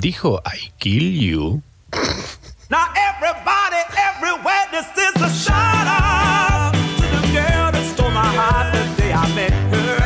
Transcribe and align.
dijo 0.00 0.40
I 0.44 0.70
kill 0.78 1.02
you. 1.02 1.62
Now 2.70 2.86
everybody, 2.96 3.82
everywhere, 4.08 4.64
this 4.72 4.88
is 4.96 5.22
a 5.22 5.28
shout 5.28 5.86
out 5.86 6.72
to 6.72 7.04
the 7.16 7.22
girl 7.34 7.70
that 7.74 7.84
stole 7.92 8.10
my 8.10 8.24
heart 8.24 8.72
the 8.72 9.02
day 9.02 9.12
I 9.12 9.26
met 9.34 9.52
her. 9.52 9.96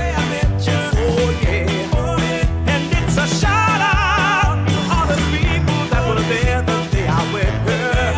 Oh 1.07 1.31
yeah, 1.43 2.73
and 2.73 2.85
it's 2.93 3.17
a 3.17 3.27
shout 3.29 3.81
out 3.81 4.67
to 4.67 4.79
all 4.93 5.07
the 5.07 5.21
people 5.31 5.81
that 5.93 6.03
were 6.09 6.23
there 6.33 6.63
the 6.63 6.79
day 6.91 7.07
I 7.07 7.23
met 7.33 7.55
her. 7.69 8.15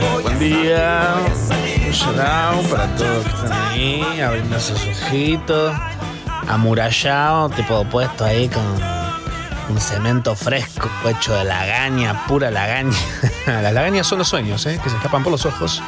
Oh, 0.00 0.22
Buen 0.22 0.38
día. 0.38 1.16
Un 1.86 1.92
shout 1.92 2.70
para 2.70 2.86
todos 2.96 3.24
que 3.24 3.30
están 3.34 3.52
ahí, 3.52 4.20
abriendo 4.20 4.58
sus 4.60 4.80
ojitos. 4.86 5.74
Amurallado, 6.46 7.50
tipo 7.50 7.84
puesto 7.84 8.24
ahí 8.24 8.48
con 8.48 8.97
un 9.68 9.80
cemento 9.80 10.34
fresco 10.34 10.88
hecho 11.08 11.34
de 11.34 11.44
lagaña, 11.44 12.26
pura 12.26 12.50
lagaña. 12.50 12.96
Las 13.46 13.72
lagañas 13.72 14.06
son 14.06 14.18
los 14.18 14.28
sueños, 14.28 14.64
¿eh? 14.66 14.80
que 14.82 14.88
se 14.90 14.96
escapan 14.96 15.22
por 15.22 15.32
los 15.32 15.44
ojos. 15.46 15.82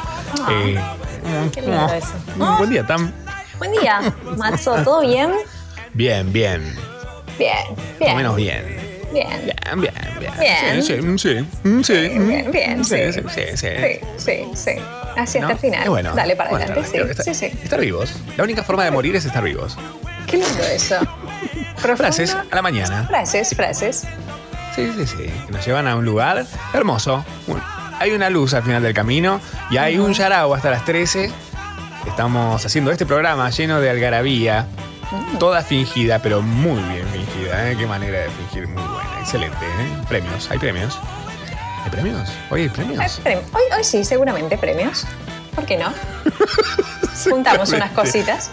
Eh, 0.49 0.79
Qué 1.53 1.61
lindo 1.61 1.87
eso. 1.93 2.13
mm, 2.35 2.57
Buen 2.57 2.69
día, 2.69 2.85
Tam. 2.85 3.11
Buen 3.57 3.71
día, 3.73 4.01
Matzo, 4.37 4.75
¿todo 4.83 5.01
bien? 5.01 5.31
Bien, 5.93 6.31
bien. 6.31 6.75
Bien, 7.37 7.55
bien. 7.99 8.11
o 8.11 8.15
menos 8.15 8.35
bien. 8.35 8.77
Bien. 9.13 9.27
Bien, 9.43 9.81
bien, 9.81 9.93
bien. 10.19 10.31
Bien. 10.39 10.81
Sí, 10.83 11.01
sí, 11.01 11.17
sí. 11.17 11.67
mm, 11.67 11.81
sí, 11.83 11.93
Bien, 11.93 12.27
bien, 12.27 12.51
bien, 12.51 12.85
Sí, 12.85 12.95
sí. 13.11 13.13
sí, 13.13 13.21
sí. 13.27 13.57
sí. 13.57 13.67
Sí, 13.77 13.99
sí, 14.17 14.51
sí. 14.55 14.71
Así 15.17 15.39
¿No? 15.39 15.47
hasta 15.47 15.53
el 15.53 15.59
final. 15.59 15.85
Y 15.85 15.89
bueno, 15.89 16.15
Dale 16.15 16.35
para 16.37 16.49
bueno, 16.51 16.65
adelante. 16.65 16.87
estar- 16.97 17.05
Sí, 17.07 17.11
estar- 17.11 17.25
sí, 17.25 17.49
sí. 17.51 17.59
Estar 17.63 17.79
vivos. 17.81 18.13
La 18.37 18.43
única 18.45 18.63
forma 18.63 18.85
de 18.85 18.91
morir 18.91 19.15
es 19.15 19.25
estar 19.25 19.43
vivos. 19.43 19.77
Qué 20.27 20.37
lindo 20.37 20.63
eso. 20.63 20.95
Profundo. 21.81 21.95
Frases 21.97 22.35
a 22.35 22.55
la 22.55 22.61
mañana. 22.61 23.05
Frases, 23.07 23.55
frases. 23.55 24.07
Sí, 24.75 24.91
sí, 24.97 25.07
sí. 25.07 25.17
Que 25.45 25.51
nos 25.51 25.65
llevan 25.65 25.87
a 25.87 25.95
un 25.95 26.05
lugar 26.05 26.45
hermoso. 26.73 27.25
Un- 27.47 27.61
Hay 27.99 28.11
una 28.11 28.29
luz 28.29 28.53
al 28.55 28.63
final 28.63 28.81
del 28.81 28.93
camino 28.93 29.39
y 29.69 29.77
hay 29.77 29.99
un 29.99 30.13
yarao 30.13 30.53
hasta 30.55 30.71
las 30.71 30.83
13. 30.85 31.31
Estamos 32.07 32.65
haciendo 32.65 32.91
este 32.91 33.05
programa 33.05 33.49
lleno 33.51 33.79
de 33.79 33.89
algarabía. 33.89 34.65
Toda 35.39 35.61
fingida, 35.61 36.19
pero 36.19 36.41
muy 36.41 36.81
bien 36.83 37.05
fingida. 37.09 37.69
¿eh? 37.69 37.75
Qué 37.77 37.85
manera 37.85 38.19
de 38.19 38.29
fingir, 38.29 38.67
muy 38.67 38.81
buena. 38.81 39.19
Excelente. 39.19 39.57
¿eh? 39.65 39.97
Premios, 40.07 40.49
hay 40.49 40.57
premios. 40.57 40.97
¿Hay 41.83 41.89
premios? 41.91 42.29
Hoy 42.49 42.61
hay 42.61 42.69
premios. 42.69 43.21
prem- 43.23 43.41
Hoy, 43.53 43.63
hoy 43.77 43.83
sí, 43.83 44.03
seguramente 44.05 44.57
premios. 44.57 45.05
¿Por 45.53 45.65
qué 45.65 45.77
no? 45.77 45.91
Juntamos 47.29 47.71
unas 47.71 47.91
cositas. 47.91 48.49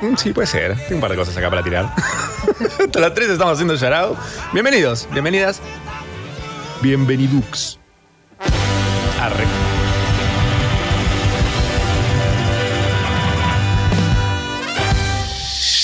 Sí, 0.16 0.32
puede 0.32 0.46
ser. 0.46 0.76
Tengo 0.76 0.96
un 0.96 1.00
par 1.00 1.10
de 1.10 1.16
cosas 1.16 1.36
acá 1.36 1.50
para 1.50 1.62
tirar. 1.62 1.92
Hasta 2.84 3.00
las 3.00 3.14
3 3.14 3.30
estamos 3.30 3.54
haciendo 3.54 3.74
Yarao. 3.74 4.16
Bienvenidos, 4.52 5.08
bienvenidas. 5.12 5.60
Bienvenidux. 6.82 7.78
Arre. 9.20 9.44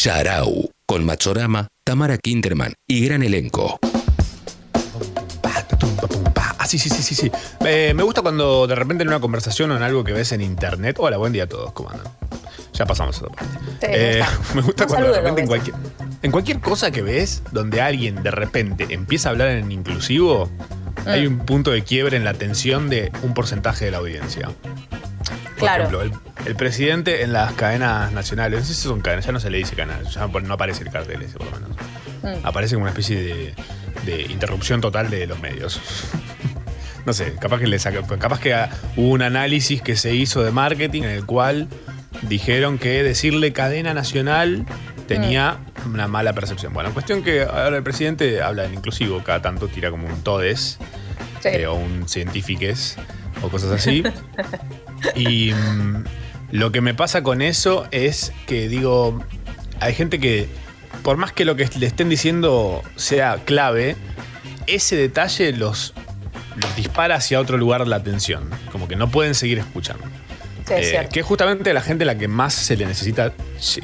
Sharau, 0.03 0.69
con 0.85 1.05
Machorama, 1.05 1.69
Tamara 1.85 2.19
Kinderman 2.19 2.73
y 2.89 3.07
gran 3.07 3.23
elenco. 3.23 3.79
Ah, 6.35 6.67
sí, 6.67 6.79
sí, 6.79 6.89
sí, 6.89 7.03
sí, 7.03 7.15
sí. 7.15 7.31
Eh, 7.65 7.93
me 7.95 8.03
gusta 8.03 8.21
cuando 8.21 8.67
de 8.67 8.75
repente 8.75 9.03
en 9.03 9.09
una 9.09 9.21
conversación 9.21 9.71
o 9.71 9.77
en 9.77 9.83
algo 9.83 10.03
que 10.03 10.13
ves 10.13 10.33
en 10.33 10.41
internet. 10.41 10.97
Hola, 10.99 11.19
buen 11.19 11.33
día 11.33 11.45
a 11.45 11.49
todos, 11.49 11.73
¿cómo 11.73 11.91
andan? 11.91 12.07
Ya 12.73 12.87
pasamos 12.87 13.17
a 13.23 13.27
esa 13.27 13.35
parte. 13.35 13.59
Sí, 13.81 13.87
Eh, 13.91 14.23
me 14.55 14.63
gusta 14.63 14.85
Un 14.85 14.89
cuando 14.91 15.13
de 15.13 15.19
repente 15.21 15.41
en 15.43 15.47
cualquier, 15.47 15.77
en 16.23 16.31
cualquier 16.31 16.61
cosa 16.61 16.91
que 16.91 17.03
ves 17.03 17.43
donde 17.53 17.81
alguien 17.83 18.23
de 18.23 18.31
repente 18.31 18.87
empieza 18.91 19.29
a 19.29 19.33
hablar 19.33 19.49
en 19.49 19.71
inclusivo, 19.73 20.51
hay 21.07 21.27
un 21.27 21.39
punto 21.41 21.71
de 21.71 21.83
quiebre 21.83 22.17
en 22.17 22.25
la 22.25 22.31
atención 22.31 22.89
de 22.89 23.13
un 23.23 23.35
porcentaje 23.35 23.85
de 23.87 23.91
la 23.91 23.99
audiencia. 23.99 24.47
Por 24.47 25.69
Claro. 25.69 25.85
ejemplo, 25.85 26.03
el, 26.03 26.13
el 26.47 26.57
presidente 26.57 27.23
en 27.23 27.33
las 27.33 27.53
cadenas 27.53 28.11
nacionales, 28.13 28.61
no 28.61 28.67
sé 28.67 28.75
si 28.75 28.83
son 28.83 29.01
cadenas, 29.01 29.27
ya 29.27 29.33
no 29.33 29.41
se 29.41 29.51
le 29.51 29.59
dice 29.59 29.77
cadenas, 29.77 30.15
ya 30.15 30.27
no 30.27 30.55
aparece 30.55 30.83
el 30.83 30.91
cartel 30.91 31.23
ese 31.23 31.39
por 31.39 31.47
lo 31.47 31.53
menos. 31.61 31.77
Mm. 32.23 32.47
Aparece 32.47 32.75
como 32.75 32.83
una 32.85 32.91
especie 32.91 33.21
de, 33.23 33.55
de 34.07 34.23
interrupción 34.23 34.81
total 34.81 35.11
de 35.11 35.27
los 35.27 35.39
medios. 35.41 35.81
no 37.07 37.13
sé, 37.13 37.35
capaz 37.41 37.59
que 37.61 37.67
le 37.67 37.79
saca- 37.79 38.03
capaz 38.19 38.41
que 38.41 38.55
hubo 38.97 39.09
un 39.11 39.23
análisis 39.23 39.83
que 39.83 39.97
se 39.97 40.15
hizo 40.15 40.43
de 40.43 40.51
marketing 40.53 41.03
en 41.03 41.11
el 41.11 41.27
cual 41.27 41.69
dijeron 42.23 42.79
que 42.79 43.03
decirle 43.03 43.53
cadena 43.53 43.95
nacional 43.95 44.67
tenía 45.07 45.59
una 45.87 46.09
mala 46.09 46.33
percepción. 46.33 46.73
Bueno, 46.73 46.93
cuestión 46.93 47.23
que 47.23 47.43
ahora 47.43 47.77
el 47.77 47.83
presidente 47.83 48.43
habla 48.43 48.65
en 48.65 48.75
inclusivo, 48.75 49.23
cada 49.23 49.43
tanto 49.43 49.69
tira 49.69 49.91
como 49.91 50.07
un 50.07 50.23
todes 50.23 50.79
Sí. 51.41 51.49
eh, 51.49 51.67
o 51.67 51.75
un 51.75 52.09
científiques 52.09 52.97
o 53.43 53.49
cosas 53.49 53.73
así. 53.73 54.05
y 55.17 55.53
mm, 55.53 56.05
lo 56.53 56.71
que 56.71 56.81
me 56.81 56.95
pasa 56.95 57.23
con 57.23 57.43
eso 57.43 57.87
es 57.91 58.33
que 58.47 58.69
digo, 58.69 59.25
hay 59.81 59.95
gente 59.95 60.21
que, 60.21 60.49
por 61.03 61.17
más 61.17 61.33
que 61.33 61.45
lo 61.45 61.57
que 61.57 61.69
le 61.79 61.87
estén 61.87 62.09
diciendo 62.09 62.83
sea 62.95 63.39
clave, 63.45 63.97
ese 64.69 64.97
detalle 64.97 65.53
los, 65.53 65.95
los 66.57 66.77
dispara 66.77 67.17
hacia 67.17 67.41
otro 67.41 67.59
lugar 67.59 67.89
la 67.89 67.97
atención. 67.97 68.49
Como 68.71 68.87
que 68.87 68.95
no 68.97 69.11
pueden 69.11 69.35
seguir 69.35 69.59
escuchando. 69.59 70.05
Sí, 70.67 70.75
es 70.75 70.93
Eh, 70.93 71.09
que 71.13 71.21
es 71.21 71.27
justamente 71.27 71.73
la 71.73 71.81
gente 71.81 72.05
la 72.05 72.17
que 72.17 72.29
más 72.29 72.55
se 72.55 72.77
le 72.77 72.87
necesita, 72.87 73.33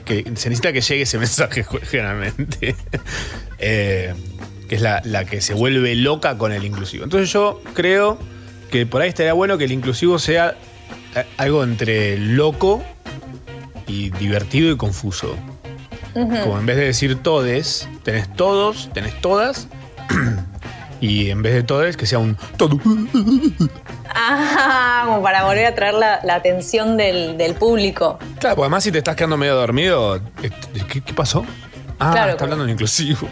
que 0.05 0.23
se 0.35 0.49
necesita 0.49 0.73
que 0.73 0.81
llegue 0.81 1.03
ese 1.03 1.19
mensaje 1.27 1.65
generalmente. 1.91 2.75
Eh, 3.61 4.15
que 4.69 4.77
es 4.77 4.83
la, 4.83 5.03
la 5.05 5.25
que 5.25 5.41
se 5.41 5.53
vuelve 5.53 5.97
loca 5.97 6.39
con 6.39 6.53
el 6.53 6.63
inclusivo. 6.65 7.03
Entonces 7.03 7.33
yo 7.33 7.61
creo 7.75 8.17
que 8.71 8.87
por 8.87 9.03
ahí 9.03 9.09
estaría 9.09 9.33
bueno 9.33 9.59
que 9.59 9.65
el 9.65 9.73
inclusivo 9.73 10.21
sea 10.21 10.55
eh, 11.17 11.25
algo 11.39 11.65
entre 11.65 12.19
loco 12.19 12.85
y 13.89 14.11
divertido 14.11 14.71
y 14.71 14.77
confuso. 14.77 15.35
Como 16.15 16.59
en 16.59 16.67
vez 16.67 16.77
de 16.77 16.85
decir 16.85 17.21
todes, 17.21 17.89
tenés 18.05 18.33
todos, 18.35 18.91
tenés 18.93 19.21
todas. 19.21 19.67
Y 21.01 21.31
en 21.31 21.43
vez 21.43 21.55
de 21.55 21.63
todes, 21.63 21.97
que 21.97 22.07
sea 22.07 22.19
un 22.19 22.37
todo. 22.57 22.79
Ah, 24.15 25.03
como 25.07 25.23
para 25.23 25.45
volver 25.45 25.67
a 25.67 25.75
traer 25.75 25.95
la, 25.95 26.21
la 26.25 26.35
atención 26.37 26.97
del, 26.97 27.37
del 27.39 27.55
público. 27.55 28.19
Claro, 28.39 28.57
porque 28.57 28.67
además 28.67 28.85
si 28.85 28.93
te 28.93 28.99
estás 28.99 29.17
quedando 29.17 29.37
medio 29.37 29.55
dormido, 29.55 30.17
eh, 30.43 30.51
¿qué, 30.91 31.01
qué 31.03 31.13
pasó? 31.15 31.45
Ah, 32.01 32.11
Claro, 32.13 32.31
está 32.33 32.45
hablando 32.45 32.65
en 32.65 32.71
inclusivo. 32.71 33.29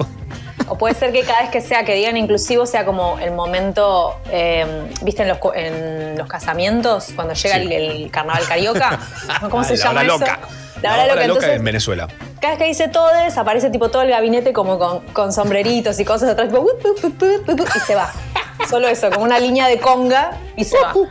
O 0.69 0.77
puede 0.77 0.95
ser 0.95 1.13
que 1.13 1.23
cada 1.23 1.43
vez 1.43 1.51
que 1.51 1.61
sea 1.61 1.85
que 1.85 1.95
digan 1.95 2.17
inclusivo 2.17 2.67
sea 2.67 2.85
como 2.85 3.19
el 3.21 3.31
momento, 3.33 4.17
eh, 4.31 4.67
¿viste 5.03 5.23
en 5.23 5.29
los, 5.29 5.39
en 5.55 6.19
los 6.19 6.27
casamientos? 6.29 7.09
Cuando 7.15 7.35
llega 7.35 7.57
Sí. 7.57 7.63
el, 7.63 7.73
el 7.73 8.11
carnaval 8.11 8.43
carioca. 8.49 8.99
¿Cómo 9.51 9.63
se 9.63 9.77
La 9.77 9.85
llama 9.85 10.01
hora 10.01 10.03
eso? 10.09 10.19
loca. 10.19 10.39
La 10.83 10.95
hora 10.95 11.07
loca. 11.07 11.25
Entonces, 11.25 11.51
en 11.51 11.65
Venezuela. 11.65 12.09
cada 12.41 12.55
vez 12.55 12.59
que 12.59 12.69
dice 12.69 12.89
todes, 12.89 13.37
aparece 13.39 13.71
tipo 13.71 13.91
todo 13.91 14.03
el 14.03 14.11
gabinete 14.11 14.53
como 14.53 14.79
con, 14.79 15.01
con 15.09 15.33
sombreritos 15.33 15.99
y 15.99 16.05
cosas 16.05 16.31
atrás, 16.31 16.51
y 16.53 17.81
se 17.81 17.95
va. 17.95 18.13
Solo 18.69 18.89
eso, 18.89 19.11
como 19.11 19.25
una 19.25 19.39
línea 19.39 19.69
de 19.69 19.79
conga 19.79 20.33
y 20.57 20.65
se 20.65 20.77
va. 20.79 20.93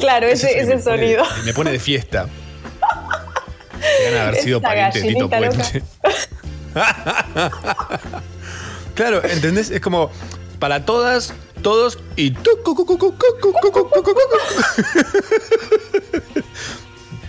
Claro, 0.00 0.26
ese, 0.26 0.64
me 0.66 0.76
pone- 0.76 0.82
sonido. 0.82 1.24
me 1.44 1.52
pone 1.54 1.70
de 1.70 1.78
fiesta. 1.78 2.26
Deben 4.00 4.20
haber 4.20 4.36
sido 4.36 4.60
pariente 4.60 5.00
de 5.00 5.08
Tito 5.08 5.30
Puente. 5.30 5.82
claro, 8.94 9.24
¿entendés? 9.24 9.70
Es 9.70 9.80
como 9.80 10.10
para 10.58 10.84
todas, 10.84 11.32
todos 11.66 11.98
y... 12.14 12.32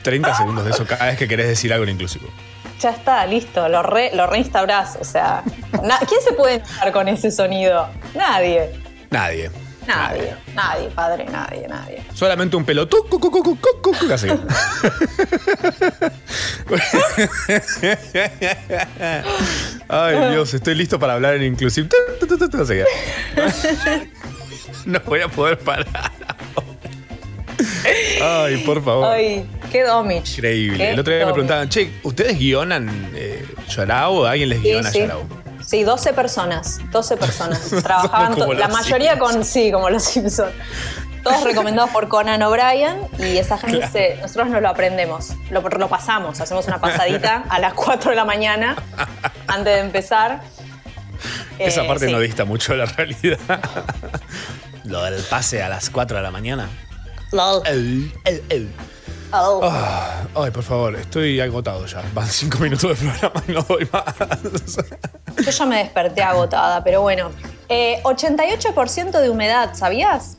...30 0.03 0.37
segundos 0.37 0.63
de 0.63 0.69
eso 0.69 0.85
cada 0.85 1.07
vez 1.07 1.17
que 1.17 1.27
querés 1.27 1.47
decir 1.47 1.73
algo 1.73 1.85
en 1.85 1.89
inclusivo. 1.89 2.27
Ya 2.79 2.91
está, 2.91 3.25
listo, 3.25 3.67
lo, 3.67 3.81
re, 3.81 4.11
lo 4.13 4.27
reinstaurás, 4.27 4.95
o 5.01 5.03
sea... 5.03 5.41
¿Quién 6.07 6.21
se 6.23 6.33
puede 6.33 6.57
entrar 6.57 6.91
con 6.91 7.07
ese 7.07 7.31
sonido? 7.31 7.89
Nadie. 8.13 8.79
Nadie. 9.09 9.49
Nadie, 9.87 10.35
nadie, 10.53 10.89
padre, 10.89 11.25
nadie, 11.25 11.67
nadie. 11.67 12.03
Solamente 12.13 12.55
un 12.57 12.65
pelo. 12.65 12.87
Así. 14.11 14.27
Ay, 19.87 20.31
Dios, 20.31 20.53
estoy 20.53 20.75
listo 20.75 20.99
para 20.99 21.13
hablar 21.13 21.35
en 21.35 21.43
inclusive. 21.43 21.87
No 24.85 24.99
voy 25.05 25.21
a 25.21 25.27
poder 25.27 25.57
parar. 25.59 25.87
Ay, 28.21 28.57
por 28.65 28.83
favor. 28.83 29.05
Ay, 29.13 29.45
qué 29.71 29.83
domich. 29.83 30.37
Increíble. 30.37 30.77
Qué 30.77 30.91
El 30.91 30.99
otro 30.99 31.13
día 31.15 31.25
me 31.25 31.31
preguntaban, 31.33 31.69
che, 31.69 31.91
¿ustedes 32.03 32.37
guionan 32.37 33.11
eh, 33.15 33.45
Yarao 33.69 34.25
alguien 34.25 34.49
les 34.49 34.59
Sí, 34.59 34.65
guiona 34.69 34.91
sí. 34.91 34.99
Yarao? 34.99 35.46
Sí, 35.67 35.83
12 35.83 36.13
personas, 36.13 36.79
12 36.91 37.17
personas. 37.17 37.59
Trabajaban, 37.83 38.35
la 38.57 38.69
mayoría 38.69 39.19
con, 39.19 39.43
sí, 39.43 39.69
como 39.71 39.89
los 39.89 40.01
Simpsons. 40.03 40.53
Todos 41.23 41.43
recomendados 41.43 41.89
por 41.89 42.07
Conan 42.07 42.41
O'Brien 42.41 43.01
y 43.19 43.37
esa 43.37 43.57
gente 43.57 43.85
se, 43.89 44.15
nosotros 44.21 44.47
no 44.47 44.61
lo 44.61 44.69
aprendemos, 44.69 45.33
lo, 45.49 45.59
lo 45.61 45.89
pasamos, 45.89 46.39
hacemos 46.39 46.65
una 46.67 46.79
pasadita 46.79 47.43
a 47.49 47.59
las 47.59 47.73
4 47.73 48.11
de 48.11 48.15
la 48.15 48.23
mañana 48.23 48.77
antes 49.47 49.73
de 49.75 49.79
empezar. 49.81 50.41
Esa 51.59 51.83
Eh, 51.83 51.87
parte 51.87 52.05
sí. 52.05 52.11
no 52.13 52.19
dista 52.21 52.45
mucho 52.45 52.71
de 52.71 52.77
la 52.77 52.85
realidad. 52.85 53.37
Lo 54.85 55.03
del 55.03 55.21
pase 55.23 55.61
a 55.61 55.67
las 55.67 55.89
4 55.89 56.15
de 56.15 56.23
la 56.23 56.31
mañana. 56.31 56.69
Lol. 57.33 57.61
El, 57.65 58.13
el, 58.23 58.43
el. 58.47 58.71
Oh. 59.33 59.59
Ah, 59.63 60.23
ay, 60.35 60.51
por 60.51 60.63
favor, 60.63 60.95
estoy 60.95 61.39
agotado 61.41 61.85
ya. 61.85 62.01
Van 62.13 62.27
5 62.27 62.57
minutos 62.59 62.97
de 62.99 63.07
programa 63.09 63.43
y 63.47 63.51
no 63.51 63.61
doy 63.63 63.87
más. 63.91 64.77
Yo 65.45 65.51
ya 65.51 65.65
me 65.65 65.77
desperté 65.79 66.21
agotada, 66.23 66.83
pero 66.83 67.01
bueno. 67.01 67.31
Eh, 67.69 67.99
88% 68.03 69.19
de 69.19 69.29
humedad, 69.29 69.73
¿sabías? 69.73 70.37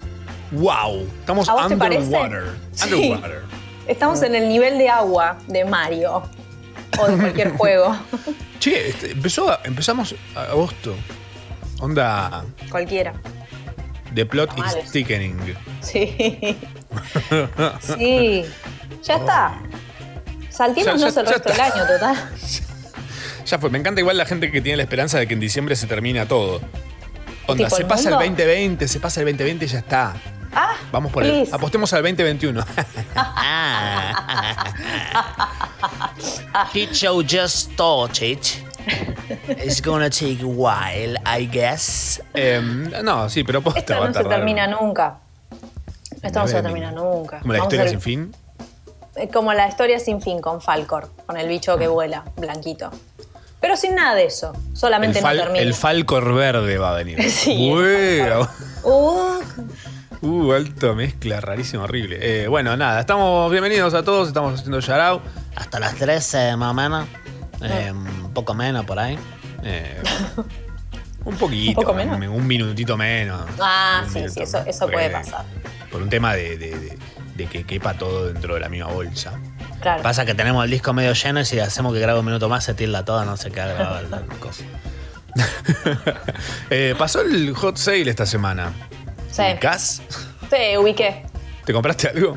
wow, 0.53 1.07
estamos 1.21 1.47
underwater. 1.49 2.45
Sí. 2.73 3.15
Estamos 3.87 4.23
en 4.23 4.35
el 4.35 4.49
nivel 4.49 4.79
de 4.79 4.89
agua 4.89 5.37
de 5.47 5.65
Mario 5.67 6.23
o 6.99 7.07
de 7.07 7.17
cualquier 7.19 7.51
juego. 7.59 7.95
Che, 8.59 8.89
este, 8.89 9.11
empezó, 9.13 9.51
a- 9.51 9.61
empezamos 9.65 10.15
a- 10.35 10.45
agosto. 10.51 10.95
Onda, 11.81 12.45
Cualquiera. 12.71 13.13
the 14.15 14.25
plot 14.25 14.51
is 14.59 14.91
thickening. 14.91 15.37
Sí. 15.83 16.57
Sí. 17.81 18.45
Ya 19.05 19.15
está. 19.17 19.59
Saltémonos 20.51 21.01
Ya- 21.01 21.11
ya- 21.11 21.21
el 21.21 21.27
resto 21.27 21.51
del 21.53 21.61
año, 21.61 21.87
total. 21.87 22.17
Ya 23.47 23.59
fue, 23.59 23.71
me 23.71 23.79
encanta 23.79 23.99
igual 24.03 24.19
la 24.19 24.27
gente 24.27 24.51
que 24.53 24.61
tiene 24.61 24.77
la 24.77 24.83
esperanza 24.83 25.19
de 25.19 25.27
que 25.27 25.33
en 25.33 25.41
diciembre 25.41 25.75
se 25.75 25.87
termina 25.87 26.27
todo. 26.29 26.61
Onda, 27.47 27.71
se 27.71 27.81
¿el 27.81 27.89
pasa 27.89 28.11
mundo? 28.11 28.21
el 28.25 28.31
2020, 28.37 28.87
se 28.89 29.01
pasa 29.01 29.21
el 29.21 29.27
2020 29.27 29.65
y 29.65 29.69
ya 29.69 29.79
está. 29.79 30.15
Ah, 30.53 30.73
Vamos 30.93 31.11
por 31.11 31.25
el. 31.25 31.49
Apostemos 31.51 31.91
al 31.95 32.03
2021. 32.03 32.63
He 36.75 36.87
show 36.93 37.23
just 37.23 37.73
started. 37.73 38.39
It's 39.49 39.81
gonna 39.81 40.11
take 40.11 40.43
a 40.43 40.47
while, 40.47 41.17
I 41.25 41.47
guess. 41.51 42.21
Em, 42.35 42.91
no, 43.03 43.29
sí, 43.31 43.45
pero 43.45 43.63
posta 43.63 43.81
Esto 43.81 43.95
va 43.95 44.05
a 44.05 44.09
no 44.09 44.15
se 44.15 44.25
termina 44.25 44.67
nunca. 44.67 45.19
Esto 46.23 46.41
no 46.41 46.49
se 46.49 46.63
termina 46.63 46.91
nunca. 46.93 47.39
Como 47.41 47.53
la 47.55 47.61
Vamos 47.61 47.73
historia 47.73 47.91
sin 47.91 48.01
fin. 48.01 48.35
Eh, 49.19 49.29
Como 49.33 49.53
la 49.53 49.69
historia 49.69 49.99
sin 49.99 50.21
fin 50.23 50.41
con 50.41 50.61
Falcor, 50.61 51.11
con 51.27 51.37
el 51.37 51.49
bicho 51.49 51.77
que 51.79 51.89
vuela, 51.89 52.25
blanquito. 52.37 52.91
Pero 53.61 53.77
sin 53.77 53.95
nada 53.97 54.15
de 54.15 54.25
eso, 54.27 54.53
El, 54.71 54.77
solamente 54.77 55.21
fal- 55.21 55.37
no 55.37 55.43
termina. 55.43 55.63
el 55.65 55.75
Falcor 55.75 56.33
verde 56.35 56.79
va 56.79 56.91
a 56.91 56.95
venir. 56.95 57.19
Sí, 57.31 57.71
el. 57.71 58.33
Uh, 58.85 59.39
Uh, 60.21 60.51
alta 60.53 60.95
mezcla, 60.95 61.41
rarísimo, 61.41 61.85
horrible. 61.85 62.19
Eh, 62.21 62.49
bueno, 62.49 62.77
nada, 62.77 62.99
estamos 62.99 63.49
bienvenidos 63.53 63.95
a 63.95 64.03
todos, 64.03 64.27
estamos 64.27 64.55
haciendo 64.59 64.81
shoutout. 64.81 65.23
Hasta 65.55 65.79
las 65.79 65.95
13 65.95 66.57
más 66.57 66.73
o 66.73 66.75
menos. 66.75 67.07
Eh, 67.63 67.93
un 67.93 68.33
poco 68.35 68.53
menos 68.53 68.85
por 68.85 68.99
ahí. 68.99 69.17
Eh, 69.63 70.03
un 71.25 71.37
poquito, 71.37 71.71
¿Un 71.81 71.85
poco 71.87 71.95
menos? 71.95 72.17
Un, 72.17 72.27
un 72.29 72.47
minutito 72.49 72.97
menos. 72.97 73.43
Ah, 73.61 74.05
sí, 74.13 74.29
sí, 74.29 74.41
eso- 74.43 74.65
eso 74.67 74.89
puede 74.89 75.09
pasar. 75.11 75.45
Por 75.93 76.03
un 76.03 76.09
tema 76.11 76.35
de, 76.35 76.57
de- 76.59 76.79
de- 76.79 76.99
de 77.39 77.47
que 77.47 77.65
quepa 77.65 77.95
todo 77.95 78.27
dentro 78.33 78.55
de 78.55 78.61
la 78.61 78.69
misma 78.69 78.89
bolsa. 78.93 79.33
claro. 79.81 80.03
Pasa 80.03 80.27
que 80.27 80.35
tenemos 80.35 80.63
el 80.65 80.71
disco 80.71 80.93
medio 80.93 81.13
lleno 81.15 81.41
y 81.41 81.45
si 81.47 81.59
hacemos 81.61 81.95
que 81.95 82.01
grabe 82.01 82.19
un 82.21 82.27
minuto 82.27 82.49
más 82.49 82.65
se 82.65 82.75
tilda 82.75 83.05
todo, 83.05 83.25
no 83.25 83.37
se 83.39 83.51
queda 83.51 84.03
la 84.11 84.23
cosa. 84.41 84.65
Eh, 86.71 86.95
pasó 86.99 87.21
el 87.21 87.55
hot 87.55 87.77
sale 87.77 88.11
esta 88.11 88.27
semana. 88.27 88.73
Sí. 89.31 89.43
¿Ubicás? 89.43 90.03
Sí, 90.51 90.77
ubiqué. 90.77 91.25
¿Te 91.65 91.73
compraste 91.73 92.09
algo? 92.09 92.37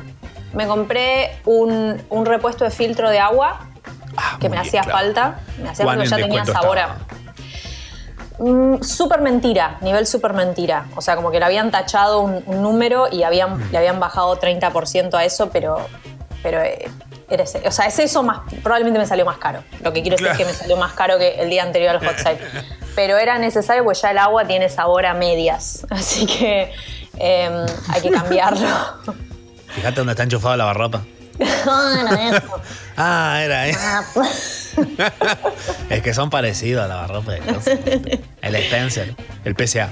Me 0.52 0.66
compré 0.66 1.38
un, 1.44 2.00
un 2.10 2.26
repuesto 2.26 2.64
de 2.64 2.70
filtro 2.70 3.10
de 3.10 3.18
agua 3.18 3.68
Ah, 4.16 4.36
que 4.40 4.48
me 4.50 4.58
hacía 4.58 4.82
claro. 4.82 4.98
falta. 4.98 5.40
Me 5.62 5.70
hacía 5.70 5.84
¿Cuán 5.86 5.98
falta, 6.00 6.16
ya 6.18 6.22
tenía 6.22 6.44
sabor 6.44 6.78
a. 6.78 6.96
Mm, 8.38 8.82
súper 8.82 9.20
mentira, 9.20 9.78
nivel 9.82 10.06
súper 10.06 10.32
mentira. 10.32 10.86
O 10.96 11.00
sea, 11.02 11.16
como 11.16 11.30
que 11.30 11.38
le 11.38 11.44
habían 11.44 11.70
tachado 11.70 12.20
un, 12.20 12.42
un 12.46 12.62
número 12.62 13.08
y 13.10 13.22
habían, 13.22 13.58
Mm. 13.58 13.70
le 13.72 13.78
habían 13.78 14.00
bajado 14.00 14.36
30% 14.38 15.14
a 15.14 15.24
eso, 15.24 15.50
pero, 15.50 15.86
pero 16.42 16.60
eh, 16.62 16.90
era 17.28 17.44
o 17.44 17.70
sea, 17.70 17.86
es 17.86 17.98
eso 17.98 18.22
más, 18.22 18.40
probablemente 18.62 18.98
me 18.98 19.06
salió 19.06 19.24
más 19.24 19.38
caro. 19.38 19.62
Lo 19.82 19.92
que 19.92 20.02
quiero 20.02 20.16
decir 20.16 20.30
es 20.32 20.36
que 20.38 20.44
me 20.44 20.52
salió 20.52 20.76
más 20.76 20.92
caro 20.92 21.18
que 21.18 21.40
el 21.40 21.48
día 21.50 21.62
anterior 21.62 21.96
al 21.96 22.06
hot 22.06 22.18
sale. 22.18 22.38
Pero 22.94 23.16
era 23.16 23.38
necesario 23.38 23.84
porque 23.84 24.00
ya 24.00 24.10
el 24.10 24.18
agua 24.18 24.44
tiene 24.44 24.68
sabor 24.68 25.06
a 25.06 25.14
medias. 25.14 25.86
Así 25.90 26.26
que 26.26 26.70
em, 27.18 27.64
hay 27.88 28.00
que 28.02 28.10
cambiarlo. 28.10 28.66
Fíjate 29.68 29.94
dónde 29.96 30.12
está 30.12 30.24
enchufado 30.24 30.56
la 30.56 30.64
barropa. 30.66 31.02
No, 31.64 32.02
no, 32.04 32.14
eso. 32.36 32.60
Ah, 32.96 33.40
era 33.42 33.62
ahí. 33.62 33.72
Es 35.90 36.02
que 36.02 36.14
son 36.14 36.30
parecidos 36.30 36.84
a 36.84 36.88
la 36.88 36.96
barropa 36.96 37.32
de 37.32 37.38
cosas. 37.40 37.78
El 38.40 38.54
Spencer. 38.56 39.14
El 39.44 39.54
PSA. 39.56 39.88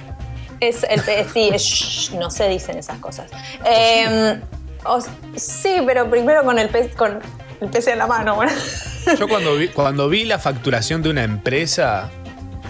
Es 0.61 0.85
el 0.89 1.01
sí, 1.33 1.51
es- 1.53 1.63
shh, 1.63 2.11
no 2.15 2.31
se 2.31 2.49
dicen 2.49 2.77
esas 2.79 2.99
cosas. 2.99 3.31
Eh, 3.65 4.41
o- 4.85 5.01
sí, 5.37 5.77
pero 5.87 6.09
primero 6.11 6.45
con 6.45 6.59
el 6.59 6.69
pez 6.69 6.95
con 6.95 7.21
el 7.61 7.89
en 7.89 7.99
la 7.99 8.07
mano. 8.07 8.37
bueno. 8.37 8.53
Yo 9.19 9.29
cuando 9.29 9.55
vi, 9.57 9.69
cuando 9.69 10.09
vi 10.09 10.25
la 10.25 10.39
facturación 10.39 11.03
de 11.03 11.11
una 11.11 11.25
empresa 11.25 12.11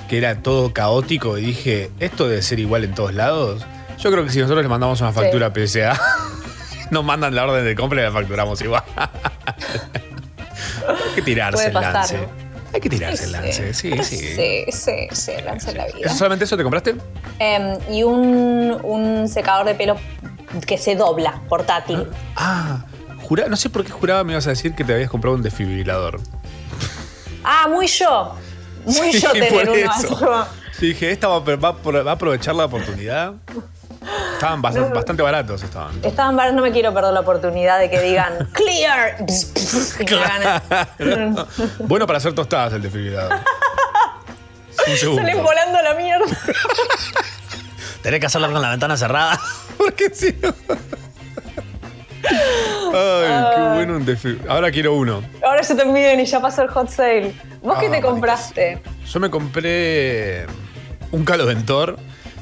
que 0.08 0.18
era 0.18 0.42
todo 0.42 0.72
caótico 0.72 1.38
y 1.38 1.42
dije, 1.46 1.90
esto 2.00 2.28
debe 2.28 2.42
ser 2.42 2.58
igual 2.58 2.82
en 2.84 2.94
todos 2.94 3.14
lados, 3.14 3.64
yo 3.98 4.10
creo 4.10 4.24
que 4.24 4.30
si 4.30 4.38
nosotros 4.40 4.62
le 4.64 4.68
mandamos 4.68 5.00
una 5.00 5.12
Sí. 5.12 5.20
factura 5.20 5.46
a 5.46 5.52
PSA, 5.52 6.00
nos 6.90 7.04
mandan 7.04 7.34
la 7.34 7.44
orden 7.44 7.64
de 7.64 7.74
compra 7.76 8.00
y 8.00 8.04
la 8.04 8.10
facturamos 8.12 8.60
igual. 8.62 8.82
Hay 10.88 11.14
que 11.14 11.22
tirarse 11.22 11.66
el 11.66 11.72
pasar, 11.72 11.92
lance. 11.94 12.18
¿no? 12.18 12.50
Hay 12.72 12.80
que 12.80 12.88
tirarse 12.88 13.24
el 13.24 13.32
lance, 13.32 13.74
sí, 13.74 13.90
sí. 14.02 14.16
Sí, 14.16 14.64
sí, 14.70 15.08
sí, 15.12 15.32
lance 15.44 15.72
la 15.74 15.86
vida. 15.86 16.06
¿Eso 16.06 16.14
solamente 16.16 16.44
eso 16.44 16.56
te 16.56 16.62
compraste? 16.62 16.94
Eh, 17.38 17.78
y 17.90 18.02
un, 18.04 18.78
un 18.82 19.28
secador 19.28 19.66
de 19.66 19.74
pelo 19.74 19.96
que 20.66 20.78
se 20.78 20.94
dobla, 20.94 21.40
portátil. 21.48 22.06
Ah, 22.36 22.84
jura, 23.22 23.48
no 23.48 23.56
sé 23.56 23.70
por 23.70 23.84
qué 23.84 23.90
juraba 23.90 24.22
me 24.24 24.32
ibas 24.32 24.46
a 24.46 24.50
decir 24.50 24.74
que 24.74 24.84
te 24.84 24.92
habías 24.94 25.10
comprado 25.10 25.36
un 25.36 25.42
desfibrilador. 25.42 26.20
Ah, 27.42 27.66
muy 27.68 27.86
yo. 27.86 28.34
Muy 28.84 29.12
Sí, 29.12 29.20
yo 29.20 29.32
tener 29.32 29.52
por 29.52 29.68
uno. 29.68 29.90
así. 29.90 30.06
Sí, 30.78 30.86
dije, 30.88 31.10
esta 31.10 31.28
va 31.28 31.36
a 32.08 32.12
aprovechar 32.12 32.54
la 32.54 32.64
oportunidad. 32.66 33.34
Estaban 34.40 34.62
bastante, 34.62 34.94
bastante 34.94 35.22
baratos, 35.22 35.62
estaban. 35.62 36.00
Estaban 36.02 36.34
baratos, 36.34 36.56
no 36.56 36.62
me 36.62 36.72
quiero 36.72 36.94
perder 36.94 37.12
la 37.12 37.20
oportunidad 37.20 37.78
de 37.78 37.90
que 37.90 38.00
digan 38.00 38.48
clear. 38.54 39.18
Bueno 41.80 42.06
para 42.06 42.16
hacer 42.16 42.32
tostadas 42.32 42.72
el 42.72 42.80
desfibrilador. 42.80 43.34
Salen 44.96 45.42
volando 45.42 45.78
a 45.78 45.82
la 45.82 45.92
mierda. 45.94 46.24
Tenés 48.02 48.18
que 48.20 48.26
hacerlo 48.26 48.50
con 48.50 48.62
la 48.62 48.70
ventana 48.70 48.96
cerrada. 48.96 49.38
Porque 49.76 50.08
sí. 50.10 50.34
Ay, 52.24 53.44
qué 53.54 53.60
bueno 53.74 53.96
un 53.96 54.06
desfibrilador. 54.06 54.52
Ahora 54.52 54.70
quiero 54.70 54.94
uno. 54.94 55.22
Ahora 55.44 55.60
yo 55.60 55.76
también 55.76 56.18
y 56.18 56.24
ya 56.24 56.40
pasó 56.40 56.62
el 56.62 56.68
hot 56.70 56.88
sale. 56.88 57.34
¿Vos 57.60 57.76
qué 57.78 57.88
Ah, 57.88 57.90
te 57.90 58.00
compraste? 58.00 58.82
Yo 59.06 59.20
me 59.20 59.28
compré 59.28 60.46
un 61.12 61.26
caloventor 61.26 61.98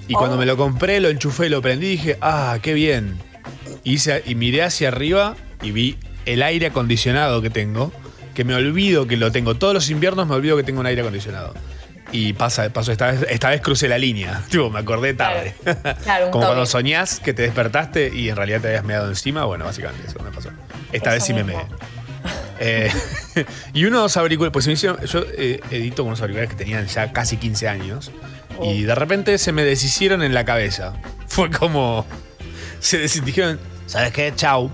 y 0.08 0.14
cuando 0.14 0.36
Oh. 0.36 0.38
me 0.40 0.46
lo 0.46 0.56
compré, 0.56 0.98
lo 1.00 1.08
enchufé, 1.08 1.48
lo 1.48 1.62
prendí 1.62 1.86
y 1.86 1.90
dije, 1.90 2.18
ah, 2.20 2.58
qué 2.62 2.72
bien. 2.74 3.18
Hice, 3.84 4.22
y 4.26 4.34
miré 4.34 4.62
hacia 4.64 4.88
arriba 4.88 5.36
y 5.62 5.70
vi 5.70 5.98
el 6.26 6.42
aire 6.42 6.66
acondicionado 6.66 7.40
que 7.42 7.50
tengo, 7.50 7.92
que 8.34 8.44
me 8.44 8.54
olvido 8.54 9.06
que 9.06 9.16
lo 9.16 9.30
tengo. 9.32 9.54
Todos 9.54 9.74
los 9.74 9.88
inviernos 9.90 10.26
me 10.26 10.34
olvido 10.34 10.56
que 10.56 10.62
tengo 10.62 10.80
un 10.80 10.86
aire 10.86 11.02
acondicionado. 11.02 11.54
Y 12.10 12.32
pasa, 12.32 12.70
pasó 12.70 12.90
esta 12.90 13.10
vez, 13.12 13.26
esta 13.28 13.50
vez 13.50 13.60
crucé 13.60 13.86
la 13.86 13.98
línea. 13.98 14.42
Tipo, 14.50 14.70
me 14.70 14.78
acordé 14.78 15.12
tarde. 15.14 15.54
Claro, 15.62 15.98
claro, 16.02 16.30
Como 16.30 16.46
cuando 16.46 16.64
soñás 16.66 17.20
que 17.20 17.34
te 17.34 17.42
despertaste 17.42 18.10
y 18.14 18.30
en 18.30 18.36
realidad 18.36 18.60
te 18.62 18.68
habías 18.68 18.84
meado 18.84 19.08
encima. 19.08 19.44
Bueno, 19.44 19.64
básicamente 19.66 20.08
eso 20.08 20.18
me 20.24 20.30
pasó. 20.30 20.50
Esta 20.92 21.10
Eso 21.10 21.14
vez 21.16 21.24
sí 21.24 21.34
me 21.34 21.44
mismo. 21.44 21.58
meé. 21.68 21.78
Eh, 22.60 22.90
y 23.74 23.84
unos 23.84 24.16
auriculares, 24.16 24.52
pues 24.52 24.66
me 24.66 24.72
hicieron, 24.72 25.04
yo 25.04 25.22
eh, 25.36 25.60
edito 25.70 26.02
con 26.02 26.08
unos 26.08 26.20
auriculares 26.22 26.50
que 26.50 26.56
tenían 26.56 26.86
ya 26.86 27.12
casi 27.12 27.36
15 27.36 27.68
años 27.68 28.10
y 28.62 28.82
de 28.82 28.94
repente 28.94 29.38
se 29.38 29.52
me 29.52 29.64
deshicieron 29.64 30.22
en 30.22 30.34
la 30.34 30.44
cabeza. 30.44 30.94
Fue 31.26 31.50
como, 31.50 32.06
se 32.80 32.98
des- 32.98 33.24
dijeron, 33.24 33.58
¿sabes 33.86 34.12
qué? 34.12 34.32
Chau. 34.34 34.70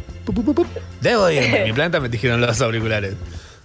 Debo 1.01 1.29
irme. 1.31 1.65
Mi 1.65 1.73
planta 1.75 2.01
me 2.01 2.09
dijeron 2.09 2.41
los 2.41 2.61
auriculares. 2.61 3.15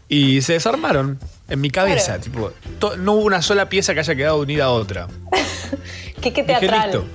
Y 0.10 0.42
se 0.42 0.54
desarmaron 0.54 1.20
en 1.50 1.62
mi 1.62 1.70
cabeza. 1.70 2.18
Claro. 2.20 2.22
Tipo, 2.22 2.54
to- 2.80 2.98
no 2.98 3.14
hubo 3.14 3.24
una 3.26 3.42
sola 3.42 3.70
pieza 3.70 3.94
que 3.94 4.00
haya 4.02 4.16
quedado 4.16 4.40
unida 4.40 4.66
a 4.66 4.70
otra. 4.72 5.08
¿Qué, 6.22 6.34
qué 6.34 6.44
Dije, 6.44 6.60
teatral? 6.60 6.84
listo. 6.92 7.06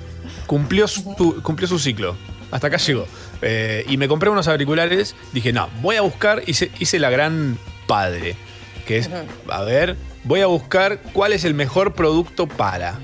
Cumplió 0.46 0.86
su, 0.88 1.04
cumplió 1.42 1.66
su 1.68 1.78
ciclo. 1.78 2.16
Hasta 2.50 2.68
acá 2.68 2.76
llegó. 2.76 3.06
Eh, 3.42 3.84
y 3.88 3.96
me 3.96 4.06
compré 4.08 4.30
unos 4.30 4.46
auriculares. 4.48 5.14
Dije, 5.32 5.52
no, 5.52 5.68
voy 5.82 5.96
a 5.96 6.02
buscar. 6.02 6.42
Hice, 6.46 6.70
hice 6.78 6.98
la 6.98 7.10
gran 7.10 7.58
padre. 7.86 8.36
Que 8.86 8.98
es, 8.98 9.10
a 9.48 9.62
ver, 9.62 9.96
voy 10.24 10.40
a 10.40 10.46
buscar 10.46 10.98
cuál 11.12 11.32
es 11.32 11.44
el 11.44 11.54
mejor 11.54 11.94
producto 11.94 12.46
para. 12.46 12.98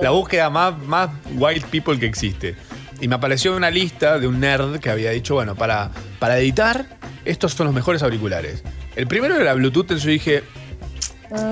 la 0.00 0.10
búsqueda 0.10 0.50
más, 0.50 0.78
más 0.84 1.10
wild 1.36 1.64
people 1.66 1.98
que 1.98 2.06
existe. 2.06 2.56
Y 3.00 3.08
me 3.08 3.16
apareció 3.16 3.56
una 3.56 3.70
lista 3.70 4.18
de 4.18 4.28
un 4.28 4.38
nerd 4.38 4.78
que 4.78 4.88
había 4.88 5.10
dicho, 5.10 5.34
bueno, 5.34 5.56
para, 5.56 5.90
para 6.20 6.38
editar, 6.38 6.86
estos 7.24 7.52
son 7.52 7.66
los 7.66 7.74
mejores 7.74 8.02
auriculares. 8.02 8.62
El 8.94 9.08
primero 9.08 9.36
era 9.36 9.54
Bluetooth, 9.54 9.82
entonces 9.82 10.04
yo 10.04 10.10
dije, 10.10 10.44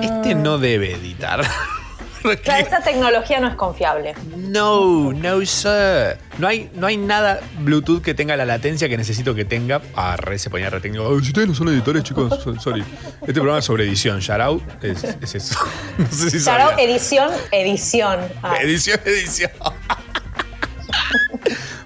este 0.01 0.35
no 0.35 0.57
debe 0.57 0.93
editar. 0.93 1.41
Claro, 2.43 2.63
esta 2.63 2.81
tecnología 2.81 3.39
no 3.39 3.47
es 3.47 3.55
confiable. 3.55 4.13
No, 4.37 5.11
no, 5.13 5.45
sir. 5.45 6.17
No 6.37 6.47
hay, 6.47 6.69
no 6.73 6.87
hay 6.87 6.97
nada 6.97 7.39
Bluetooth 7.59 8.01
que 8.01 8.13
tenga 8.13 8.35
la 8.37 8.45
latencia 8.45 8.87
que 8.89 8.97
necesito 8.97 9.33
que 9.35 9.45
tenga. 9.45 9.81
Ah, 9.95 10.15
re 10.17 10.37
se 10.39 10.49
ponía 10.49 10.69
re 10.69 10.79
técnico. 10.81 11.07
Ay, 11.09 11.21
si 11.21 11.27
ustedes 11.29 11.47
no 11.47 11.55
son 11.55 11.69
editores, 11.69 12.03
chicos, 12.03 12.41
so- 12.43 12.59
sorry. 12.59 12.83
Este 13.21 13.33
programa 13.33 13.59
es 13.59 13.65
sobre 13.65 13.83
edición. 13.85 14.19
Out 14.41 14.63
es, 14.83 15.03
es 15.03 15.35
eso. 15.35 15.55
No 15.97 16.07
sé 16.11 16.29
si 16.29 16.39
sabían. 16.39 16.79
edición, 16.79 17.29
edición. 17.51 18.19
Ah, 18.43 18.57
Edición, 18.61 18.99
edición. 19.05 19.51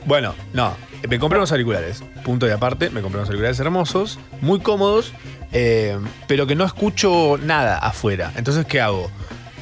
bueno, 0.06 0.36
no. 0.54 0.75
Me 1.10 1.20
compré 1.20 1.38
unos 1.38 1.51
auriculares. 1.51 2.04
Punto 2.24 2.48
y 2.48 2.51
aparte. 2.51 2.89
Me 2.89 3.01
compré 3.01 3.20
unos 3.20 3.30
auriculares 3.30 3.60
hermosos, 3.60 4.18
muy 4.42 4.60
cómodos, 4.60 5.13
eh, 5.51 5.98
pero 6.27 6.48
que 6.48 6.56
no 6.56 6.65
escucho 6.65 7.38
nada 7.42 7.77
afuera. 7.77 8.32
Entonces, 8.36 8.65
¿qué 8.65 8.82
hago? 8.82 9.12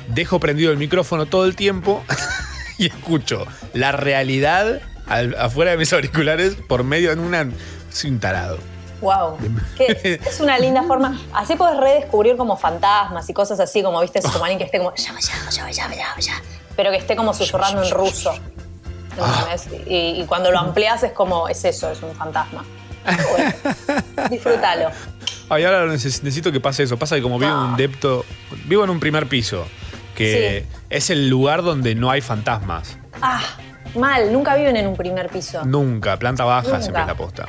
Dejo 0.08 0.40
prendido 0.40 0.72
el 0.72 0.78
micrófono 0.78 1.26
todo 1.26 1.46
el 1.46 1.56
tiempo 1.56 2.04
y 2.78 2.88
escucho 2.88 3.46
la 3.74 3.92
realidad 3.92 4.82
al- 5.08 5.36
afuera 5.40 5.72
de 5.72 5.78
mis 5.78 5.92
auriculares 5.94 6.56
por 6.68 6.84
medio 6.84 7.12
en 7.12 7.20
una. 7.20 7.50
Soy 7.92 8.10
un 8.12 8.20
tarado. 8.20 8.58
Wow. 9.02 9.38
Que 9.78 10.20
es 10.26 10.40
una 10.40 10.58
linda 10.58 10.84
forma. 10.84 11.20
Así 11.34 11.56
puedes 11.56 11.78
redescubrir 11.78 12.38
como 12.38 12.56
fantasmas 12.58 13.30
y 13.30 13.34
cosas 13.34 13.60
así, 13.60 13.84
como 13.84 14.00
viste, 14.02 14.22
como 14.22 14.44
alguien 14.46 14.58
que 14.60 14.64
esté 14.66 14.78
como. 14.78 14.94
"Llama, 14.96 15.20
llama, 15.20 15.50
llama, 15.52 15.72
llama, 15.72 15.94
llama, 15.96 16.20
llama", 16.20 16.42
Pero 16.78 16.90
que 16.92 16.98
esté 16.98 17.16
como 17.16 17.34
susurrando 17.34 17.84
en 17.84 17.92
ruso. 17.92 18.34
¿Entendés? 19.12 19.68
Y, 19.88 20.22
y 20.22 20.26
cuando 20.26 20.52
lo 20.52 20.58
amplias 20.60 21.04
es 21.04 21.12
como, 21.12 21.48
es 21.48 21.64
eso, 21.66 21.92
es 21.92 22.02
un 22.02 22.16
fantasma. 22.16 22.64
Bueno, 23.06 23.54
disfrútalo. 24.32 24.90
Ay, 25.50 25.66
ahora 25.66 25.86
neces- 25.86 26.24
necesito 26.24 26.52
que 26.52 26.60
pase 26.62 26.84
eso. 26.84 26.98
Pasa 26.98 27.16
que 27.18 27.22
como 27.22 27.38
vivo 27.38 27.52
en 27.52 27.58
un 27.58 27.76
depto. 27.76 28.26
Vivo 28.66 28.86
en 28.86 28.90
un 28.90 29.00
primer 29.00 29.28
piso. 29.28 29.66
Que 30.15 30.65
es 30.89 31.10
el 31.10 31.29
lugar 31.29 31.63
donde 31.63 31.96
no 31.96 32.10
hay 32.12 32.22
fantasmas. 32.22 32.98
Ah, 33.22 33.41
mal, 33.96 34.32
nunca 34.32 34.55
viven 34.55 34.77
en 34.77 34.88
un 34.88 34.96
primer 34.96 35.29
piso. 35.29 35.63
Nunca. 35.65 36.17
Planta 36.17 36.43
baja 36.46 36.67
Nunca. 36.67 36.82
siempre 36.82 37.01
es 37.01 37.08
la 37.08 37.15
posta. 37.15 37.46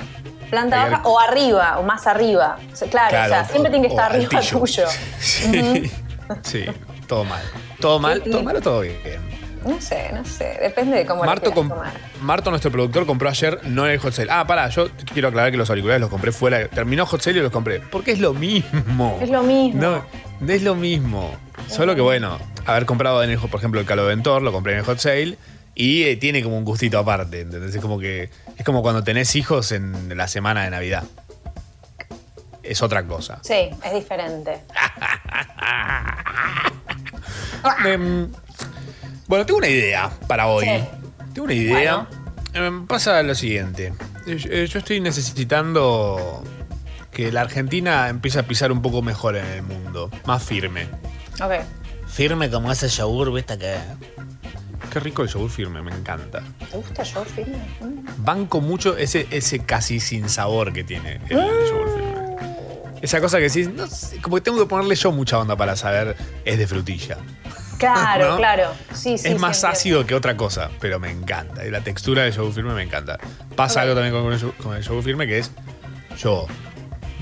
Planta 0.51 0.85
Hay 0.85 0.91
baja 0.91 1.03
o 1.09 1.19
arriba, 1.21 1.79
o 1.79 1.83
más 1.83 2.07
arriba. 2.07 2.59
O 2.73 2.77
sea, 2.77 2.89
Claro, 2.89 3.25
o 3.25 3.29
sea, 3.29 3.45
siempre 3.45 3.71
tiene 3.71 3.87
que 3.89 3.95
estar 3.95 4.11
arriba 4.13 4.31
altillo. 4.39 4.59
tuyo. 4.61 4.85
Sí. 5.21 5.91
sí, 6.43 6.65
todo 7.07 7.25
mal. 7.25 7.43
¿Todo 7.81 7.99
mal? 7.99 8.23
¿Todo 8.23 8.43
mal 8.43 8.57
o 8.57 8.61
todo 8.61 8.81
bien? 8.81 8.97
No 9.67 9.81
sé, 9.81 10.11
no 10.13 10.25
sé. 10.25 10.59
Depende 10.61 10.97
de 10.99 11.07
cómo 11.07 11.25
Marto, 11.25 11.51
lo 11.51 11.55
com- 11.55 11.69
quieras 11.69 11.93
tomar. 11.95 12.23
Marto, 12.23 12.51
nuestro 12.51 12.71
productor, 12.71 13.07
compró 13.07 13.29
ayer, 13.29 13.61
no 13.65 13.87
en 13.87 13.93
el 13.93 13.99
hot 13.99 14.13
sale. 14.13 14.29
Ah, 14.31 14.47
pará, 14.47 14.69
yo 14.69 14.89
quiero 15.13 15.29
aclarar 15.29 15.51
que 15.51 15.57
los 15.57 15.71
auriculares 15.71 16.01
los 16.01 16.11
compré 16.11 16.33
fuera. 16.33 16.69
Terminó 16.69 17.07
hot 17.07 17.21
sale 17.23 17.39
y 17.39 17.43
los 17.43 17.51
compré. 17.53 17.81
Porque 17.81 18.13
es 18.13 18.19
lo 18.21 18.35
mismo. 18.35 19.19
Es 19.23 19.31
lo 19.31 19.43
mismo. 19.43 19.81
No, 19.81 20.05
no 20.41 20.53
es 20.53 20.63
lo 20.63 20.75
mismo. 20.75 21.35
Solo 21.69 21.95
que 21.95 22.01
bueno, 22.03 22.39
haber 22.67 22.85
comprado 22.87 23.23
en 23.23 23.31
el, 23.31 23.39
por 23.39 23.59
ejemplo, 23.59 23.81
el 23.81 23.87
Caloventor, 23.87 24.43
lo 24.43 24.53
compré 24.53 24.75
en 24.75 24.81
el 24.81 24.85
hot 24.85 24.99
sale 24.99 25.39
y 25.75 26.05
eh, 26.05 26.17
tiene 26.17 26.43
como 26.43 26.59
un 26.59 26.65
gustito 26.65 26.99
aparte. 26.99 27.41
¿entendés? 27.41 27.75
Es 27.75 27.81
como 27.81 27.99
que 27.99 28.29
es 28.57 28.65
como 28.65 28.83
cuando 28.83 29.03
tenés 29.03 29.35
hijos 29.35 29.73
en 29.73 30.17
la 30.17 30.29
semana 30.29 30.65
de 30.65 30.71
Navidad. 30.71 31.05
Es 32.63 32.83
otra 32.83 33.05
cosa. 33.05 33.41
Sí, 33.43 33.71
es 33.85 33.95
diferente. 33.95 34.61
Bueno, 39.27 39.47
tengo 39.47 39.59
una 39.59 39.69
idea 39.69 40.11
para 40.29 40.47
hoy. 40.49 40.65
Sí. 40.67 40.85
Tengo 41.33 41.45
una 41.45 41.55
idea. 41.55 42.09
Em, 42.53 42.87
pasa 42.87 43.23
lo 43.23 43.35
siguiente. 43.35 43.93
Eh, 44.27 44.37
Yo 44.39 44.65
yo 44.65 44.79
estoy 44.79 45.01
necesitando 45.01 46.43
que 47.11 47.33
la 47.33 47.43
Argentina 47.43 48.09
empiece 48.09 48.39
a 48.39 48.43
pisar 48.45 48.71
un 48.73 48.83
poco 48.83 49.03
mejor 49.03 49.37
en 49.37 49.47
el 49.47 49.63
mundo. 49.63 50.11
Más 50.27 50.43
firme. 50.43 50.87
Ok. 51.43 51.53
Firme 52.09 52.51
como 52.51 52.71
ese 52.71 52.89
yogur, 52.89 53.33
viste 53.33 53.59
que. 53.59 53.77
Qué 54.93 55.01
rico 55.01 55.23
el 55.23 55.29
yogur 55.29 55.51
firme, 55.51 55.83
me 55.83 55.91
encanta. 55.93 56.43
¿Te 56.71 56.77
gusta 56.77 57.03
yo, 57.03 57.25
firme? 57.25 57.57
Mm. 57.81 58.25
Banco 58.25 58.61
mucho 58.61 58.97
ese, 58.97 59.27
ese 59.31 59.59
casi 59.61 59.99
sin 59.99 60.29
sabor 60.29 60.73
que 60.73 60.85
tiene 60.85 61.21
el 61.29 61.37
Mm. 61.37 61.69
yogur 61.71 61.95
firme. 61.97 62.15
Esa 63.03 63.21
cosa 63.21 63.39
que 63.39 63.45
decís, 63.45 63.69
no 63.71 63.87
sé, 63.89 64.19
como 64.23 64.37
que 64.37 64.43
tengo 64.43 64.59
que 64.61 64.67
ponerle 64.67 64.95
yo 64.95 65.11
mucha 65.11 65.39
onda 65.39 65.57
para 65.57 65.75
saber, 65.77 66.17
es 66.45 66.59
de 66.59 66.67
frutilla. 66.67 67.19
Claro, 67.79 68.31
¿No? 68.33 68.37
claro. 68.37 68.73
Sí, 68.95 69.19
sí. 69.19 69.29
es 69.29 69.39
más 69.41 69.65
ácido 69.65 70.07
que 70.07 70.15
otra 70.15 70.37
cosa, 70.37 70.71
pero 70.81 70.99
me 71.01 71.11
encanta. 71.11 71.65
Y 71.67 71.71
la 71.71 71.81
textura 71.81 72.23
del 72.23 72.33
yogur 72.33 72.53
firme 72.55 72.75
me 72.75 72.83
encanta. 72.83 73.19
Pasa 73.57 73.83
algo 73.83 73.95
también 73.95 74.15
con 74.15 74.33
el, 74.33 74.41
yogur- 74.41 74.57
con 74.57 74.77
el 74.77 74.83
yogur 74.83 75.03
firme 75.05 75.27
que 75.27 75.39
es, 75.39 75.51
yo 76.19 76.47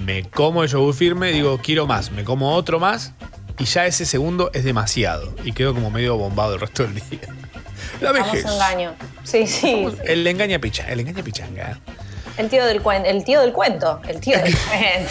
me 0.05 0.25
como 0.29 0.63
el 0.63 0.69
yogur 0.69 0.95
firme, 0.95 1.33
digo, 1.33 1.59
quiero 1.63 1.87
más, 1.87 2.11
me 2.11 2.25
como 2.25 2.55
otro 2.55 2.79
más, 2.81 3.13
y 3.59 3.65
ya 3.65 3.87
ese 3.87 4.05
segundo 4.07 4.51
es 4.55 4.65
demasiado. 4.65 5.35
Y 5.45 5.53
quedo 5.53 5.75
como 5.75 5.91
medio 5.91 6.17
bombado 6.17 6.55
el 6.55 6.61
resto 6.61 6.83
del 6.85 6.95
día. 6.95 7.21
La 8.01 8.11
vejez. 8.13 8.45
engaño. 8.45 8.95
Sí, 9.23 9.47
sí. 9.47 9.87
sí. 9.91 9.97
El 10.05 10.27
engaña 10.27 10.59
picha, 10.59 10.85
el 10.89 11.01
engaña 11.01 11.23
pichanga. 11.23 11.79
El 12.37 12.49
tío 12.49 12.65
del 12.65 12.81
cuento. 12.83 13.09
El 13.09 13.23
tío 13.25 13.41
del 13.41 13.53
cuento. 13.53 14.01
El 14.09 14.19
tío 14.21 14.39
del 14.39 14.57
cuento. 14.69 15.11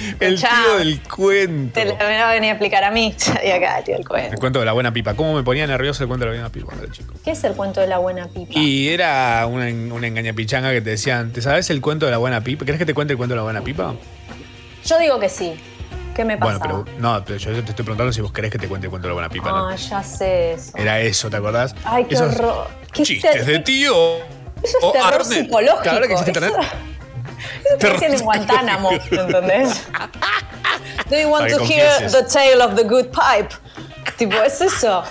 El 0.20 0.38
Chao. 0.38 0.50
tío 0.50 0.78
del 0.78 1.02
cuento. 1.02 1.72
Te 1.80 1.84
lo 1.86 1.96
me 1.96 2.18
va 2.18 2.30
a 2.30 2.36
explicar 2.36 2.84
a 2.84 2.90
mí. 2.90 3.14
Y 3.44 3.50
acá, 3.50 3.78
el 3.78 3.84
tío 3.84 3.94
del 3.94 4.02
El 4.02 4.08
cuento. 4.08 4.36
cuento 4.38 4.58
de 4.60 4.64
la 4.66 4.72
buena 4.72 4.92
pipa. 4.92 5.14
¿Cómo 5.14 5.34
me 5.34 5.42
ponía 5.42 5.66
nervioso 5.66 6.02
el 6.02 6.08
cuento 6.08 6.26
de 6.26 6.32
la 6.32 6.36
buena 6.38 6.52
pipa 6.52 6.66
cuando 6.66 6.84
era 6.84 6.92
chico? 6.92 7.14
¿Qué 7.24 7.30
es 7.32 7.44
el 7.44 7.52
cuento 7.54 7.80
de 7.80 7.86
la 7.86 7.98
buena 7.98 8.26
pipa? 8.28 8.52
Y 8.58 8.88
era 8.88 9.46
una, 9.46 9.66
una 9.94 10.06
engañapichanga 10.06 10.70
que 10.72 10.80
te 10.80 10.90
decían, 10.90 11.32
¿te 11.32 11.42
sabes 11.42 11.70
el 11.70 11.80
cuento 11.80 12.06
de 12.06 12.12
la 12.12 12.18
buena 12.18 12.42
pipa? 12.42 12.64
¿Querés 12.64 12.78
que 12.78 12.86
te 12.86 12.94
cuente 12.94 13.12
el 13.12 13.16
cuento 13.16 13.34
de 13.34 13.38
la 13.38 13.44
buena 13.44 13.62
pipa? 13.62 13.94
Yo 14.84 14.98
digo 14.98 15.18
que 15.18 15.28
sí. 15.28 15.54
¿Qué 16.14 16.24
me 16.24 16.38
pasa? 16.38 16.58
Bueno, 16.58 16.84
pero 16.86 16.98
no, 16.98 17.22
pero 17.26 17.38
yo 17.38 17.52
te 17.52 17.58
estoy 17.70 17.84
preguntando 17.84 18.10
si 18.10 18.22
vos 18.22 18.32
querés 18.32 18.50
que 18.50 18.58
te 18.58 18.68
cuente 18.68 18.86
el 18.86 18.90
cuento 18.90 19.06
de 19.06 19.10
la 19.10 19.14
buena 19.14 19.28
pipa. 19.28 19.50
¿no? 19.50 19.68
Ah, 19.68 19.76
ya 19.76 20.02
sé 20.02 20.54
eso. 20.54 20.72
Era 20.76 20.98
eso, 21.00 21.28
¿te 21.28 21.36
acordás? 21.36 21.74
Ay, 21.84 22.06
qué 22.06 22.14
Esos 22.14 22.34
horror. 22.36 22.68
¿Qué 22.92 23.02
chistes 23.02 23.44
de 23.46 23.58
tío. 23.58 24.16
Eso 24.62 24.78
es 24.80 24.92
terror 24.92 25.24
psicológico. 25.24 25.90
Ahora 25.90 26.06
que 26.06 26.12
existe 26.14 26.30
internet. 26.30 26.52
Eso 26.58 26.68
dicen 27.80 28.14
en 28.14 28.20
Guantánamo, 28.20 28.92
¿entendés? 28.92 29.86
Do 31.08 31.16
you 31.16 31.28
want 31.28 31.50
to 31.50 31.64
hear 31.64 32.10
the 32.10 32.24
tale 32.24 32.62
of 32.62 32.74
the 32.74 32.84
good 32.84 33.06
pipe? 33.06 33.54
Tipo, 34.16 34.36
es 34.42 34.60
eso. 34.60 35.04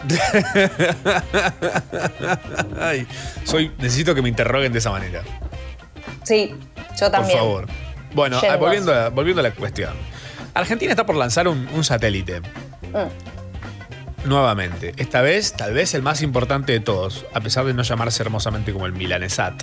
Ay, 2.80 3.06
soy, 3.44 3.70
necesito 3.78 4.14
que 4.14 4.22
me 4.22 4.28
interroguen 4.28 4.72
de 4.72 4.78
esa 4.78 4.90
manera. 4.90 5.22
Sí, 6.24 6.54
yo 6.98 7.10
también. 7.10 7.38
Por 7.38 7.46
favor. 7.46 7.66
Bueno, 8.12 8.40
ah, 8.48 8.56
volviendo 8.56 8.94
a, 8.94 9.10
volviendo 9.10 9.40
a 9.40 9.42
la 9.44 9.52
cuestión. 9.52 9.94
Argentina 10.54 10.92
está 10.92 11.06
por 11.06 11.16
lanzar 11.16 11.48
un, 11.48 11.68
un 11.72 11.84
satélite. 11.84 12.40
Mm. 12.40 13.30
Nuevamente. 14.24 14.92
Esta 14.96 15.22
vez, 15.22 15.54
tal 15.54 15.72
vez 15.72 15.94
el 15.94 16.02
más 16.02 16.22
importante 16.22 16.72
de 16.72 16.80
todos, 16.80 17.24
a 17.32 17.40
pesar 17.40 17.64
de 17.64 17.74
no 17.74 17.82
llamarse 17.82 18.22
hermosamente 18.22 18.72
como 18.72 18.86
el 18.86 18.92
Milanesat. 18.92 19.62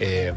Eh, 0.00 0.32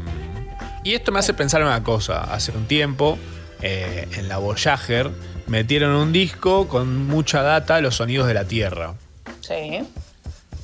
y 0.84 0.94
esto 0.94 1.12
me 1.12 1.18
hace 1.18 1.34
pensar 1.34 1.60
en 1.60 1.66
una 1.68 1.82
cosa. 1.82 2.22
Hace 2.32 2.52
un 2.52 2.66
tiempo, 2.66 3.18
eh, 3.62 4.08
en 4.16 4.28
la 4.28 4.38
Voyager, 4.38 5.10
metieron 5.46 5.92
un 5.92 6.12
disco 6.12 6.68
con 6.68 7.06
mucha 7.06 7.42
data 7.42 7.80
los 7.80 7.96
sonidos 7.96 8.26
de 8.28 8.34
la 8.34 8.44
Tierra. 8.44 8.94
Sí. 9.40 9.80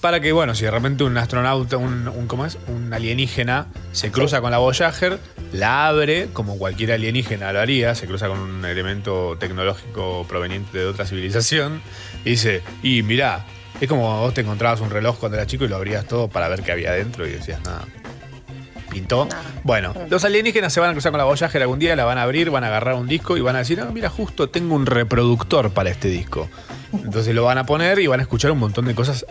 Para 0.00 0.20
que, 0.20 0.30
bueno, 0.32 0.54
si 0.54 0.64
de 0.64 0.70
repente 0.70 1.02
un 1.04 1.16
astronauta, 1.18 1.78
un, 1.78 2.06
un- 2.06 2.26
¿cómo 2.28 2.46
es? 2.46 2.58
Un 2.68 2.92
alienígena 2.92 3.66
se 3.92 4.12
cruza 4.12 4.40
con 4.40 4.50
la 4.50 4.58
Voyager, 4.58 5.18
la 5.52 5.88
abre, 5.88 6.28
como 6.32 6.58
cualquier 6.58 6.92
alienígena 6.92 7.52
lo 7.52 7.60
haría, 7.60 7.94
se 7.94 8.06
cruza 8.06 8.28
con 8.28 8.38
un 8.38 8.64
elemento 8.64 9.36
tecnológico 9.40 10.24
proveniente 10.28 10.78
de 10.78 10.86
otra 10.86 11.06
civilización, 11.06 11.80
y 12.24 12.30
dice, 12.30 12.62
y 12.82 13.02
mirá, 13.02 13.46
es 13.80 13.88
como 13.88 14.20
vos 14.20 14.34
te 14.34 14.42
encontrabas 14.42 14.80
un 14.80 14.90
reloj 14.90 15.18
cuando 15.18 15.38
eras 15.38 15.48
chico 15.48 15.64
y 15.64 15.68
lo 15.68 15.76
abrías 15.76 16.04
todo 16.06 16.28
para 16.28 16.48
ver 16.48 16.62
qué 16.62 16.72
había 16.72 16.92
dentro 16.92 17.26
y 17.26 17.32
decías, 17.32 17.60
nada. 17.62 17.84
Pintó. 18.96 19.28
Bueno, 19.62 19.92
los 20.08 20.24
alienígenas 20.24 20.72
se 20.72 20.80
van 20.80 20.88
a 20.88 20.92
cruzar 20.94 21.12
con 21.12 21.18
la 21.18 21.24
Voyager 21.24 21.60
algún 21.60 21.78
día, 21.78 21.94
la 21.96 22.06
van 22.06 22.16
a 22.16 22.22
abrir, 22.22 22.48
van 22.48 22.64
a 22.64 22.68
agarrar 22.68 22.94
un 22.94 23.06
disco 23.06 23.36
y 23.36 23.42
van 23.42 23.54
a 23.54 23.58
decir, 23.58 23.78
ah, 23.78 23.90
mira, 23.92 24.08
justo 24.08 24.48
tengo 24.48 24.74
un 24.74 24.86
reproductor 24.86 25.70
para 25.70 25.90
este 25.90 26.08
disco. 26.08 26.48
Entonces 26.94 27.34
lo 27.34 27.44
van 27.44 27.58
a 27.58 27.66
poner 27.66 27.98
y 27.98 28.06
van 28.06 28.20
a 28.20 28.22
escuchar 28.22 28.52
un 28.52 28.58
montón 28.58 28.86
de 28.86 28.94
cosas 28.94 29.26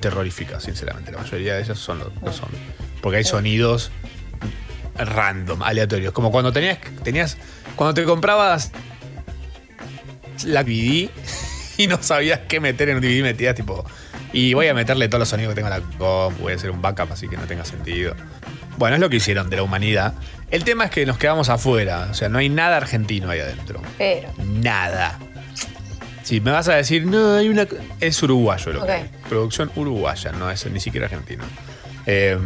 terroríficas, 0.00 0.62
sinceramente. 0.62 1.12
La 1.12 1.18
mayoría 1.18 1.56
de 1.56 1.62
ellas 1.62 1.78
son 1.78 1.98
lo, 1.98 2.10
lo 2.24 2.32
son. 2.32 2.48
Porque 3.02 3.18
hay 3.18 3.24
sonidos 3.24 3.90
random, 4.96 5.62
aleatorios. 5.62 6.14
Como 6.14 6.30
cuando 6.30 6.50
tenías, 6.50 6.78
tenías 7.02 7.36
cuando 7.76 7.92
te 7.92 8.04
comprabas 8.04 8.72
la 10.46 10.64
DVD 10.64 11.10
y 11.76 11.86
no 11.86 12.02
sabías 12.02 12.40
qué 12.48 12.60
meter 12.60 12.88
en 12.88 12.96
un 12.96 13.02
DVD, 13.02 13.22
metías 13.22 13.54
tipo, 13.54 13.84
y 14.32 14.54
voy 14.54 14.68
a 14.68 14.74
meterle 14.74 15.08
todos 15.08 15.20
los 15.20 15.28
sonidos 15.28 15.50
que 15.50 15.56
tengo 15.56 15.68
en 15.68 15.80
la 15.82 15.86
compu, 15.98 16.42
voy 16.44 16.52
a 16.54 16.56
hacer 16.56 16.70
un 16.70 16.80
backup 16.80 17.12
así 17.12 17.28
que 17.28 17.36
no 17.36 17.42
tenga 17.42 17.66
sentido. 17.66 18.14
Bueno, 18.82 18.96
es 18.96 19.00
lo 19.00 19.08
que 19.10 19.18
hicieron 19.18 19.48
de 19.48 19.54
la 19.54 19.62
humanidad. 19.62 20.14
El 20.50 20.64
tema 20.64 20.86
es 20.86 20.90
que 20.90 21.06
nos 21.06 21.16
quedamos 21.16 21.48
afuera, 21.48 22.08
o 22.10 22.14
sea, 22.14 22.28
no 22.28 22.38
hay 22.38 22.48
nada 22.48 22.78
argentino 22.78 23.30
ahí 23.30 23.38
adentro. 23.38 23.80
Pero. 23.96 24.28
Nada. 24.44 25.20
Si 26.24 26.40
me 26.40 26.50
vas 26.50 26.66
a 26.66 26.74
decir, 26.74 27.06
no, 27.06 27.34
hay 27.36 27.48
una. 27.48 27.64
Es 28.00 28.20
uruguayo 28.24 28.72
lo 28.72 28.80
Ok. 28.80 28.86
que 28.86 28.92
hay. 28.92 29.10
Producción 29.28 29.70
uruguaya, 29.76 30.32
no 30.32 30.50
es 30.50 30.66
ni 30.66 30.80
siquiera 30.80 31.06
argentino. 31.06 31.44
Eh, 32.06 32.36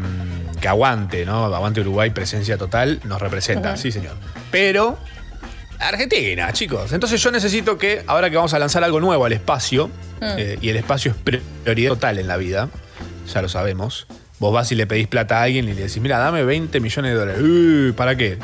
que 0.61 0.69
aguante, 0.69 1.25
¿no? 1.25 1.47
Aguante 1.47 1.81
Uruguay, 1.81 2.11
presencia 2.11 2.59
total, 2.59 3.01
nos 3.05 3.19
representa, 3.19 3.75
sí, 3.79 3.91
señor. 3.91 4.17
Pero 4.51 4.99
Argentina, 5.79 6.53
chicos. 6.53 6.93
Entonces 6.93 7.23
yo 7.23 7.31
necesito 7.31 7.79
que, 7.79 8.05
ahora 8.07 8.29
que 8.29 8.37
vamos 8.37 8.53
a 8.53 8.59
lanzar 8.59 8.85
algo 8.85 9.01
nuevo 9.01 9.25
al 9.25 9.33
espacio, 9.33 9.89
Mm. 10.21 10.25
eh, 10.37 10.59
y 10.61 10.69
el 10.69 10.77
espacio 10.77 11.13
es 11.13 11.17
prioridad 11.65 11.93
total 11.93 12.19
en 12.19 12.29
la 12.29 12.37
vida, 12.37 12.69
ya 13.33 13.41
lo 13.41 13.49
sabemos. 13.49 14.07
Vos 14.39 14.53
vas 14.53 14.71
y 14.73 14.75
le 14.75 14.87
pedís 14.87 15.07
plata 15.09 15.39
a 15.39 15.43
alguien 15.45 15.65
y 15.69 15.73
le 15.73 15.83
decís, 15.83 15.99
mira, 15.99 16.19
dame 16.19 16.45
20 16.45 16.79
millones 16.81 17.13
de 17.13 17.19
dólares. 17.19 17.43
"Uh, 17.43 17.95
¿Para 17.95 18.17
qué? 18.17 18.39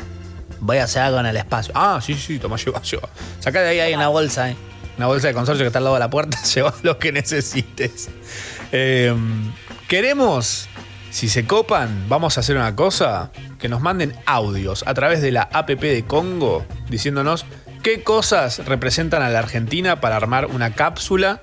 Voy 0.59 0.77
a 0.77 0.85
hacer 0.85 1.01
algo 1.03 1.19
en 1.19 1.25
el 1.27 1.37
espacio. 1.37 1.73
Ah, 1.75 1.99
sí, 2.01 2.13
sí, 2.15 2.39
toma, 2.39 2.55
lleva, 2.57 2.81
lleva. 2.81 3.09
Sacá 3.39 3.61
de 3.61 3.69
ahí, 3.69 3.79
hay 3.79 3.93
una 3.93 4.07
bolsa, 4.07 4.49
¿eh? 4.49 4.55
una 4.97 5.07
bolsa 5.07 5.27
de 5.27 5.33
consorcio 5.33 5.63
que 5.63 5.67
está 5.67 5.79
al 5.79 5.83
lado 5.85 5.95
de 5.95 5.99
la 5.99 6.09
puerta, 6.09 6.37
lleva 6.55 6.73
lo 6.83 6.97
que 6.99 7.11
necesites. 7.11 8.09
Eh, 8.71 9.13
queremos, 9.87 10.67
si 11.11 11.27
se 11.29 11.45
copan, 11.45 12.05
vamos 12.07 12.37
a 12.37 12.39
hacer 12.41 12.55
una 12.55 12.75
cosa, 12.75 13.31
que 13.59 13.69
nos 13.69 13.81
manden 13.81 14.15
audios 14.25 14.83
a 14.87 14.93
través 14.93 15.21
de 15.21 15.31
la 15.31 15.43
APP 15.51 15.81
de 15.81 16.03
Congo 16.05 16.65
diciéndonos 16.89 17.45
qué 17.81 18.03
cosas 18.03 18.65
representan 18.65 19.21
a 19.21 19.29
la 19.29 19.39
Argentina 19.39 19.99
para 20.01 20.15
armar 20.15 20.45
una 20.47 20.73
cápsula 20.73 21.41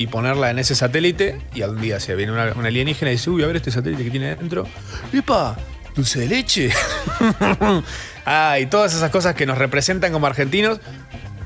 y 0.00 0.06
ponerla 0.06 0.50
en 0.50 0.58
ese 0.58 0.74
satélite 0.74 1.42
y 1.54 1.60
algún 1.60 1.82
día 1.82 2.00
se 2.00 2.14
viene 2.14 2.32
una, 2.32 2.54
una 2.54 2.68
alienígena 2.68 3.10
y 3.10 3.16
dice, 3.16 3.28
uy, 3.28 3.42
a 3.42 3.46
ver 3.46 3.56
este 3.56 3.70
satélite 3.70 4.02
que 4.02 4.10
tiene 4.10 4.34
dentro. 4.34 4.66
¡Epa! 5.12 5.58
¿Dulce 5.94 6.20
de 6.20 6.28
leche? 6.28 6.70
ah, 8.24 8.58
y 8.58 8.64
todas 8.64 8.94
esas 8.94 9.10
cosas 9.10 9.34
que 9.34 9.44
nos 9.44 9.58
representan 9.58 10.10
como 10.10 10.26
argentinos 10.26 10.80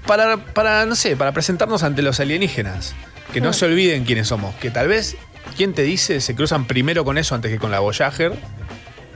para, 0.06 0.37
para, 0.37 0.87
no 0.87 0.94
sé, 0.94 1.16
para 1.16 1.32
presentarnos 1.32 1.82
ante 1.82 2.02
los 2.02 2.20
alienígenas. 2.20 2.94
Que 3.32 3.40
no 3.40 3.52
se 3.52 3.64
olviden 3.64 4.04
quiénes 4.04 4.28
somos. 4.28 4.54
Que 4.54 4.70
tal 4.70 4.87
vez, 4.87 5.16
¿quién 5.56 5.75
te 5.75 5.82
dice? 5.82 6.20
Se 6.20 6.37
cruzan 6.37 6.68
primero 6.68 7.04
con 7.04 7.18
eso 7.18 7.34
antes 7.34 7.50
que 7.50 7.58
con 7.58 7.73
la 7.73 7.80
Voyager. 7.80 8.34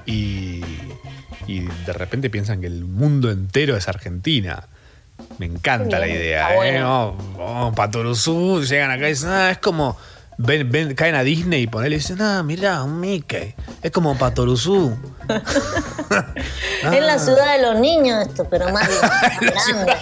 Y, 0.04 0.64
y 1.47 1.61
de 1.87 1.92
repente 1.92 2.28
piensan 2.28 2.61
que 2.61 2.66
el 2.66 2.87
mundo 2.87 3.30
entero 3.30 3.76
es 3.76 3.87
Argentina. 3.87 4.66
Me 5.38 5.46
encanta 5.46 5.98
la 5.98 6.08
idea, 6.08 6.52
¿eh? 6.52 6.56
bueno. 6.56 7.16
Vamos, 7.16 7.37
vamos 7.38 7.75
pa' 7.75 7.90
Turuzú, 7.90 8.62
llegan 8.62 8.90
acá 8.90 9.06
y 9.06 9.10
dicen, 9.10 9.30
ah, 9.30 9.50
es 9.50 9.58
como. 9.58 9.96
Ven, 10.40 10.70
ven, 10.70 10.94
caen 10.94 11.16
a 11.16 11.25
Disney 11.25 11.62
y 11.62 11.66
ponele 11.66 11.96
y 11.96 11.98
dicen, 11.98 12.22
ah, 12.22 12.42
mirá, 12.44 12.84
un 12.84 13.00
Mickey. 13.00 13.54
Es 13.82 13.90
como 13.90 14.16
Patoruzú. 14.16 14.96
Es 16.92 17.02
la 17.04 17.18
ciudad 17.18 17.56
de 17.56 17.62
los 17.62 17.80
niños 17.80 18.25
esto, 18.26 18.46
pero 18.48 18.68
más 18.70 18.88
grande. 19.40 19.92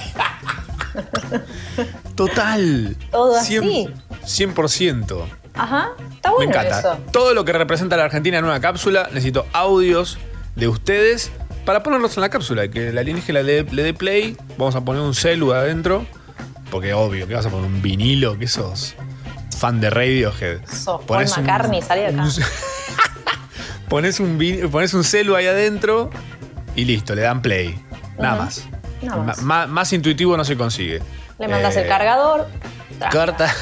Total. 2.15 2.97
Todo 3.11 3.37
así. 3.37 3.57
100%. 3.57 3.93
100%. 4.25 5.25
Ajá, 5.55 5.93
está 6.15 6.29
Me 6.31 6.35
bueno 6.35 6.53
encanta. 6.53 6.79
eso. 6.81 6.99
Todo 7.13 7.33
lo 7.35 7.45
que 7.45 7.53
representa 7.53 7.95
a 7.95 7.99
la 7.99 8.05
Argentina 8.05 8.39
en 8.39 8.45
una 8.45 8.61
cápsula, 8.61 9.05
necesito 9.13 9.47
audios 9.53 10.19
de 10.55 10.69
ustedes 10.69 11.31
para 11.67 11.83
ponerlos 11.83 12.17
en 12.17 12.23
la 12.23 12.31
cápsula. 12.31 12.69
Que 12.69 12.93
la 12.93 13.03
alienígena 13.03 13.43
le, 13.43 13.65
le 13.65 13.83
dé 13.83 13.93
play. 13.93 14.37
Vamos 14.57 14.75
a 14.75 14.81
poner 14.81 15.03
un 15.03 15.15
celu 15.15 15.53
adentro. 15.53 16.07
Porque 16.71 16.95
obvio, 16.95 17.29
que 17.29 17.35
vas 17.35 17.45
a 17.45 17.51
poner 17.51 17.67
un 17.67 17.83
vinilo, 17.83 18.39
que 18.39 18.49
sos 18.49 18.95
fan 19.59 19.81
de 19.81 19.89
Radiohead. 19.91 20.61
Sos 20.67 21.03
Paul 21.05 21.25
McCartney, 21.29 21.81
salí 21.83 22.01
de 22.03 22.07
acá. 22.09 22.23
un- 22.23 22.31
pones, 23.89 24.21
un 24.21 24.39
pones 24.71 24.95
un 24.95 25.05
celu 25.05 25.35
ahí 25.37 25.47
adentro 25.47 26.11
y 26.75 26.85
listo, 26.85 27.15
le 27.15 27.23
dan 27.23 27.41
play. 27.43 27.79
Nada 28.19 28.37
más. 28.37 28.65
Nada 29.03 29.67
más. 29.69 29.93
Intuitivo 29.93 30.37
no 30.37 30.45
se 30.45 30.57
consigue. 30.57 31.01
Le 31.39 31.49
mandas 31.49 31.77
Eh, 31.77 31.83
el 31.83 31.89
cargador. 31.89 32.47
tra. 32.99 33.55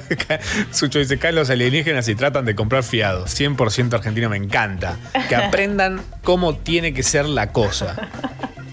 Sucho 0.72 0.98
dice, 0.98 1.18
caen 1.18 1.34
los 1.34 1.50
alienígenas 1.50 2.08
y 2.08 2.14
tratan 2.14 2.44
de 2.44 2.54
comprar 2.54 2.82
fiados. 2.82 3.38
100% 3.38 3.94
argentino, 3.94 4.28
me 4.28 4.36
encanta. 4.36 4.96
Que 5.28 5.36
aprendan 5.36 6.02
cómo 6.22 6.56
tiene 6.56 6.92
que 6.94 7.02
ser 7.02 7.26
la 7.26 7.52
cosa. 7.52 7.96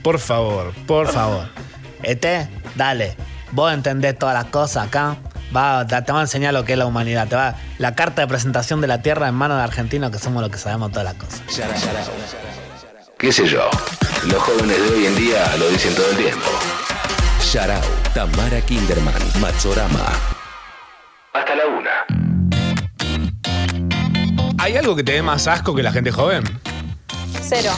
Por 0.04 0.20
favor, 0.20 0.74
por 0.88 1.12
favor. 1.12 1.50
Este, 2.04 2.48
dale. 2.76 3.16
Vos 3.52 3.74
entendés 3.74 4.18
todas 4.18 4.36
las 4.36 4.46
cosas 4.46 4.88
acá. 4.88 5.18
Va, 5.56 5.86
te 5.88 6.00
te 6.02 6.12
va 6.12 6.20
a 6.20 6.22
enseñar 6.22 6.54
lo 6.54 6.64
que 6.64 6.74
es 6.74 6.78
la 6.80 6.86
humanidad. 6.86 7.28
Te 7.28 7.36
va 7.36 7.56
la 7.80 7.96
carta 7.96 8.22
de 8.22 8.28
presentación 8.28 8.82
de 8.82 8.88
la 8.88 9.02
Tierra 9.02 9.28
en 9.28 9.36
manos 9.36 9.58
de 9.58 9.64
argentinos 9.64 10.12
que 10.12 10.20
somos 10.20 10.42
los 10.42 10.52
que 10.52 10.58
sabemos 10.58 10.92
todas 10.92 11.06
las 11.06 11.16
cosas. 11.16 11.42
¿Qué 13.18 13.32
sé 13.32 13.48
yo? 13.48 13.70
Los 14.28 14.42
jóvenes 14.42 14.78
de 14.78 14.90
hoy 14.90 15.06
en 15.08 15.16
día 15.16 15.56
lo 15.58 15.68
dicen 15.70 15.94
todo 15.96 16.10
el 16.12 16.18
tiempo. 16.18 16.48
Sharau, 17.42 17.82
Tamara 18.14 18.62
Kinderman, 18.62 19.14
Machorama. 19.42 20.39
Hasta 21.40 21.56
la 21.56 21.66
una. 21.68 21.90
¿Hay 24.58 24.76
algo 24.76 24.96
que 24.96 25.04
te 25.04 25.14
dé 25.14 25.22
más 25.22 25.48
asco 25.48 25.74
que 25.74 25.82
la 25.84 25.92
gente 25.92 26.12
joven? 26.12 26.44
Cero. 27.42 27.72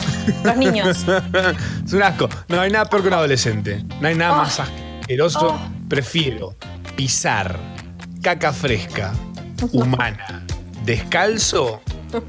Los 0.43 0.57
niños. 0.57 1.05
es 1.85 1.93
un 1.93 2.03
asco. 2.03 2.27
No 2.47 2.59
hay 2.61 2.71
nada 2.71 2.85
peor 2.85 3.01
que 3.03 3.07
un 3.09 3.13
adolescente. 3.13 3.83
No 3.99 4.07
hay 4.07 4.15
nada 4.15 4.33
Oh. 4.33 4.37
más 4.37 4.59
asqueroso. 4.59 5.55
Oh. 5.55 5.59
Prefiero 5.87 6.55
pisar 6.95 7.57
caca 8.21 8.51
fresca, 8.53 9.11
humana, 9.73 10.45
descalzo, 10.85 11.81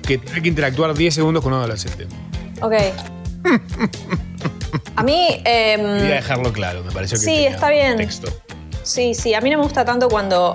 que 0.06 0.18
tener 0.18 0.42
que 0.42 0.48
interactuar 0.48 0.94
10 0.94 1.14
segundos 1.14 1.42
con 1.42 1.52
un 1.52 1.58
adolescente. 1.60 2.06
Ok. 2.60 2.74
A 4.96 5.02
mí. 5.02 5.40
em, 5.44 5.80
Quería 5.98 6.14
dejarlo 6.16 6.52
claro, 6.52 6.82
me 6.84 6.90
pareció 6.92 7.16
que 7.18 7.24
Sí, 7.24 7.26
tenía 7.34 7.50
está 7.50 7.70
bien. 7.70 7.96
texto. 7.96 8.28
Sí, 8.82 9.14
sí, 9.14 9.32
a 9.34 9.40
mí 9.40 9.48
no 9.50 9.58
me 9.58 9.64
gusta 9.64 9.84
tanto 9.84 10.08
cuando, 10.08 10.54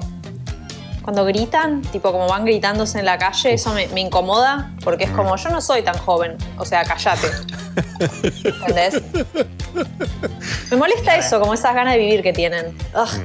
cuando 1.07 1.23
gritan, 1.23 1.81
tipo 1.83 2.11
como 2.11 2.27
van 2.27 2.43
gritándose 2.43 2.99
en 2.99 3.05
la 3.05 3.17
calle, 3.17 3.53
eso 3.53 3.73
me, 3.73 3.87
me 3.87 4.01
incomoda, 4.01 4.73
porque 4.83 5.05
es 5.05 5.09
como, 5.11 5.37
yo 5.37 5.49
no 5.49 5.61
soy 5.61 5.81
tan 5.81 5.97
joven, 5.97 6.35
o 6.57 6.65
sea, 6.65 6.83
callate. 6.83 7.29
¿Entendés? 8.43 9.01
Me 10.69 10.75
molesta 10.75 11.15
eso, 11.15 11.39
como 11.39 11.53
esas 11.53 11.73
ganas 11.73 11.93
de 11.93 11.99
vivir 12.01 12.21
que 12.23 12.33
tienen. 12.33 12.75
Ugh, 12.93 13.23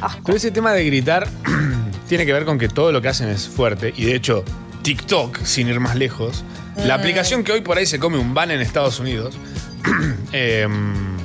asco. 0.00 0.22
Pero 0.24 0.38
ese 0.38 0.50
tema 0.50 0.72
de 0.72 0.82
gritar 0.86 1.28
tiene 2.08 2.24
que 2.24 2.32
ver 2.32 2.46
con 2.46 2.58
que 2.58 2.68
todo 2.68 2.90
lo 2.90 3.02
que 3.02 3.08
hacen 3.08 3.28
es 3.28 3.46
fuerte. 3.46 3.92
Y 3.98 4.06
de 4.06 4.14
hecho, 4.14 4.42
TikTok, 4.80 5.42
sin 5.44 5.68
ir 5.68 5.78
más 5.78 5.96
lejos, 5.96 6.42
la 6.86 6.96
Mm. 6.96 7.00
aplicación 7.00 7.44
que 7.44 7.52
hoy 7.52 7.60
por 7.60 7.76
ahí 7.76 7.84
se 7.84 7.98
come 7.98 8.16
un 8.16 8.32
ban 8.32 8.50
en 8.50 8.62
Estados 8.62 8.98
Unidos, 8.98 9.34
eh, 10.32 10.66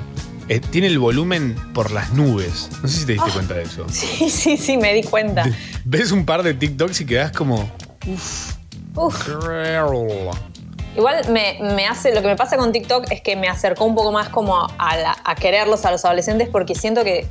eh, 0.50 0.60
tiene 0.60 0.88
el 0.88 1.00
volumen 1.00 1.56
por 1.74 1.92
las 1.92 2.12
nubes. 2.14 2.70
No 2.82 2.88
sé 2.88 3.00
si 3.00 3.06
te 3.06 3.14
diste 3.14 3.32
cuenta 3.32 3.54
de 3.56 3.64
eso. 3.64 3.86
Sí, 3.90 4.30
sí, 4.30 4.58
sí, 4.58 4.78
me 4.78 4.94
di 4.94 5.04
cuenta. 5.04 5.46
Ves 5.84 6.12
un 6.12 6.26
par 6.26 6.44
de 6.44 6.54
TikToks 6.54 7.02
y 7.02 7.06
quedas 7.06 7.32
como. 7.32 7.70
Uf. 8.08 8.54
Igual 10.96 11.30
me, 11.30 11.58
me 11.76 11.86
hace, 11.88 12.14
lo 12.16 12.22
que 12.22 12.28
me 12.28 12.36
pasa 12.38 12.56
con 12.56 12.72
TikTok 12.72 13.12
es 13.12 13.22
que 13.22 13.36
me 13.36 13.50
acercó 13.50 13.84
un 13.84 13.96
poco 13.96 14.12
más 14.14 14.30
como 14.30 14.56
a, 14.78 14.96
la- 14.98 15.18
a 15.26 15.36
quererlos 15.36 15.84
a 15.86 15.92
los 15.92 16.06
adolescentes 16.06 16.48
porque 16.50 16.74
siento 16.76 17.04
que, 17.04 17.28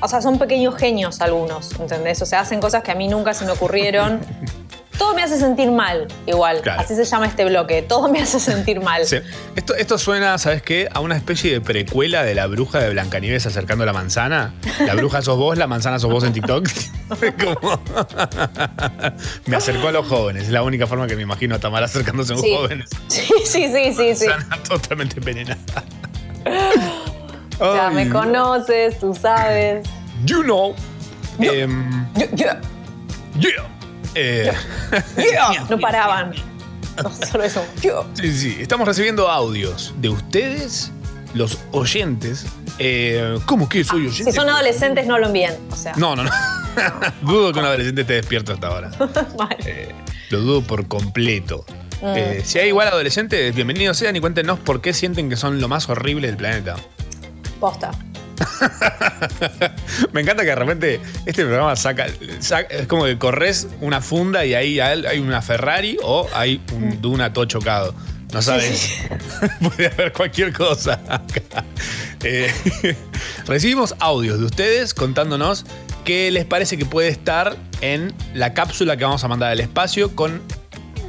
o 0.00 0.08
sea, 0.08 0.20
son 0.20 0.38
pequeños 0.38 0.74
genios 0.76 1.20
algunos, 1.20 1.78
¿entendés? 1.78 2.20
O 2.22 2.26
sea, 2.26 2.40
hacen 2.40 2.60
cosas 2.60 2.82
que 2.82 2.90
a 2.90 2.96
mí 2.96 3.06
nunca 3.06 3.32
se 3.34 3.44
me 3.44 3.52
ocurrieron. 3.52 4.20
Todo 4.98 5.14
me 5.14 5.22
hace 5.22 5.38
sentir 5.38 5.70
mal, 5.70 6.06
igual. 6.26 6.60
Claro. 6.62 6.80
Así 6.80 6.94
se 6.94 7.04
llama 7.04 7.26
este 7.26 7.44
bloque. 7.44 7.82
Todo 7.82 8.08
me 8.08 8.20
hace 8.22 8.38
sentir 8.38 8.80
mal. 8.80 9.04
Sí. 9.06 9.16
Esto, 9.56 9.74
esto 9.74 9.98
suena, 9.98 10.38
¿sabes 10.38 10.62
qué? 10.62 10.88
A 10.92 11.00
una 11.00 11.16
especie 11.16 11.52
de 11.52 11.60
precuela 11.60 12.22
de 12.22 12.34
la 12.34 12.46
bruja 12.46 12.78
de 12.78 12.90
Blancanieves 12.90 13.44
acercando 13.46 13.84
la 13.84 13.92
manzana. 13.92 14.54
La 14.86 14.94
bruja 14.94 15.20
sos 15.22 15.36
vos, 15.36 15.58
la 15.58 15.66
manzana 15.66 15.98
sos 15.98 16.10
vos 16.12 16.22
en 16.24 16.32
TikTok. 16.32 16.68
Como- 17.44 17.80
me 19.46 19.56
acercó 19.56 19.88
a 19.88 19.92
los 19.92 20.06
jóvenes. 20.06 20.44
Es 20.44 20.50
la 20.50 20.62
única 20.62 20.86
forma 20.86 21.06
que 21.06 21.16
me 21.16 21.22
imagino 21.22 21.54
a 21.56 21.58
Tamara 21.58 21.86
acercándose 21.86 22.32
a 22.32 22.36
los 22.36 22.44
Sí. 22.44 22.54
jóvenes. 22.56 22.90
Sí, 23.08 23.22
sí, 23.44 23.68
sí, 23.72 23.92
sí, 23.94 24.14
sí. 24.14 24.26
Totalmente 24.68 25.18
envenenada. 25.18 25.58
Ya 27.60 27.88
Ay, 27.88 27.94
me 27.94 28.08
conoces, 28.10 28.98
tú 28.98 29.14
sabes. 29.14 29.86
You 30.24 30.42
know. 30.42 30.74
Em, 31.40 32.06
Yo- 32.14 32.26
yo- 32.32 32.46
yeah. 33.40 33.68
Eh, 34.14 34.52
No 35.70 35.78
paraban. 35.78 36.32
No, 37.02 37.10
solo 37.30 37.44
eso. 37.44 37.64
Sí, 38.14 38.32
sí, 38.32 38.56
estamos 38.60 38.86
recibiendo 38.86 39.28
audios 39.28 39.92
de 39.98 40.08
ustedes, 40.10 40.92
los 41.34 41.58
oyentes. 41.72 42.46
Eh, 42.78 43.38
¿Cómo 43.46 43.68
que 43.68 43.84
soy 43.84 44.06
oyente? 44.06 44.30
Si 44.30 44.36
son 44.36 44.48
adolescentes, 44.48 45.06
no 45.06 45.18
lo 45.18 45.26
envíen. 45.26 45.54
O 45.70 45.76
sea, 45.76 45.92
No, 45.96 46.14
no, 46.16 46.24
no. 46.24 46.30
dudo 47.22 47.52
que 47.52 47.58
un 47.60 47.64
adolescente 47.66 48.00
esté 48.02 48.14
despierto 48.14 48.52
hasta 48.52 48.66
ahora. 48.68 48.90
Eh, 49.64 49.92
lo 50.30 50.40
dudo 50.40 50.62
por 50.62 50.86
completo. 50.88 51.64
Mm. 52.02 52.06
Eh, 52.16 52.42
si 52.44 52.58
hay 52.58 52.68
igual 52.68 52.88
adolescentes, 52.88 53.54
bienvenidos 53.54 53.96
sean 53.96 54.14
y 54.16 54.20
cuéntenos 54.20 54.58
por 54.58 54.80
qué 54.80 54.92
sienten 54.92 55.28
que 55.30 55.36
son 55.36 55.60
lo 55.60 55.68
más 55.68 55.88
horrible 55.88 56.26
del 56.28 56.36
planeta. 56.36 56.76
Posta. 57.60 57.90
Me 60.12 60.20
encanta 60.20 60.42
que 60.42 60.48
de 60.50 60.54
repente 60.54 61.00
este 61.26 61.44
programa 61.44 61.76
saca, 61.76 62.06
saca- 62.40 62.74
es 62.74 62.86
como 62.86 63.04
que 63.04 63.18
corres 63.18 63.68
una 63.80 64.00
funda 64.00 64.44
y 64.44 64.54
ahí 64.54 64.80
hay 64.80 65.18
una 65.18 65.42
Ferrari 65.42 65.98
o 66.02 66.28
hay 66.34 66.60
un 66.72 67.00
Duna 67.00 67.32
todo 67.32 67.44
chocado. 67.46 67.94
No 68.32 68.42
sabes. 68.42 68.90
Puede 69.60 69.86
haber 69.88 70.12
cualquier 70.12 70.52
cosa 70.52 71.00
acá. 71.08 71.64
Eh, 72.26 72.50
recibimos 73.46 73.94
audios 73.98 74.38
de 74.38 74.46
ustedes 74.46 74.94
contándonos 74.94 75.66
qué 76.06 76.30
les 76.30 76.46
parece 76.46 76.78
que 76.78 76.86
puede 76.86 77.08
estar 77.08 77.54
en 77.82 78.14
la 78.32 78.54
cápsula 78.54 78.96
que 78.96 79.04
vamos 79.04 79.22
a 79.24 79.28
mandar 79.28 79.50
al 79.50 79.60
espacio 79.60 80.16
con 80.16 80.40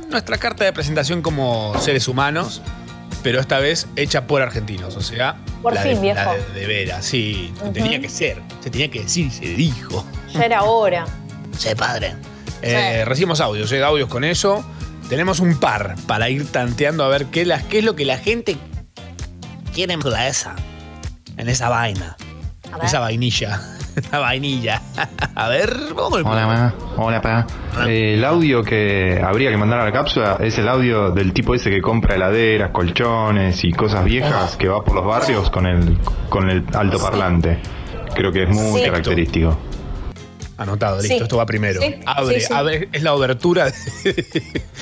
nuestra 0.10 0.38
carta 0.38 0.66
de 0.66 0.74
presentación 0.74 1.22
como 1.22 1.74
seres 1.80 2.10
humanos, 2.10 2.62
pero 3.24 3.40
esta 3.40 3.60
vez 3.60 3.88
hecha 3.96 4.28
por 4.28 4.42
argentinos. 4.42 4.98
O 4.98 5.02
sea, 5.02 5.38
Por 5.66 5.74
la 5.74 5.82
fin, 5.82 5.96
de, 5.96 6.02
viejo. 6.02 6.20
la 6.24 6.34
de, 6.34 6.60
de 6.60 6.68
veras, 6.68 7.04
sí. 7.04 7.52
Tenía 7.74 8.00
que 8.00 8.08
ser. 8.08 8.40
Se 8.64 8.70
tenía 8.70 8.92
que 8.92 9.02
decir, 9.02 9.32
se 9.32 9.46
dijo. 9.46 10.06
Ya 10.32 10.46
era 10.46 10.64
hora. 10.64 11.06
Sí, 11.58 11.70
padre. 11.76 12.16
Eh, 12.62 13.04
recibimos 13.04 13.42
audios, 13.42 13.72
eh, 13.72 13.84
audios 13.84 14.08
con 14.08 14.24
eso. 14.24 14.64
Tenemos 15.10 15.40
un 15.40 15.60
par 15.60 15.96
para 16.06 16.30
ir 16.30 16.52
tanteando 16.52 17.04
a 17.04 17.08
ver 17.08 17.26
qué, 17.26 17.46
las, 17.46 17.64
qué 17.64 17.80
es 17.80 17.84
lo 17.84 17.96
que 17.96 18.06
la 18.06 18.20
gente 18.20 18.58
Quiere 19.74 19.94
en 19.96 20.02
esa. 20.06 20.56
En 21.36 21.50
esa 21.50 21.68
vaina. 21.68 22.16
A 22.72 22.78
ver. 22.78 22.86
Esa 22.86 23.00
vainilla. 23.00 23.60
La 24.12 24.20
vainilla. 24.20 24.82
A 25.36 25.48
ver, 25.50 25.70
vamos 25.96 26.10
con 26.12 26.20
el 26.20 26.26
Hola, 26.28 26.48
ma. 26.48 26.76
Hola, 26.98 27.22
pa. 27.22 27.46
Eh, 27.88 28.16
el 28.16 28.26
audio 28.26 28.64
que 28.64 29.22
habría 29.24 29.50
que 29.52 29.58
mandar 29.58 29.80
a 29.82 29.86
la 29.86 29.92
cápsula 29.92 30.38
es 30.40 30.58
el 30.58 30.68
audio 30.68 31.12
del 31.12 31.34
tipo 31.34 31.54
ese 31.56 31.70
que 31.70 31.82
compra 31.82 32.16
heladeras, 32.16 32.72
colchones 32.72 33.64
y 33.64 33.72
cosas 33.74 34.04
viejas 34.06 34.56
que 34.58 34.68
va 34.70 34.84
por 34.84 34.96
los 34.96 35.06
barrios 35.06 35.50
con 35.50 35.66
el, 35.66 35.98
con 36.30 36.50
el 36.50 36.64
altoparlante. 36.74 37.60
Creo 38.14 38.32
que 38.32 38.44
es 38.44 38.50
muy 38.50 38.80
Sí. 38.82 38.86
característico. 38.86 39.58
Anotado, 40.58 40.98
listo, 41.02 41.18
Sí. 41.18 41.24
esto 41.24 41.38
va 41.38 41.46
primero. 41.46 41.82
Sí, 41.82 42.00
Abre, 42.06 42.40
sí, 42.40 42.46
sí. 42.48 42.54
abre, 42.54 42.88
es 42.94 43.04
la 43.04 43.14
obertura 43.14 43.66
de- 43.66 44.26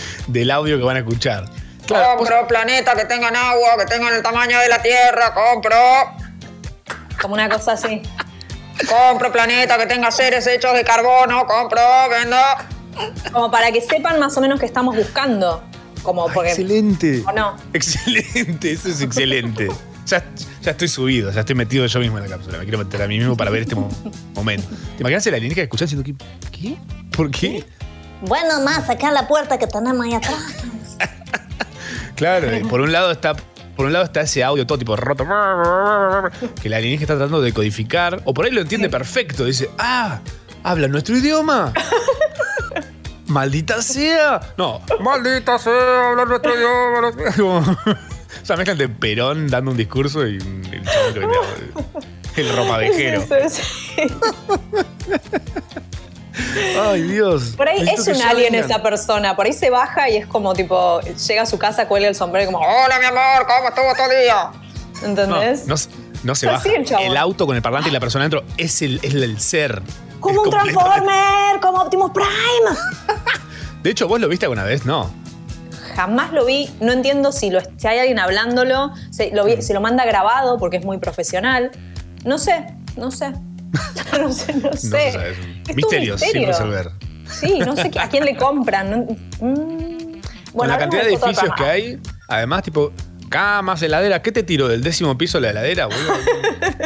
del 0.28 0.52
audio 0.52 0.78
que 0.78 0.84
van 0.84 0.98
a 0.98 1.00
escuchar. 1.00 1.46
Claro, 1.88 2.16
Compro 2.18 2.48
planetas 2.48 2.96
que 2.96 3.06
tengan 3.06 3.36
agua, 3.36 3.70
que 3.80 3.86
tengan 3.86 4.14
el 4.14 4.22
tamaño 4.22 4.58
de 4.60 4.70
la 4.70 4.82
Tierra, 4.82 5.34
compro. 5.34 5.76
Como 7.20 7.34
una 7.34 7.50
cosa 7.50 7.74
así. 7.74 8.02
Compro 8.88 9.32
planeta 9.32 9.78
que 9.78 9.86
tenga 9.86 10.12
seres 10.12 10.46
hechos 10.48 10.74
de 10.74 10.84
carbono, 10.84 11.46
compro, 11.46 11.82
vendo. 12.10 12.38
Como 13.32 13.50
para 13.52 13.72
que 13.72 13.82
sepan 13.82 14.20
más 14.20 14.36
o 14.38 14.42
menos 14.42 14.60
qué 14.60 14.66
estamos 14.66 14.96
buscando. 14.96 15.64
Como 16.02 16.28
porque. 16.30 16.50
excelente. 16.50 17.24
¿O 17.26 17.32
no? 17.32 17.56
Excelente, 17.74 18.72
eso 18.72 18.90
es 18.90 19.02
excelente. 19.02 19.70
Ya, 20.06 20.24
ya 20.62 20.72
estoy 20.72 20.90
subido, 20.90 21.32
ya 21.32 21.40
estoy 21.42 21.56
metido 21.56 21.86
yo 21.86 22.00
mismo 22.00 22.18
en 22.18 22.26
la 22.30 22.30
cápsula. 22.36 22.58
Me 22.58 22.64
quiero 22.66 22.78
meter 22.80 23.02
a 23.02 23.08
mí 23.08 23.18
mismo 23.20 23.38
para 23.38 23.50
ver 23.52 23.62
este 23.62 23.76
mo- 23.76 23.90
momento. 24.36 24.68
¿Te 24.98 25.02
imaginas 25.02 25.26
el 25.28 25.34
alienígena 25.36 25.64
escuchando 25.64 25.96
diciendo 26.04 26.26
que, 26.52 26.52
¿qué? 26.60 26.78
¿Por 27.16 27.32
qué? 27.32 27.64
Bueno, 28.22 28.60
más, 28.62 28.90
acá 28.90 29.12
la 29.12 29.28
puerta 29.28 29.58
que 29.58 29.66
tenemos 29.68 30.06
ahí 30.06 30.14
atrás. 30.14 30.36
Claro, 32.16 32.56
y 32.56 32.64
por 32.64 32.80
un 32.80 32.92
lado 32.92 33.12
está. 33.12 33.36
Por 33.76 33.88
un 33.88 33.94
lado 33.94 34.06
está 34.06 34.22
ese 34.22 34.44
audio 34.44 34.68
todo 34.68 34.78
tipo 34.78 34.96
roto 34.96 35.26
que 36.62 36.68
el 36.68 36.74
alienígena 36.74 37.04
está 37.04 37.16
tratando 37.16 37.42
de 37.42 37.54
codificar, 37.54 38.22
o 38.26 38.34
por 38.34 38.46
ahí 38.46 38.52
lo 38.52 38.62
entiende 38.62 38.90
perfecto, 38.90 39.46
dice, 39.46 39.70
ah, 39.80 40.20
habla 40.64 40.88
nuestro 40.88 41.18
idioma. 41.18 41.74
Maldita 43.28 43.82
sea. 43.82 44.54
No, 44.58 44.82
maldita 45.00 45.58
sea, 45.58 46.10
habla 46.10 46.26
nuestro 46.26 46.56
idioma. 46.56 47.80
O 48.42 48.46
sea, 48.46 48.58
mezclan 48.58 48.78
de 48.78 48.90
Perón 48.90 49.48
dando 49.48 49.72
un 49.72 49.78
discurso 49.78 50.28
y 50.28 50.36
el 50.36 50.74
el, 51.16 51.30
el 52.36 52.56
romadejero. 52.58 53.22
Sí, 53.22 53.28
sí, 53.48 53.62
sí. 53.96 54.14
Ay, 56.82 57.02
Dios. 57.04 57.54
Por 57.56 57.68
ahí 57.68 57.82
Necesito 57.82 58.12
es 58.12 58.18
un 58.18 58.24
alien 58.28 58.54
vengan. 58.54 58.70
esa 58.72 58.82
persona. 58.84 59.36
Por 59.36 59.46
ahí 59.46 59.54
se 59.54 59.70
baja 59.70 60.10
y 60.10 60.18
es 60.18 60.26
como 60.28 60.54
tipo, 60.54 61.00
llega 61.02 61.44
a 61.44 61.46
su 61.46 61.58
casa, 61.60 61.88
cuelga 61.88 62.08
el 62.10 62.16
sombrero 62.16 62.50
y 62.50 62.54
como, 62.54 62.66
Hola, 62.66 62.98
mi 63.00 63.06
amor, 63.06 63.48
¿cómo 63.48 63.70
estuvo 63.70 64.06
tu 64.06 64.12
día? 64.12 64.52
No, 65.02 65.08
¿entendés? 65.08 65.68
no, 65.68 65.78
se- 65.78 65.90
no 66.24 66.34
se 66.36 66.48
baja. 66.48 66.68
el. 66.70 66.86
El 67.12 67.18
auto 67.18 67.46
con 67.46 67.56
el 67.56 67.62
parlante 67.62 67.90
y 67.90 67.92
la 67.92 68.00
persona 68.00 68.24
adentro 68.26 68.44
es 68.58 68.82
el, 68.82 69.00
es 69.04 69.14
el 69.14 69.40
ser. 69.40 69.82
como 70.20 70.42
Es 70.42 70.48
un 70.48 70.50
Transformer, 70.52 71.60
como 71.62 71.82
Optimus 71.82 72.12
Prime. 72.12 72.78
De 73.84 73.90
hecho, 73.90 74.08
¿vos 74.08 74.20
lo 74.20 74.28
viste 74.30 74.46
alguna 74.46 74.64
vez? 74.64 74.86
No. 74.86 75.12
Jamás 75.96 76.32
lo 76.32 76.46
vi, 76.46 76.74
no 76.80 76.92
entiendo 76.92 77.32
si, 77.32 77.52
lo, 77.52 77.60
si 77.78 77.88
hay 77.88 78.00
alguien 78.00 78.18
hablándolo, 78.18 78.92
se 79.12 79.30
lo, 79.32 79.44
vi- 79.46 79.62
se 79.62 79.74
lo 79.74 79.82
manda 79.82 80.06
grabado 80.06 80.58
porque 80.58 80.78
es 80.78 80.86
muy 80.86 80.98
profesional. 80.98 81.70
No 82.26 82.38
sé, 82.40 82.66
no 82.96 83.12
sé. 83.12 83.34
no 84.20 84.32
sé, 84.32 84.54
no 84.56 84.74
sé. 84.74 85.36
No 85.68 85.74
Misterios 85.76 86.20
sin 86.20 86.28
misterio. 86.28 86.48
resolver. 86.48 86.92
Sí, 87.28 87.60
no 87.60 87.76
sé 87.76 87.92
a 88.00 88.10
quién 88.10 88.26
le 88.26 88.36
compran. 88.38 88.90
no- 88.92 89.08
mm. 89.40 90.22
Con 90.54 90.68
la 90.68 90.78
cantidad 90.78 91.04
de 91.04 91.10
edificios 91.10 91.52
que 91.58 91.64
hay, 91.64 92.00
además, 92.28 92.62
tipo, 92.64 92.94
camas, 93.30 93.82
heladera. 93.82 94.22
¿Qué 94.22 94.32
te 94.32 94.44
tiró 94.44 94.68
del 94.68 94.84
décimo 94.84 95.18
piso 95.18 95.40
la 95.40 95.50
heladera, 95.50 95.88
boludo? 95.88 96.14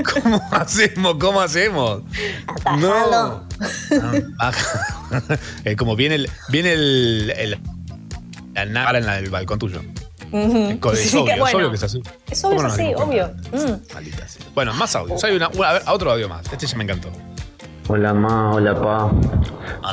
¿Cómo 0.23 0.41
hacemos? 0.52 1.15
¿Cómo 1.19 1.41
hacemos? 1.41 2.04
Atajalo. 2.47 3.43
No, 3.91 4.12
baja. 4.38 4.82
Eh, 5.65 5.76
Como 5.76 5.95
viene 5.97 6.15
el. 6.15 6.30
Viene 6.50 6.73
el. 6.73 7.34
el 7.38 7.60
la 8.54 8.65
nave 8.65 9.00
en 9.00 9.06
del 9.06 9.30
balcón 9.30 9.60
tuyo. 9.60 9.82
Es 10.32 11.00
es 11.02 11.10
Sí, 11.12 11.18
obvio, 11.18 11.26
que 11.26 11.42
es 11.42 11.56
obvio 11.56 11.70
que 11.70 11.76
es 11.76 11.84
así. 11.84 12.02
Es 12.30 12.44
obvio, 12.46 12.58
¿Cómo 12.58 12.68
es 12.68 12.78
no 12.78 12.86
nos 12.86 13.02
así, 13.02 13.10
obvio. 13.10 13.28
Mm. 13.54 13.94
Maldita 13.94 14.28
sea. 14.28 14.46
Bueno, 14.54 14.74
más 14.74 14.96
audios. 14.96 15.24
Hay 15.24 15.36
una, 15.36 15.48
una- 15.50 15.70
a 15.70 15.74
ver, 15.74 15.82
otro 15.88 16.12
audio 16.12 16.28
más. 16.30 16.46
Este 16.52 16.68
ya 16.68 16.78
me 16.78 16.84
encantó. 16.84 17.10
Hola 17.90 18.13
ma, 18.13 18.52
hola 18.52 18.76
pa. 18.82 19.10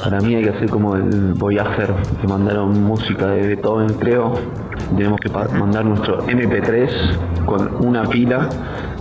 Para 0.02 0.20
mí 0.20 0.34
hay 0.34 0.42
que 0.42 0.50
hacer 0.50 0.68
como 0.68 0.96
el 0.96 1.34
Voyager, 1.34 1.94
que 2.20 2.26
mandaron 2.26 2.82
música 2.82 3.26
de 3.26 3.46
Beethoven 3.48 3.92
creo. 3.94 4.34
Tenemos 4.96 5.18
que 5.20 5.28
mandar 5.28 5.84
nuestro 5.84 6.24
MP3 6.26 7.44
con 7.46 7.84
una 7.84 8.04
pila 8.04 8.48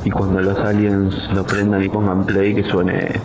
y 0.03 0.09
cuando 0.09 0.41
los 0.41 0.57
aliens 0.59 1.13
lo 1.33 1.45
prendan 1.45 1.83
y 1.83 1.89
pongan 1.89 2.25
play 2.25 2.55
que 2.55 2.63
suene 2.69 3.19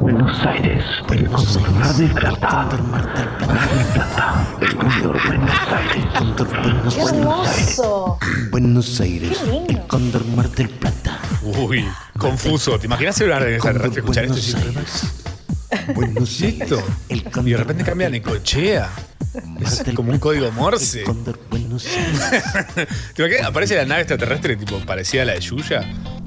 Buenos 0.00 0.38
Aires, 0.46 0.82
el 1.10 1.28
cóndor 1.28 1.70
Mar 1.72 1.94
del 1.94 2.10
Plata. 2.10 2.68
Mar 2.90 3.08
del 3.14 3.86
Plata, 3.92 4.46
el 4.60 4.76
cóndor 4.76 5.18
Buenos 5.26 5.50
Aires. 5.70 6.94
¡Qué 6.94 7.02
hermoso! 7.02 8.18
Buenos 8.50 9.00
Aires, 9.00 9.38
Qué 9.38 9.50
lindo. 9.50 9.70
el 9.70 9.86
Cóndor 9.86 10.24
Mar 10.36 10.48
del 10.50 10.68
Plata. 10.70 11.18
Uy, 11.42 11.86
confuso. 12.18 12.78
¿Te 12.78 12.86
imaginas 12.86 13.20
una 13.20 13.38
extraterrestre 13.46 14.00
escuchar 14.00 14.24
esto 14.24 14.38
y 14.38 15.92
Buenos. 15.94 16.40
Aires, 16.42 16.72
el 17.08 17.18
Y 17.18 17.20
Cóndor 17.22 17.44
de 17.52 17.56
repente 17.56 17.84
cambian 17.84 18.14
en 18.14 18.22
cochea. 18.22 18.88
Es 19.60 19.82
como 19.94 20.12
un 20.12 20.18
código 20.18 20.50
Morse. 20.52 21.00
El 21.00 21.04
Cóndor 21.06 21.38
Buenos 21.50 21.86
Aires. 21.86 22.44
¿Te 23.14 23.22
imaginas? 23.22 23.46
Aparece 23.48 23.76
la 23.76 23.84
nave 23.84 24.02
extraterrestre 24.02 24.56
tipo 24.56 24.78
parecida 24.80 25.22
a 25.22 25.24
la 25.26 25.32
de 25.34 25.40
Yuya, 25.40 25.80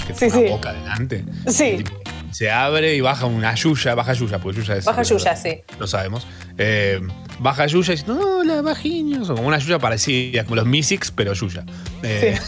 que 0.08 0.13
Sí, 0.13 0.20
tiene 0.20 0.34
una 0.38 0.42
sí. 0.48 0.50
boca 0.52 0.70
adelante. 0.70 1.26
Sí. 1.48 1.78
Tipo, 1.78 1.92
se 2.32 2.50
abre 2.50 2.96
y 2.96 3.02
baja 3.02 3.26
una 3.26 3.54
Yuya, 3.54 3.94
baja 3.96 4.13
Yuya, 4.13 4.39
porque 4.39 4.60
Yuya 4.62 4.78
es. 4.78 4.86
Baja 4.86 5.04
Yuya, 5.04 5.36
sí. 5.36 5.62
Lo 5.80 5.86
sabemos. 5.88 6.26
Eh, 6.58 7.00
baja 7.39 7.68
Yuya 7.68 7.94
y 7.94 7.96
dice, 7.98 8.08
no, 8.08 8.44
la 8.44 8.62
bajiños. 8.62 9.30
O 9.30 9.36
como 9.36 9.48
una 9.48 9.60
Yuya 9.60 9.80
parecida, 9.80 10.44
como 10.44 10.56
los 10.56 10.66
Mysics, 10.66 11.12
pero 11.12 11.34
Yuya. 11.34 11.66
Eh, 12.04 12.39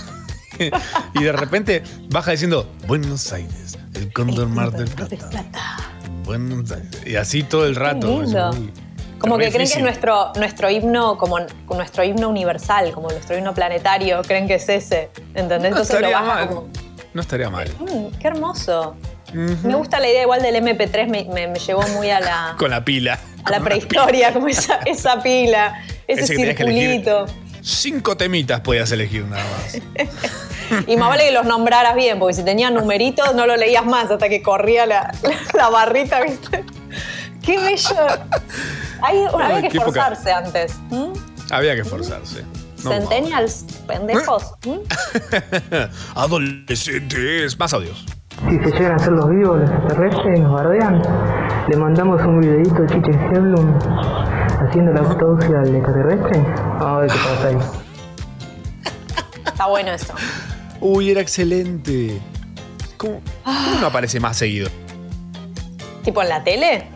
y 1.16 1.24
de 1.24 1.32
repente 1.32 1.84
baja 2.10 2.32
diciendo, 2.32 2.72
Buenos 2.88 3.32
Aires, 3.34 3.78
el 3.94 4.12
cóndor 4.14 4.48
Mar 4.48 4.72
del 4.72 4.88
Plata. 4.88 5.92
Buenos 6.24 6.72
Aires. 6.72 6.90
Y 7.06 7.16
así 7.18 7.44
todo 7.44 7.68
el 7.68 7.76
rato. 7.76 8.20
Qué 8.22 8.24
lindo. 8.26 8.72
Como 9.20 9.38
que 9.38 9.50
creen 9.52 9.68
que 9.70 9.78
es 9.78 9.82
nuestro, 9.82 10.32
nuestro 10.36 10.70
himno, 10.70 11.18
como 11.18 11.40
nuestro 11.76 12.04
himno 12.04 12.30
universal, 12.30 12.92
como 12.92 13.10
nuestro 13.10 13.38
himno 13.38 13.54
planetario, 13.54 14.22
creen 14.24 14.48
que 14.48 14.56
es 14.56 14.68
ese. 14.70 15.10
¿Entendés? 15.34 15.72
No 15.72 15.78
Entonces 15.80 16.00
lo 16.02 16.08
estaría 16.08 16.20
baja 16.20 16.36
mal. 16.36 16.48
como. 16.48 16.68
No 17.14 17.22
estaría 17.22 17.50
mal. 17.50 17.70
"Mm, 17.80 18.18
qué 18.20 18.28
hermoso. 18.28 18.96
Me 19.34 19.76
gusta 19.76 20.00
la 20.00 20.08
idea 20.08 20.22
igual 20.22 20.42
del 20.42 20.56
MP3, 20.56 21.08
me, 21.10 21.26
me- 21.26 21.48
me 21.48 21.60
llevó 21.60 21.82
muy 21.90 22.10
a 22.10 22.20
la, 22.22 22.56
Con 22.60 22.70
la 22.72 22.86
pila. 22.86 23.20
a 23.44 23.52
la 23.52 23.60
prehistoria, 23.60 24.32
como 24.32 24.48
esa, 24.48 24.78
esa 24.86 25.22
pila, 25.22 25.82
ese, 26.08 26.36
que 26.36 26.54
circulito. 26.56 27.26
Cinco 27.62 28.16
temitas 28.16 28.62
podías 28.62 28.92
elegir 28.92 29.26
nada 29.26 29.44
más. 29.44 30.08
Y 30.88 30.98
más 30.98 31.10
vale 31.10 31.26
que 31.26 31.32
los 31.32 31.46
nombraras 31.46 31.94
bien, 31.96 32.18
porque 32.18 32.34
si 32.34 32.44
tenía 32.44 32.72
numeritos 32.72 33.36
no 33.36 33.46
lo 33.46 33.56
leías 33.56 33.86
más 33.86 34.10
hasta 34.10 34.30
que 34.30 34.42
corría 34.42 34.88
la, 34.88 35.14
la 35.54 35.70
barrita, 35.70 36.22
¿viste? 36.22 36.64
Qué 37.44 37.60
bello. 37.60 38.08
Hay, 39.02 39.26
había 39.26 39.62
que 39.62 39.78
época. 39.78 39.90
esforzarse 39.90 40.32
antes. 40.32 40.80
Había 41.52 41.76
que 41.76 41.82
esforzarse. 41.82 42.44
No, 42.84 42.92
Centennials, 42.92 43.66
pendejos. 43.88 44.54
Adolescentes. 46.16 47.58
Más 47.58 47.74
audios. 47.74 48.06
Si 48.50 48.60
se 48.60 48.72
llegan 48.72 48.92
a 48.92 48.96
hacer 48.96 49.14
los 49.14 49.30
vivos 49.30 49.60
los 49.62 49.70
extraterrestres 49.70 50.40
nos 50.42 50.52
bardean, 50.54 51.02
le 51.70 51.78
mandamos 51.78 52.22
un 52.22 52.42
videito 52.42 52.82
de 52.82 52.88
Chichen 52.88 53.20
Heblum 53.34 53.80
haciendo 54.68 54.92
la 54.92 55.00
autopsia 55.00 55.60
al 55.62 55.74
extraterrestre. 55.76 56.46
A 56.80 56.98
ver 56.98 57.10
qué 57.12 57.18
pasa 57.18 57.48
ahí. 57.48 57.58
Está 59.46 59.68
bueno 59.68 59.92
eso. 59.92 60.14
Uy, 60.82 61.12
era 61.12 61.22
excelente. 61.22 62.22
¿Cómo, 62.98 63.22
cómo 63.44 63.80
no 63.80 63.88
aparece 63.88 64.20
más 64.20 64.38
seguido? 64.38 64.70
¿Tipo 66.04 66.22
en 66.22 66.30
la 66.30 66.44
tele? 66.44 66.90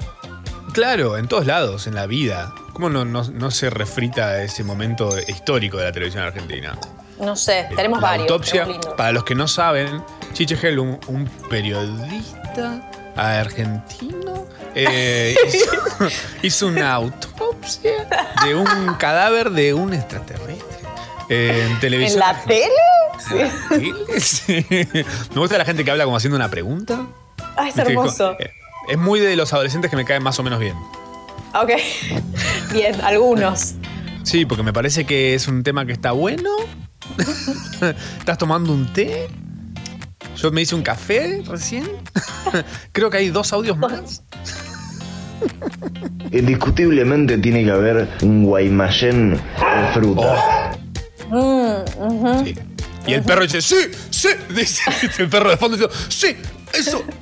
Claro, 0.74 1.18
en 1.18 1.28
todos 1.28 1.46
lados, 1.46 1.88
en 1.88 1.96
la 1.96 2.06
vida. 2.06 2.54
¿Cómo 2.74 2.90
no, 2.90 3.04
no- 3.06 3.24
no 3.32 3.52
se 3.52 3.70
refrita 3.70 4.42
ese 4.44 4.64
momento 4.64 5.10
histórico 5.28 5.78
de 5.78 5.86
la 5.86 5.92
televisión 5.92 6.24
argentina? 6.24 6.78
No 7.20 7.36
sé, 7.36 7.68
tenemos 7.76 8.02
la 8.02 8.10
varios. 8.10 8.30
autopsia, 8.32 8.64
tenemos 8.66 8.86
para 8.96 9.12
los 9.12 9.24
que 9.26 9.36
no 9.36 9.48
saben, 9.48 10.02
Chiche 10.34 10.56
Hellum, 10.62 10.98
un 11.08 11.26
periodista 11.50 12.90
argentino, 13.18 14.46
eh, 14.76 15.36
hizo, 15.48 15.72
hizo 16.44 16.68
una 16.68 16.94
autopsia 16.94 18.08
de 18.46 18.56
un 18.56 18.94
cadáver 18.96 19.50
de 19.52 19.74
un 19.74 19.94
extraterrestre. 19.94 20.66
eh, 21.30 21.68
en 21.70 21.80
televisión. 21.80 22.22
¿En 22.24 22.28
la 22.28 22.44
tele? 22.44 22.70
Sí. 24.20 24.66
Me 24.70 25.40
gusta 25.42 25.58
la 25.58 25.66
gente 25.66 25.84
que 25.84 25.92
habla 25.92 26.06
como 26.06 26.16
haciendo 26.16 26.38
una 26.38 26.50
pregunta. 26.50 27.06
Ah, 27.58 27.68
es 27.68 27.78
hermoso. 27.78 28.36
eh, 28.40 28.52
Es 28.90 28.98
muy 28.98 29.20
de 29.20 29.36
los 29.36 29.54
adolescentes 29.54 29.92
que 29.92 29.96
me 29.96 30.04
caen 30.04 30.24
más 30.24 30.40
o 30.40 30.44
menos 30.44 30.60
bien. 30.60 30.76
Ok. 31.54 31.72
Bien, 32.74 33.00
algunos. 33.02 33.76
Sí, 34.24 34.46
porque 34.46 34.64
me 34.64 34.74
parece 34.74 35.06
que 35.06 35.36
es 35.36 35.48
un 35.48 35.64
tema 35.64 35.86
que 35.86 35.92
está 35.92 36.12
bueno. 36.12 36.50
¿Estás 38.20 38.38
tomando 38.40 38.74
un 38.74 38.92
té? 38.92 39.28
Yo 40.36 40.52
me 40.52 40.62
hice 40.62 40.74
un 40.74 40.82
café 40.82 41.44
recién. 41.48 41.88
Creo 42.92 43.12
que 43.12 43.18
hay 43.18 43.30
dos 43.30 43.54
audios 43.54 43.78
más. 43.78 44.24
Indiscutiblemente 46.32 47.38
tiene 47.38 47.64
que 47.64 47.72
haber 47.72 48.10
un 48.24 48.44
guaymallén 48.44 49.34
de 49.34 49.94
fruta. 49.94 50.78
Mm, 51.30 52.04
ujú. 52.06 52.54
Y 53.06 53.14
el 53.14 53.24
perro 53.24 53.44
dice, 53.44 53.62
sí, 53.62 53.78
sí. 54.10 54.30
Dice 54.56 54.82
el 55.20 55.30
perro 55.30 55.50
de 55.50 55.58
fondo 55.58 55.78
dice, 55.78 55.90
sí, 56.10 56.36
eso. 56.74 57.04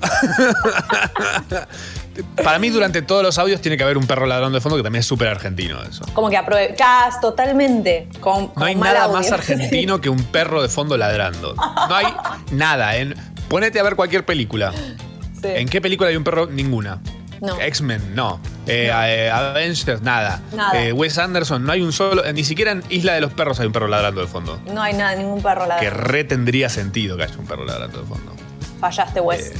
Para 2.43 2.57
mí, 2.57 2.69
durante 2.69 3.03
todos 3.03 3.21
los 3.21 3.37
audios 3.37 3.61
tiene 3.61 3.77
que 3.77 3.83
haber 3.83 3.97
un 3.97 4.07
perro 4.07 4.25
ladrando 4.25 4.55
de 4.57 4.61
fondo 4.61 4.75
que 4.75 4.81
también 4.83 5.01
es 5.01 5.05
súper 5.05 5.27
argentino 5.27 5.81
eso. 5.83 6.03
Como 6.13 6.29
que 6.31 6.37
aprovechás 6.37 7.21
totalmente. 7.21 8.07
Con, 8.19 8.51
No 8.55 8.65
hay 8.65 8.75
mal 8.75 8.93
nada 8.93 9.05
audio. 9.05 9.17
más 9.17 9.31
argentino 9.31 10.01
que 10.01 10.09
un 10.09 10.23
perro 10.23 10.61
de 10.63 10.67
fondo 10.69 10.97
ladrando. 10.97 11.53
No 11.55 11.95
hay 11.95 12.07
nada. 12.51 12.95
En, 12.97 13.13
ponete 13.49 13.79
a 13.79 13.83
ver 13.83 13.95
cualquier 13.95 14.25
película. 14.25 14.71
Sí. 14.73 15.43
¿En 15.43 15.69
qué 15.69 15.79
película 15.79 16.09
hay 16.09 16.15
un 16.15 16.23
perro? 16.23 16.47
Ninguna. 16.47 16.99
No. 17.39 17.59
X-Men, 17.61 18.15
no. 18.15 18.39
Eh, 18.65 18.89
eh, 18.91 19.29
Avengers, 19.29 20.01
nada. 20.01 20.41
Nada. 20.55 20.83
Eh, 20.83 20.91
Wes 20.91 21.19
Anderson, 21.19 21.63
no 21.63 21.71
hay 21.71 21.83
un 21.83 21.93
solo. 21.93 22.25
eh, 22.25 22.33
ni 22.33 22.43
siquiera 22.43 22.71
en 22.71 22.83
Isla 22.89 23.13
de 23.13 23.21
los 23.21 23.31
Perros 23.31 23.59
hay 23.59 23.67
un 23.67 23.73
perro 23.73 23.87
ladrando 23.87 24.21
de 24.21 24.27
fondo. 24.27 24.59
No 24.73 24.81
hay 24.81 24.95
nada, 24.95 25.13
ningún 25.13 25.43
perro 25.43 25.67
la 25.67 25.77
Que 25.77 25.91
re 25.91 26.23
tendría 26.23 26.67
sentido 26.69 27.15
que 27.15 27.23
haya 27.25 27.37
un 27.37 27.45
perro 27.45 27.63
ladrando 27.63 28.01
de 28.01 28.07
fondo. 28.07 28.33
Fallaste, 28.79 29.19
Wes. 29.21 29.53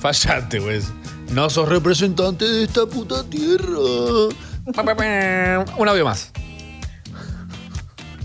Fallate, 0.00 0.60
Wes. 0.60 0.92
No 1.32 1.50
sos 1.50 1.68
representante 1.68 2.44
de 2.44 2.64
esta 2.64 2.86
puta 2.86 3.24
tierra. 3.24 3.78
Un 5.76 5.88
audio 5.88 6.04
más. 6.04 6.32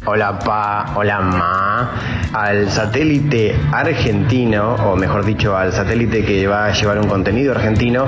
Hola 0.06 0.40
pa, 0.40 0.94
hola 0.96 1.22
ma. 1.22 1.92
Al 2.34 2.72
satélite 2.72 3.56
argentino, 3.72 4.74
o 4.74 4.96
mejor 4.96 5.24
dicho, 5.24 5.56
al 5.56 5.72
satélite 5.72 6.26
que 6.26 6.48
va 6.48 6.66
a 6.66 6.72
llevar 6.72 6.98
un 6.98 7.08
contenido 7.08 7.52
argentino, 7.52 8.08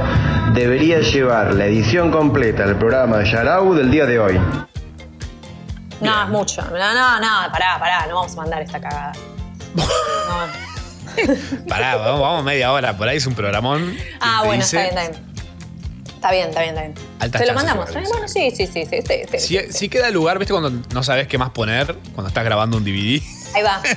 debería 0.53 1.01
llevar 1.01 1.53
la 1.53 1.65
edición 1.65 2.09
completa 2.11 2.65
del 2.65 2.77
programa 2.77 3.17
de 3.17 3.25
Yarau 3.29 3.75
del 3.75 3.91
día 3.91 4.07
de 4.07 4.19
hoy. 4.19 4.39
No, 6.01 6.23
es 6.23 6.29
mucho. 6.29 6.63
No, 6.63 6.93
no, 6.93 7.19
no, 7.19 7.51
pará, 7.51 7.77
pará, 7.79 8.07
no 8.07 8.15
vamos 8.15 8.33
a 8.33 8.37
mandar 8.37 8.61
esta 8.61 8.79
cagada. 8.81 9.13
No. 10.25 10.72
Pará, 11.67 11.95
vamos, 11.95 12.21
vamos 12.21 12.43
media 12.43 12.71
hora. 12.71 12.95
Por 12.97 13.07
ahí 13.07 13.17
es 13.17 13.27
un 13.27 13.35
programón. 13.35 13.95
Ah, 14.19 14.43
bueno, 14.45 14.63
dice- 14.63 14.81
está 14.81 14.91
bien, 15.01 15.09
está 15.09 15.21
bien. 15.21 15.33
Está 16.15 16.31
bien, 16.31 16.49
está 16.49 16.61
bien, 16.61 16.95
está 17.19 17.37
bien. 17.37 17.39
Se 17.39 17.45
lo 17.45 17.53
mandamos. 17.53 17.89
Eh, 17.95 18.03
bueno, 18.09 18.27
sí, 18.27 18.51
sí, 18.51 18.65
sí, 18.67 18.85
sí, 18.89 18.99
sí, 19.05 19.21
sí, 19.31 19.39
Si, 19.39 19.73
si 19.73 19.89
queda 19.89 20.09
lugar, 20.09 20.39
¿viste 20.39 20.53
cuando 20.53 20.71
no 20.93 21.03
sabes 21.03 21.27
qué 21.27 21.37
más 21.37 21.49
poner? 21.49 21.97
Cuando 22.13 22.29
estás 22.29 22.43
grabando 22.45 22.77
un 22.77 22.83
DVD. 22.85 23.21
Ahí 23.55 23.63
va. 23.63 23.81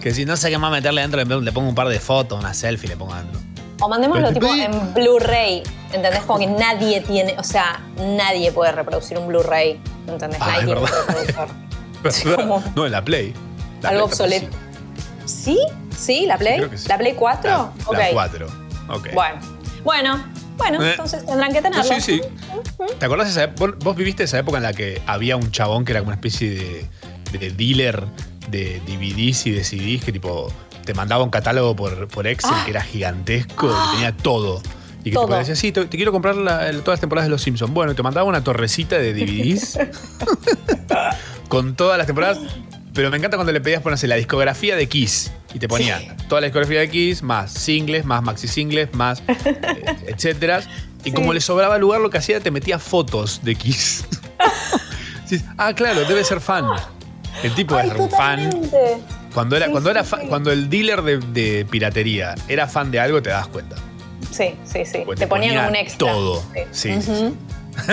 Que 0.00 0.14
si 0.14 0.24
no 0.24 0.36
sé 0.36 0.50
qué 0.50 0.58
más 0.58 0.70
meterle 0.70 1.00
dentro, 1.00 1.20
le 1.24 1.40
le 1.40 1.50
pongo 1.52 1.68
un 1.68 1.74
par 1.74 1.88
de 1.88 1.98
fotos, 1.98 2.38
una 2.38 2.54
selfie, 2.54 2.88
le 2.88 2.96
pongo 2.96 3.12
adentro. 3.12 3.40
O 3.80 3.88
mandémoslo 3.88 4.32
tipo 4.32 4.46
en 4.54 4.94
Blu-ray. 4.94 5.64
¿Entendés? 5.92 6.20
Como 6.20 6.38
que 6.38 6.46
nadie 6.46 7.00
tiene. 7.00 7.34
O 7.38 7.42
sea, 7.42 7.80
nadie 8.16 8.52
puede 8.52 8.70
reproducir 8.70 9.18
un 9.18 9.26
Blu-ray. 9.26 9.80
¿Entendés? 10.06 10.38
Ah, 10.40 10.46
nadie 10.46 10.60
es 10.62 10.66
verdad. 10.68 10.90
reproductor. 12.04 12.36
¿Cómo? 12.36 12.62
No, 12.76 12.86
en 12.86 12.92
la 12.92 13.04
Play. 13.04 13.34
La 13.82 13.88
Algo 13.88 14.06
Play 14.06 14.12
obsoleto. 14.12 14.56
¿Sí? 15.24 15.58
¿Sí? 15.96 16.26
¿La 16.26 16.36
Play? 16.38 16.60
sí. 16.76 16.88
¿La 16.88 16.98
Play 16.98 17.14
4? 17.14 17.50
La, 17.50 17.62
ok. 17.86 17.92
la 17.98 18.08
4. 18.12 18.46
Ok. 18.88 19.08
Bueno. 19.14 19.40
Bueno, 19.84 20.24
bueno, 20.56 20.82
Eh. 20.82 20.90
entonces 20.90 21.24
tendrán 21.24 21.52
que 21.52 21.62
tenerlo. 21.62 21.84
Sí, 21.84 22.00
sí. 22.00 22.20
¿Te 22.98 23.06
acordás 23.06 23.26
de 23.26 23.32
esa 23.32 23.44
época? 23.44 23.72
¿Vos, 23.76 23.78
vos 23.84 23.96
viviste 23.96 24.24
esa 24.24 24.38
época 24.38 24.56
en 24.58 24.64
la 24.64 24.72
que 24.72 25.00
había 25.06 25.36
un 25.36 25.50
chabón 25.52 25.84
que 25.84 25.92
era 25.92 26.00
como 26.00 26.08
una 26.08 26.16
especie 26.16 26.50
de, 26.50 27.38
de 27.38 27.50
dealer 27.52 28.04
de 28.50 28.80
DVDs 28.86 29.46
y 29.46 29.50
de 29.52 29.62
CDs 29.64 30.04
que 30.04 30.12
tipo 30.12 30.52
te 30.84 30.92
mandaba 30.94 31.22
un 31.24 31.30
catálogo 31.30 31.74
por, 31.76 32.08
por 32.08 32.26
Excel 32.26 32.52
que 32.64 32.70
era 32.70 32.80
gigantesco 32.82 33.68
y 33.68 33.94
tenía 33.94 34.16
todo. 34.16 34.60
Y 35.04 35.10
que 35.10 35.14
Todo. 35.14 35.26
tipo, 35.26 35.36
decía, 35.38 35.54
sí, 35.54 35.70
te, 35.70 35.84
te 35.84 35.96
quiero 35.96 36.10
comprar 36.10 36.34
la- 36.34 36.68
el- 36.68 36.80
todas 36.80 36.94
las 36.96 37.00
temporadas 37.00 37.26
de 37.26 37.30
Los 37.30 37.42
Simpsons. 37.42 37.72
Bueno, 37.72 37.94
te 37.94 38.02
mandaba 38.02 38.28
una 38.28 38.42
torrecita 38.42 38.98
de 38.98 39.14
DVDs 39.14 39.78
con 41.48 41.76
todas 41.76 41.96
las 41.98 42.06
temporadas. 42.06 42.38
Pero 42.92 43.10
me 43.10 43.16
encanta 43.18 43.36
cuando 43.36 43.52
le 43.52 43.60
pedías 43.60 43.82
ponerse 43.82 44.06
la 44.08 44.16
discografía 44.16 44.74
de 44.74 44.88
Kiss 44.88 45.30
y 45.56 45.58
te 45.58 45.68
ponía 45.68 46.14
toda 46.28 46.42
la 46.42 46.48
discografía 46.48 46.80
de 46.80 46.90
Kiss, 46.90 47.22
más 47.22 47.50
singles, 47.50 48.04
más 48.04 48.22
maxi 48.22 48.46
singles, 48.46 48.92
más 48.92 49.22
eh, 49.26 49.84
etcétera. 50.06 50.60
Y 51.02 51.12
como 51.12 51.32
le 51.32 51.40
sobraba 51.40 51.78
lugar, 51.78 52.02
lo 52.02 52.10
que 52.10 52.18
hacía 52.18 52.40
te 52.40 52.50
metía 52.50 52.78
fotos 52.78 53.40
de 53.42 53.54
Kiss. 53.54 54.04
Ah, 55.58 55.72
claro, 55.74 56.04
debe 56.04 56.22
ser 56.22 56.40
fan. 56.40 56.66
El 57.42 57.52
tipo 57.52 57.74
Ay, 57.74 57.90
era 57.90 57.98
un 57.98 58.08
fan. 58.08 58.48
Cuando 59.34 59.56
era, 59.56 59.66
Sí, 59.66 59.72
cuando 59.72 59.90
era 59.90 60.04
cuando 60.28 60.52
el 60.52 60.70
dealer 60.70 61.02
de, 61.02 61.18
de 61.18 61.66
piratería 61.68 62.36
era 62.46 62.68
fan 62.68 62.92
de 62.92 63.00
algo, 63.00 63.20
te 63.20 63.30
das 63.30 63.48
cuenta. 63.48 63.74
Sí, 64.30 64.54
sí, 64.64 64.84
sí. 64.84 65.02
Pues 65.04 65.18
te 65.18 65.24
te 65.24 65.26
ponían 65.26 65.54
ponía 65.56 65.68
un 65.68 65.74
extra. 65.74 65.98
todo. 65.98 66.44
Sí, 66.70 66.92
sí. 67.02 67.34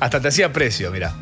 Hasta 0.00 0.20
te 0.20 0.26
hacía 0.26 0.52
precio, 0.52 0.90
mira. 0.90 1.14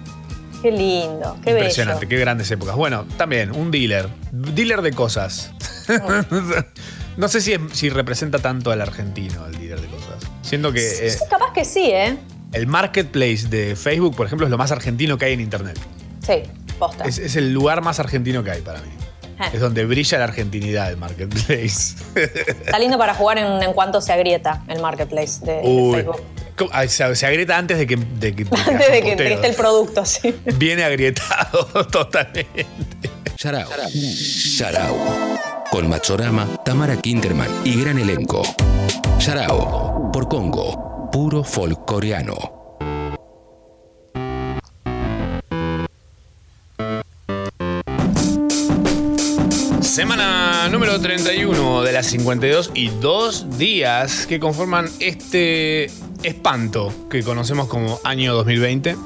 Qué 0.63 0.71
lindo, 0.71 1.37
qué 1.43 1.51
Impresionante, 1.51 2.07
bello. 2.07 2.09
qué 2.11 2.21
grandes 2.21 2.51
épocas. 2.51 2.77
Bueno, 2.77 3.05
también, 3.17 3.51
un 3.55 3.71
dealer. 3.71 4.09
Dealer 4.31 4.81
de 4.83 4.93
cosas. 4.93 5.51
no 7.17 7.29
sé 7.29 7.41
si, 7.41 7.53
es- 7.55 7.61
si 7.73 7.91
representa 7.91 8.39
tanto 8.39 8.71
al 8.71 8.81
argentino, 8.81 9.47
el 9.47 9.59
dealer 9.59 9.81
de 9.81 9.89
cosas. 9.89 10.23
Siento 10.43 10.73
que 10.73 11.09
eh, 11.09 11.15
capaz 11.29 11.53
que 11.53 11.65
sí, 11.65 11.91
¿eh? 11.91 12.17
el 12.53 12.67
marketplace 12.67 13.49
de 13.49 13.77
Facebook, 13.77 14.15
por 14.17 14.27
ejemplo, 14.27 14.47
es 14.47 14.51
lo 14.51 14.59
más 14.59 14.71
argentino 14.73 15.19
que 15.19 15.25
hay 15.27 15.33
en 15.35 15.41
Internet. 15.41 15.79
Sí, 16.25 16.43
posta. 16.79 17.05
Es, 17.05 17.19
es 17.19 17.37
el 17.37 17.53
lugar 17.53 17.81
más 17.83 17.99
argentino 17.99 18.45
que 18.45 18.51
hay 18.53 18.61
para 18.63 18.81
mí. 18.81 18.89
Eh. 19.41 19.51
Es 19.55 19.61
donde 19.61 19.85
brilla 19.87 20.19
la 20.19 20.25
argentinidad 20.25 20.89
del 20.89 20.99
marketplace. 20.99 21.97
Está 22.15 22.79
lindo 22.79 22.99
para 22.99 23.15
jugar 23.15 23.39
en, 23.39 23.63
en 23.63 23.73
cuanto 23.73 24.01
se 24.01 24.13
agrieta 24.13 24.63
el 24.69 24.81
marketplace 24.81 25.45
de, 25.45 25.53
de 25.55 25.91
Facebook. 25.95 26.21
Ah, 26.73 26.87
se, 26.87 27.15
se 27.17 27.27
agrieta 27.27 27.57
antes 27.59 27.79
de 27.79 27.87
que, 27.87 27.97
de 27.97 28.35
que- 28.35 28.45
de 28.45 28.51
que 28.51 28.61
Antes 28.71 28.91
de 28.93 29.03
que, 29.03 29.17
que 29.17 29.47
el 29.47 29.55
producto, 29.55 30.05
sí. 30.05 30.35
Viene 30.57 30.85
agrietado 30.85 31.67
totalmente. 31.91 32.67
Yarao. 33.39 33.69
Yarao. 34.59 34.97
Con 35.71 35.89
Machorama, 35.89 36.47
Tamara 36.65 36.97
Kinderman 37.01 37.49
y 37.65 37.81
gran 37.81 37.99
elenco. 37.99 38.43
Yarao. 39.19 40.11
Por 40.13 40.29
Congo. 40.29 41.09
Puro 41.11 41.43
folk 41.43 41.85
coreano. 41.85 42.59
Semana 49.81 50.69
número 50.71 51.01
31 51.01 51.83
de 51.83 51.93
las 51.93 52.07
52 52.07 52.71
y 52.75 52.89
dos 52.89 53.59
días 53.59 54.27
que 54.27 54.41
conforman 54.41 54.89
este 55.01 55.91
espanto 56.23 56.93
que 57.11 57.23
conocemos 57.23 57.69
como 57.69 57.99
año 58.05 58.35
2020. 58.35 58.97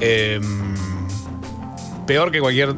Eh, 0.00 0.40
peor 2.06 2.30
que 2.30 2.40
cualquier 2.40 2.76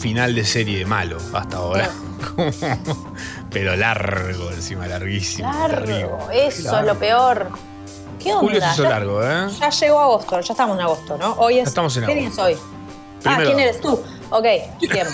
final 0.00 0.34
de 0.34 0.44
serie 0.44 0.84
malo 0.86 1.18
hasta 1.32 1.56
ahora. 1.56 1.90
Pero 3.50 3.76
largo, 3.76 4.50
encima, 4.50 4.86
larguísimo. 4.86 5.50
Largo, 5.50 6.28
eso 6.32 6.78
es 6.78 6.86
lo 6.86 6.98
peor. 6.98 7.48
¿Qué 8.18 8.30
onda? 8.32 8.40
Julio 8.40 8.60
se 8.60 8.66
hizo 8.72 8.82
Ya- 8.84 8.88
largo, 8.90 9.22
¿eh? 9.24 9.46
Ya 9.60 9.70
llegó 9.70 10.00
agosto, 10.00 10.40
ya 10.40 10.52
estamos 10.52 10.76
en 10.76 10.82
agosto, 10.82 11.16
¿no? 11.16 11.32
Hoy 11.34 11.58
es. 11.60 11.68
Estamos 11.68 11.96
en 11.96 12.04
¿Qué 12.06 12.12
agosto. 12.12 12.46
día 12.46 12.52
es 12.54 12.58
hoy? 12.58 12.62
Ah, 13.24 13.38
¿quién 13.42 13.56
de 13.56 13.62
eres 13.64 13.80
tú? 13.80 14.00
Ok, 14.30 14.44
bien. 14.80 15.06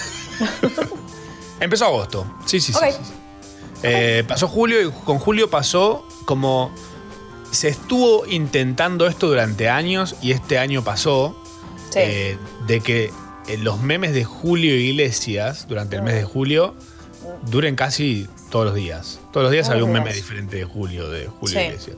Empezó 1.60 1.86
agosto. 1.86 2.26
Sí, 2.46 2.60
sí, 2.60 2.72
sí. 2.72 2.78
Ok. 2.78 2.84
sí, 2.90 2.98
sí. 3.04 3.12
Eh, 3.82 4.24
pasó 4.26 4.48
julio 4.48 4.80
y 4.82 4.90
con 4.90 5.18
julio 5.18 5.48
pasó 5.50 6.06
como. 6.24 6.70
Se 7.54 7.68
estuvo 7.68 8.26
intentando 8.26 9.06
esto 9.06 9.28
durante 9.28 9.68
años 9.68 10.16
y 10.20 10.32
este 10.32 10.58
año 10.58 10.82
pasó. 10.84 11.40
Sí. 11.90 12.00
eh, 12.02 12.38
de 12.66 12.80
que 12.80 13.12
eh, 13.46 13.56
los 13.58 13.80
memes 13.80 14.12
de 14.14 14.24
Julio 14.24 14.74
Iglesias 14.74 15.66
durante 15.68 15.94
el 15.96 16.02
mes 16.02 16.14
de 16.14 16.24
julio 16.24 16.74
duren 17.50 17.76
casi 17.76 18.26
todos 18.50 18.66
los 18.66 18.74
días. 18.74 19.20
Todos 19.32 19.44
los 19.44 19.52
días 19.52 19.68
había 19.70 19.84
un 19.84 19.92
meme 19.92 20.12
diferente 20.12 20.56
de 20.56 20.64
Julio, 20.64 21.08
de 21.08 21.26
Julio 21.28 21.58
Sí. 21.60 21.64
Iglesias. 21.66 21.96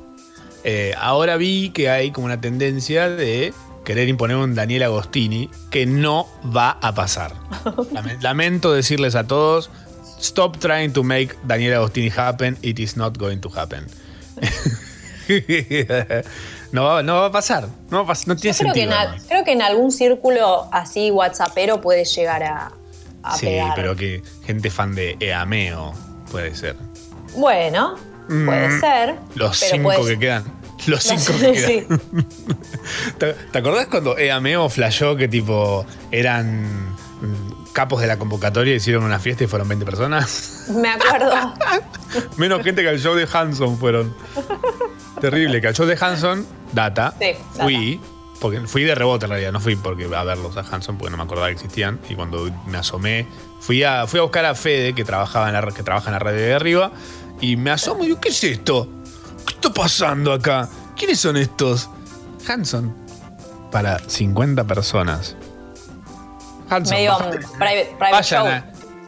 Eh, 0.64 0.92
ahora 0.99 1.37
vi 1.37 1.71
que 1.71 1.88
hay 1.88 2.11
como 2.11 2.27
una 2.27 2.40
tendencia 2.40 3.09
de 3.09 3.55
querer 3.85 4.09
imponer 4.09 4.37
un 4.37 4.55
Daniel 4.55 4.83
Agostini 4.83 5.49
que 5.71 5.87
no 5.87 6.27
va 6.55 6.73
a 6.83 6.95
pasar. 6.95 7.35
Lame- 7.92 8.19
Lamento 8.21 8.73
decirles 8.75 9.14
a 9.14 9.27
todos, 9.27 9.71
stop 10.21 10.59
trying 10.59 10.90
to 10.92 11.03
make 11.03 11.35
Daniel 11.47 11.75
Agostini 11.75 12.11
happen, 12.14 12.59
it 12.62 12.79
is 12.81 12.97
not 12.99 13.16
going 13.16 13.38
to 13.38 13.49
happen. 13.57 13.87
no, 16.72 16.84
va, 16.84 17.02
no 17.02 17.14
va 17.20 17.26
a 17.26 17.32
pasar, 17.32 17.68
no, 17.90 18.04
va 18.04 18.12
a 18.12 18.14
pas- 18.14 18.26
no 18.26 18.36
tiene 18.36 18.56
Creo 18.56 18.72
que, 18.72 18.82
en, 18.82 18.90
creo 19.28 19.44
que 19.44 19.52
en 19.52 19.62
algún 19.62 19.90
círculo 19.92 20.68
así 20.72 21.10
WhatsAppero 21.10 21.80
puede 21.80 22.04
llegar 22.04 22.42
a, 22.42 22.72
a 23.22 23.36
Sí, 23.36 23.46
pegar. 23.46 23.72
pero 23.74 23.96
que 23.96 24.22
gente 24.44 24.70
fan 24.70 24.94
de 24.94 25.16
Eameo 25.20 25.92
puede 26.30 26.54
ser. 26.54 26.76
Bueno, 27.36 27.96
puede 28.26 28.68
Mm, 28.68 28.80
ser. 28.80 29.14
Los 29.34 29.60
pero 29.60 29.72
cinco 29.76 29.92
puede- 29.94 30.14
que 30.14 30.18
quedan. 30.18 30.44
Los 30.86 31.02
cinco 31.02 31.32
que 31.40 31.52
quedan. 31.52 31.66
sí. 31.66 31.86
¿Te, 33.18 33.32
te 33.34 33.58
acordás 33.58 33.86
cuando 33.86 34.16
Eameo 34.18 34.68
flashó 34.68 35.16
que 35.16 35.26
tipo 35.28 35.86
eran 36.10 36.64
mm, 36.90 37.72
capos 37.72 38.00
de 38.00 38.06
la 38.06 38.18
convocatoria 38.18 38.72
y 38.74 38.76
hicieron 38.76 39.04
una 39.04 39.18
fiesta 39.18 39.44
y 39.44 39.46
fueron 39.46 39.68
20 39.68 39.84
personas? 39.84 40.66
Me 40.70 40.88
acuerdo. 40.88 41.30
Menos 42.36 42.62
gente 42.62 42.82
que 42.82 42.88
al 42.88 42.98
show 42.98 43.14
de 43.14 43.28
Hanson 43.32 43.78
fueron. 43.78 44.14
Terrible, 45.20 45.61
que 45.61 45.68
al 45.68 45.74
show 45.74 45.87
de 45.87 45.96
Hanson, 46.00 46.46
data, 46.72 47.14
Sí, 47.18 47.33
fui, 47.61 48.00
porque 48.40 48.61
fui 48.66 48.83
de 48.85 48.94
rebote 48.94 49.24
en 49.24 49.31
realidad, 49.31 49.52
no 49.52 49.61
fui 49.61 49.76
porque 49.76 50.05
a 50.14 50.24
verlos 50.24 50.57
a 50.57 50.61
Hanson 50.61 50.98
porque 50.98 51.11
no 51.11 51.16
me 51.16 51.22
acordaba 51.24 51.48
que 51.48 51.55
existían. 51.55 51.98
Y 52.09 52.14
cuando 52.14 52.50
me 52.66 52.79
asomé, 52.79 53.26
fui 53.61 53.83
a, 53.83 54.07
fui 54.07 54.18
a 54.20 54.22
buscar 54.22 54.44
a 54.44 54.55
Fede, 54.55 54.94
que 54.94 55.05
trabajaba 55.05 55.48
en 55.48 55.55
la, 55.55 55.62
que 55.72 55.83
trabaja 55.83 56.09
en 56.09 56.12
la 56.12 56.18
radio 56.18 56.40
de 56.40 56.55
arriba, 56.55 56.92
y 57.40 57.57
me 57.57 57.70
asomo 57.70 58.02
y 58.05 58.09
digo, 58.09 58.20
¿qué 58.20 58.29
es 58.29 58.44
esto? 58.44 58.88
¿Qué 59.46 59.55
está 59.55 59.72
pasando 59.72 60.33
acá? 60.33 60.68
¿Quiénes 60.96 61.18
son 61.20 61.37
estos? 61.37 61.88
Hanson. 62.48 62.94
Para 63.72 63.98
50 63.98 64.64
personas. 64.64 65.35
Hanson. 66.68 66.96
Medio 66.96 67.16
um, 67.16 67.31
private, 67.31 67.94
private 67.98 68.12
Vayan, 68.12 68.24
show. 68.24 68.46
a- 68.46 68.64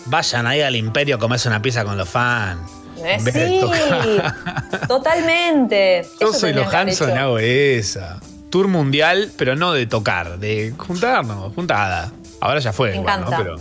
vayan 0.06 0.46
ahí 0.46 0.60
al 0.62 0.76
imperio 0.76 1.16
a 1.16 1.18
comerse 1.18 1.48
una 1.48 1.60
pizza 1.60 1.84
con 1.84 1.96
los 1.98 2.08
fans. 2.08 2.60
Eh, 3.04 3.18
sí, 3.32 3.60
totalmente. 4.88 6.06
Yo 6.20 6.30
Eso 6.30 6.38
soy 6.40 6.52
los 6.52 6.72
Hanson 6.72 7.16
hago 7.16 7.38
esa. 7.38 8.18
Tour 8.50 8.68
mundial, 8.68 9.30
pero 9.36 9.56
no 9.56 9.72
de 9.72 9.86
tocar, 9.86 10.38
de 10.38 10.72
juntarnos, 10.76 11.54
juntada. 11.54 12.10
Ahora 12.40 12.60
ya 12.60 12.72
fue, 12.72 12.90
Me 12.92 12.96
igual, 12.98 13.20
¿no? 13.22 13.30
Pero 13.36 13.56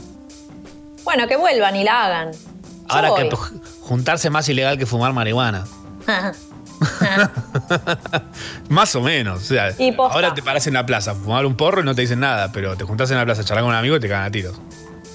Bueno, 1.04 1.28
que 1.28 1.36
vuelvan 1.36 1.76
y 1.76 1.84
la 1.84 2.06
hagan. 2.06 2.32
Yo 2.34 2.40
Ahora 2.88 3.10
que 3.16 3.24
voy. 3.24 3.30
p- 3.32 3.38
juntarse 3.82 4.28
es 4.30 4.32
más 4.32 4.48
ilegal 4.48 4.78
que 4.78 4.86
fumar 4.86 5.12
marihuana. 5.14 5.66
más 8.70 8.96
o 8.96 9.02
menos. 9.02 9.42
O 9.42 9.46
sea, 9.46 9.74
Y 9.78 9.92
posta. 9.92 10.14
ahora 10.16 10.34
te 10.34 10.42
paras 10.44 10.68
en 10.68 10.74
la 10.76 10.86
plaza 10.86 11.16
fumar 11.16 11.46
un 11.46 11.56
porro 11.56 11.82
y 11.82 11.84
no 11.86 11.96
te 11.96 12.02
dicen 12.02 12.20
nada, 12.20 12.52
pero 12.52 12.76
te 12.78 12.84
juntás 12.84 13.10
en 13.12 13.18
la 13.18 13.26
plaza 13.26 13.44
charlar 13.44 13.64
con 13.64 13.72
un 13.74 13.78
amigo 13.78 13.96
y 13.96 14.00
te 14.00 14.08
cagan 14.08 14.26
a 14.26 14.32
tiros. 14.32 14.56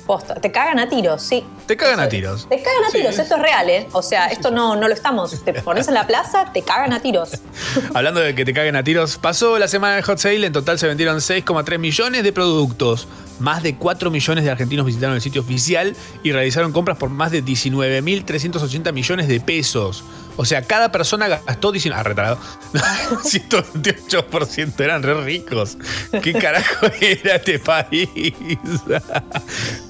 Posta. 0.06 0.34
Te 0.34 0.50
cagan 0.50 0.78
a 0.78 0.88
tiros, 0.88 1.22
sí. 1.22 1.44
Te 1.66 1.76
cagan 1.76 2.00
a 2.00 2.08
tiros. 2.08 2.48
Te 2.48 2.62
cagan 2.62 2.84
a 2.88 2.90
tiros, 2.90 3.18
esto 3.18 3.36
es 3.36 3.42
real, 3.42 3.70
¿eh? 3.70 3.88
O 3.92 4.02
sea, 4.02 4.26
esto 4.26 4.50
no, 4.50 4.76
no 4.76 4.88
lo 4.88 4.94
estamos. 4.94 5.32
Te 5.44 5.54
pones 5.54 5.88
en 5.88 5.94
la 5.94 6.06
plaza, 6.06 6.52
te 6.52 6.62
cagan 6.62 6.92
a 6.92 7.00
tiros. 7.00 7.40
Hablando 7.94 8.20
de 8.20 8.34
que 8.34 8.44
te 8.44 8.52
caguen 8.52 8.76
a 8.76 8.84
tiros, 8.84 9.18
pasó 9.18 9.58
la 9.58 9.68
semana 9.68 9.94
del 9.94 10.04
Hot 10.04 10.18
Sale, 10.18 10.46
en 10.46 10.52
total 10.52 10.78
se 10.78 10.86
vendieron 10.86 11.18
6,3 11.18 11.78
millones 11.78 12.22
de 12.22 12.32
productos. 12.32 13.08
Más 13.38 13.62
de 13.62 13.76
4 13.76 14.10
millones 14.10 14.44
de 14.44 14.50
argentinos 14.50 14.86
visitaron 14.86 15.16
el 15.16 15.20
sitio 15.20 15.40
oficial 15.40 15.96
y 16.22 16.32
realizaron 16.32 16.72
compras 16.72 16.96
por 16.96 17.10
más 17.10 17.32
de 17.32 17.42
19.380 17.42 18.92
millones 18.92 19.26
de 19.26 19.40
pesos. 19.40 20.04
O 20.36 20.44
sea, 20.44 20.62
cada 20.62 20.92
persona 20.92 21.28
gastó 21.28 21.72
19... 21.72 21.98
Ah, 21.98 22.02
retarado. 22.02 22.38
128% 22.72 24.80
eran 24.80 25.02
re 25.02 25.14
ricos. 25.22 25.76
¿Qué 26.22 26.32
carajo 26.32 26.86
era 27.00 27.36
este 27.36 27.58
país? 27.58 28.08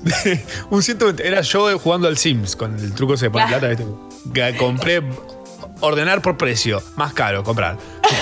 Un 0.70 0.82
120... 0.82 1.26
Era 1.26 1.40
yo 1.42 1.78
jugando 1.78 2.08
al 2.08 2.16
Sims 2.18 2.56
con 2.56 2.78
el 2.78 2.92
truco 2.94 3.14
ese 3.14 3.26
de 3.26 3.30
poner 3.30 3.48
plata. 3.48 3.68
¿viste? 3.68 3.86
Que 4.34 4.56
Compré... 4.56 5.02
Ordenar 5.80 6.22
por 6.22 6.36
precio. 6.36 6.80
Más 6.94 7.12
caro, 7.12 7.42
comprar. 7.42 7.76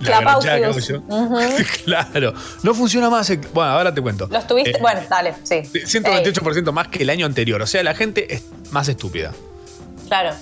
La 0.00 0.20
garachada 0.20 0.58
que 0.58 0.64
hago 0.66 0.78
yo. 0.78 0.98
Ujú. 1.08 1.38
Claro. 1.84 2.34
No 2.62 2.74
funciona 2.74 3.08
más. 3.08 3.30
el- 3.30 3.38
Bueno, 3.54 3.70
ahora 3.70 3.94
te 3.94 4.02
cuento. 4.02 4.28
¿Los 4.30 4.46
tuviste? 4.46 4.72
Eh, 4.72 4.78
bueno, 4.80 5.00
dale, 5.08 5.34
sí. 5.42 5.62
128% 5.62 6.70
más 6.72 6.88
que 6.88 7.02
el 7.02 7.08
año 7.10 7.24
anterior. 7.24 7.62
O 7.62 7.66
sea, 7.66 7.82
la 7.82 7.94
gente 7.94 8.34
es 8.34 8.42
más 8.70 8.88
estúpida. 8.88 9.30
Ey, 9.30 10.06
claro. 10.08 10.34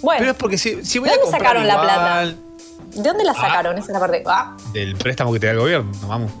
Bueno, 0.00 0.18
Pero 0.20 0.30
es 0.32 0.36
porque 0.38 0.56
si, 0.58 0.82
si 0.84 0.98
voy 0.98 1.08
¿de 1.10 1.14
a 1.14 1.18
dónde 1.18 1.30
sacaron 1.38 1.66
la 1.66 1.80
plata? 1.82 2.24
¿De 2.26 3.02
dónde 3.02 3.24
la 3.24 3.34
sacaron? 3.34 3.76
Esa 3.76 3.86
es 3.88 3.92
la 3.92 4.00
parte. 4.00 4.22
Ah, 4.26 4.56
del 4.72 4.96
préstamo 4.96 5.32
que 5.32 5.40
te 5.40 5.46
da 5.46 5.52
el 5.52 5.58
gobierno, 5.58 5.90
vamos. 6.06 6.32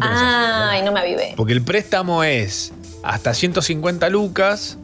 Ay, 0.00 0.82
no 0.82 0.92
me 0.92 1.00
avivé. 1.00 1.34
Porque 1.36 1.52
el 1.52 1.62
préstamo 1.62 2.24
es 2.24 2.72
hasta 3.02 3.34
150 3.34 4.08
lucas 4.08 4.78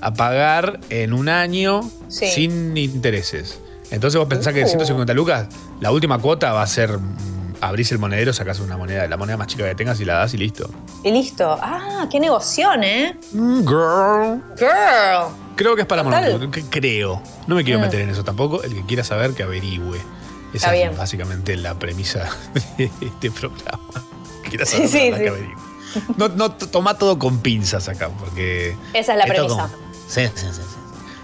a 0.00 0.14
pagar 0.14 0.80
en 0.90 1.12
un 1.12 1.28
año 1.28 1.80
Sí. 2.08 2.26
sin 2.28 2.76
intereses. 2.76 3.58
Entonces 3.90 4.18
vos 4.18 4.28
pensás 4.28 4.52
que 4.52 4.60
de 4.60 4.66
Uh. 4.66 4.68
150 4.68 5.14
lucas, 5.14 5.48
la 5.80 5.90
última 5.92 6.18
cuota 6.18 6.52
va 6.52 6.62
a 6.62 6.66
ser 6.66 6.98
mm, 6.98 7.54
abrís 7.60 7.90
el 7.92 7.98
monedero, 7.98 8.32
sacás 8.32 8.60
una 8.60 8.76
moneda, 8.76 9.06
la 9.08 9.16
moneda 9.16 9.36
más 9.36 9.46
chica 9.46 9.64
que 9.66 9.74
tengas 9.74 9.98
y 10.00 10.04
la 10.04 10.14
das 10.14 10.34
y 10.34 10.38
listo. 10.38 10.68
Y 11.02 11.10
listo. 11.12 11.56
Ah, 11.62 12.06
qué 12.10 12.20
negoción, 12.20 12.84
¿eh? 12.84 13.16
girl. 13.32 14.42
Girl. 14.58 15.32
Creo 15.56 15.74
que 15.74 15.82
es 15.82 15.86
para 15.86 16.02
que 16.50 16.62
creo. 16.64 17.22
No 17.46 17.54
me 17.54 17.64
quiero 17.64 17.78
Mm. 17.78 17.82
meter 17.82 18.00
en 18.02 18.10
eso 18.10 18.24
tampoco. 18.24 18.62
El 18.62 18.74
que 18.74 18.84
quiera 18.84 19.04
saber, 19.04 19.32
que 19.32 19.42
averigüe. 19.42 19.96
Está 20.52 20.68
Esa 20.68 20.72
bien. 20.72 20.90
es 20.92 20.98
básicamente 20.98 21.56
la 21.56 21.78
premisa 21.78 22.28
de 22.78 22.90
este 23.00 23.30
programa. 23.30 23.80
Que 24.58 24.64
quiera 24.64 24.66
Sí, 24.66 24.76
saber, 24.76 24.88
sí, 24.88 25.10
la 25.10 25.18
verdad, 25.18 25.18
sí. 25.18 25.22
que 25.22 25.28
averigüe. 25.28 26.16
No, 26.16 26.28
no 26.28 26.50
toma 26.52 26.98
todo 26.98 27.18
con 27.18 27.38
pinzas 27.38 27.88
acá, 27.88 28.10
porque. 28.10 28.76
Esa 28.92 29.12
es 29.12 29.18
la 29.18 29.24
premisa. 29.26 29.70
sí, 30.08 30.22
sí. 30.34 30.46
sí. 30.52 30.60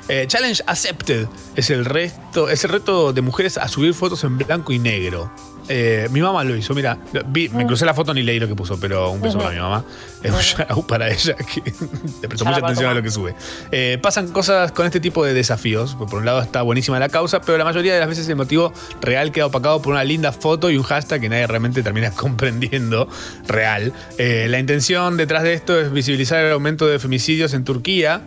Eh, 0.08 0.24
challenge 0.26 0.62
Accepted 0.66 1.28
es 1.54 1.70
el, 1.70 1.84
resto, 1.84 2.48
es 2.48 2.64
el 2.64 2.70
reto 2.70 3.12
de 3.12 3.20
mujeres 3.22 3.56
a 3.56 3.68
subir 3.68 3.94
fotos 3.94 4.24
en 4.24 4.36
blanco 4.36 4.72
y 4.72 4.78
negro. 4.78 5.30
Eh, 5.68 6.08
mi 6.10 6.20
mamá 6.20 6.42
lo 6.44 6.56
hizo, 6.56 6.74
mira, 6.74 6.98
vi- 7.28 7.48
me 7.48 7.66
crucé 7.66 7.84
la 7.86 7.94
foto 7.94 8.12
ni 8.12 8.22
leí 8.22 8.40
lo 8.40 8.48
que 8.48 8.54
puso, 8.54 8.78
pero 8.80 9.10
un 9.10 9.20
beso 9.20 9.38
para 9.38 9.50
mi 9.50 9.58
mamá. 9.60 9.84
Es 10.22 10.30
un 10.32 10.38
shout 10.40 10.70
out 10.70 10.86
para 10.86 11.08
ella 11.10 11.34
que 11.34 11.62
le 12.22 12.28
prestó 12.28 12.44
mucha 12.44 12.58
atención 12.58 12.90
a 12.90 12.94
lo 12.94 13.02
que 13.02 13.10
sube. 13.10 13.34
Eh, 13.70 13.98
pasan 14.02 14.28
cosas 14.28 14.70
con 14.72 14.86
este 14.86 15.00
tipo 15.00 15.24
de 15.24 15.34
desafíos. 15.34 15.94
Por 15.96 16.14
un 16.14 16.24
lado 16.24 16.40
está 16.42 16.62
buenísima 16.62 16.98
la 16.98 17.08
causa, 17.08 17.40
pero 17.40 17.58
la 17.58 17.64
mayoría 17.64 17.94
de 17.94 18.00
las 18.00 18.08
veces 18.08 18.28
el 18.28 18.36
motivo 18.36 18.72
real 19.00 19.32
queda 19.32 19.46
opacado 19.46 19.80
por 19.82 19.92
una 19.92 20.04
linda 20.04 20.32
foto 20.32 20.70
y 20.70 20.76
un 20.76 20.82
hashtag 20.84 21.20
que 21.20 21.28
nadie 21.28 21.46
realmente 21.46 21.82
termina 21.82 22.10
comprendiendo 22.14 23.08
real. 23.46 23.92
Eh, 24.18 24.46
la 24.48 24.58
intención 24.58 25.16
detrás 25.16 25.42
de 25.42 25.54
esto 25.54 25.78
es 25.80 25.92
visibilizar 25.92 26.44
el 26.44 26.52
aumento 26.52 26.86
de 26.86 26.98
femicidios 26.98 27.54
en 27.54 27.64
Turquía. 27.64 28.22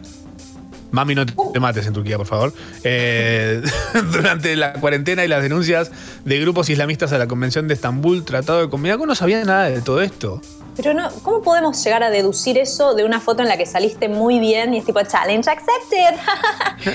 Mami, 0.95 1.13
no 1.13 1.25
te 1.25 1.60
mates 1.60 1.86
en 1.86 1.93
Turquía, 1.93 2.17
por 2.17 2.25
favor. 2.25 2.53
Eh, 2.86 3.62
durante 4.13 4.55
la 4.55 4.73
cuarentena 4.73 5.25
y 5.25 5.27
las 5.27 5.43
denuncias 5.43 5.91
de 6.23 6.39
grupos 6.39 6.69
islamistas 6.69 7.12
a 7.12 7.17
la 7.17 7.27
Convención 7.27 7.67
de 7.67 7.73
Estambul, 7.73 8.23
tratado 8.23 8.62
de 8.62 8.69
combinar. 8.69 8.97
No 8.97 9.13
sabía 9.13 9.43
nada 9.43 9.65
de 9.65 9.81
todo 9.81 10.01
esto. 10.01 10.41
Pero 10.77 10.93
no, 10.93 11.10
¿cómo 11.21 11.41
podemos 11.41 11.84
llegar 11.84 12.01
a 12.01 12.10
deducir 12.10 12.58
eso 12.58 12.95
de 12.95 13.03
una 13.03 13.19
foto 13.19 13.41
en 13.41 13.49
la 13.49 13.58
que 13.58 13.65
saliste 13.65 14.08
muy 14.08 14.39
bien 14.39 14.73
y 14.73 14.77
es 14.77 14.86
tipo 14.86 15.01
challenge 15.03 15.49
accepted? 15.49 16.15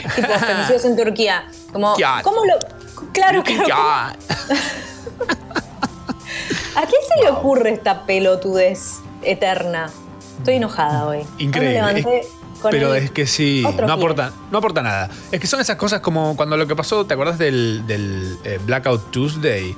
tipo 0.17 0.33
femicidios 0.33 0.85
en 0.87 0.97
Turquía. 0.97 1.45
Como. 1.71 1.95
¿cómo 2.23 2.45
lo.? 2.47 2.55
Claro, 3.13 3.43
claro. 3.43 4.15
¿A 6.77 6.87
quién 6.87 7.03
se 7.07 7.23
le 7.23 7.31
ocurre 7.31 7.73
esta 7.73 8.07
pelotudez 8.07 9.01
eterna? 9.23 9.91
Estoy 10.39 10.57
enojada 10.57 11.07
hoy. 11.07 11.19
Hoy 11.19 11.27
Increíble. 11.39 11.83
me 11.83 12.03
levanté 12.03 12.40
con 12.61 12.71
Pero 12.71 12.95
el- 12.95 13.03
es 13.05 13.11
que 13.11 13.27
sí, 13.27 13.65
no 13.87 13.93
aporta, 13.93 14.33
no 14.51 14.59
aporta 14.59 14.83
nada. 14.83 15.09
Es 15.33 15.41
que 15.41 15.47
son 15.47 15.61
esas 15.61 15.77
cosas 15.77 16.01
como 16.01 16.37
cuando 16.37 16.57
lo 16.57 16.67
que 16.67 16.77
pasó, 16.77 17.07
¿te 17.07 17.15
acuerdas 17.15 17.39
del, 17.39 17.85
del, 17.87 18.37
eh, 18.45 18.59
Blackout 18.65 19.11
Tuesday? 19.11 19.75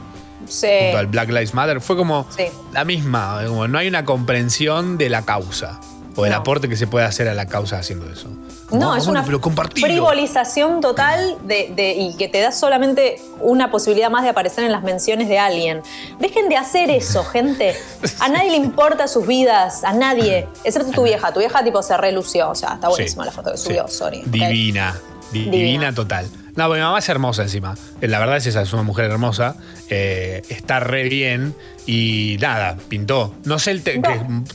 Sí. 0.46 0.66
Junto 0.80 0.98
al 0.98 1.06
Black 1.06 1.28
Lives 1.28 1.54
Matter. 1.54 1.80
Fue 1.80 1.96
como 1.96 2.26
Sí. 2.36 2.44
la 2.72 2.84
misma, 2.84 3.40
como 3.46 3.68
no 3.68 3.78
hay 3.78 3.86
una 3.88 4.04
comprensión 4.04 4.98
de 4.98 5.08
la 5.08 5.22
causa 5.22 5.78
o 6.16 6.24
el 6.26 6.32
No. 6.32 6.38
aporte 6.38 6.68
que 6.68 6.76
se 6.76 6.86
puede 6.86 7.04
hacer 7.06 7.28
a 7.28 7.34
la 7.34 7.46
causa 7.46 7.78
haciendo 7.78 8.10
eso. 8.10 8.28
No, 8.70 8.96
es 8.96 9.04
bueno, 9.06 9.20
una 9.20 9.24
pero 9.24 9.40
frivolización 9.70 10.80
total 10.80 11.36
de, 11.44 11.72
de- 11.76 11.92
y 11.92 12.16
que 12.16 12.28
te 12.28 12.40
da 12.40 12.52
solamente 12.52 13.20
una 13.40 13.70
posibilidad 13.70 14.10
más 14.10 14.22
de 14.24 14.30
aparecer 14.30 14.64
en 14.64 14.72
las 14.72 14.82
menciones 14.82 15.28
de 15.28 15.38
alguien. 15.38 15.82
Dejen 16.18 16.48
de 16.48 16.56
hacer 16.56 16.90
eso, 16.90 17.22
gente. 17.32 17.74
A 18.20 18.28
nadie 18.28 18.50
le 18.50 18.56
importa 18.56 19.08
sus 19.08 19.26
vidas, 19.26 19.84
a 19.84 19.92
nadie, 19.92 20.48
excepto 20.64 20.90
tu 20.92 21.02
vieja. 21.02 21.32
Tu 21.32 21.40
vieja 21.40 21.62
tipo 21.62 21.82
se 21.82 21.96
relució, 21.96 22.50
o 22.50 22.54
sea, 22.54 22.74
está 22.74 22.88
buenísima 22.88 23.24
Sí, 23.24 23.26
la 23.30 23.32
foto 23.32 23.52
que 23.52 23.58
sí. 23.58 23.64
subió, 23.64 23.88
sorry. 23.88 24.22
Divina. 24.26 24.94
di- 25.32 25.40
Divina. 25.44 25.56
divina. 25.56 25.94
total. 25.94 26.26
No, 26.54 26.68
mi 26.68 26.78
mamá 26.78 26.98
es 26.98 27.08
hermosa 27.08 27.42
encima. 27.42 27.74
Eh, 28.00 28.08
La 28.08 28.18
verdad 28.18 28.36
es 28.36 28.46
esa, 28.46 28.60
es 28.62 28.72
una 28.72 28.82
mujer 28.82 29.10
hermosa. 29.10 29.56
eh, 29.88 30.42
está 30.48 30.80
re 30.80 31.04
bien. 31.08 31.54
Y 31.86 32.36
nada, 32.40 32.76
pintó. 32.88 33.34
No 33.44 33.58
sé, 33.58 33.70
el 33.72 33.82
que 33.82 34.00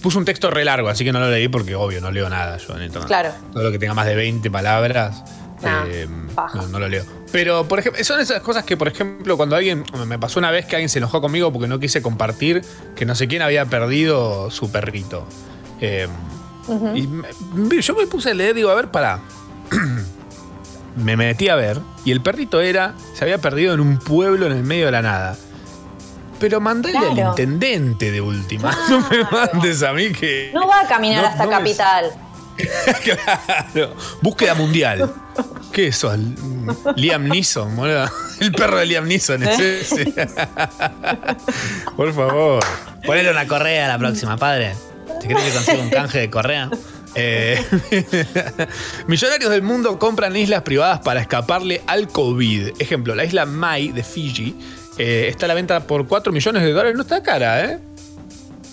puso 0.02 0.18
un 0.20 0.24
texto 0.26 0.50
re 0.50 0.64
largo, 0.64 0.88
así 0.90 1.04
que 1.04 1.12
no 1.12 1.20
lo 1.20 1.30
leí 1.30 1.48
porque 1.50 1.76
obvio, 1.76 2.00
no 2.00 2.10
leo 2.12 2.30
nada 2.30 2.58
yo 2.58 2.76
en 2.78 2.84
internet. 2.84 3.08
Claro. 3.08 3.32
Todo 3.52 3.64
lo 3.64 3.72
que 3.72 3.80
tenga 3.80 3.94
más 3.94 4.06
de 4.06 4.16
20 4.16 4.50
palabras. 4.52 5.24
Nah, 5.62 5.86
eh, 5.88 6.08
no, 6.54 6.68
no 6.68 6.80
lo 6.80 6.88
leo. 6.88 7.04
Pero, 7.32 7.68
por 7.68 7.80
ejemplo, 7.80 8.02
son 8.04 8.20
esas 8.22 8.42
cosas 8.42 8.64
que, 8.64 8.78
por 8.78 8.88
ejemplo, 8.88 9.36
cuando 9.36 9.56
alguien. 9.56 9.84
Me 10.06 10.20
pasó 10.20 10.40
una 10.40 10.52
vez 10.52 10.66
que 10.68 10.76
alguien 10.76 10.88
se 10.90 11.00
enojó 11.00 11.20
conmigo 11.20 11.52
porque 11.52 11.68
no 11.68 11.80
quise 11.80 12.02
compartir 12.04 12.62
que 12.96 13.06
no 13.06 13.16
sé 13.16 13.28
quién 13.28 13.42
había 13.42 13.66
perdido 13.66 14.50
su 14.52 14.72
perrito. 14.72 15.28
Eh, 15.82 16.08
y 16.96 17.08
me- 17.08 17.82
yo 17.82 17.96
me 17.96 18.06
puse 18.08 18.32
a 18.32 18.34
leer, 18.36 18.54
digo, 18.56 18.70
a 18.70 18.76
ver, 18.76 18.90
para. 18.92 19.20
me 20.98 21.16
metí 21.18 21.50
a 21.50 21.56
ver 21.56 21.80
y 22.06 22.12
el 22.12 22.22
perrito 22.22 22.60
era. 22.62 22.94
Se 23.14 23.24
había 23.24 23.38
perdido 23.40 23.74
en 23.74 23.80
un 23.80 23.98
pueblo 24.00 24.46
en 24.48 24.52
el 24.54 24.64
medio 24.64 24.86
de 24.88 24.92
la 24.92 25.02
nada. 25.02 25.36
pero 26.40 26.60
mandale 26.62 26.98
al 26.98 27.14
Claro. 27.14 27.30
intendente 27.32 28.12
de 28.12 28.22
última. 28.22 28.76
No 28.90 29.00
me 29.10 29.24
mandes 29.32 29.82
a 29.84 29.94
mí 29.94 30.12
que. 30.12 30.52
No 30.54 30.68
va 30.68 30.82
a 30.82 30.88
caminar 30.88 31.24
No, 31.24 31.28
hasta 31.30 31.46
no 31.46 31.50
Capital. 31.52 32.06
Claro. 33.04 33.96
Búsqueda 34.22 34.56
mundial. 34.56 35.14
¿Qué 35.72 35.88
es 35.90 35.98
eso? 35.98 36.12
Liam 36.96 37.28
Neeson, 37.28 37.76
boludo. 37.76 38.10
El 38.40 38.52
perro 38.52 38.78
de 38.78 38.86
Liam 38.88 39.08
Neeson 39.08 39.44
es 39.44 39.60
ese. 39.60 40.12
Por 41.96 42.14
favor. 42.14 42.64
Ponele 43.06 43.32
una 43.32 43.48
correa 43.48 43.88
la 43.88 43.98
próxima, 43.98 44.38
padre. 44.38 44.74
Si 45.22 45.28
querés 45.28 45.44
que 45.44 45.52
consiga 45.52 45.78
un 45.84 45.90
canje 45.90 46.20
de 46.20 46.30
correa. 46.30 46.70
Eh, 47.20 47.66
millonarios 49.08 49.50
del 49.50 49.64
mundo 49.64 49.98
compran 49.98 50.36
islas 50.36 50.62
privadas 50.62 51.00
para 51.00 51.20
escaparle 51.20 51.82
al 51.88 52.08
COVID. 52.08 52.80
Ejemplo, 52.80 53.16
la 53.16 53.26
isla 53.26 53.46
Mai 53.46 53.92
de 53.92 54.04
Fiji 54.04 54.56
eh, 55.00 55.28
está 55.28 55.46
a 55.46 55.48
la 55.48 55.56
venta 55.56 55.80
por 55.82 56.08
4 56.08 56.32
millones 56.32 56.62
de 56.62 56.70
dólares. 56.70 56.96
No 56.96 57.02
está 57.02 57.24
cara, 57.24 57.66
¿eh? 57.66 57.80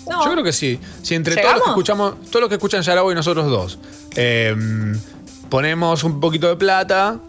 No. 0.07 0.23
Yo 0.23 0.31
creo 0.31 0.43
que 0.43 0.53
sí. 0.53 0.79
Si 1.01 1.15
entre 1.15 1.35
todos 1.35 1.55
los 1.55 1.63
que 1.63 1.69
escuchamos, 1.69 2.21
todos 2.29 2.41
los 2.41 2.49
que 2.49 2.55
escuchan 2.55 2.83
Yarabo 2.83 3.11
y 3.11 3.15
nosotros 3.15 3.47
dos, 3.47 3.79
eh, 4.15 4.55
ponemos 5.49 6.03
un 6.03 6.19
poquito 6.19 6.47
de 6.47 6.55
plata, 6.55 7.19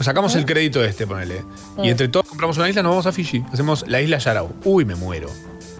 sacamos 0.00 0.34
el 0.34 0.44
crédito 0.44 0.82
este, 0.84 1.06
ponele. 1.06 1.44
Y 1.82 1.88
entre 1.88 2.08
todos 2.08 2.26
compramos 2.26 2.56
una 2.56 2.68
isla, 2.68 2.82
nos 2.82 2.90
vamos 2.90 3.06
a 3.06 3.12
Fiji. 3.12 3.44
Hacemos 3.52 3.84
la 3.86 4.00
isla 4.00 4.18
Yarao. 4.18 4.52
Uy, 4.64 4.84
me 4.84 4.96
muero. 4.96 5.30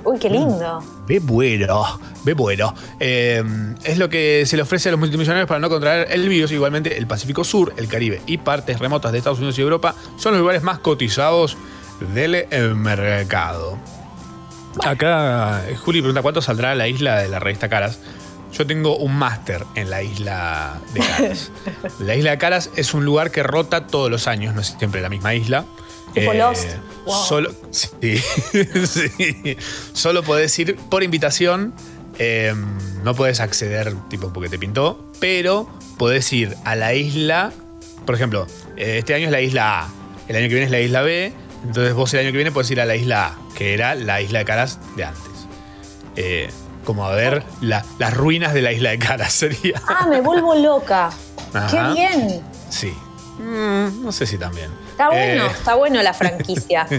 Uy, 0.05 0.19
qué 0.19 0.29
lindo. 0.29 0.83
Ve 1.07 1.19
bueno, 1.19 1.99
ve 2.25 2.35
bueno. 2.35 2.75
Eh, 3.01 3.43
es 3.85 3.99
lo 3.99 4.09
que 4.09 4.45
se 4.47 4.57
le 4.57 4.63
ofrece 4.63 4.89
a 4.89 4.93
los 4.93 5.01
multimillonarios 5.01 5.49
para 5.49 5.61
no 5.61 5.69
contraer 5.69 6.09
el 6.11 6.29
virus. 6.29 6.53
Igualmente, 6.53 6.97
el 6.99 7.07
Pacífico 7.07 7.45
Sur, 7.45 7.73
el 7.77 7.89
Caribe 7.89 8.21
y 8.27 8.39
partes 8.39 8.79
remotas 8.79 9.13
de 9.13 9.19
Estados 9.19 9.39
Unidos 9.39 9.59
y 9.59 9.63
Europa 9.63 9.95
son 10.17 10.33
los 10.33 10.41
lugares 10.41 10.63
más 10.63 10.79
cotizados 10.79 11.57
del 12.15 12.35
eh, 12.35 12.73
mercado. 12.75 13.79
Acá 14.83 15.63
eh, 15.69 15.77
Juli 15.77 16.01
pregunta 16.01 16.23
cuánto 16.23 16.43
saldrá 16.43 16.75
la 16.75 16.89
isla 16.89 17.21
de 17.21 17.29
la 17.29 17.39
revista 17.39 17.69
Caras. 17.69 17.99
Yo 18.53 18.67
tengo 18.67 18.97
un 18.97 19.17
máster 19.17 19.65
en 19.75 19.91
la 19.91 20.03
isla 20.03 20.81
de 20.93 21.01
Caras. 21.01 21.51
la 22.01 22.15
isla 22.15 22.33
de 22.33 22.39
Caras 22.39 22.71
es 22.77 22.95
un 22.95 23.05
lugar 23.05 23.31
que 23.31 23.43
rota 23.43 23.87
todos 23.87 24.11
los 24.11 24.29
años, 24.29 24.55
no 24.55 24.61
es 24.61 24.75
siempre 24.79 25.01
la 25.01 25.09
misma 25.09 25.35
isla. 25.35 25.65
Eh, 26.15 26.21
Tipo 26.21 26.33
Lost. 26.35 26.69
Wow. 27.07 27.25
Solo, 27.27 27.51
sí, 27.71 27.89
sí. 28.87 29.57
Solo 29.93 30.23
podés 30.23 30.59
ir 30.59 30.77
por 30.77 31.03
invitación. 31.03 31.75
eh, 32.19 32.55
no 33.03 33.15
podés 33.15 33.41
acceder, 33.41 33.95
tipo, 34.09 34.33
porque 34.33 34.49
te 34.49 34.59
pintó. 34.59 35.11
Pero 35.21 35.69
podés 35.99 36.33
ir 36.33 36.57
a 36.65 36.77
la 36.77 36.95
isla. 36.95 37.53
Por 38.07 38.15
ejemplo, 38.15 38.47
eh, 38.77 38.99
este 38.99 39.15
año 39.15 39.27
es 39.27 39.33
la 39.33 39.41
isla 39.41 39.81
A. 39.83 39.89
El 40.29 40.37
año 40.37 40.45
que 40.49 40.55
viene 40.55 40.65
es 40.67 40.71
la 40.71 40.81
isla 40.81 41.03
B. 41.03 41.33
Entonces 41.65 41.95
vos 41.95 42.13
el 42.15 42.21
año 42.21 42.31
que 42.31 42.37
viene 42.37 42.53
podés 42.53 42.71
ir 42.71 42.81
a 42.81 42.85
la 42.87 42.95
isla 42.97 43.27
A, 43.27 43.39
que 43.55 43.75
era 43.75 43.95
la 43.95 44.21
isla 44.23 44.39
de 44.41 44.45
Caras 44.45 44.79
de 44.97 45.05
antes. 45.05 45.23
Eh, 46.17 46.51
como 46.85 47.07
a 47.07 47.15
ver 47.15 47.43
la- 47.63 47.85
las 47.99 48.15
ruinas 48.15 48.53
de 48.55 48.61
la 48.63 48.73
isla 48.73 48.91
de 48.91 48.99
Caras 48.99 49.33
sería. 49.35 49.83
Ah, 49.89 50.07
me 50.09 50.21
vuelvo 50.21 50.55
loca. 50.55 51.11
Ajá. 51.53 51.69
Qué 51.71 51.93
bien. 51.95 52.43
Sí. 52.71 52.93
Mm, 53.39 54.03
no 54.05 54.13
sé 54.13 54.27
si 54.27 54.39
también. 54.39 54.71
Está 54.95 55.09
bueno, 55.09 55.47
Eh, 55.47 55.51
está 55.51 55.75
bueno 55.75 56.03
la 56.03 56.15
franquicia. 56.15 56.87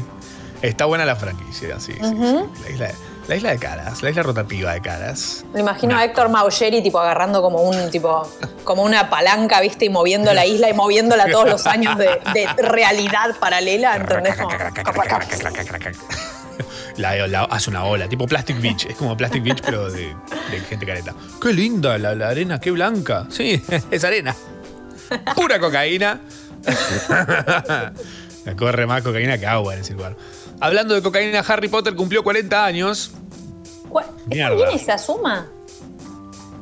Está 0.62 0.86
buena 0.86 1.06
la 1.06 1.16
franquicia, 1.16 1.80
sí. 1.80 1.94
sí, 1.94 2.00
sí. 2.02 2.44
La, 2.64 2.70
isla, 2.72 2.92
la 3.28 3.36
isla 3.36 3.52
de 3.52 3.60
Caras, 3.60 4.02
la 4.02 4.10
isla 4.10 4.24
rotativa 4.24 4.74
de 4.74 4.82
Caras. 4.82 5.46
Me 5.54 5.60
imagino 5.60 5.96
a 5.96 6.04
Héctor 6.04 6.30
Maugeri 6.30 6.82
tipo 6.82 7.00
agarrando 7.00 7.42
como 7.42 7.62
un 7.62 7.92
tipo 7.92 8.28
como 8.64 8.82
una 8.84 9.10
palanca, 9.10 9.60
viste, 9.62 9.86
y 9.86 9.90
moviendo 9.90 10.34
la 10.34 10.46
isla 10.46 10.70
y 10.70 10.74
moviéndola 10.74 11.28
todos 11.30 11.48
los 11.50 11.68
años 11.68 11.98
de, 11.98 12.20
de 12.34 12.48
realidad 12.64 13.36
paralela, 13.40 13.96
¿entendés? 13.98 14.36
Como- 14.38 14.50
La, 16.98 17.28
la- 17.28 17.44
hace 17.44 17.70
una 17.70 17.84
ola, 17.84 18.08
tipo 18.08 18.26
Plastic 18.26 18.60
Beach. 18.62 18.86
Es 18.86 18.96
como 18.96 19.16
Plastic 19.18 19.44
Beach, 19.44 19.62
pero 19.64 19.92
de, 19.92 20.16
de 20.50 20.60
gente 20.68 20.86
careta. 20.86 21.14
Qué 21.42 21.52
linda 21.54 21.98
la, 21.98 22.16
la 22.16 22.30
arena, 22.30 22.60
qué 22.60 22.72
blanca. 22.72 23.28
Sí, 23.30 23.62
es 23.92 24.04
arena. 24.06 24.34
Pura 25.36 25.60
cocaína. 25.60 26.22
Corre 28.58 28.86
más 28.86 29.02
cocaína 29.02 29.38
que 29.38 29.48
agua 29.48 29.74
en 29.74 29.82
ese 29.82 29.94
lugar. 29.94 30.16
Hablando 30.60 30.94
de 30.94 31.02
cocaína, 31.02 31.40
Harry 31.40 31.68
Potter 31.68 31.96
cumplió 31.96 32.24
40 32.24 32.64
años. 32.66 33.12
¿Cu- 33.90 34.00
¿Está 34.30 34.50
bien 34.52 34.70
esa 34.74 34.98
suma? 34.98 35.48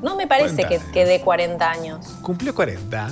No 0.02 0.16
me 0.16 0.28
parece 0.28 0.56
40 0.64 0.70
que, 0.86 0.92
que 0.92 1.06
de 1.06 1.22
40 1.22 1.70
años. 1.70 2.06
Cumplió 2.22 2.54
40. 2.56 3.10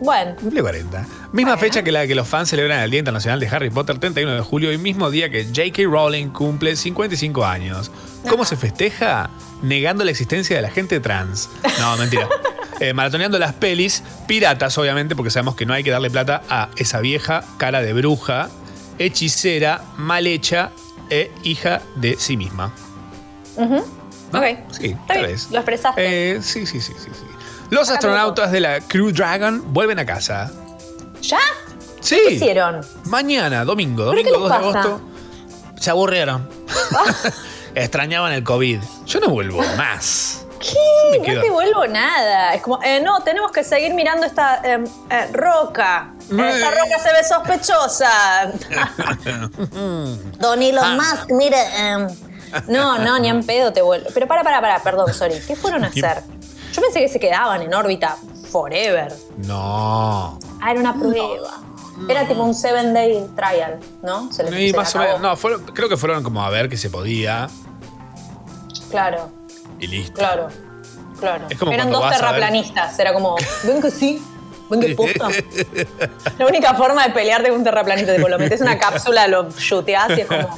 Bueno, 0.00 0.34
Cumple 0.36 0.62
40. 0.62 1.06
Misma 1.32 1.56
fecha 1.56 1.82
que 1.84 1.92
la 1.92 2.06
que 2.06 2.14
los 2.16 2.26
fans 2.26 2.48
celebran 2.48 2.80
el 2.80 2.90
Día 2.90 2.98
Internacional 2.98 3.38
de 3.38 3.46
Harry 3.48 3.70
Potter, 3.70 3.98
31 3.98 4.34
de 4.34 4.40
julio, 4.40 4.72
y 4.72 4.78
mismo 4.78 5.10
día 5.10 5.30
que 5.30 5.44
J.K. 5.44 5.82
Rowling 5.84 6.28
cumple 6.30 6.74
55 6.74 7.44
años. 7.44 7.90
¿Cómo 8.28 8.44
se 8.44 8.56
festeja? 8.56 9.30
Negando 9.62 10.02
la 10.04 10.10
existencia 10.10 10.56
de 10.56 10.62
la 10.62 10.70
gente 10.70 10.98
trans. 10.98 11.48
No, 11.78 11.96
mentira. 11.96 12.28
Eh, 12.82 12.92
maratoneando 12.94 13.38
las 13.38 13.52
pelis, 13.52 14.02
piratas, 14.26 14.76
obviamente, 14.76 15.14
porque 15.14 15.30
sabemos 15.30 15.54
que 15.54 15.64
no 15.64 15.72
hay 15.72 15.84
que 15.84 15.92
darle 15.92 16.10
plata 16.10 16.42
a 16.50 16.68
esa 16.74 16.98
vieja 16.98 17.44
cara 17.56 17.80
de 17.80 17.92
bruja, 17.92 18.48
hechicera, 18.98 19.82
mal 19.96 20.26
hecha 20.26 20.72
e 21.08 21.30
hija 21.44 21.80
de 21.94 22.16
sí 22.18 22.36
misma. 22.36 22.74
ujú. 23.54 23.76
ok. 24.32 24.44
Sí, 24.72 24.96
tal 25.06 25.22
vez. 25.22 25.48
lo 25.52 25.58
expresaste. 25.58 26.32
Eh, 26.32 26.42
sí, 26.42 26.66
sí, 26.66 26.80
sí, 26.80 26.92
sí, 26.98 27.10
sí. 27.12 27.24
Los 27.70 27.88
astronautas 27.88 28.50
de 28.50 28.58
la 28.58 28.80
Crew 28.80 29.12
Dragon 29.12 29.62
vuelven 29.72 30.00
a 30.00 30.04
casa. 30.04 30.50
¿Ya? 31.20 31.38
Sí. 32.00 32.18
¿Qué 32.26 32.34
hicieron? 32.34 32.80
Mañana, 33.04 33.64
domingo, 33.64 34.10
¿Pero 34.10 34.24
qué 34.24 34.30
domingo 34.30 34.48
2 34.48 34.50
les 34.50 34.72
de 34.72 34.78
agosto. 34.80 35.00
Se 35.80 35.90
aburrieron. 35.90 36.48
Extrañaban 37.76 38.32
el 38.32 38.42
COVID. 38.42 38.80
Yo 39.06 39.20
no 39.20 39.28
vuelvo 39.28 39.62
más. 39.76 40.44
¿Qué? 40.62 41.34
No 41.34 41.40
te 41.42 41.50
vuelvo 41.50 41.86
nada. 41.86 42.54
Es 42.54 42.62
como, 42.62 42.80
eh, 42.82 43.00
no, 43.00 43.20
tenemos 43.22 43.50
que 43.52 43.64
seguir 43.64 43.94
mirando 43.94 44.24
esta 44.26 44.60
eh, 44.64 44.84
eh, 45.10 45.26
roca. 45.32 46.14
Esta 46.20 46.70
roca 46.70 46.98
se 47.02 47.12
ve 47.12 47.24
sospechosa. 47.24 48.52
Don 50.38 50.62
Elon 50.62 50.96
Musk, 50.96 51.30
mire. 51.30 51.56
eh, 51.76 52.06
no, 52.68 52.98
no, 52.98 53.18
ni 53.18 53.28
en 53.28 53.44
pedo 53.44 53.72
te 53.72 53.82
vuelvo. 53.82 54.08
Pero 54.14 54.26
para, 54.28 54.42
para, 54.42 54.60
para, 54.60 54.82
perdón, 54.82 55.12
sorry. 55.12 55.40
¿Qué 55.46 55.56
fueron 55.56 55.84
a 55.84 55.88
hacer? 55.88 56.22
Yo 56.72 56.80
pensé 56.82 57.00
que 57.00 57.08
se 57.08 57.18
quedaban 57.20 57.62
en 57.62 57.72
órbita 57.74 58.16
forever. 58.50 59.12
No. 59.38 60.38
Ah, 60.60 60.70
era 60.70 60.80
una 60.80 60.94
prueba. 60.94 61.60
Era 62.08 62.26
tipo 62.26 62.42
un 62.42 62.54
seven 62.54 62.94
day 62.94 63.26
trial, 63.36 63.78
¿no? 64.02 64.32
Se 64.32 64.42
les 64.44 64.52
Y 64.54 64.70
se 64.70 64.76
más 64.76 64.94
o 64.94 64.98
acabó. 64.98 65.18
menos. 65.18 65.30
No, 65.30 65.36
fueron- 65.36 65.64
creo 65.66 65.88
que 65.88 65.96
fueron 65.96 66.22
como 66.22 66.42
a 66.42 66.50
ver 66.50 66.68
que 66.68 66.76
se 66.76 66.88
podía 66.90 67.48
Claro, 68.90 69.30
y 69.82 69.86
listo. 69.88 70.14
claro, 70.14 70.48
claro. 71.18 71.46
Eran 71.70 71.90
dos 71.90 72.04
a 72.04 72.10
terraplanistas. 72.10 72.98
Era 72.98 73.12
como, 73.12 73.36
ven 73.64 73.82
que 73.82 73.90
sí, 73.90 74.22
ven 74.70 74.80
que 74.80 74.94
posta. 74.94 75.28
La 76.38 76.46
única 76.46 76.74
forma 76.74 77.04
de 77.06 77.10
pelearte 77.12 77.48
con 77.50 77.58
un 77.58 77.64
terraplanista, 77.64 78.14
tipo, 78.14 78.28
lo 78.28 78.38
metes 78.38 78.60
en 78.60 78.68
una 78.68 78.78
cápsula, 78.80 79.26
lo 79.28 79.50
chuteás 79.52 80.10
y 80.16 80.20
es 80.22 80.26
como. 80.26 80.48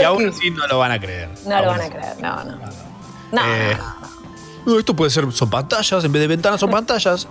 Y 0.00 0.04
aún 0.04 0.28
así 0.28 0.50
no 0.50 0.66
lo 0.66 0.78
van 0.78 0.92
a 0.92 1.00
creer. 1.00 1.28
No 1.46 1.60
lo 1.60 1.68
van 1.68 1.80
a 1.80 1.88
creer, 1.88 2.16
no, 2.20 2.44
no. 2.44 2.58
No, 3.32 3.42
Eh, 3.46 3.76
no, 4.66 4.78
esto 4.78 4.94
puede 4.94 5.10
ser. 5.10 5.30
Son 5.32 5.48
pantallas, 5.48 6.04
en 6.04 6.12
vez 6.12 6.20
de 6.20 6.28
ventanas 6.28 6.60
son 6.60 6.70
pantallas. 6.70 7.26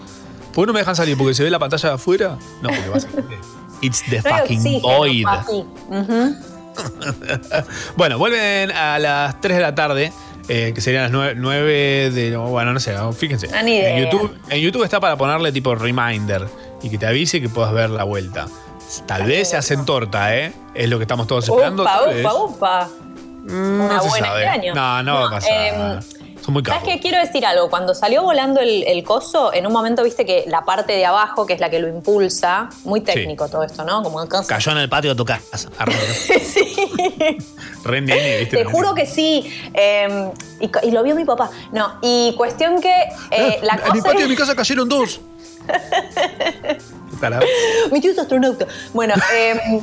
¿Por 0.54 0.64
qué 0.66 0.68
no 0.68 0.74
me 0.74 0.80
dejan 0.80 0.96
salir? 0.96 1.18
¿Porque 1.18 1.34
se 1.34 1.44
ve 1.44 1.50
la 1.50 1.60
pantalla 1.60 1.90
de 1.90 1.96
afuera? 1.96 2.38
No, 2.62 2.70
porque 2.70 2.90
básicamente. 2.90 3.38
It's 3.82 4.04
the 4.10 4.22
no 4.22 4.36
hay 4.36 4.58
fucking 4.58 4.82
void. 4.82 5.26
Bueno, 7.96 8.18
vuelven 8.18 8.72
a 8.72 9.00
las 9.00 9.40
3 9.42 9.58
de 9.58 9.62
la 9.62 9.76
tarde, 9.76 10.12
eh, 10.54 10.74
que 10.74 10.82
serían 10.82 11.04
las 11.14 11.36
9, 11.38 12.12
de. 12.12 12.36
Bueno, 12.36 12.74
no 12.74 12.80
sé, 12.82 12.94
fíjense. 13.18 13.48
Ah, 13.54 13.64
ni 13.64 13.78
idea. 13.78 13.98
En 13.98 14.04
YouTube, 14.04 14.38
en 14.50 14.60
YouTube 14.60 14.84
está 14.84 15.00
para 15.00 15.16
ponerle 15.16 15.52
tipo 15.54 15.74
reminder 15.76 16.46
y 16.84 16.90
que 16.90 16.98
te 16.98 17.06
avise 17.08 17.40
que 17.42 17.48
puedas 17.48 17.72
ver 17.74 17.90
la 17.90 18.04
vuelta. 18.04 18.48
Tal 19.06 19.24
vez 19.24 19.50
se 19.52 19.58
hacen 19.58 19.86
torta, 19.86 20.36
¿eh? 20.36 20.52
Es 20.74 20.90
lo 20.90 20.98
que 20.98 21.04
estamos 21.04 21.26
todos 21.26 21.48
esperando. 21.48 21.84
Upa, 21.84 22.02
upa, 22.10 22.34
upa. 22.34 22.90
Mm, 23.44 23.82
Una 23.82 23.94
no 23.96 24.02
se 24.04 24.10
buena 24.10 24.28
sabe. 24.28 24.40
este 24.44 24.50
año. 24.54 24.76
No, 24.76 25.04
no, 25.04 25.14
va 25.14 25.20
a 25.22 25.24
No, 25.24 25.30
pasar. 25.32 25.52
em, 25.52 26.00
Son 26.44 26.54
muy 26.54 26.64
¿Sabes 26.64 26.80
capos. 26.82 26.94
qué? 26.96 27.00
Quiero 27.00 27.20
decir 27.20 27.46
algo. 27.46 27.70
Cuando 27.70 27.94
salió 27.94 28.24
volando 28.24 28.60
el, 28.62 28.84
el 28.88 29.04
coso, 29.04 29.54
en 29.54 29.68
un 29.68 29.74
momento 29.74 30.04
viste 30.04 30.26
que 30.26 30.44
la 30.48 30.66
parte 30.66 30.94
de 30.94 31.06
abajo, 31.06 31.46
que 31.46 31.54
es 31.54 31.60
la 31.60 31.70
que 31.70 31.80
lo 31.80 31.88
impulsa, 31.88 32.70
muy 32.84 33.02
técnico 33.02 33.48
todo 33.48 33.64
esto, 33.64 33.84
¿no? 33.84 34.02
Como 34.02 34.22
el 34.24 34.28
coso. 34.30 34.48
Cayó 34.48 34.72
en 34.72 34.80
el 34.80 34.90
patio 34.90 35.12
de 35.12 35.16
tu 35.16 35.26
casa. 35.26 35.70
Arre. 35.78 35.94
Re 37.84 38.02
nene, 38.02 38.38
¿viste? 38.40 38.58
Te 38.58 38.66
juro 38.66 38.94
que 38.96 39.06
sí. 39.06 39.52
eh, 39.74 40.32
y, 40.60 40.92
lo 40.92 41.04
vio 41.04 41.16
mi 41.16 41.26
papá. 41.26 41.50
No, 41.72 41.98
y 42.02 42.34
cuestión 42.38 42.82
que 42.82 42.94
eh, 43.32 43.60
la 43.62 43.74
en 43.74 43.80
el 43.80 43.86
cosa 43.90 44.04
patio 44.04 44.12
es- 44.20 44.24
de 44.24 44.28
mi 44.30 44.36
casa 44.36 44.56
cayeron 44.56 44.90
dos. 44.90 45.22
Mi 47.92 48.02
tío 48.02 48.12
es 48.12 48.18
astronauta. 48.18 48.66
Bueno, 48.94 49.14
eh, 49.36 49.80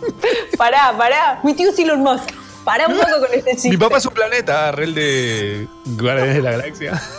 pará, 0.58 0.94
pará. 0.96 1.40
Mi 1.42 1.54
tío 1.54 1.70
es 1.70 1.78
Elon 1.78 2.00
Musk. 2.02 2.30
Pará 2.64 2.86
un 2.86 2.94
poco 2.96 3.26
con 3.26 3.34
este 3.34 3.52
chiste. 3.52 3.70
Mi 3.70 3.76
papá 3.76 3.98
es 3.98 4.06
un 4.06 4.14
planeta, 4.14 4.70
re 4.72 4.84
el 4.84 4.94
de 4.94 5.68
Guardianes 5.84 6.34
de 6.36 6.42
la 6.42 6.50
Galaxia. 6.52 7.02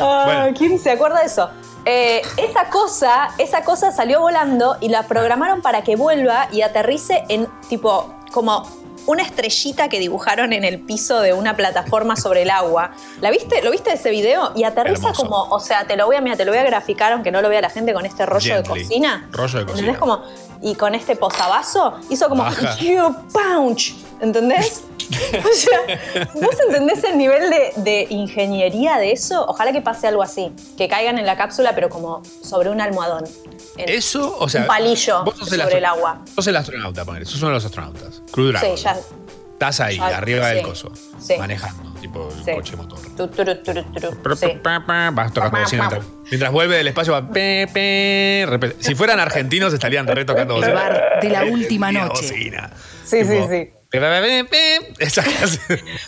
Ah, 0.00 0.22
Bueno. 0.24 0.56
¿Quién 0.56 0.78
se 0.78 0.90
acuerda 0.90 1.20
de 1.20 1.26
eso? 1.26 1.50
Eh, 1.84 2.22
esa 2.36 2.68
cosa, 2.70 3.28
esa 3.38 3.62
cosa 3.62 3.92
salió 3.92 4.20
volando 4.20 4.76
y 4.80 4.88
la 4.88 5.06
programaron 5.06 5.62
para 5.62 5.82
que 5.82 5.96
vuelva 5.96 6.48
y 6.50 6.62
aterrice 6.62 7.24
en 7.28 7.46
tipo 7.68 8.14
como 8.32 8.66
una 9.06 9.22
estrellita 9.22 9.88
que 9.88 9.98
dibujaron 9.98 10.52
en 10.52 10.62
el 10.64 10.80
piso 10.80 11.20
de 11.20 11.32
una 11.32 11.56
plataforma 11.56 12.16
sobre 12.16 12.42
el 12.42 12.50
agua. 12.50 12.92
¿La 13.20 13.30
viste? 13.30 13.62
¿Lo 13.62 13.70
viste 13.70 13.92
ese 13.92 14.10
video? 14.10 14.52
Y 14.54 14.64
aterriza 14.64 15.08
Hermoso. 15.08 15.22
como, 15.22 15.42
o 15.54 15.60
sea, 15.60 15.86
te 15.86 15.96
lo 15.96 16.06
voy 16.06 16.16
a, 16.16 16.20
mira, 16.20 16.36
te 16.36 16.44
lo 16.44 16.52
voy 16.52 16.60
a 16.60 16.64
graficar 16.64 17.12
aunque 17.12 17.30
no 17.30 17.40
lo 17.42 17.48
vea 17.48 17.60
la 17.62 17.70
gente 17.70 17.92
con 17.92 18.04
este 18.06 18.26
rollo 18.26 18.54
Gently. 18.54 18.78
de 18.80 18.84
cocina. 18.84 19.28
Rollo 19.32 19.58
de 19.60 19.66
cocina. 19.66 19.98
Como, 19.98 20.22
y 20.62 20.74
con 20.74 20.94
este 20.94 21.16
posavasos 21.16 21.94
hizo 22.10 22.28
como 22.28 22.42
Baja. 22.42 22.76
"You 22.80 23.14
punch, 23.32 23.94
¿entendés? 24.20 24.84
o 25.10 25.54
sea, 25.56 26.28
¿vos 26.34 26.56
entendés 26.68 27.02
el 27.04 27.18
nivel 27.18 27.50
de, 27.50 27.72
de 27.82 28.06
ingeniería 28.10 28.96
de 28.98 29.10
eso? 29.12 29.44
Ojalá 29.48 29.72
que 29.72 29.82
pase 29.82 30.06
algo 30.06 30.22
así, 30.22 30.52
que 30.76 30.88
caigan 30.88 31.18
en 31.18 31.26
la 31.26 31.36
cápsula 31.36 31.74
pero 31.74 31.88
como 31.88 32.22
sobre 32.42 32.70
un 32.70 32.80
almohadón. 32.80 33.24
Eso, 33.76 34.36
o 34.38 34.48
sea. 34.48 34.62
un 34.62 34.66
palillo 34.66 35.24
vos 35.24 35.36
sobre 35.36 35.78
el 35.78 35.84
agua. 35.84 36.20
Sos 36.34 36.46
el 36.46 36.56
astronauta, 36.56 37.04
ponele. 37.04 37.24
Sos 37.24 37.38
uno 37.40 37.48
de 37.48 37.54
los 37.54 37.64
astronautas. 37.64 38.22
Dragon. 38.32 38.76
Sí, 38.76 38.82
ya. 38.82 38.96
Estás 39.60 39.80
ahí, 39.80 39.98
arriba 39.98 40.46
del 40.48 40.60
sí, 40.60 40.64
coso. 40.64 40.90
sí. 41.18 41.34
Manejando, 41.38 41.92
tipo 42.00 42.30
el 42.34 42.44
Sí. 42.46 42.50
coche 42.54 42.76
motor. 42.76 42.98
Tu, 43.14 43.28
turu, 43.28 43.56
turu, 43.56 43.82
turu, 43.92 44.22
Pa, 44.22 44.34
sí. 44.34 44.46
pa, 44.62 44.86
pa, 44.86 45.10
Vas 45.10 45.34
tocando 45.34 45.58
bocina 45.60 45.86
mientras, 45.90 46.10
mientras 46.30 46.50
vuelve 46.50 46.76
del 46.78 46.88
espacio 46.88 47.12
va 47.12 47.28
pe, 47.30 47.68
pe, 47.70 48.76
Si 48.78 48.94
fueran 48.94 49.20
argentinos 49.20 49.74
estarían 49.74 50.06
re 50.06 50.24
tocando 50.24 50.54
El 50.54 50.60
bocina. 50.62 50.80
bar 50.80 51.02
de 51.20 51.28
la 51.28 51.44
última 51.44 51.92
noche. 51.92 52.22
bocina. 52.22 52.70
Sí, 53.04 53.22
sí, 53.22 53.28
Tipo, 53.32 53.48
sí. 53.50 53.70
pe, 53.90 54.94
Esa 54.98 55.22
clase. 55.24 55.58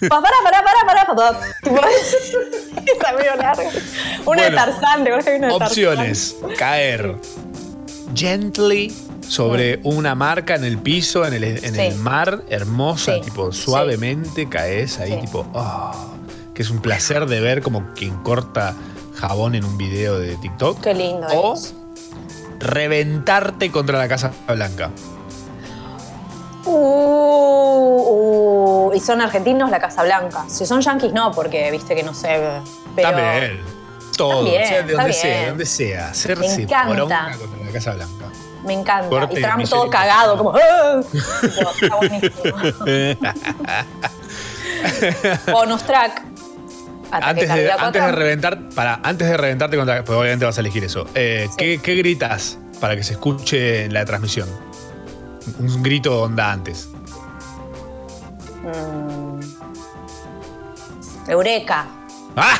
Pa, 0.08 0.22
para, 0.22 0.36
para, 0.42 0.64
para, 0.64 0.86
para, 0.86 1.14
para. 1.14 1.40
Tipo, 1.62 1.76
Está 2.90 3.12
medio 3.12 3.36
larga. 3.36 3.64
Una 3.64 3.70
de 4.44 4.50
Bueno, 4.50 4.56
Tarzán, 4.56 5.04
¿te 5.04 5.10
acuerdas 5.12 5.24
que 5.26 5.30
hay 5.32 5.36
una 5.36 5.46
de 5.48 5.52
Tarzán? 5.58 5.68
Opciones. 5.68 6.36
Caer 6.56 7.16
gently 8.14 8.92
sobre 9.26 9.80
una 9.84 10.14
marca 10.14 10.54
en 10.54 10.64
el 10.64 10.78
piso, 10.78 11.24
en 11.26 11.34
el, 11.34 11.44
en 11.44 11.74
Sí. 11.74 11.80
el 11.80 11.96
mar, 11.96 12.42
hermosa, 12.48 13.14
Sí. 13.16 13.20
tipo 13.22 13.52
suavemente 13.52 14.48
caes 14.48 14.98
ahí, 14.98 15.12
Sí. 15.12 15.18
tipo, 15.26 15.46
oh, 15.54 15.92
que 16.54 16.62
es 16.62 16.70
un 16.70 16.80
placer 16.80 17.26
de 17.26 17.40
ver 17.40 17.62
como 17.62 17.92
quien 17.94 18.16
corta 18.22 18.74
jabón 19.14 19.54
en 19.54 19.64
un 19.64 19.76
video 19.78 20.18
de 20.18 20.36
TikTok. 20.36 20.80
Qué 20.80 20.94
lindo 20.94 21.26
O 21.28 21.54
es. 21.54 21.74
reventarte 22.58 23.70
contra 23.70 23.98
la 23.98 24.08
Casa 24.08 24.32
Blanca. 24.48 24.90
Uh, 26.64 28.88
uh, 28.90 28.94
y 28.94 29.00
son 29.00 29.20
argentinos 29.20 29.70
la 29.70 29.80
Casa 29.80 30.02
Blanca. 30.04 30.44
Si 30.48 30.66
son 30.66 30.80
yanquis, 30.80 31.12
no, 31.12 31.32
porque 31.32 31.70
viste 31.70 31.94
que 31.94 32.02
no 32.02 32.14
sé. 32.14 32.40
Pero 32.94 33.08
También. 33.10 33.60
Todo, 34.28 34.40
o 34.44 34.46
sea, 34.46 34.82
de 34.82 34.92
donde 34.92 35.12
sea, 35.12 35.30
bien. 35.30 35.42
de 35.42 35.48
donde 35.50 35.66
sea. 35.66 36.08
Hacerse 36.10 36.56
Me 36.58 36.62
encanta. 36.64 36.96
contra 36.96 37.64
la 37.66 37.72
Casa 37.72 37.94
Blanca. 37.94 38.24
me 38.64 38.72
encanta. 38.74 39.08
Corte 39.08 39.40
y 39.40 39.42
Trump 39.42 39.68
todo 39.68 39.90
cagado, 39.90 40.38
como. 40.38 40.54
"Ah". 40.54 41.00
Está 41.12 41.96
buenísimo. 41.96 42.32
Bonus 45.52 45.82
track. 45.84 46.22
Antes, 47.10 47.52
de, 47.54 47.70
antes 47.70 48.02
de 48.02 48.12
reventar, 48.12 48.68
para, 48.74 48.98
antes 49.02 49.28
de 49.28 49.36
reventarte 49.36 49.76
contra, 49.76 50.02
pues 50.02 50.18
obviamente 50.18 50.46
vas 50.46 50.56
a 50.56 50.60
elegir 50.60 50.82
eso. 50.84 51.06
Eh, 51.14 51.48
¿qué, 51.58 51.78
qué 51.82 51.94
gritas 51.94 52.58
para 52.80 52.96
que 52.96 53.02
se 53.02 53.12
escuche 53.12 53.84
en 53.84 53.92
la 53.92 54.04
transmisión? 54.06 54.48
Un 55.58 55.82
grito 55.82 56.22
onda 56.22 56.50
antes. 56.52 56.88
Mm. 58.62 59.40
Eureka. 61.28 61.84
¡Ah! 62.36 62.58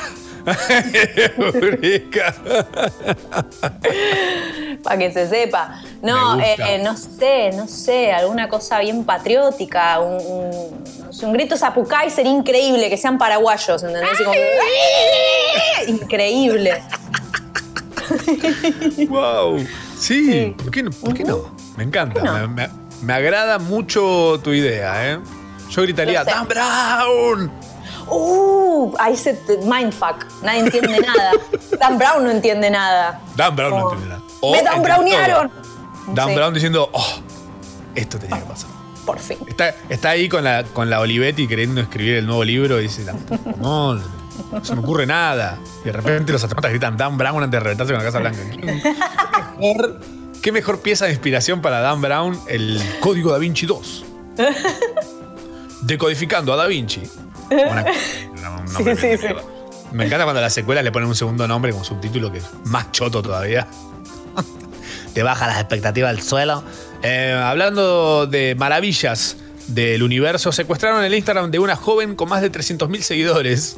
Para 4.82 4.98
que 4.98 5.12
se 5.12 5.28
sepa. 5.28 5.82
No, 6.02 6.40
eh, 6.40 6.80
no 6.82 6.96
sé, 6.96 7.50
no 7.56 7.68
sé, 7.68 8.12
alguna 8.12 8.48
cosa 8.48 8.80
bien 8.80 9.04
patriótica, 9.04 10.00
un, 10.00 10.20
un- 11.22 11.32
grito 11.32 11.56
zapucay 11.56 12.10
sería 12.10 12.32
increíble, 12.32 12.88
que 12.90 12.96
sean 12.96 13.18
paraguayos, 13.18 13.82
¿entendés? 13.82 14.18
Como, 14.24 14.32
increíble. 15.86 16.82
¡Wow! 19.08 19.64
Sí, 19.98 20.54
¿por 20.58 20.70
qué 20.70 20.82
no? 20.82 20.90
¿Por 20.90 21.14
qué 21.14 21.24
no? 21.24 21.54
Me 21.76 21.84
encanta. 21.84 22.22
Me, 22.22 22.48
me- 22.48 22.68
me 23.02 23.12
agrada 23.12 23.58
mucho 23.58 24.40
tu 24.42 24.52
idea, 24.52 25.12
¿eh? 25.12 25.18
Yo 25.70 25.82
gritaría, 25.82 26.24
No 26.24 26.30
sé. 26.30 26.30
¡Dan 26.36 26.48
Brown! 26.48 27.52
Uh, 28.14 28.94
ahí 28.98 29.16
se 29.16 29.40
mindfuck, 29.64 30.26
nadie 30.42 30.60
entiende 30.60 31.00
nada. 31.06 31.32
Dan 31.78 31.98
Brown 31.98 32.24
no 32.24 32.30
entiende 32.30 32.70
nada. 32.70 33.20
Dan 33.36 33.56
Brown 33.56 33.70
no 33.70 33.76
Oh. 33.86 33.92
entiende 33.92 34.08
nada. 34.08 34.22
O 34.40 34.52
¡Me 34.52 34.62
Dan 34.62 34.82
todo. 34.82 35.50
Dan 36.14 36.28
Sí. 36.28 36.34
Brown 36.34 36.54
diciendo, 36.54 36.90
¡oh! 36.92 37.06
Esto 37.94 38.18
tenía 38.18 38.38
que 38.40 38.44
pasar. 38.46 38.70
Por 39.06 39.18
fin. 39.18 39.38
Está, 39.46 39.74
está 39.88 40.10
ahí 40.10 40.28
con 40.28 40.44
la, 40.44 40.64
con 40.64 40.88
la 40.90 41.00
Olivetti 41.00 41.48
queriendo 41.48 41.80
escribir 41.80 42.16
el 42.16 42.26
nuevo 42.26 42.44
libro 42.44 42.78
y 42.80 42.84
dice, 42.84 43.04
no, 43.58 43.94
no 43.94 44.64
se 44.64 44.74
me 44.74 44.80
ocurre 44.80 45.06
nada. 45.06 45.58
Y 45.82 45.86
de 45.86 45.92
repente 45.92 46.32
los 46.32 46.42
astronautas 46.42 46.70
gritan 46.70 46.96
Dan 46.96 47.16
Brown 47.18 47.42
antes 47.42 47.52
de 47.58 47.60
reventarse 47.60 47.92
con 47.92 47.98
la 47.98 48.04
Casa 48.04 48.18
Blanca. 48.20 48.38
¿Qué 48.50 48.62
mejor, 49.60 50.00
qué 50.42 50.52
mejor 50.52 50.80
pieza 50.80 51.06
de 51.06 51.12
inspiración 51.12 51.60
para 51.62 51.80
Dan 51.80 52.00
Brown? 52.00 52.38
El 52.46 52.80
Código 53.00 53.32
Da 53.32 53.38
Vinci 53.38 53.66
2. 53.66 54.04
Decodificando 55.82 56.52
a 56.52 56.56
Da 56.56 56.66
Vinci. 56.66 57.02
Una- 57.52 57.84
un 57.84 58.68
Sí, 58.68 58.74
nombre 58.74 58.96
sí, 58.96 59.06
de 59.08 59.18
sí. 59.18 59.24
mierda. 59.24 59.42
Me 59.92 60.06
encanta 60.06 60.24
cuando 60.24 60.38
a 60.38 60.42
las 60.42 60.54
secuelas 60.54 60.82
le 60.84 60.90
ponen 60.92 61.08
un 61.08 61.14
segundo 61.14 61.46
nombre 61.46 61.72
como 61.72 61.84
subtítulo 61.84 62.32
que 62.32 62.38
es 62.38 62.44
más 62.64 62.90
choto 62.92 63.22
todavía. 63.22 63.66
Te 65.14 65.22
baja 65.22 65.46
las 65.46 65.58
expectativas 65.58 66.10
al 66.10 66.22
suelo. 66.22 66.62
Eh, 67.02 67.38
hablando 67.44 68.26
de 68.26 68.54
maravillas 68.54 69.36
del 69.66 70.02
universo, 70.02 70.50
secuestraron 70.52 71.04
el 71.04 71.14
Instagram 71.14 71.50
de 71.50 71.58
una 71.58 71.76
joven 71.76 72.14
con 72.16 72.28
más 72.30 72.40
de 72.42 72.50
300.000 72.50 73.00
seguidores. 73.02 73.76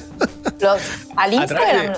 Los, 0.60 0.80
al 1.16 1.32
Instagram. 1.34 1.94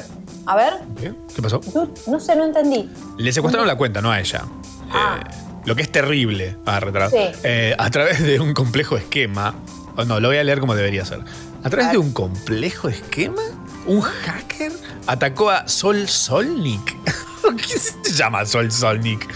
A 0.47 0.57
ver, 0.57 0.75
¿Qué? 1.01 1.13
¿Qué 1.35 1.43
pasó? 1.43 1.61
no, 1.75 1.91
no 2.07 2.21
sé, 2.21 2.35
no 2.37 2.45
entendí. 2.45 2.89
Le 3.19 3.33
secuestraron 3.33 3.67
la 3.69 3.77
cuenta, 3.77 4.01
no 4.01 4.11
a 4.11 4.19
ella. 4.21 4.45
Ah. 4.91 5.21
Eh, 5.21 5.35
lo 5.67 5.77
que 5.77 5.83
es 5.83 5.93
terrible, 5.93 6.57
a. 6.65 7.11
Sí. 7.11 7.17
Eh, 7.45 7.75
a 7.77 7.91
través 7.91 8.23
de 8.23 8.41
un 8.41 8.55
complejo 8.55 8.97
esquema. 8.97 9.55
Oh, 9.99 10.05
no, 10.05 10.21
lo 10.21 10.29
voy 10.29 10.39
a 10.39 10.45
leer 10.45 10.61
como 10.61 10.75
debería 10.75 11.05
ser. 11.05 11.21
A 11.63 11.71
través 11.71 11.93
de 11.93 11.99
un 11.99 12.13
complejo 12.13 12.89
esquema, 12.89 13.43
un 13.87 14.01
hacker 14.01 14.73
atacó 15.07 15.51
a 15.51 15.67
Sol 15.67 16.09
Solnik. 16.09 16.97
¿Qué 17.57 17.79
se 17.79 18.13
llama 18.13 18.47
Sol 18.47 18.71
Solnik? 18.71 19.27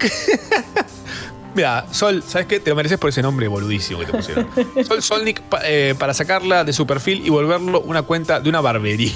Mira, 1.54 1.86
Sol, 1.90 2.22
¿sabes 2.26 2.46
qué? 2.46 2.60
Te 2.60 2.70
lo 2.70 2.76
mereces 2.76 2.98
por 2.98 3.10
ese 3.10 3.22
nombre 3.22 3.48
boludísimo 3.48 4.00
que 4.00 4.06
te 4.06 4.12
pusieron. 4.12 4.48
Sol 4.86 5.02
Solnik 5.02 5.42
eh, 5.64 5.94
para 5.98 6.14
sacarla 6.14 6.64
de 6.64 6.72
su 6.72 6.86
perfil 6.86 7.24
y 7.24 7.30
volverlo 7.30 7.80
una 7.80 8.02
cuenta 8.02 8.40
de 8.40 8.48
una 8.48 8.60
barbería. 8.60 9.12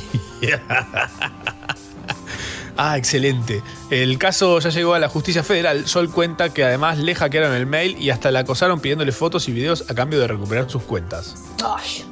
Ah, 2.82 2.96
excelente. 2.96 3.62
El 3.90 4.16
caso 4.16 4.58
ya 4.58 4.70
llegó 4.70 4.94
a 4.94 4.98
la 4.98 5.08
justicia 5.08 5.42
federal. 5.42 5.86
Sol 5.86 6.10
cuenta 6.10 6.48
que 6.54 6.64
además 6.64 6.96
le 6.96 7.14
hackearon 7.14 7.52
el 7.52 7.66
mail 7.66 7.94
y 8.00 8.08
hasta 8.08 8.30
la 8.30 8.38
acosaron 8.40 8.80
pidiéndole 8.80 9.12
fotos 9.12 9.46
y 9.48 9.52
videos 9.52 9.84
a 9.90 9.94
cambio 9.94 10.18
de 10.18 10.26
recuperar 10.26 10.70
sus 10.70 10.82
cuentas. 10.84 11.34
Ay, 11.62 12.06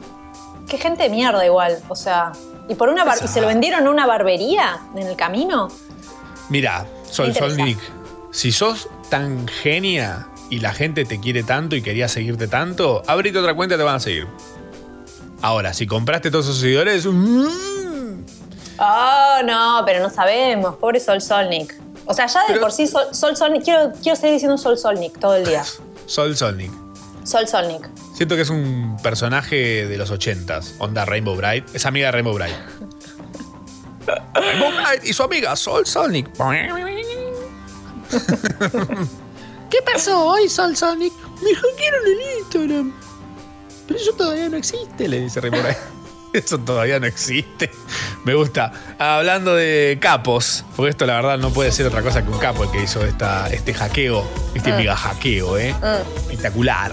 qué 0.69 0.77
gente 0.77 1.05
de 1.05 1.09
mierda 1.09 1.47
igual. 1.47 1.79
O 1.89 1.97
sea, 1.97 2.33
¿y 2.69 2.75
por 2.75 2.91
una 2.91 3.05
bar- 3.05 3.17
¿y 3.25 3.29
se 3.29 3.41
lo 3.41 3.47
vendieron 3.47 3.87
a 3.87 3.91
una 3.91 4.07
barbería 4.07 4.79
en 4.95 5.07
el 5.07 5.17
camino? 5.17 5.69
Mira, 6.51 6.87
Sol 7.11 7.29
interesa. 7.29 7.55
Solnik, 7.57 7.79
si 8.31 8.53
sos 8.53 8.91
tan 9.09 9.49
genia 9.49 10.29
y 10.51 10.59
la 10.61 10.75
gente 10.75 11.07
te 11.07 11.19
quiere 11.19 11.45
tanto 11.45 11.77
y 11.77 11.81
quería 11.83 12.09
seguirte 12.09 12.47
tanto, 12.47 13.03
abrite 13.07 13.39
otra 13.39 13.55
cuenta 13.55 13.77
y 13.77 13.79
te 13.79 13.85
van 13.85 13.95
a 13.97 14.01
seguir. 14.01 14.27
Ahora, 15.41 15.73
si 15.73 15.87
compraste 15.87 16.31
todos 16.31 16.45
esos 16.45 16.59
seguidores, 16.59 17.07
mm, 17.07 17.47
Oh, 18.79 19.39
no, 19.45 19.83
pero 19.85 20.01
no 20.01 20.11
sabemos. 20.11 20.77
Pobre 20.77 21.01
Sol 21.01 21.21
Solnik. 21.21 21.75
O 22.07 22.15
sea, 22.15 22.27
ya 22.27 22.47
de 22.47 22.59
por 22.59 22.73
sí 22.73 22.87
Sol, 22.87 23.07
Sol 23.13 23.37
Solnik. 23.37 23.65
Quiero, 23.65 23.93
quiero 24.03 24.17
seguir 24.17 24.35
diciendo 24.35 24.57
Sol 24.57 24.79
Solnik 24.79 25.19
todo 25.19 25.37
el 25.37 25.45
día. 25.45 25.65
Sol 26.07 26.37
Solnik. 26.37 26.73
Sol 27.25 27.47
Solnik. 27.47 27.89
Siento 28.15 28.35
que 28.35 28.43
es 28.43 28.51
un 28.51 28.97
personaje 29.03 29.87
de 29.87 29.99
los 29.99 30.11
ochentas, 30.11 30.75
onda 30.79 31.05
Rainbow 31.05 31.37
Bright. 31.37 31.75
Es 31.75 31.87
amiga 31.87 32.07
de 32.07 32.13
Rainbow 32.13 32.35
Bright. 32.35 32.57
Rainbow 34.35 34.73
Bright 34.73 35.05
y 35.05 35.13
su 35.13 35.23
amiga 35.23 35.55
Sol 35.55 35.87
Solnik. 35.87 36.31
¿Qué 39.71 39.83
pasó 39.83 40.25
hoy, 40.25 40.49
Sol 40.49 40.75
Sonic? 40.77 41.13
Me 41.43 41.55
hackearon 41.55 42.07
el 42.07 42.39
Instagram. 42.39 42.95
Pero 43.87 44.01
eso 44.01 44.13
todavía 44.13 44.49
no 44.49 44.57
existe, 44.57 45.09
le 45.09 45.21
dice 45.21 45.41
Rainbow 45.41 45.61
Bright. 45.61 45.79
Eso 46.33 46.59
todavía 46.59 47.01
no 47.01 47.07
existe. 47.07 47.71
Me 48.25 48.35
gusta. 48.35 48.73
Hablando 48.99 49.55
de 49.55 49.99
capos, 50.01 50.65
porque 50.77 50.91
esto 50.91 51.07
la 51.07 51.15
verdad 51.15 51.39
no 51.39 51.51
puede 51.53 51.73
ser 51.73 51.87
otra 51.87 52.03
cosa 52.03 52.23
que 52.23 52.31
un 52.31 52.39
capo 52.39 52.65
el 52.65 52.71
que 52.71 52.83
hizo 52.83 53.05
esta, 53.05 53.49
este 53.51 53.73
hackeo, 53.75 54.27
este 54.55 54.73
Mm. 54.73 54.77
mega 54.77 54.97
hackeo, 54.97 55.57
¿eh? 55.59 55.75
Mm. 55.75 56.19
Espectacular. 56.21 56.93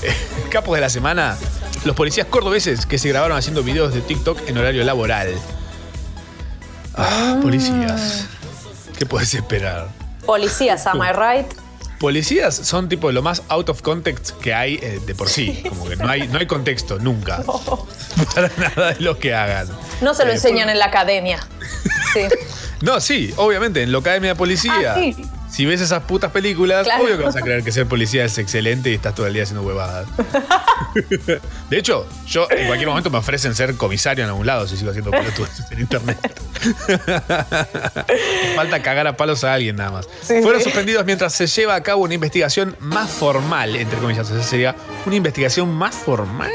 Capos 0.50 0.74
de 0.74 0.80
la 0.82 0.90
semana, 0.90 1.36
los 1.84 1.96
policías 1.96 2.26
cordobeses 2.26 2.84
que 2.86 2.98
se 2.98 3.08
grabaron 3.08 3.36
haciendo 3.38 3.62
videos 3.62 3.94
de 3.94 4.00
TikTok 4.02 4.48
en 4.48 4.58
horario 4.58 4.84
laboral. 4.84 5.34
Ah, 6.94 7.38
policías. 7.42 8.26
¿Qué 8.98 9.06
puedes 9.06 9.32
esperar? 9.34 9.88
Policías, 10.26 10.86
am 10.86 10.98
I 11.02 11.10
right? 11.12 11.46
Policías 11.98 12.54
son 12.54 12.88
tipo 12.88 13.10
lo 13.12 13.22
más 13.22 13.42
out 13.48 13.68
of 13.68 13.80
context 13.82 14.32
que 14.40 14.52
hay 14.52 14.74
eh, 14.82 15.00
de 15.06 15.14
por 15.14 15.28
sí. 15.28 15.62
Como 15.68 15.86
que 15.88 15.96
no 15.96 16.08
hay, 16.08 16.28
no 16.28 16.38
hay 16.38 16.46
contexto, 16.46 16.98
nunca. 16.98 17.42
Para 18.34 18.50
nada 18.58 18.92
de 18.94 19.00
lo 19.00 19.18
que 19.18 19.34
hagan. 19.34 19.68
No 20.00 20.12
se 20.14 20.24
lo 20.24 20.30
Eh, 20.30 20.34
enseñan 20.34 20.68
en 20.68 20.78
la 20.78 20.86
academia. 20.86 21.38
Sí. 22.12 22.20
No, 22.80 23.00
sí, 23.00 23.32
obviamente, 23.36 23.82
en 23.82 23.92
la 23.92 23.98
Academia 23.98 24.30
de 24.30 24.36
Policía. 24.36 24.92
Ah, 24.94 24.96
sí. 24.98 25.16
Si 25.54 25.64
ves 25.66 25.80
esas 25.80 26.02
putas 26.02 26.32
películas, 26.32 26.82
Claro. 26.84 27.04
obvio 27.04 27.16
que 27.16 27.22
vas 27.24 27.36
a 27.36 27.40
creer 27.40 27.62
que 27.62 27.70
ser 27.70 27.86
policía 27.86 28.24
es 28.24 28.36
excelente 28.38 28.90
y 28.90 28.94
estás 28.94 29.14
todo 29.14 29.28
el 29.28 29.34
día 29.34 29.44
haciendo 29.44 29.62
huevadas. 29.62 30.08
De 31.70 31.78
hecho, 31.78 32.06
yo 32.26 32.48
en 32.50 32.66
cualquier 32.66 32.88
momento 32.88 33.08
me 33.08 33.18
ofrecen 33.18 33.54
ser 33.54 33.76
comisario 33.76 34.24
en 34.24 34.30
algún 34.30 34.46
lado 34.46 34.66
si 34.66 34.76
sigo 34.76 34.90
haciendo 34.90 35.12
pelotudos 35.12 35.50
en 35.70 35.78
internet. 35.80 36.18
Falta 38.56 38.82
cagar 38.82 39.06
a 39.06 39.16
palos 39.16 39.44
a 39.44 39.54
alguien 39.54 39.76
nada 39.76 39.90
más. 39.92 40.08
Sí, 40.22 40.40
Fueron 40.42 40.60
sí. 40.60 40.64
suspendidos 40.64 41.04
mientras 41.04 41.32
se 41.32 41.46
lleva 41.46 41.74
a 41.76 41.82
cabo 41.82 42.02
una 42.02 42.14
investigación 42.14 42.76
más 42.80 43.10
formal, 43.10 43.76
entre 43.76 43.98
comillas. 43.98 44.28
Esa 44.30 44.42
sería 44.42 44.74
una 45.06 45.14
investigación 45.16 45.72
más 45.72 45.94
formal. 45.94 46.50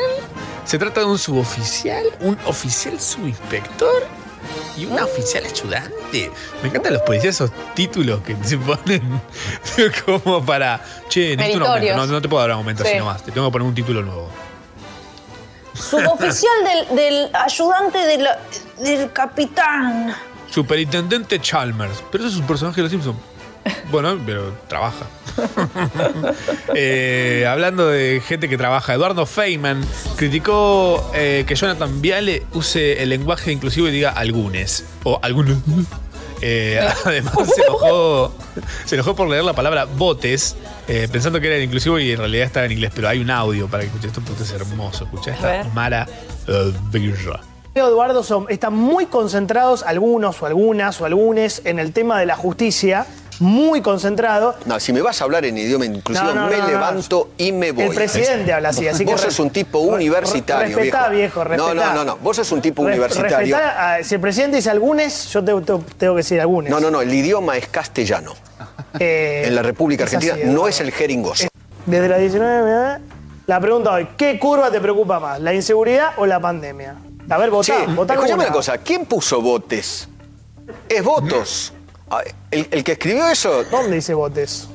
Se 0.66 0.78
trata 0.78 1.00
de 1.02 1.06
un 1.08 1.18
suboficial, 1.18 2.04
un 2.20 2.38
oficial 2.46 3.00
subinspector 3.00 4.06
y 4.80 4.86
una 4.86 5.04
oficial 5.06 5.44
ayudante. 5.46 6.32
Me 6.62 6.70
encantan 6.70 6.94
los 6.94 7.02
policías 7.04 7.36
esos 7.36 7.52
títulos 7.76 8.22
que 8.22 8.36
se 8.44 8.58
ponen 8.58 9.22
como 10.06 10.46
para. 10.46 10.82
Che, 11.10 11.36
necesito 11.36 11.64
un 11.66 11.72
aumento. 11.72 11.96
No, 11.98 12.06
no 12.08 12.22
te 12.22 12.30
puedo 12.30 12.42
dar 12.42 12.52
un 12.52 12.58
aumento 12.58 12.84
Sí. 12.84 12.90
así 12.90 13.00
nomás. 13.00 13.24
Te 13.24 13.32
tengo 13.32 13.48
que 13.48 13.52
poner 13.52 13.68
un 13.68 13.76
título 13.76 14.02
nuevo. 14.02 14.30
Suboficial 15.74 16.54
del, 16.90 16.96
del 16.96 17.30
ayudante 17.36 17.98
de 18.00 18.18
la- 18.18 18.40
del 18.80 19.12
capitán. 19.14 20.14
Superintendente 20.50 21.40
Chalmers. 21.40 22.04
Pero 22.12 22.26
eso 22.26 22.34
es 22.34 22.40
un 22.42 22.48
personaje 22.48 22.78
de 22.78 22.82
los 22.84 22.92
Simpsons. 22.92 23.18
Bueno, 23.92 24.18
pero 24.26 24.54
trabaja. 24.68 25.06
Eh, 26.76 27.46
hablando 27.50 27.88
de 27.88 28.22
gente 28.26 28.48
que 28.48 28.58
trabaja, 28.58 28.94
Eduardo 28.94 29.26
Feynman 29.26 29.84
criticó 30.18 31.12
eh, 31.16 31.44
que 31.48 31.56
Jonathan 31.56 32.02
Viale 32.02 32.44
use 32.54 33.02
el 33.02 33.10
lenguaje 33.10 33.52
inclusivo 33.52 33.88
y 33.88 33.92
diga 33.92 34.12
algunes. 34.12 34.86
O 35.04 35.20
algunos. 35.22 35.58
Eh, 36.42 36.80
además 37.06 37.34
se 37.54 37.62
enojó, 37.64 38.34
se 38.86 38.96
enojó 38.96 39.16
por 39.16 39.28
leer 39.28 39.44
la 39.44 39.54
palabra 39.54 39.86
botes, 39.86 40.56
eh, 40.88 41.08
pensando 41.12 41.42
que 41.42 41.48
era 41.48 41.58
en 41.58 41.64
inclusivo 41.64 42.00
y 42.00 42.12
en 42.12 42.20
realidad 42.20 42.46
estaba 42.46 42.66
en 42.66 42.74
inglés, 42.74 42.92
pero 42.96 43.10
hay 43.10 43.20
un 43.20 43.32
audio 43.32 43.68
para 43.68 43.82
que 43.82 43.88
escuches 43.88 44.08
esto 44.08 44.22
porque 44.26 44.44
es 44.44 44.52
hermoso. 44.52 45.06
Escucha 45.06 45.32
esta. 45.34 45.64
Mara 45.74 46.08
Birra. 46.92 47.42
Eduardo 47.76 48.24
son, 48.24 48.46
están 48.50 48.74
muy 48.74 49.06
concentrados, 49.06 49.84
algunos 49.84 50.42
o 50.42 50.46
algunas 50.46 51.00
o 51.02 51.06
algunes, 51.06 51.62
en 51.66 51.80
el 51.80 51.94
tema 51.94 52.20
de 52.20 52.26
la 52.26 52.36
justicia, 52.36 53.06
muy 53.40 53.82
concentrados. 53.82 54.56
No, 54.66 54.80
si 54.80 54.92
me 54.94 55.02
vas 55.02 55.22
a 55.22 55.24
hablar 55.24 55.46
en 55.46 55.58
idioma 55.58 55.86
inclusivo, 55.86 56.28
No, 56.34 56.34
no, 56.34 56.48
me 56.48 56.58
no, 56.58 56.68
levanto 56.68 57.32
y 57.38 57.52
me 57.52 57.72
voy. 57.72 57.86
El 57.86 57.94
presidente 57.96 58.52
habla 58.54 58.70
así, 58.70 58.88
así 58.88 59.06
que 59.06 59.12
Vos 59.12 59.22
sos 59.22 59.40
un 59.40 59.50
tipo 59.50 59.80
universitario, 59.80 60.76
respetá, 60.78 61.10
viejo. 61.10 61.44
viejo, 61.44 61.56
no, 61.58 61.74
no, 61.74 61.94
no, 61.94 62.06
no. 62.06 62.18
Vos 62.18 62.36
sos 62.38 62.52
un 62.52 62.62
tipo 62.62 62.84
Re- 62.84 62.90
universitario. 62.94 63.38
respetá 63.56 63.96
a- 63.96 64.04
si 64.04 64.16
el 64.16 64.22
presidente 64.22 64.58
dice 64.58 64.70
algunes, 64.70 65.30
yo 65.32 65.44
te- 65.44 65.54
te- 65.62 65.80
tengo 65.98 66.14
que 66.16 66.20
decir 66.20 66.40
algunes. 66.42 66.70
No, 66.72 66.80
no, 66.80 66.92
no. 66.92 67.02
El 67.02 67.14
idioma 67.14 67.58
es 67.58 67.68
castellano. 67.68 68.34
Eh, 69.00 69.44
En 69.46 69.56
la 69.56 69.62
República 69.62 70.04
Argentina 70.04 70.34
así, 70.34 70.44
no 70.46 70.68
es 70.68 70.80
el 70.82 70.92
jeringoso. 70.92 71.48
Desde 71.86 72.10
la 72.10 72.18
19, 72.18 72.72
¿eh? 72.72 72.98
la 73.48 73.60
pregunta 73.60 73.92
hoy, 73.94 74.08
¿qué 74.18 74.38
curva 74.40 74.70
te 74.72 74.80
preocupa 74.82 75.20
más, 75.20 75.40
la 75.40 75.54
inseguridad 75.54 76.10
o 76.18 76.26
la 76.26 76.40
pandemia? 76.40 76.96
A 77.30 77.38
ver, 77.38 77.52
votá, 77.52 77.74
Che, 77.86 77.94
votá 77.94 78.16
escuchame 78.16 78.44
una 78.44 78.52
cosa. 78.52 78.78
¿Quién 78.80 79.06
puso 79.06 79.40
botes? 79.42 80.10
Es 80.88 81.04
votos. 81.04 81.74
Ah, 82.12 82.22
El, 82.52 82.68
el 82.72 82.84
que 82.84 82.94
escribió 82.94 83.28
eso 83.28 83.64
¿Dónde 83.66 83.96
dice 83.96 84.14
botes? 84.14 84.68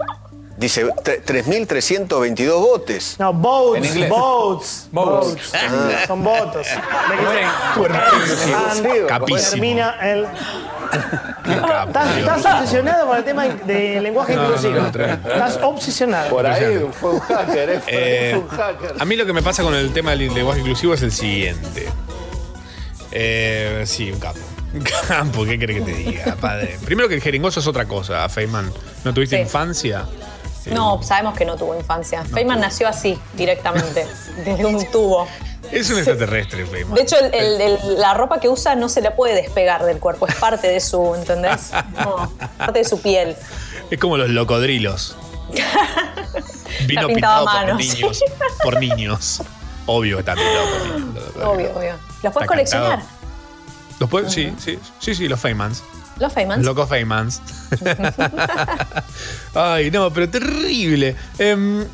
dice 0.57 0.87
tre- 0.87 1.21
3.322 1.25 2.61
botes. 2.61 3.17
No, 3.19 3.33
boats, 3.33 3.79
En 3.79 3.85
inglés. 3.85 4.09
boats, 4.09 4.89
Boats. 4.93 5.27
boats. 5.35 5.53
Ah. 5.55 6.05
Son 6.07 6.23
Capísimo. 9.09 9.51
Termina 9.51 9.97
el... 10.01 10.27
Estás, 11.87 12.17
estás 12.19 12.45
obsesionado 12.47 13.07
con 13.09 13.17
el 13.17 13.25
tema 13.25 13.47
del 13.47 14.03
lenguaje 14.03 14.37
No, 14.37 14.45
inclusivo. 14.45 14.75
no, 14.81 14.87
estás 14.87 15.59
obsesionado. 15.63 16.31
Por 16.31 16.47
ahí 16.47 16.87
fue 17.01 17.11
un 17.11 17.21
hacker, 17.21 17.71
¿eh? 17.71 17.81
Eh, 17.89 18.31
Fue 18.35 18.41
un 18.41 18.49
hacker. 18.49 18.95
a 19.01 19.05
mí 19.05 19.17
lo 19.17 19.27
que 19.27 19.33
me 19.33 19.43
pasa 19.43 19.63
con 19.65 19.75
el 19.75 19.93
tema 19.93 20.13
del 20.13 20.33
lenguaje 20.33 20.61
inclusivo 20.61 20.95
es 20.95 21.03
el 21.03 21.11
siguiente. 21.11 21.89
Eh, 23.11 23.83
sí, 23.87 24.11
un 24.13 24.21
capo. 24.21 24.39
Campo, 25.09 25.45
¿qué 25.45 25.59
crees 25.59 25.85
que 25.85 25.93
te 25.93 25.97
diga, 25.99 26.37
padre? 26.37 26.79
Primero 26.85 27.09
que 27.09 27.15
el 27.17 27.21
jeringoso 27.21 27.61
es 27.61 27.67
otra 27.67 27.87
cosa, 27.87 28.29
Feynman. 28.29 28.73
¿No 29.05 29.15
tuviste 29.15 29.37
Sí. 29.37 29.43
infancia? 29.43 30.05
No, 30.67 31.03
sabemos 31.03 31.37
que 31.37 31.45
no 31.45 31.57
tuvo 31.57 31.75
infancia. 31.77 32.25
Feynman 32.25 32.59
nació 32.61 32.89
así, 32.89 33.19
directamente, 33.35 34.07
desde 34.45 34.65
un 34.65 34.91
tubo. 34.91 35.29
Es 35.71 35.91
un 35.91 35.97
extraterrestre, 35.97 36.65
Feynman. 36.67 36.95
De 36.95 37.03
hecho, 37.03 37.17
el- 37.19 37.35
el- 37.35 37.61
el- 37.61 38.01
la 38.01 38.15
ropa 38.15 38.41
que 38.41 38.49
usa 38.49 38.75
no 38.75 38.89
se 38.89 39.01
le 39.01 39.11
puede 39.11 39.35
despegar 39.35 39.85
del 39.85 39.99
cuerpo, 39.99 40.27
es 40.27 40.35
parte 40.37 40.69
de 40.69 40.81
su, 40.81 41.15
¿entendés? 41.15 41.71
No, 42.05 42.33
parte 42.59 42.81
de 42.81 42.85
su 42.85 43.01
piel. 43.01 43.37
Es 43.91 43.99
como 43.99 44.17
los 44.17 44.31
locodrilos. 44.31 45.17
Vino 46.87 47.07
pintado 47.07 47.09
pintado 47.09 47.35
a 47.49 47.53
por 47.53 47.53
mano, 47.67 47.75
niños. 47.77 48.21
Por 48.63 48.81
niños. 48.81 49.43
Obvio 49.87 50.17
que 50.17 50.21
está 50.21 50.35
pintado 50.35 50.67
por 50.67 50.99
niños. 51.01 51.25
Obvio, 51.45 51.73
obvio. 51.77 51.95
¿Los 52.23 52.33
puedes 52.33 52.45
Está 52.45 52.47
coleccionar? 52.47 52.99
cantado. 53.01 53.14
¿Los? 53.99 54.29
Sí, 54.31 54.53
sí, 54.59 54.79
sí, 55.01 55.15
sí, 55.15 55.29
los 55.29 55.41
Feynmans. 55.41 55.83
Los 56.19 56.33
Feynmans. 56.33 56.65
Loco 56.65 56.87
Feynmans. 56.87 57.41
Ay, 59.55 59.91
no, 59.91 60.13
pero 60.13 60.29
terrible. 60.29 61.17
Em, 61.39 61.85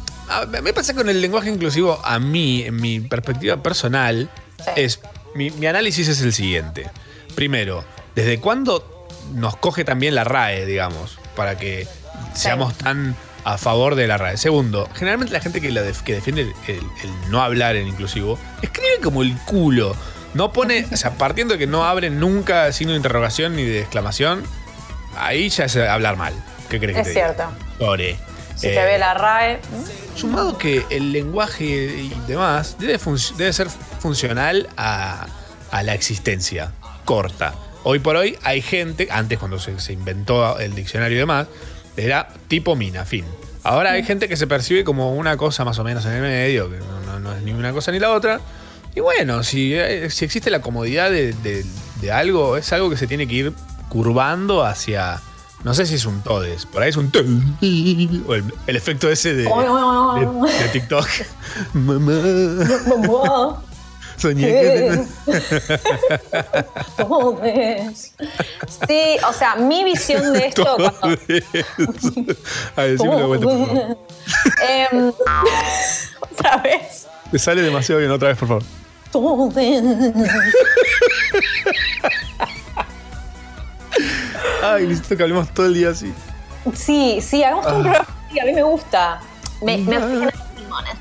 me 0.62 0.72
pasa 0.72 0.94
con 0.94 1.09
el 1.09 1.20
lenguaje 1.20 1.51
inclusivo, 1.51 2.01
a 2.05 2.18
mí, 2.18 2.62
en 2.62 2.76
mi 2.76 3.01
perspectiva 3.01 3.62
personal, 3.62 4.30
es. 4.76 5.01
Mi, 5.34 5.51
mi 5.51 5.66
análisis 5.66 6.09
es 6.09 6.20
el 6.22 6.32
siguiente. 6.32 6.90
Primero, 7.36 7.84
¿desde 8.16 8.40
cuándo 8.40 9.07
nos 9.34 9.57
coge 9.57 9.84
también 9.84 10.14
la 10.16 10.24
RAE, 10.24 10.66
digamos? 10.66 11.18
Para 11.36 11.57
que 11.57 11.86
seamos 12.34 12.74
tan 12.74 13.14
a 13.44 13.57
favor 13.57 13.94
de 13.94 14.09
la 14.09 14.18
RAE. 14.18 14.36
Segundo, 14.36 14.88
generalmente 14.94 15.32
la 15.32 15.40
gente 15.40 15.61
que, 15.61 15.70
la 15.70 15.82
def- 15.82 16.03
que 16.03 16.14
defiende 16.14 16.42
el, 16.42 16.53
el- 16.66 16.76
el 17.05 17.30
no 17.30 17.40
hablar 17.42 17.76
en 17.76 17.86
inclusivo 17.86 18.38
escribe 18.61 18.98
como 19.03 19.22
el 19.22 19.36
culo. 19.46 19.94
No 20.35 20.53
pone, 20.53 20.87
o 20.93 20.97
sea, 20.97 21.12
partiendo 21.12 21.55
de 21.55 21.59
que 21.59 21.66
no 21.66 21.85
abre 21.85 22.11
nunca 22.11 22.72
signo 22.72 22.93
de 22.93 22.97
interrogación 22.99 23.57
ni 23.57 23.64
de 23.64 23.81
exclamación, 23.81 24.43
ahí 25.16 25.49
ya 25.49 25.64
es 25.64 25.76
hablar 25.76 26.16
mal. 26.16 26.33
¿Qué 26.68 26.78
crees 26.78 26.95
que 26.95 27.01
Es 27.01 27.07
te 27.09 27.11
diga? 27.14 27.35
cierto. 27.35 27.45
Pobre. 27.78 28.16
Si 28.57 28.68
Eh, 28.68 28.74
te 28.74 28.85
ve 28.85 28.99
la 28.99 29.14
RAE. 29.14 29.59
Sumado 30.14 30.57
que 30.59 30.85
el 30.91 31.12
lenguaje 31.12 31.64
y 31.64 32.12
demás 32.28 32.76
debe, 32.78 32.99
ser 33.53 33.68
funcional 34.01 34.68
a, 34.76 35.26
a 35.70 35.83
la 35.83 35.95
existencia 35.95 36.72
corta. 37.05 37.55
Hoy 37.83 37.99
por 38.01 38.16
hoy 38.16 38.37
hay 38.43 38.61
gente, 38.61 39.09
antes 39.11 39.39
cuando 39.39 39.59
se, 39.59 39.81
se 39.81 39.93
inventó 39.95 40.59
el 40.59 40.74
diccionario 40.74 41.16
y 41.16 41.20
demás, 41.20 41.47
era 41.97 42.28
tipo 42.49 42.76
mina, 42.76 43.05
fin. 43.05 43.24
Ahora 43.64 43.93
hay 43.93 44.03
gente 44.05 44.28
que 44.28 44.37
se 44.37 44.47
percibe 44.47 44.85
como 44.85 45.14
una 45.14 45.37
cosa 45.37 45.64
más 45.64 45.78
o 45.78 45.85
menos 45.85 46.05
en 46.07 46.12
el 46.12 46.22
medio, 46.22 46.70
que 46.70 46.76
no, 46.78 47.01
no- 47.07 47.18
no 47.20 47.35
es 47.35 47.43
ni 47.43 47.53
una 47.53 47.72
cosa 47.72 47.91
ni 47.93 47.99
la 47.99 48.11
otra. 48.11 48.41
Y 48.95 49.01
bueno, 49.01 49.43
si, 49.45 49.74
eh, 49.74 50.11
si 50.11 50.24
existe 50.24 50.51
la 50.51 50.61
comodidad 50.61 51.11
de, 51.11 51.32
de- 51.32 51.64
de 52.01 52.12
algo, 52.12 52.57
es 52.57 52.72
algo 52.72 52.88
que 52.91 52.97
se 52.97 53.07
tiene 53.07 53.26
que 53.28 53.34
ir 53.34 53.53
curvando 53.88 54.64
hacia. 54.64 55.20
No 55.64 55.74
sé 55.74 55.84
si 55.84 55.97
es 55.97 56.07
un 56.07 56.22
todes, 56.22 56.64
por 56.66 56.82
ahí 56.82 56.88
es 56.91 56.97
un. 56.97 57.12
O 58.26 58.34
el, 58.34 58.45
el 58.66 58.76
efecto 58.76 59.11
ese 59.11 59.34
de, 59.34 59.43
de, 59.45 59.49
de 60.62 60.68
TikTok. 60.72 61.07
Mamá. 61.74 63.62
Soñé 64.16 64.47
que. 64.49 65.05
Todes. 66.97 68.12
Sí, 68.88 69.16
o 69.28 69.32
sea, 69.32 69.57
mi 69.57 69.84
visión 69.84 70.32
de 70.32 70.47
esto. 70.47 70.64
cuando- 70.76 71.18
A 72.76 72.82
ver, 72.82 73.01
una 73.01 73.26
vuelta, 73.26 73.47
por 73.47 73.66
favor. 73.66 73.99
Em, 74.68 75.12
otra 76.32 76.57
vez. 76.59 77.07
Te 77.30 77.38
sale 77.38 77.62
demasiado 77.62 77.99
bien 78.01 78.11
otra 78.11 78.28
vez, 78.28 78.38
por 78.38 78.49
favor. 78.49 78.62
Todes. 79.13 79.83
Ay, 84.63 84.87
necesito 84.87 85.17
que 85.17 85.23
hablemos 85.23 85.49
todo 85.53 85.67
el 85.67 85.75
día 85.75 85.91
así. 85.91 86.15
Sí, 86.75 87.21
sí, 87.23 87.43
hagamos 87.43 87.67
todo 87.67 87.77
un 87.77 87.87
Ah. 87.87 87.93
programa 87.93 88.09
así, 88.29 88.41
a 88.41 88.45
mí 88.45 88.53
me 88.53 88.63
gusta. 88.63 89.21
Me, 89.63 89.79
me 89.79 89.99
los 89.99 90.33
pulmones. 90.55 90.95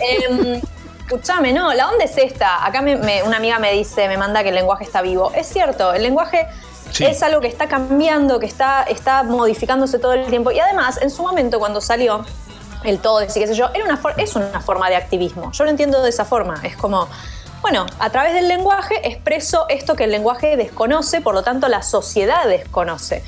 Em, 0.00 0.60
escúchame, 1.00 1.52
no, 1.52 1.72
la 1.74 1.88
onda 1.88 2.04
es 2.04 2.16
esta. 2.16 2.64
Acá 2.64 2.82
me- 2.82 2.96
me- 2.96 3.22
una 3.22 3.38
amiga 3.38 3.58
me 3.58 3.72
dice, 3.72 4.06
me 4.08 4.16
manda 4.16 4.42
que 4.42 4.50
el 4.50 4.54
lenguaje 4.54 4.84
está 4.84 5.02
vivo. 5.02 5.32
Es 5.34 5.48
cierto, 5.48 5.92
el 5.92 6.02
lenguaje 6.02 6.46
Sí. 6.92 7.04
es 7.04 7.22
algo 7.22 7.40
que 7.40 7.48
está 7.48 7.68
cambiando, 7.68 8.38
que 8.40 8.46
está, 8.46 8.82
está 8.82 9.22
modificándose 9.22 9.98
todo 9.98 10.12
el 10.14 10.26
tiempo. 10.26 10.50
Y 10.50 10.60
además, 10.60 10.98
en 11.02 11.10
su 11.10 11.22
momento, 11.22 11.58
cuando 11.58 11.80
salió 11.80 12.24
el 12.84 12.98
todo, 12.98 13.22
y 13.22 13.26
qué 13.26 13.46
sé 13.46 13.54
yo, 13.54 13.68
era 13.74 13.84
una 13.84 14.00
es 14.16 14.34
una 14.36 14.60
forma 14.60 14.88
de 14.88 14.96
activismo. 14.96 15.50
Yo 15.52 15.64
lo 15.64 15.70
entiendo 15.70 16.02
de 16.02 16.08
esa 16.10 16.24
forma. 16.24 16.60
Es 16.62 16.76
como, 16.76 17.08
Bueno, 17.62 17.86
a 17.98 18.10
través 18.10 18.34
del 18.34 18.48
lenguaje 18.48 19.06
expreso 19.06 19.66
esto 19.68 19.94
que 19.94 20.04
el 20.04 20.10
lenguaje 20.10 20.56
desconoce, 20.56 21.20
por 21.20 21.34
lo 21.34 21.42
tanto 21.42 21.68
la 21.68 21.82
sociedad 21.82 22.46
desconoce. 22.46 23.22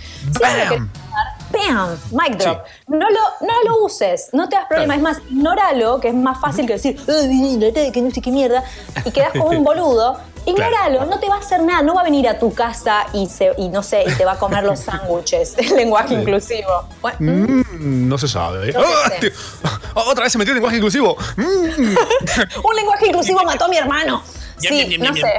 ¡Bam! 1.52 1.98
Mic 2.10 2.38
drop. 2.38 2.64
No, 2.88 3.08
lo, 3.10 3.20
no 3.46 3.62
lo 3.66 3.84
uses, 3.84 4.30
no 4.32 4.48
te 4.48 4.56
das 4.56 4.66
problema. 4.66 4.94
Es 4.96 5.00
más, 5.02 5.18
ignóralo, 5.30 6.00
que 6.00 6.08
es 6.08 6.14
más 6.14 6.40
fácil 6.40 6.66
que 6.66 6.74
decir, 6.74 6.98
"Ay, 7.08 7.90
que 7.92 8.00
no 8.02 8.10
sé 8.10 8.20
qué 8.20 8.30
mierda, 8.30 8.64
y 9.04 9.10
quedás 9.10 9.32
como 9.32 9.46
un 9.48 9.62
boludo. 9.64 10.18
Ignóralo, 10.44 11.04
no 11.06 11.20
te 11.20 11.28
va 11.28 11.36
a 11.36 11.38
hacer 11.38 11.62
nada, 11.62 11.82
no 11.82 11.94
va 11.94 12.00
a 12.00 12.04
venir 12.04 12.28
a 12.28 12.36
tu 12.36 12.52
casa 12.52 13.06
y, 13.12 13.28
se, 13.28 13.52
y 13.58 13.68
no 13.68 13.80
sé, 13.84 14.02
y 14.04 14.12
te 14.14 14.24
va 14.24 14.32
a 14.32 14.38
comer 14.38 14.64
los 14.64 14.80
sándwiches. 14.86 15.56
El 15.58 15.76
lenguaje 15.76 16.14
inclusivo. 16.14 16.84
Bueno, 17.00 17.16
Mm, 17.20 18.08
no 18.08 18.18
se 18.18 18.26
sabe. 18.26 18.70
¿eh? 18.70 18.72
No 18.72 18.80
¡Ah, 18.82 19.10
tío! 19.20 19.30
Otra 19.94 20.24
vez 20.24 20.32
se 20.32 20.38
metió 20.38 20.50
en 20.50 20.56
lenguaje 20.56 20.76
inclusivo. 20.78 21.16
Mm. 21.36 21.42
un 22.64 22.76
lenguaje 22.76 23.06
inclusivo 23.06 23.42
mató 23.44 23.66
a 23.66 23.68
mi 23.68 23.76
hermano. 23.76 24.22
No 24.98 25.14
sé. 25.14 25.34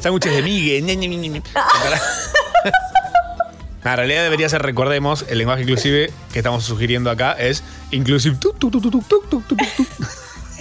Sándwiches 0.00 0.32
de 0.34 0.42
migue. 0.42 1.42
En 3.84 3.96
realidad 3.96 4.22
debería 4.22 4.48
ser, 4.48 4.62
recordemos, 4.62 5.24
el 5.28 5.38
lenguaje 5.38 5.62
inclusive 5.62 6.12
que 6.32 6.38
estamos 6.38 6.64
sugiriendo 6.64 7.10
acá 7.10 7.32
es 7.32 7.62
inclusive. 7.90 8.36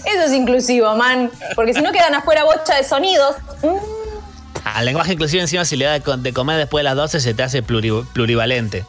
Eso 0.06 0.24
es 0.26 0.32
inclusivo, 0.32 0.96
man. 0.96 1.30
Porque 1.56 1.74
si 1.74 1.82
no 1.82 1.92
quedan 1.92 2.16
afuera 2.16 2.46
bocha 2.46 2.76
de 2.76 2.84
sonidos. 2.84 3.36
Ah, 4.64 4.80
Al 4.80 4.86
lenguaje 4.86 5.14
inclusivo 5.14 5.42
encima 5.42 5.66
si 5.66 5.76
le 5.76 5.86
da 5.86 6.00
de 6.00 6.34
comer 6.34 6.58
después 6.58 6.80
de 6.80 6.84
las 6.84 6.96
12 6.96 7.20
se 7.20 7.34
te 7.34 7.44
hace 7.44 7.62
plurivalente. 7.62 8.86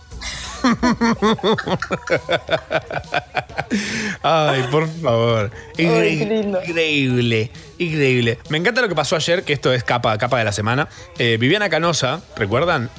Ay, 4.23 4.65
por 4.71 4.89
favor. 4.89 5.51
Ay. 5.79 6.23
Increíble, 6.67 7.51
increíble. 7.79 8.39
Me 8.49 8.59
encanta 8.59 8.81
lo 8.81 8.89
que 8.89 8.95
pasó 8.95 9.17
ayer, 9.17 9.45
que 9.45 9.53
esto 9.53 9.73
es 9.73 9.85
capa, 9.85 10.17
capa 10.19 10.39
de 10.39 10.45
la 10.45 10.53
semana. 10.53 10.89
Eh, 11.19 11.37
Viviana 11.39 11.69
Canosa, 11.69 12.21
¿recuerdan? 12.37 12.91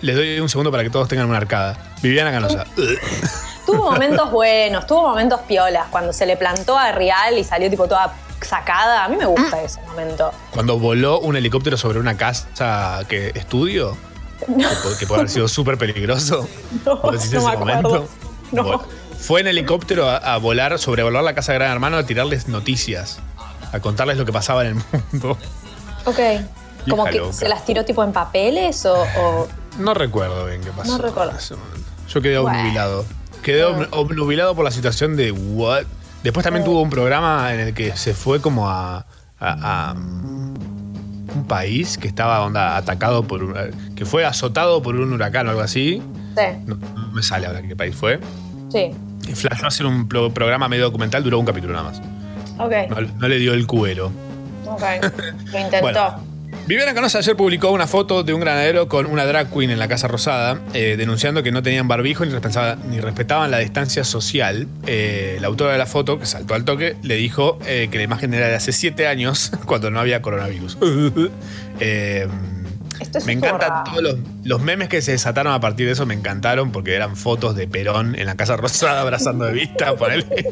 Les 0.00 0.16
doy 0.16 0.40
un 0.40 0.48
segundo 0.48 0.70
para 0.70 0.82
que 0.82 0.90
todos 0.90 1.08
tengan 1.08 1.28
una 1.28 1.38
arcada. 1.38 1.94
Viviana 2.02 2.30
Canosa. 2.30 2.64
Tuvo 3.66 3.84
momentos 3.92 4.30
buenos, 4.30 4.86
tuvo 4.86 5.08
momentos 5.08 5.40
piolas. 5.42 5.88
Cuando 5.90 6.12
se 6.12 6.26
le 6.26 6.36
plantó 6.36 6.78
a 6.78 6.92
Real 6.92 7.36
y 7.38 7.44
salió 7.44 7.68
tipo 7.70 7.86
toda 7.86 8.14
sacada. 8.40 9.04
A 9.04 9.08
mí 9.08 9.16
me 9.16 9.26
gusta 9.26 9.62
ese 9.62 9.80
momento. 9.82 10.32
Cuando 10.52 10.78
voló 10.78 11.20
un 11.20 11.36
helicóptero 11.36 11.76
sobre 11.76 11.98
una 11.98 12.16
casa 12.16 13.00
que 13.08 13.32
estudio, 13.34 13.96
que, 14.98 15.06
puede 15.06 15.20
haber 15.20 15.30
sido 15.30 15.48
súper 15.48 15.76
peligroso. 15.78 16.48
No, 16.86 16.96
¿Vos 16.96 17.12
decís 17.12 17.32
no 17.32 17.40
me 17.42 17.46
ese 17.48 17.56
acuerdo. 17.56 17.82
momento? 17.88 18.08
No. 18.52 18.62
Bueno, 18.64 18.82
fue 19.20 19.40
en 19.42 19.46
helicóptero 19.46 20.08
a, 20.08 20.16
a 20.16 20.36
volar, 20.38 20.76
sobrevolar 20.78 21.22
la 21.22 21.34
casa 21.34 21.52
de 21.52 21.58
Gran 21.58 21.70
Hermano, 21.72 21.98
a 21.98 22.04
tirarles 22.04 22.48
noticias, 22.48 23.18
a 23.72 23.78
contarles 23.80 24.16
lo 24.16 24.24
que 24.24 24.32
pasaba 24.32 24.64
en 24.66 24.76
el 24.78 24.82
mundo. 25.12 25.38
Ok. 26.04 26.18
Como 26.88 27.04
que 27.04 27.18
loca. 27.18 27.32
se 27.34 27.48
las 27.48 27.64
tiró 27.64 27.84
tipo 27.84 28.02
en 28.02 28.12
papeles 28.12 28.84
o. 28.86 28.94
o- 29.18 29.48
No 29.78 29.94
recuerdo 29.94 30.46
bien 30.46 30.62
qué 30.62 30.70
pasó. 30.70 30.96
No 30.96 30.98
recuerdo. 31.04 31.32
Yo 32.08 32.20
quedé 32.22 32.38
Bueno. 32.38 32.58
obnubilado. 32.58 33.04
Quedé 33.42 33.64
ob- 33.64 33.88
obnubilado 33.92 34.54
por 34.56 34.64
la 34.64 34.70
situación 34.72 35.14
de 35.16 35.30
what. 35.30 35.84
Después 36.24 36.42
también 36.42 36.64
tuvo 36.64 36.80
un 36.82 36.90
programa 36.90 37.54
en 37.54 37.60
el 37.60 37.74
que 37.74 37.96
se 37.96 38.14
fue 38.14 38.40
como 38.40 38.68
a, 38.68 39.06
a- 39.38 39.90
a 39.90 39.94
un 41.34 41.44
país 41.44 41.96
que 41.98 42.08
estaba 42.08 42.42
onda 42.44 42.76
atacado 42.76 43.24
por 43.24 43.42
un- 43.44 43.54
que 43.94 44.04
fue 44.04 44.24
azotado 44.24 44.82
por 44.82 44.96
un 44.96 45.12
huracán 45.12 45.46
o 45.46 45.50
algo 45.50 45.62
así. 45.62 46.02
Sí, 46.36 46.42
No, 46.66 46.76
no 46.76 47.12
me 47.12 47.22
sale 47.22 47.46
ahora 47.46 47.62
qué 47.62 47.74
país 47.76 47.94
fue. 47.94 48.20
sí. 48.70 48.90
Y 49.28 49.34
flashó 49.34 49.66
a 49.66 49.68
hacer 49.68 49.86
un 49.86 50.08
pro- 50.08 50.32
programa 50.32 50.66
medio 50.68 50.84
documental, 50.84 51.22
duró 51.22 51.38
un 51.38 51.44
capítulo 51.46 51.74
nada 51.74 51.84
más. 51.90 52.00
Ok. 52.58 52.72
No, 52.88 53.00
no 53.18 53.28
le 53.28 53.38
dio 53.38 53.52
el 53.52 53.66
cuero. 53.66 54.10
Ok. 54.66 54.82
Lo 55.52 55.58
intentó. 55.60 55.80
Bueno. 55.82 56.29
Viviana 56.70 56.94
Canosa 56.94 57.18
ayer 57.18 57.34
publicó 57.34 57.72
una 57.72 57.88
foto 57.88 58.22
de 58.22 58.32
un 58.32 58.38
granadero 58.42 58.86
con 58.86 59.06
una 59.06 59.24
drag 59.26 59.50
queen 59.50 59.72
en 59.72 59.80
la 59.80 59.88
Casa 59.88 60.06
Rosada, 60.06 60.60
eh, 60.72 60.94
denunciando 60.96 61.42
que 61.42 61.50
no 61.50 61.64
tenían 61.64 61.88
barbijo 61.88 62.24
ni, 62.24 62.30
respetaba- 62.30 62.76
ni 62.76 63.00
respetaban 63.00 63.50
la 63.50 63.58
distancia 63.58 64.04
social. 64.04 64.68
Eh, 64.86 65.38
la 65.40 65.48
autora 65.48 65.72
de 65.72 65.78
la 65.78 65.86
foto, 65.86 66.20
que 66.20 66.26
saltó 66.26 66.54
al 66.54 66.64
toque, 66.64 66.94
le 67.02 67.16
dijo 67.16 67.58
eh, 67.66 67.88
que 67.90 67.98
la 67.98 68.04
imagen 68.04 68.32
era 68.34 68.46
de 68.46 68.54
hace 68.54 68.70
siete 68.70 69.08
años, 69.08 69.50
cuando 69.66 69.90
no 69.90 69.98
había 69.98 70.22
coronavirus. 70.22 70.78
Es 71.80 73.24
me 73.24 73.32
encantan 73.32 73.84
todos 73.84 74.02
los, 74.02 74.16
los 74.44 74.60
memes 74.62 74.90
que 74.90 75.00
se 75.00 75.12
desataron 75.12 75.54
a 75.54 75.60
partir 75.60 75.86
de 75.86 75.92
eso, 75.92 76.04
me 76.04 76.12
encantaron 76.12 76.70
porque 76.70 76.94
eran 76.94 77.16
fotos 77.16 77.56
de 77.56 77.66
Perón 77.66 78.14
en 78.14 78.26
la 78.26 78.34
Casa 78.36 78.58
Rosada 78.58 79.00
abrazando 79.00 79.46
de 79.46 79.52
vista, 79.54 79.96
ponerle 79.96 80.44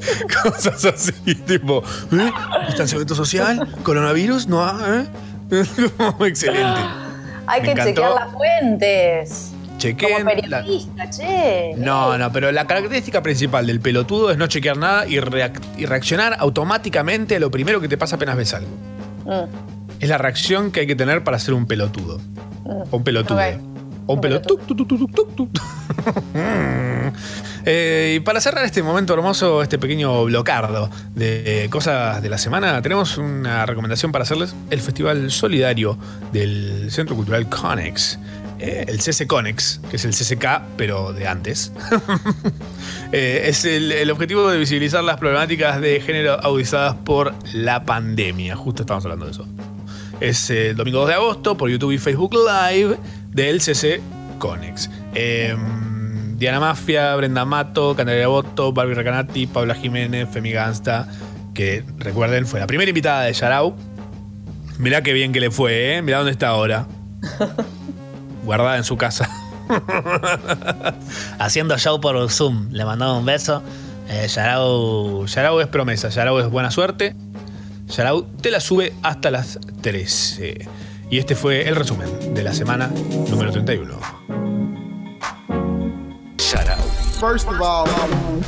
cosas 0.43 0.83
así, 0.87 1.13
tipo, 1.35 1.85
¿eh? 2.11 2.33
¿Distanciamiento 2.67 3.15
social? 3.15 3.69
¿Coronavirus? 3.83 4.49
No, 4.49 4.67
¿eh? 4.95 5.05
Excelente. 6.27 6.81
Hay 7.47 7.61
Me 7.63 7.67
que 7.67 7.71
encantó. 7.73 7.91
chequear 8.03 8.13
las 8.15 8.33
fuentes. 8.33 9.53
Chequen. 9.79 10.09
Como 10.27 10.31
la- 10.49 10.63
periodista, 10.63 11.09
che. 11.11 11.75
No, 11.77 12.19
no, 12.19 12.33
pero 12.33 12.51
la 12.53 12.67
característica 12.67 13.23
principal 13.23 13.67
del 13.67 13.81
pelotudo 13.81 14.31
es 14.31 14.37
no 14.37 14.47
chequear 14.49 14.77
nada 14.77 15.07
y, 15.07 15.17
reac- 15.19 15.61
y 15.79 15.87
reaccionar 15.87 16.37
automáticamente 16.39 17.37
a 17.37 17.41
lo 17.41 17.51
primero 17.51 17.81
que 17.81 17.89
te 17.89 17.97
pasa 17.97 18.17
apenas 18.17 18.37
ves 18.37 18.55
algo. 18.55 18.71
Mm, 19.25 19.45
Es 20.01 20.09
la 20.09 20.19
reacción 20.19 20.71
que 20.73 20.81
hay 20.81 20.87
que 20.87 20.97
tener 20.97 21.23
para 21.25 21.39
ser 21.39 21.55
un 21.55 21.67
pelotudo. 21.67 22.19
mm. 22.65 22.83
O 22.91 22.97
un 22.97 23.05
pelotudo. 23.05 23.37
O 24.09 24.15
un 24.15 24.21
pelotudo. 24.21 24.59
Eh, 27.65 28.15
y 28.17 28.21
para 28.21 28.41
cerrar 28.41 28.65
este 28.65 28.83
momento 28.83 29.13
hermoso, 29.13 29.63
este 29.63 29.79
pequeño 29.79 30.25
blocardo 30.25 30.91
de 31.15 31.65
eh, 31.65 31.71
cosas 31.71 32.23
de 32.23 32.31
la 32.31 32.39
semana, 32.39 32.81
tenemos 32.81 33.19
una 33.19 33.67
recomendación 33.67 34.13
para 34.13 34.23
hacerles. 34.23 34.55
El 34.71 34.81
Festival 34.81 35.31
Solidario 35.31 35.99
del 36.33 36.91
Centro 36.91 37.17
Cultural 37.17 37.49
Conex. 37.49 38.19
eh, 38.59 38.85
el 38.89 39.01
CC 39.01 39.27
Conex, 39.27 39.81
que 39.91 39.97
es 39.97 40.05
el 40.05 40.13
CCK, 40.13 40.63
pero 40.77 41.13
de 41.13 41.27
antes. 41.29 41.73
Eh, 43.11 43.49
es 43.49 43.65
el, 43.65 43.91
el 43.91 44.11
objetivo 44.11 44.51
de 44.51 44.59
visibilizar 44.59 45.03
las 45.03 45.17
problemáticas 45.17 45.81
de 45.81 45.99
género 46.03 46.35
agudizadas 46.45 46.95
por 46.95 47.33
la 47.55 47.87
pandemia. 47.87 48.55
Justo 48.55 48.83
estamos 48.83 49.03
hablando 49.07 49.25
de 49.25 49.31
eso. 49.33 49.47
Es 50.21 50.51
el 50.51 50.77
domingo 50.77 50.99
2 51.01 51.09
de 51.09 51.15
agosto 51.15 51.57
por 51.57 51.71
YouTube 51.71 51.93
y 51.93 51.99
Facebook 51.99 52.35
Live 52.35 52.99
del 53.31 53.61
CC 53.61 54.01
Conex. 54.39 54.91
Eh, 55.15 55.57
Diana 56.39 56.61
Mafia, 56.61 57.17
Brenda 57.17 57.45
Mato, 57.45 57.97
Candelaria 57.97 58.29
Boto, 58.29 58.73
Barbie 58.73 58.95
Recanati, 58.95 59.49
Paula 59.49 59.75
Jiménez, 59.75 60.29
Femi 60.31 60.53
Gansta, 60.53 61.09
que 61.53 61.85
recuerden 61.97 62.47
fue 62.47 62.61
la 62.61 62.69
primera 62.69 62.89
invitada 62.89 63.23
de 63.23 63.33
Yarau. 63.33 63.75
Mirá 64.79 65.03
qué 65.03 65.13
bien 65.13 65.33
que 65.33 65.41
le 65.41 65.51
fue, 65.51 65.97
¿eh? 65.97 66.03
Mirá 66.03 66.19
dónde 66.19 66.31
está 66.31 66.49
ahora. 66.49 66.87
Guardada 68.45 68.77
en 68.77 68.85
su 68.85 68.97
casa. 68.97 69.29
Haciendo 71.41 71.77
show 71.77 72.01
por 72.01 72.31
Zoom. 72.31 72.69
Le 72.71 72.85
mandamos 72.85 73.19
un 73.19 73.27
beso. 73.27 73.63
Eh, 74.09 74.29
Yarau, 74.29 75.27
Yarau 75.27 75.61
es 75.61 75.67
promesa, 75.67 76.09
Yarau 76.11 76.39
es 76.39 76.49
buena 76.49 76.71
suerte. 76.71 77.17
Yarau 77.89 78.23
te 78.41 78.53
la 78.53 78.61
sube 78.61 78.93
hasta 79.03 79.33
las 79.33 79.59
13. 79.81 80.69
Y 81.11 81.19
este 81.19 81.35
fue 81.35 81.67
el 81.67 81.75
resumen 81.75 82.35
de 82.35 82.43
la 82.43 82.53
semana 82.53 82.91
número 83.31 83.51
31. 83.51 83.99
Yarau. 86.53 86.79
First 87.19 87.49
of 87.49 87.61
all, 87.61 87.89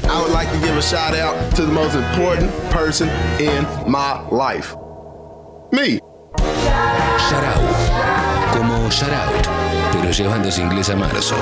I 0.08 0.20
would 0.20 0.32
like 0.32 0.50
to 0.52 0.58
give 0.58 0.76
a 0.76 0.82
shout 0.82 1.14
out 1.14 1.34
to 1.56 1.62
the 1.62 1.72
most 1.72 1.94
important 1.94 2.50
person 2.70 3.08
in 3.38 3.66
my 3.90 4.20
life. 4.30 4.76
Me. 5.72 6.00
Yarau. 7.30 7.60
Como 8.56 8.90
Shoutout, 8.90 9.48
pero 9.92 10.12
llevándose 10.12 10.60
inglés 10.60 10.90
a 10.90 10.96
marzo. 10.96 11.36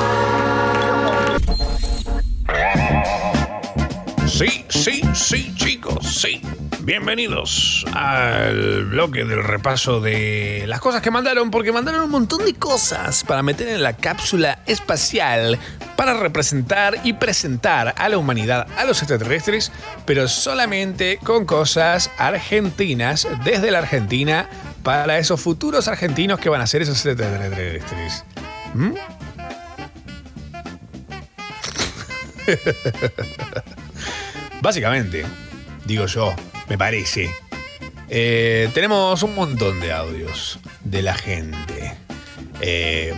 Sí, 4.39 4.65
sí, 4.69 5.03
sí, 5.15 5.53
chicos, 5.57 6.15
sí. 6.15 6.41
Bienvenidos 6.83 7.85
al 7.93 8.85
bloque 8.85 9.25
del 9.25 9.43
repaso 9.43 10.01
de 10.01 10.63
las 10.69 10.81
cosas 10.81 11.03
que 11.03 11.11
mandaron, 11.11 11.51
porque 11.51 11.73
mandaron 11.73 12.03
un 12.03 12.11
montón 12.11 12.45
de 12.45 12.55
cosas 12.55 13.25
para 13.25 13.43
meter 13.43 13.67
en 13.67 13.83
la 13.83 13.97
cápsula 13.97 14.61
espacial 14.67 15.59
para 15.97 16.15
representar 16.15 17.01
y 17.03 17.15
presentar 17.15 17.97
a 17.99 18.09
la 18.09 18.17
humanidad, 18.17 18.69
a 18.77 18.85
los 18.85 19.03
extraterrestres, 19.03 19.73
pero 20.05 20.29
solamente 20.29 21.19
con 21.25 21.45
cosas 21.45 22.13
argentinas, 22.17 23.27
desde 23.43 23.73
la 23.73 23.79
Argentina, 23.79 24.49
para 24.85 25.19
esos 25.19 25.41
futuros 25.41 25.89
argentinos 25.89 26.39
que 26.39 26.49
van 26.49 26.61
a 26.61 26.69
ser 26.69 26.83
esos 26.83 27.05
extraterrestres. 27.05 28.25
¿Mm? 28.73 28.93
Básicamente, 34.63 35.25
digo 35.85 36.07
yo, 36.07 36.35
me 36.69 36.79
parece. 36.79 37.31
eh, 38.09 38.71
tenemos 38.75 39.23
un 39.23 39.35
montón 39.35 39.81
de 39.81 39.93
audios 39.93 40.59
de 40.85 41.03
la 41.03 41.15
gente. 41.15 41.95
Eh, 42.61 43.15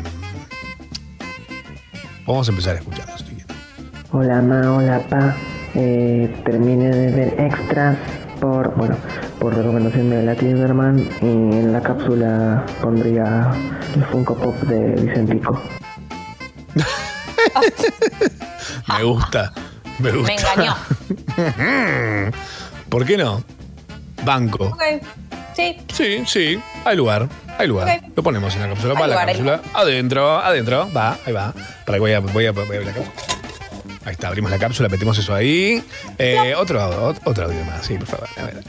vamos 2.27 2.49
a 2.49 2.51
empezar 2.51 2.77
quieren. 2.77 3.45
Hola 4.13 4.43
ma, 4.43 4.73
hola 4.73 4.99
pa. 5.09 5.37
Eh, 5.75 6.35
terminé 6.45 6.91
de 6.91 7.11
ver 7.13 7.41
extras 7.41 7.97
por, 8.41 8.75
bueno, 8.77 8.97
por 9.39 9.55
recomendación 9.55 10.11
de 10.11 10.23
la 10.25 10.35
Kinderman 10.35 11.09
y 11.23 11.27
en 11.27 11.73
la 11.73 11.81
cápsula 11.81 12.67
pondría 12.83 13.53
el 13.95 14.05
Funko 14.07 14.37
Pop 14.37 14.57
de 14.63 15.01
Vicentico. 15.01 15.63
Me 18.89 19.05
gusta. 19.05 19.53
Me 20.01 20.11
gusta. 20.13 20.33
Me 20.33 20.35
engañó. 20.41 20.77
¿Por 22.89 23.05
qué 23.07 23.17
no? 23.17 23.43
Banco. 24.25 24.77
Sí. 25.55 25.77
Sí, 25.93 26.23
sí. 26.27 26.61
Hay 26.85 26.97
lugar. 26.97 27.29
Hay 27.59 27.67
lugar. 27.69 28.01
Lo 28.17 28.23
ponemos 28.23 28.55
en 28.55 28.63
la 28.63 28.69
cápsula. 28.69 28.95
Va 28.95 29.01
la 29.07 29.07
lugar, 29.15 29.27
cápsula. 29.27 29.61
Adentro, 29.75 30.39
adentro. 30.39 30.89
Va, 30.97 31.19
ahí 31.27 31.33
va. 31.33 31.53
Para 31.85 31.97
que 31.97 32.01
voy 32.01 32.13
a, 32.13 32.21
voy 32.21 32.47
a, 32.47 32.53
voy 32.53 32.63
a 32.63 32.67
abrir 32.67 32.87
la 32.87 32.93
cápsula. 32.93 33.15
Ahí 34.07 34.13
está, 34.13 34.29
abrimos 34.29 34.51
la 34.51 34.59
cápsula, 34.59 34.89
metemos 34.89 35.19
eso 35.19 35.35
ahí. 35.35 35.85
Eh, 36.19 36.55
otro, 36.57 36.81
ot- 37.13 37.21
otro 37.25 37.45
audio 37.45 37.63
más, 37.67 37.85
sí, 37.85 37.97
por 37.99 38.07
favor. 38.07 38.29
A 38.39 38.45
ver. 38.45 38.61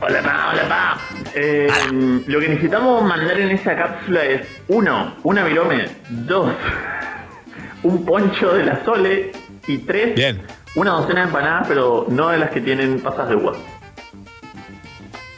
Hola, 0.00 0.22
pa, 0.22 0.50
hola, 0.52 0.68
pa. 0.68 1.00
Eh, 1.34 1.66
lo 2.26 2.38
que 2.38 2.48
necesitamos 2.48 3.02
mandar 3.02 3.38
en 3.40 3.50
esa 3.50 3.74
cápsula 3.76 4.24
es, 4.24 4.42
uno, 4.68 5.16
una 5.24 5.42
virome, 5.44 5.88
dos, 6.08 6.52
un 7.82 8.04
poncho 8.04 8.52
de 8.54 8.64
la 8.64 8.84
Sole 8.84 9.32
y 9.66 9.78
tres, 9.78 10.14
Bien. 10.14 10.42
Una 10.76 10.92
docena 10.92 11.20
de 11.22 11.26
empanadas, 11.26 11.66
pero 11.66 12.06
no 12.08 12.28
de 12.28 12.38
las 12.38 12.50
que 12.50 12.60
tienen 12.60 13.00
pasas 13.00 13.28
de 13.28 13.34
uva. 13.36 13.52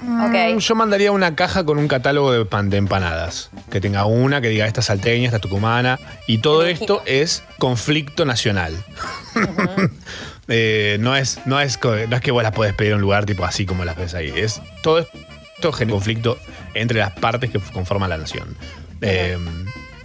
Mm, 0.00 0.58
Yo 0.58 0.74
mandaría 0.74 1.10
una 1.12 1.34
caja 1.34 1.64
con 1.64 1.76
un 1.78 1.88
catálogo 1.88 2.32
de, 2.32 2.44
pan, 2.44 2.70
de 2.70 2.76
empanadas. 2.76 3.50
Que 3.70 3.80
tenga 3.80 4.04
una 4.06 4.40
que 4.40 4.48
diga 4.48 4.66
esta 4.66 4.80
salteña, 4.82 5.26
esta 5.26 5.38
tucumana. 5.40 5.98
Y 6.26 6.38
todo 6.38 6.64
esto 6.66 7.02
es 7.06 7.42
conflicto 7.58 8.24
nacional. 8.24 8.74
Eh, 10.50 10.96
no, 11.00 11.14
es, 11.14 11.40
no, 11.44 11.60
es, 11.60 11.76
co- 11.76 11.94
no 12.08 12.16
es 12.16 12.22
que 12.22 12.30
vos 12.30 12.42
las 12.42 12.52
podés 12.52 12.72
pedir 12.72 12.92
en 12.92 12.96
un 12.96 13.02
lugar 13.02 13.26
tipo 13.26 13.44
así 13.44 13.66
como 13.66 13.84
las 13.84 13.96
ves 13.98 14.14
ahí. 14.14 14.32
Es 14.34 14.62
todo 14.82 15.00
esto 15.00 15.72
genera 15.74 15.92
conflicto 15.96 16.38
entre 16.72 17.00
las 17.00 17.10
partes 17.12 17.50
que 17.50 17.58
conforman 17.60 18.08
la 18.08 18.16
nación. 18.16 18.56
Eh, 19.02 19.36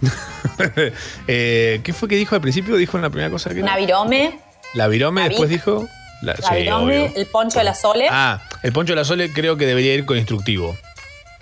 eh, 1.28 1.80
¿Qué 1.82 1.92
fue 1.94 2.10
que 2.10 2.16
dijo 2.16 2.34
al 2.34 2.42
principio? 2.42 2.76
Dijo 2.76 2.98
en 2.98 3.04
la 3.04 3.08
primera 3.08 3.30
cosa 3.30 3.54
que 3.54 3.62
Una 3.62 3.78
virome, 3.78 4.38
La 4.74 4.88
virome, 4.88 5.22
La 5.22 5.28
después 5.28 5.48
dijo. 5.48 5.88
La, 6.22 6.34
la 6.38 6.48
sí, 6.48 6.54
virome, 6.56 7.12
el 7.16 7.26
poncho 7.26 7.58
de 7.58 7.64
la 7.64 7.74
sole. 7.74 8.08
Ah, 8.10 8.40
el 8.62 8.72
poncho 8.72 8.92
de 8.92 8.96
la 8.96 9.04
Sole 9.04 9.30
creo 9.32 9.56
que 9.56 9.66
debería 9.66 9.94
ir 9.94 10.04
con 10.06 10.16
instructivo. 10.16 10.76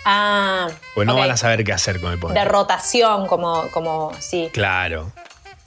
Ah, 0.04 0.68
Pues 0.94 1.06
no 1.06 1.14
van 1.16 1.30
a 1.30 1.36
saber 1.36 1.62
qué 1.64 1.72
hacer 1.72 2.00
con 2.00 2.12
el 2.12 2.18
poncho. 2.18 2.34
de 2.34 2.44
rotación, 2.44 3.26
como, 3.28 3.68
como, 3.70 4.12
sí, 4.18 4.50
Claro. 4.52 5.12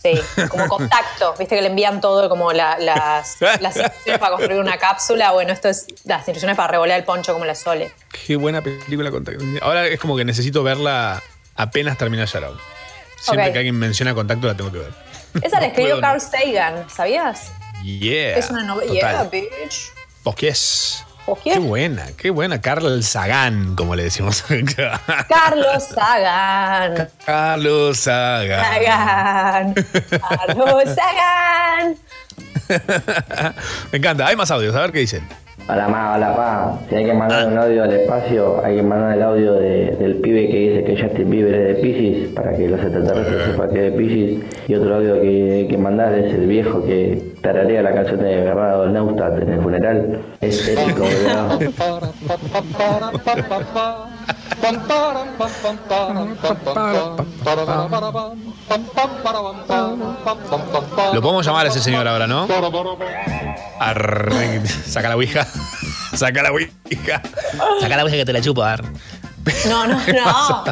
sí, 0.03 0.19
como 0.49 0.67
contacto. 0.67 1.33
Viste 1.39 1.55
que 1.55 1.61
le 1.61 1.69
envían 1.69 2.01
todo 2.01 2.27
como 2.27 2.51
la- 2.51 2.77
las, 2.77 3.37
las 3.39 3.77
instrucciones 3.77 4.19
para 4.19 4.31
construir 4.35 4.59
una 4.59 4.77
cápsula. 4.77 5.31
Bueno, 5.31 5.53
esto 5.53 5.69
es 5.69 5.87
las 6.03 6.19
instrucciones 6.19 6.57
para 6.57 6.67
revolear 6.73 6.99
el 6.99 7.05
poncho 7.05 7.31
como 7.31 7.45
la 7.45 7.55
sole. 7.55 7.93
Qué 8.27 8.35
buena 8.35 8.61
película. 8.61 9.09
Contacto. 9.11 9.43
Ahora 9.61 9.87
es 9.87 9.99
como 9.99 10.17
que 10.17 10.25
necesito 10.25 10.61
verla 10.63 11.23
apenas 11.55 11.97
termina 11.97 12.25
Shadow. 12.25 12.57
Siempre 13.17 13.53
que 13.53 13.59
alguien 13.59 13.75
menciona 13.79 14.13
contacto 14.13 14.47
la 14.47 14.55
tengo 14.55 14.71
que 14.73 14.79
ver. 14.79 15.04
Esa 15.41 15.59
la 15.59 15.67
escribió 15.67 15.99
Carl 16.01 16.21
Sagan, 16.21 16.89
¿sabías? 16.89 17.51
Yeah. 17.83 18.37
es 18.37 18.49
una 18.49 18.63
novela. 18.63 18.91
Yeah, 18.91 19.23
bitch. 19.23 19.91
¿Por 21.25 21.39
qué 21.39 21.57
buena, 21.57 22.05
qué 22.17 22.29
buena. 22.29 22.61
Carl 22.61 23.03
Sagan, 23.03 23.75
como 23.75 23.95
le 23.95 24.03
decimos 24.03 24.43
acá. 24.43 25.01
Carlos 25.27 25.83
Sagan. 25.83 27.09
Carlos 27.25 27.97
Sagan. 27.97 28.63
Sagan. 28.63 29.73
Carlos 30.19 30.83
Sagan. 30.95 31.97
Me 33.91 33.97
encanta. 33.97 34.27
Hay 34.27 34.35
más 34.35 34.51
audios. 34.51 34.75
A 34.75 34.81
ver 34.81 34.91
qué 34.91 34.99
dicen. 34.99 35.27
Hola 35.67 35.87
ma, 35.87 36.13
hola 36.13 36.35
pa. 36.35 36.79
Si 36.87 36.95
hay 36.95 37.05
que 37.05 37.13
mandar 37.13 37.47
un 37.47 37.57
audio 37.57 37.83
al 37.83 37.91
espacio, 37.91 38.63
hay 38.63 38.75
que 38.75 38.83
mandar 38.83 39.17
el 39.17 39.23
audio 39.23 39.53
de- 39.55 39.95
del 39.99 40.15
pibe 40.21 40.47
que 40.47 40.57
dice 40.59 40.83
que 40.83 41.01
Justin 41.01 41.29
Bieber 41.31 41.55
es 41.55 41.75
de 41.77 41.81
Pisces, 41.81 42.27
para 42.35 42.55
que 42.55 42.67
los 42.67 42.79
extraterrestres 42.79 43.45
sepan 43.45 43.69
que 43.71 43.87
es 43.87 43.91
de 43.93 43.97
Pisces. 43.97 44.43
Y 44.67 44.75
otro 44.75 44.95
audio 44.95 45.19
que 45.21 45.51
hay 45.53 45.67
que 45.67 45.77
mandar 45.79 46.13
es 46.13 46.31
el 46.35 46.45
viejo 46.45 46.83
que 46.85 47.19
tararea 47.41 47.81
la 47.81 47.93
canción 47.93 48.19
de 48.21 48.41
Bernardo 48.41 48.89
Neustadt 48.89 49.41
en 49.41 49.49
el 49.53 49.61
funeral. 49.61 50.19
Es 50.39 50.67
épico, 50.67 51.03
boludo. 51.03 51.71
Lo 61.13 61.21
podemos 61.21 61.45
llamar 61.45 61.65
a 61.65 61.69
ese 61.69 61.79
señor 61.81 62.07
ahora, 62.07 62.27
¿no? 62.27 62.47
Arre- 63.79 64.65
Saca 64.65 65.09
la 65.09 65.15
ouija. 65.15 65.45
Saca 66.15 66.41
la 66.43 66.51
ouija. 66.51 67.21
Saca 67.81 67.97
la 67.97 68.03
ouija 68.03 68.17
que 68.17 68.25
te 68.25 68.33
la 68.33 68.41
chupo, 68.41 68.63
a 68.63 68.71
ver. 68.71 68.83
No, 69.69 69.85
no, 69.87 69.95
no. 69.95 70.63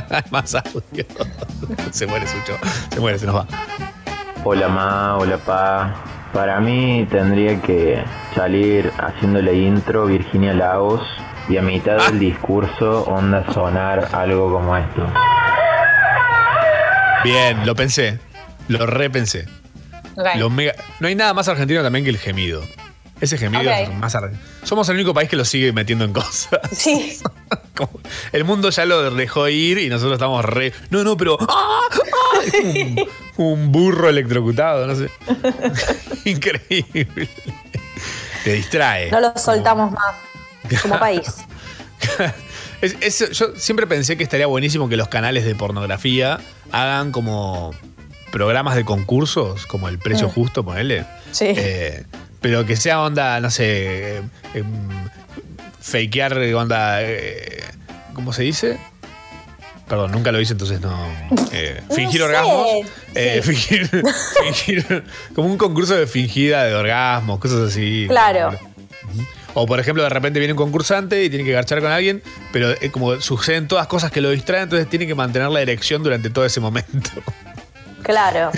Más 0.30 0.54
audio. 0.54 1.04
Se 1.90 2.06
muere 2.06 2.26
Sucho. 2.26 2.56
Se 2.92 3.00
muere, 3.00 3.18
se 3.18 3.26
nos 3.26 3.36
va. 3.36 3.46
Hola 4.44 4.68
ma, 4.68 5.16
hola 5.18 5.36
pa. 5.36 5.94
Para 6.32 6.60
mí 6.60 7.06
tendría 7.10 7.60
que 7.60 8.02
salir 8.34 8.90
haciéndole 8.98 9.54
intro 9.54 10.06
Virginia 10.06 10.54
Lagos 10.54 11.02
y 11.48 11.56
a 11.56 11.62
mitad 11.62 11.96
del 12.06 12.18
discurso 12.18 13.02
onda 13.04 13.44
sonar 13.52 14.08
algo 14.12 14.52
como 14.52 14.76
esto. 14.76 15.06
Bien, 17.24 17.64
lo 17.66 17.74
pensé. 17.76 18.18
Lo 18.68 18.86
repensé. 18.86 19.46
Ok. 20.16 20.26
Lo 20.36 20.50
mega- 20.50 20.74
No 21.00 21.08
hay 21.08 21.14
nada 21.14 21.34
más 21.34 21.48
argentino 21.48 21.82
también 21.82 22.04
que 22.04 22.10
el 22.10 22.18
gemido. 22.18 22.62
Ese 23.20 23.38
gemido 23.38 23.62
Ok. 23.70 23.76
es 23.82 23.94
más 23.94 24.14
ar- 24.16 24.32
Somos 24.64 24.88
el 24.88 24.96
único 24.96 25.14
país 25.14 25.28
que 25.28 25.36
lo 25.36 25.44
sigue 25.44 25.72
metiendo 25.72 26.04
en 26.04 26.12
cosas. 26.12 26.60
Sí. 26.72 27.18
El 28.32 28.44
mundo 28.44 28.70
ya 28.70 28.84
lo 28.84 29.10
dejó 29.12 29.48
ir 29.48 29.78
y 29.78 29.88
nosotros 29.88 30.14
estamos 30.14 30.44
re. 30.44 30.72
No, 30.90 31.02
no, 31.04 31.16
pero. 31.16 31.36
¡Ah! 31.40 31.80
¡Ah! 31.90 32.40
Es 32.44 32.52
como 32.52 32.72
un, 32.72 33.06
un 33.36 33.72
burro 33.72 34.08
electrocutado, 34.08 34.86
no 34.86 34.94
sé. 34.94 35.10
Increíble. 36.30 37.28
Te 38.44 38.52
distrae. 38.52 39.10
No 39.10 39.20
lo 39.20 39.32
soltamos 39.36 39.90
más 39.92 40.14
como 40.80 40.98
país. 40.98 41.22
Es- 42.80 42.96
es- 43.00 43.30
yo 43.38 43.52
siempre 43.56 43.86
pensé 43.86 44.16
que 44.16 44.24
estaría 44.24 44.46
buenísimo 44.46 44.88
que 44.88 44.96
los 44.96 45.06
canales 45.06 45.44
de 45.44 45.54
pornografía 45.54 46.40
hagan 46.72 47.12
como 47.12 47.70
programas 48.32 48.74
de 48.74 48.84
concursos, 48.84 49.66
como 49.66 49.88
el 49.88 49.98
precio 50.00 50.26
Mm. 50.26 50.30
justo, 50.32 50.64
ponele. 50.64 51.04
Sí. 51.30 51.46
Eh, 51.56 52.04
pero 52.40 52.66
que 52.66 52.74
sea 52.74 53.00
onda, 53.02 53.38
no 53.38 53.50
sé, 53.52 54.16
eh, 54.18 54.22
em, 54.54 54.64
fakear 55.80 56.36
onda, 56.54 57.02
eh, 57.02 57.62
¿cómo 58.14 58.32
se 58.32 58.42
dice? 58.42 58.78
Perdón, 59.88 60.10
nunca 60.10 60.32
lo 60.32 60.40
hice, 60.40 60.52
entonces 60.54 60.80
no. 60.80 61.06
eh, 61.52 61.82
No 61.88 61.94
fingir 61.94 62.20
sé. 62.20 62.24
orgasmos. 62.26 62.66
eh, 63.14 63.40
Sí. 63.44 63.48
fingir, 63.54 63.90
fingir- 64.42 65.04
Como 65.36 65.48
un 65.48 65.56
concurso 65.58 65.94
de 65.94 66.08
fingida 66.08 66.64
de 66.64 66.74
orgasmos, 66.74 67.38
cosas 67.38 67.68
así. 67.70 68.06
Claro. 68.08 68.58
O 69.54 69.66
por 69.66 69.78
ejemplo, 69.80 70.02
de 70.02 70.08
repente 70.08 70.38
viene 70.38 70.54
un 70.54 70.58
concursante 70.58 71.22
y 71.24 71.28
tiene 71.30 71.44
que 71.44 71.52
garchar 71.52 71.80
con 71.80 71.90
alguien, 71.92 72.22
pero 72.52 72.70
eh, 72.70 72.90
como 72.90 73.20
suceden 73.20 73.68
todas 73.68 73.86
cosas 73.86 74.10
que 74.10 74.20
lo 74.20 74.30
distraen, 74.30 74.64
entonces 74.64 74.88
tiene 74.88 75.06
que 75.06 75.14
mantener 75.14 75.48
la 75.50 75.60
erección 75.60 76.02
durante 76.02 76.30
todo 76.30 76.44
ese 76.44 76.60
momento. 76.60 77.10
Claro. 78.02 78.50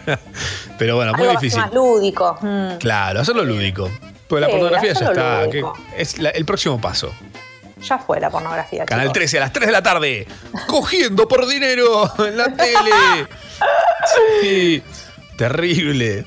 Pero 0.78 0.96
bueno, 0.96 1.12
muy 1.14 1.26
Algo 1.26 1.40
difícil. 1.40 1.58
más 1.60 1.72
lúdico. 1.72 2.36
Mm. 2.42 2.76
Claro, 2.78 3.20
hacerlo 3.20 3.44
lúdico. 3.44 3.90
Porque 4.28 4.40
la 4.42 4.48
pornografía 4.50 4.92
ya 4.92 5.06
está. 5.06 5.48
que 5.50 5.62
es 5.96 6.18
la- 6.18 6.30
el 6.30 6.44
próximo 6.44 6.78
paso. 6.80 7.12
Ya 7.82 7.98
fue 7.98 8.20
la 8.20 8.28
pornografía. 8.30 8.84
Canal 8.84 9.06
chicos. 9.06 9.14
13 9.14 9.36
a 9.38 9.40
las 9.40 9.52
3 9.54 9.66
de 9.66 9.72
la 9.72 9.82
tarde. 9.82 10.26
Cogiendo 10.66 11.26
por 11.26 11.46
dinero 11.46 12.12
en 12.26 12.36
la 12.36 12.52
tele. 12.54 12.90
Sí. 14.42 14.82
Terrible. 15.36 16.26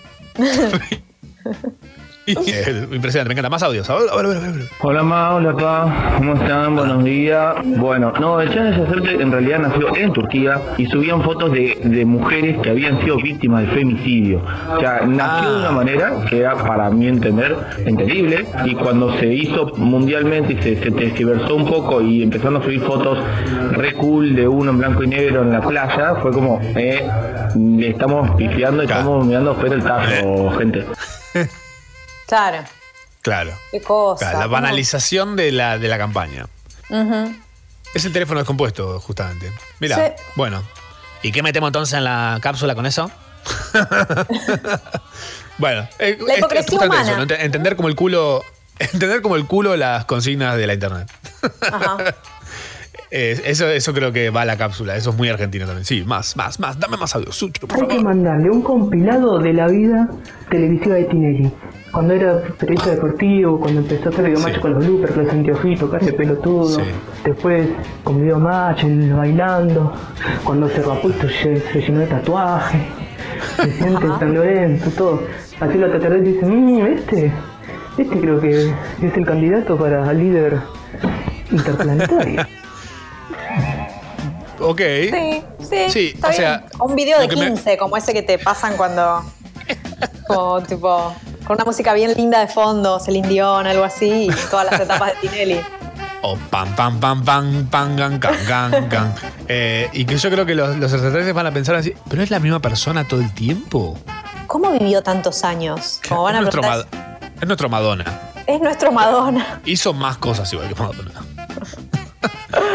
Eh, 2.47 2.87
Impresionante, 2.91 3.29
me 3.29 3.33
encanta. 3.33 3.49
Más 3.49 3.61
audios. 3.63 3.89
A 3.89 3.95
ver, 3.95 4.03
a 4.11 4.15
ver, 4.15 4.25
a 4.25 4.29
ver, 4.29 4.37
a 4.37 4.51
ver. 4.51 4.65
Hola 4.81 5.03
ma, 5.03 5.35
hola 5.35 5.53
pa, 5.55 6.13
¿cómo 6.17 6.33
están? 6.33 6.75
Buenos 6.75 7.03
días. 7.03 7.55
Bueno, 7.63 8.11
no, 8.19 8.41
el 8.41 8.51
challenge 8.51 8.81
Hacerte 8.81 9.21
en 9.21 9.31
realidad 9.31 9.59
nació 9.59 9.95
en 9.95 10.11
Turquía 10.11 10.59
y 10.77 10.85
subían 10.87 11.21
fotos 11.21 11.51
de, 11.51 11.77
de 11.83 12.05
mujeres 12.05 12.57
que 12.63 12.71
habían 12.71 12.99
sido 13.01 13.17
víctimas 13.17 13.61
de 13.61 13.67
femicidio. 13.67 14.41
O 14.75 14.79
sea, 14.79 15.01
nació 15.05 15.53
de 15.53 15.59
una 15.59 15.71
manera 15.71 16.13
que 16.29 16.39
era 16.39 16.55
para 16.55 16.89
mí 16.89 17.07
entender 17.07 17.55
entendible 17.85 18.45
y 18.65 18.73
cuando 18.73 19.15
se 19.19 19.27
hizo 19.27 19.67
mundialmente 19.77 20.53
y 20.53 20.61
se, 20.63 20.83
se 20.83 20.91
tergiversó 20.91 21.55
un 21.55 21.65
poco 21.67 22.01
y 22.01 22.23
empezaron 22.23 22.57
a 22.57 22.63
subir 22.63 22.81
fotos 22.81 23.19
re 23.71 23.93
cool 23.93 24.35
de 24.35 24.47
uno 24.47 24.71
en 24.71 24.77
blanco 24.79 25.03
y 25.03 25.07
negro 25.07 25.43
en 25.43 25.51
la 25.51 25.61
playa, 25.61 26.15
fue 26.15 26.31
como, 26.31 26.59
eh, 26.75 27.07
le 27.55 27.89
estamos 27.89 28.31
pifiando 28.35 28.81
y 28.83 28.85
estamos 28.87 29.25
mirando 29.25 29.53
fuera 29.55 29.75
el 29.75 29.83
tajo, 29.83 30.51
gente. 30.57 30.85
Claro. 32.27 32.63
Claro. 33.21 33.51
Qué 33.71 33.81
cosa. 33.81 34.19
Claro, 34.25 34.39
la 34.39 34.47
banalización 34.47 35.35
de 35.35 35.51
la, 35.51 35.77
de 35.77 35.87
la 35.87 35.97
campaña. 35.97 36.45
Es 37.93 38.05
el 38.05 38.13
teléfono 38.13 38.39
descompuesto, 38.39 38.99
justamente. 38.99 39.51
Mira, 39.79 39.95
Sí. 39.95 40.23
bueno. 40.35 40.63
¿Y 41.23 41.31
qué 41.31 41.41
metemos 41.41 41.69
entonces 41.69 41.97
en 41.97 42.03
la 42.03 42.37
cápsula 42.41 42.75
con 42.75 42.85
eso? 42.85 43.09
Bueno, 45.57 45.87
eh, 45.99 46.17
La 46.19 46.25
es- 46.25 46.31
es 46.33 46.37
hipocresía 46.39 46.69
justamente 46.79 46.85
humana. 46.97 47.09
eso, 47.11 47.17
¿no? 47.17 47.25
Ent- 47.25 47.39
entender 47.39 47.75
como 47.77 47.87
el 47.87 47.95
culo 47.95 48.43
entender 48.79 49.21
como 49.21 49.35
el 49.37 49.47
culo 49.47 49.77
las 49.77 50.03
consignas 50.05 50.57
de 50.57 50.67
la 50.67 50.73
internet. 50.73 51.09
Eh, 53.11 53.41
eso, 53.45 53.67
eso 53.67 53.93
creo 53.93 54.11
que 54.11 54.29
va 54.29 54.41
a 54.41 54.45
la 54.45 54.57
cápsula. 54.57 54.95
Eso 54.95 55.11
es 55.11 55.17
muy 55.17 55.29
argentino 55.29 55.65
también. 55.65 55.85
Sí, 55.85 56.03
más, 56.05 56.35
más, 56.35 56.59
más. 56.59 56.79
Dame 56.79 56.97
más 56.97 57.15
audio. 57.15 57.31
Sucho, 57.31 57.67
por 57.67 57.81
Hay 57.81 57.87
que 57.87 58.03
mandarle 58.03 58.49
un 58.49 58.61
compilado 58.61 59.39
de 59.39 59.53
la 59.53 59.67
vida 59.67 60.09
televisiva 60.49 60.95
de 60.95 61.05
Tinelli. 61.05 61.51
Cuando 61.91 62.13
era 62.13 62.41
periodista 62.59 62.91
deportivo, 62.91 63.59
cuando 63.59 63.81
empezó 63.81 64.09
a 64.09 64.11
hacer 64.11 64.25
videomatch 64.25 64.59
con 64.59 64.73
los 64.73 64.85
bloopers, 64.85 65.15
los 65.15 65.29
anteojitos, 65.29 65.91
de 66.05 66.13
pelotudo. 66.13 66.77
Después 67.23 67.69
con 68.03 68.21
videomatch, 68.21 68.83
bailando. 69.15 69.93
Cuando 70.43 70.67
se 70.69 70.81
rapó 70.81 71.09
se, 71.11 71.61
se 71.61 71.81
llenó 71.81 71.99
de 71.99 72.07
tatuaje. 72.07 72.79
Se 73.55 73.71
siente 73.71 74.07
San 74.19 74.33
Lorenzo, 74.33 74.89
todo. 74.91 75.23
Así 75.59 75.77
los 75.77 75.89
extraterrestres 75.89 76.33
dicen, 76.33 76.49
mmm, 76.49 76.85
este, 76.87 77.31
este 77.97 78.19
creo 78.19 78.39
que 78.41 78.73
es 79.01 79.17
el 79.17 79.25
candidato 79.25 79.77
para 79.77 80.11
líder 80.11 80.59
interplanetario. 81.51 82.45
Ok. 84.65 84.81
Sí, 85.11 85.43
sí. 85.69 85.89
Sí, 85.89 86.11
está 86.15 86.27
o 86.27 86.29
bien. 86.31 86.41
sea, 86.41 86.65
O 86.79 86.85
un 86.85 86.95
video 86.95 87.19
de 87.19 87.25
lo 87.25 87.29
que 87.29 87.35
me- 87.37 87.47
15, 87.47 87.77
como 87.77 87.97
ese 87.97 88.13
que 88.13 88.21
te 88.23 88.37
pasan 88.39 88.75
cuando. 88.77 89.23
Como 90.27 90.61
tipo. 90.63 91.15
Con 91.45 91.55
una 91.57 91.65
música 91.65 91.93
bien 91.93 92.13
linda 92.15 92.39
de 92.39 92.47
fondo, 92.47 92.99
Celine 92.99 93.27
Dion, 93.27 93.67
algo 93.67 93.83
así, 93.83 94.27
y 94.27 94.49
todas 94.49 94.71
las 94.71 94.81
etapas 94.81 95.13
de 95.13 95.27
Tinelli. 95.29 95.59
O 96.23 96.35
pam, 96.49 96.75
pam, 96.75 96.99
pam, 96.99 97.23
pam, 97.23 97.67
pam, 97.69 97.95
gan, 97.95 98.19
gan, 98.19 98.35
gan, 98.47 98.89
gan. 98.89 99.13
Eh, 99.47 99.87
y 99.93 100.05
que 100.05 100.17
yo 100.17 100.31
creo 100.31 100.43
que 100.47 100.55
los, 100.55 100.75
los 100.77 100.91
extraterrestres 100.91 101.35
van 101.35 101.45
a 101.45 101.51
pensar 101.51 101.75
así, 101.75 101.93
pero 102.09 102.23
es 102.23 102.31
la 102.31 102.39
misma 102.39 102.59
persona 102.59 103.07
todo 103.07 103.19
el 103.21 103.31
tiempo. 103.35 103.95
¿Cómo 104.47 104.71
vivió 104.71 105.03
tantos 105.03 105.43
años? 105.43 106.01
Como 106.09 106.23
van 106.23 106.33
es, 106.33 106.39
a 106.39 106.41
nuestro 106.41 106.61
es 106.63 107.47
nuestro 107.47 107.69
Madonna. 107.69 108.19
es 108.47 108.59
nuestro 108.61 108.91
Madonna. 108.91 109.61
Hizo 109.65 109.93
más 109.93 110.17
cosas 110.17 110.51
igual 110.51 110.67
que 110.67 110.73
Madonna. 110.75 111.11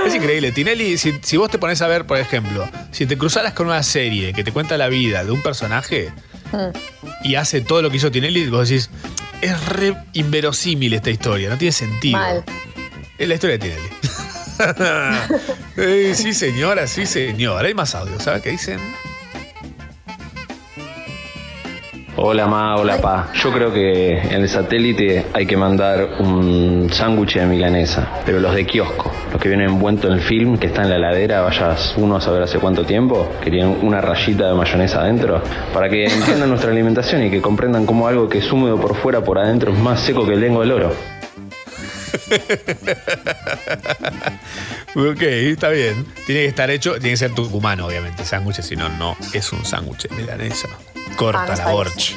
Es 0.07 0.15
increíble. 0.15 0.53
Tinelli, 0.53 0.99
si, 0.99 1.19
si 1.23 1.37
vos 1.37 1.51
te 1.51 1.59
pones 1.59 1.81
a 1.83 1.87
ver, 1.87 2.07
por 2.07 2.19
ejemplo, 2.19 2.69
si 2.91 3.07
te 3.07 3.17
cruzaras 3.17 3.53
con 3.55 3.67
una 3.67 3.83
serie 3.83 4.33
que 4.33 4.45
te 4.45 4.53
cuenta 4.53 4.77
la 4.77 4.89
vida 4.89 5.25
de 5.25 5.31
un 5.31 5.43
personaje 5.43 6.13
Mm. 6.53 6.77
y 7.23 7.35
hace 7.37 7.61
todo 7.61 7.81
lo 7.81 7.91
que 7.91 7.99
hizo 7.99 8.11
Tinelli, 8.11 8.49
vos 8.49 8.69
decís, 8.69 8.91
es 9.41 9.67
re 9.67 9.97
inverosímil 10.15 10.93
esta 10.95 11.11
historia, 11.11 11.49
no 11.49 11.57
tiene 11.57 11.73
sentido. 11.73 12.19
Mal. 12.19 12.45
Es 13.19 13.29
la 13.29 13.35
historia 13.35 13.59
de 13.59 13.69
Tinelli. 13.69 13.89
Eh, 15.77 16.13
sí, 16.15 16.35
señora, 16.35 16.87
sí, 16.87 17.07
señor. 17.07 17.65
Hay 17.65 17.73
más 17.73 17.95
audio, 17.95 18.21
¿sabes 18.21 18.43
qué 18.43 18.51
dicen? 18.51 18.79
Hola 22.17 22.47
ma, 22.47 22.77
hola 22.77 23.01
pa. 23.01 23.29
Yo 23.35 23.53
creo 23.53 23.73
que 23.73 24.19
en 24.19 24.43
el 24.43 24.49
satélite 24.49 25.27
hay 25.33 25.47
que 25.47 25.57
mandar 25.57 26.17
un 26.19 26.89
sándwich 26.91 27.37
de 27.37 27.47
milanesa, 27.47 28.21
pero 28.27 28.41
los 28.41 28.53
de 28.53 28.67
kiosco, 28.67 29.13
los 29.33 29.41
que 29.41 29.49
vienen 29.49 29.71
envueltos 29.71 30.07
en 30.07 30.15
el 30.15 30.21
film, 30.21 30.59
que 30.59 30.67
está 30.67 30.83
en 30.83 30.91
la 30.91 30.97
heladera, 30.97 31.41
vayas 31.43 31.95
uno 31.97 32.17
a 32.17 32.21
saber 32.21 32.43
hace 32.43 32.59
cuánto 32.59 32.85
tiempo, 32.85 33.29
que 33.41 33.51
tienen 33.51 33.79
una 33.83 34.01
rayita 34.01 34.49
de 34.49 34.55
mayonesa 34.55 35.03
adentro, 35.03 35.41
para 35.73 35.89
que 35.89 36.05
entiendan 36.05 36.49
nuestra 36.49 36.73
alimentación 36.73 37.23
y 37.23 37.31
que 37.31 37.41
comprendan 37.41 37.87
cómo 37.87 38.09
algo 38.09 38.29
que 38.29 38.39
es 38.39 38.53
húmedo 38.53 38.79
por 38.79 38.97
fuera, 38.97 39.21
por 39.23 39.39
adentro, 39.39 39.73
es 39.73 39.79
más 39.79 40.01
seco 40.01 40.27
que 40.27 40.35
el 40.35 40.41
lengo 40.41 40.61
del 40.61 40.73
oro. 40.73 41.20
Ok, 44.95 45.23
está 45.23 45.69
bien. 45.69 46.05
Tiene 46.27 46.43
que 46.43 46.47
estar 46.47 46.71
hecho, 46.71 46.93
tiene 46.95 47.11
que 47.11 47.17
ser 47.17 47.35
tucumano, 47.35 47.87
obviamente, 47.87 48.25
sándwich, 48.25 48.61
si 48.63 48.77
no, 48.77 48.89
no 48.89 49.17
es 49.33 49.53
un 49.53 49.65
sándwich 49.65 50.09
de 50.09 50.17
milanesa. 50.17 50.69
Corta 51.17 51.45
Ah, 51.49 51.57
la 51.57 51.69
borch. 51.69 52.17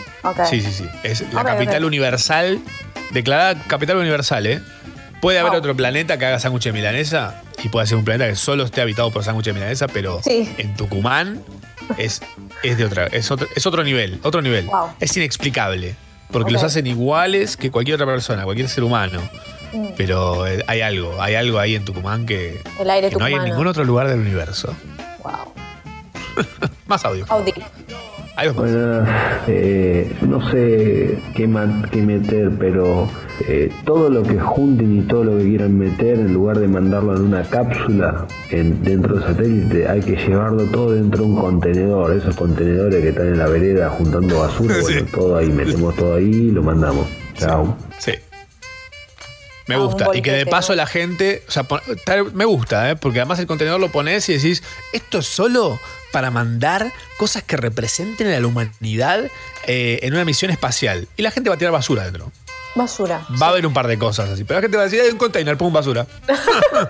Sí, 0.49 0.61
sí, 0.61 0.71
sí. 0.71 0.85
Es 1.03 1.23
la 1.33 1.43
capital 1.43 1.83
universal, 1.85 2.59
declarada 3.11 3.61
capital 3.63 3.97
universal, 3.97 4.45
¿eh? 4.47 4.61
Puede 5.21 5.39
haber 5.39 5.53
otro 5.53 5.75
planeta 5.75 6.17
que 6.17 6.25
haga 6.25 6.39
sándwich 6.39 6.63
de 6.63 6.73
milanesa 6.73 7.41
y 7.63 7.69
puede 7.69 7.87
ser 7.87 7.97
un 7.97 8.03
planeta 8.05 8.29
que 8.29 8.35
solo 8.35 8.63
esté 8.63 8.81
habitado 8.81 9.11
por 9.11 9.23
sándwich 9.23 9.45
de 9.45 9.53
milanesa, 9.53 9.87
pero 9.87 10.21
Sí. 10.23 10.53
en 10.57 10.75
Tucumán 10.75 11.41
es, 11.97 12.21
es 12.63 12.77
de 12.77 12.85
otra, 12.85 13.07
es 13.07 13.29
otro, 13.31 13.47
es 13.55 13.65
otro 13.65 13.83
nivel, 13.83 14.19
otro 14.23 14.41
nivel. 14.41 14.65
Wow. 14.65 14.89
Es 14.99 15.15
inexplicable. 15.15 15.95
Porque 16.31 16.51
los 16.51 16.63
hacen 16.63 16.87
iguales 16.87 17.57
que 17.57 17.69
cualquier 17.71 17.95
otra 17.95 18.07
persona, 18.07 18.43
cualquier 18.43 18.67
ser 18.67 18.83
humano. 18.83 19.19
Mm. 19.73 19.87
Pero 19.97 20.47
eh, 20.47 20.63
hay 20.67 20.81
algo, 20.81 21.21
hay 21.21 21.35
algo 21.35 21.59
ahí 21.59 21.75
en 21.75 21.85
Tucumán 21.85 22.25
que, 22.25 22.61
El 22.79 22.89
aire 22.89 23.09
que 23.09 23.15
no 23.15 23.25
hay 23.25 23.33
en 23.33 23.43
ningún 23.43 23.67
otro 23.67 23.83
lugar 23.83 24.07
del 24.07 24.19
universo. 24.19 24.75
Wow. 25.23 25.53
Más 26.87 27.03
audio. 27.05 27.25
Audi. 27.29 27.53
Hola, 28.35 29.43
eh, 29.47 30.11
no 30.27 30.49
sé 30.49 31.19
qué, 31.35 31.47
ma- 31.47 31.83
qué 31.91 32.01
meter, 32.01 32.51
pero 32.57 33.07
eh, 33.47 33.71
todo 33.85 34.09
lo 34.09 34.23
que 34.23 34.39
junten 34.39 34.97
y 34.97 35.01
todo 35.03 35.23
lo 35.23 35.37
que 35.37 35.43
quieran 35.43 35.77
meter, 35.77 36.15
en 36.19 36.33
lugar 36.33 36.57
de 36.57 36.67
mandarlo 36.67 37.15
en 37.15 37.21
una 37.25 37.43
cápsula 37.43 38.25
en, 38.49 38.83
dentro 38.83 39.15
del 39.17 39.23
satélite, 39.23 39.87
hay 39.87 40.01
que 40.01 40.15
llevarlo 40.15 40.65
todo 40.65 40.93
dentro 40.93 41.23
de 41.23 41.29
un 41.29 41.37
contenedor. 41.39 42.11
Esos 42.15 42.35
contenedores 42.35 43.03
que 43.03 43.09
están 43.09 43.27
en 43.27 43.37
la 43.37 43.45
vereda 43.47 43.89
juntando 43.91 44.39
basura, 44.39 44.75
bueno, 44.81 45.05
todo 45.13 45.37
ahí, 45.37 45.49
metemos 45.49 45.95
todo 45.95 46.15
ahí 46.15 46.25
y 46.31 46.51
lo 46.51 46.63
mandamos. 46.63 47.05
Chao. 47.35 47.77
Sí. 47.99 48.13
Me 49.67 49.77
gusta. 49.77 50.07
Y 50.13 50.21
que 50.23 50.31
de 50.31 50.45
paso 50.47 50.73
la 50.73 50.87
gente. 50.87 51.43
O 51.47 51.51
sea, 51.51 51.63
pon- 51.63 51.79
tal- 52.03 52.33
me 52.33 52.45
gusta, 52.45 52.89
¿eh? 52.89 52.95
Porque 52.95 53.19
además 53.19 53.37
el 53.39 53.45
contenedor 53.47 53.79
lo 53.79 53.89
pones 53.89 54.27
y 54.29 54.33
decís, 54.33 54.63
esto 54.91 55.19
es 55.19 55.25
solo 55.27 55.79
para 56.13 56.29
mandar 56.29 56.93
cosas 57.17 57.41
que 57.41 57.57
representen 57.57 58.31
a 58.31 58.39
la 58.39 58.45
humanidad 58.45 59.25
eh, 59.65 59.99
en 60.03 60.13
una 60.13 60.23
misión 60.23 60.51
espacial. 60.51 61.07
Y 61.17 61.23
la 61.23 61.31
gente 61.31 61.49
va 61.49 61.55
a 61.55 61.57
tirar 61.57 61.73
basura 61.73 62.03
dentro. 62.03 62.31
Basura. 62.75 63.25
Va 63.41 63.47
a 63.47 63.49
haber 63.49 63.65
un 63.65 63.73
par 63.73 63.87
de 63.87 63.97
cosas 63.97 64.29
así. 64.29 64.43
Pero 64.43 64.59
la 64.59 64.61
gente 64.61 64.77
va 64.77 64.83
a 64.83 64.85
decir, 64.85 65.01
hay 65.01 65.09
un 65.09 65.17
container, 65.17 65.57
pum, 65.57 65.73
basura. 65.73 66.07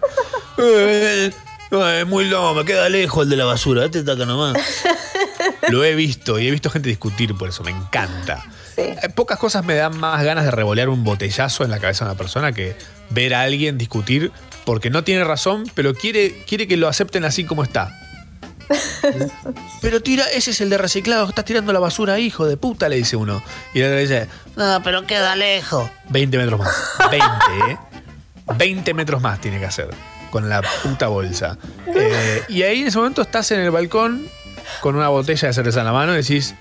Eh, 0.55 1.31
eh, 1.71 2.05
muy 2.05 2.25
loco, 2.25 2.53
me 2.53 2.63
queda 2.63 2.87
lejos 2.87 3.23
el 3.23 3.29
de 3.31 3.37
la 3.37 3.45
basura. 3.45 3.85
Este 3.85 3.99
está 3.99 4.11
acá 4.11 4.25
nomás. 4.27 4.55
Lo 5.69 5.83
he 5.83 5.95
visto 5.95 6.37
y 6.37 6.47
he 6.47 6.51
visto 6.51 6.69
gente 6.69 6.89
discutir 6.89 7.35
por 7.35 7.49
eso, 7.49 7.63
me 7.63 7.71
encanta. 7.71 8.45
Pocas 9.15 9.39
cosas 9.39 9.65
me 9.65 9.73
dan 9.73 9.97
más 9.97 10.23
ganas 10.23 10.45
de 10.45 10.51
revolear 10.51 10.89
un 10.89 11.03
botellazo 11.03 11.63
en 11.63 11.71
la 11.71 11.79
cabeza 11.79 12.05
de 12.05 12.11
una 12.11 12.17
persona 12.17 12.51
que 12.51 12.75
ver 13.09 13.33
a 13.33 13.41
alguien 13.41 13.79
discutir 13.79 14.31
porque 14.63 14.91
no 14.91 15.03
tiene 15.03 15.23
razón, 15.23 15.63
pero 15.73 15.95
quiere, 15.95 16.43
quiere 16.47 16.67
que 16.67 16.77
lo 16.77 16.87
acepten 16.87 17.25
así 17.25 17.45
como 17.45 17.63
está. 17.63 18.02
Pero 19.81 20.01
tira, 20.01 20.25
ese 20.31 20.51
es 20.51 20.61
el 20.61 20.69
de 20.69 20.77
reciclado, 20.77 21.27
estás 21.29 21.45
tirando 21.45 21.73
la 21.73 21.79
basura, 21.79 22.19
hijo 22.19 22.45
de 22.45 22.57
puta, 22.57 22.89
le 22.89 22.95
dice 22.97 23.15
uno. 23.15 23.43
Y 23.73 23.81
el 23.81 23.87
otro 23.87 23.99
dice, 23.99 24.27
no, 24.55 24.81
pero 24.83 25.05
queda 25.07 25.35
lejos. 25.35 25.89
20 26.09 26.37
metros 26.37 26.59
más. 26.59 26.75
20, 27.11 27.27
¿eh? 27.71 27.77
20 28.57 28.93
metros 28.93 29.21
más 29.21 29.39
tiene 29.41 29.59
que 29.59 29.65
hacer 29.65 29.89
con 30.31 30.49
la 30.49 30.61
puta 30.83 31.07
bolsa. 31.07 31.57
Eh, 31.87 32.43
y 32.49 32.63
ahí 32.63 32.81
en 32.81 32.87
ese 32.87 32.97
momento 32.97 33.21
estás 33.21 33.51
en 33.51 33.59
el 33.59 33.71
balcón 33.71 34.27
con 34.81 34.95
una 34.95 35.09
botella 35.09 35.47
de 35.47 35.53
cerveza 35.53 35.79
en 35.81 35.85
la 35.85 35.91
mano 35.93 36.13
y 36.13 36.17
decís, 36.17 36.55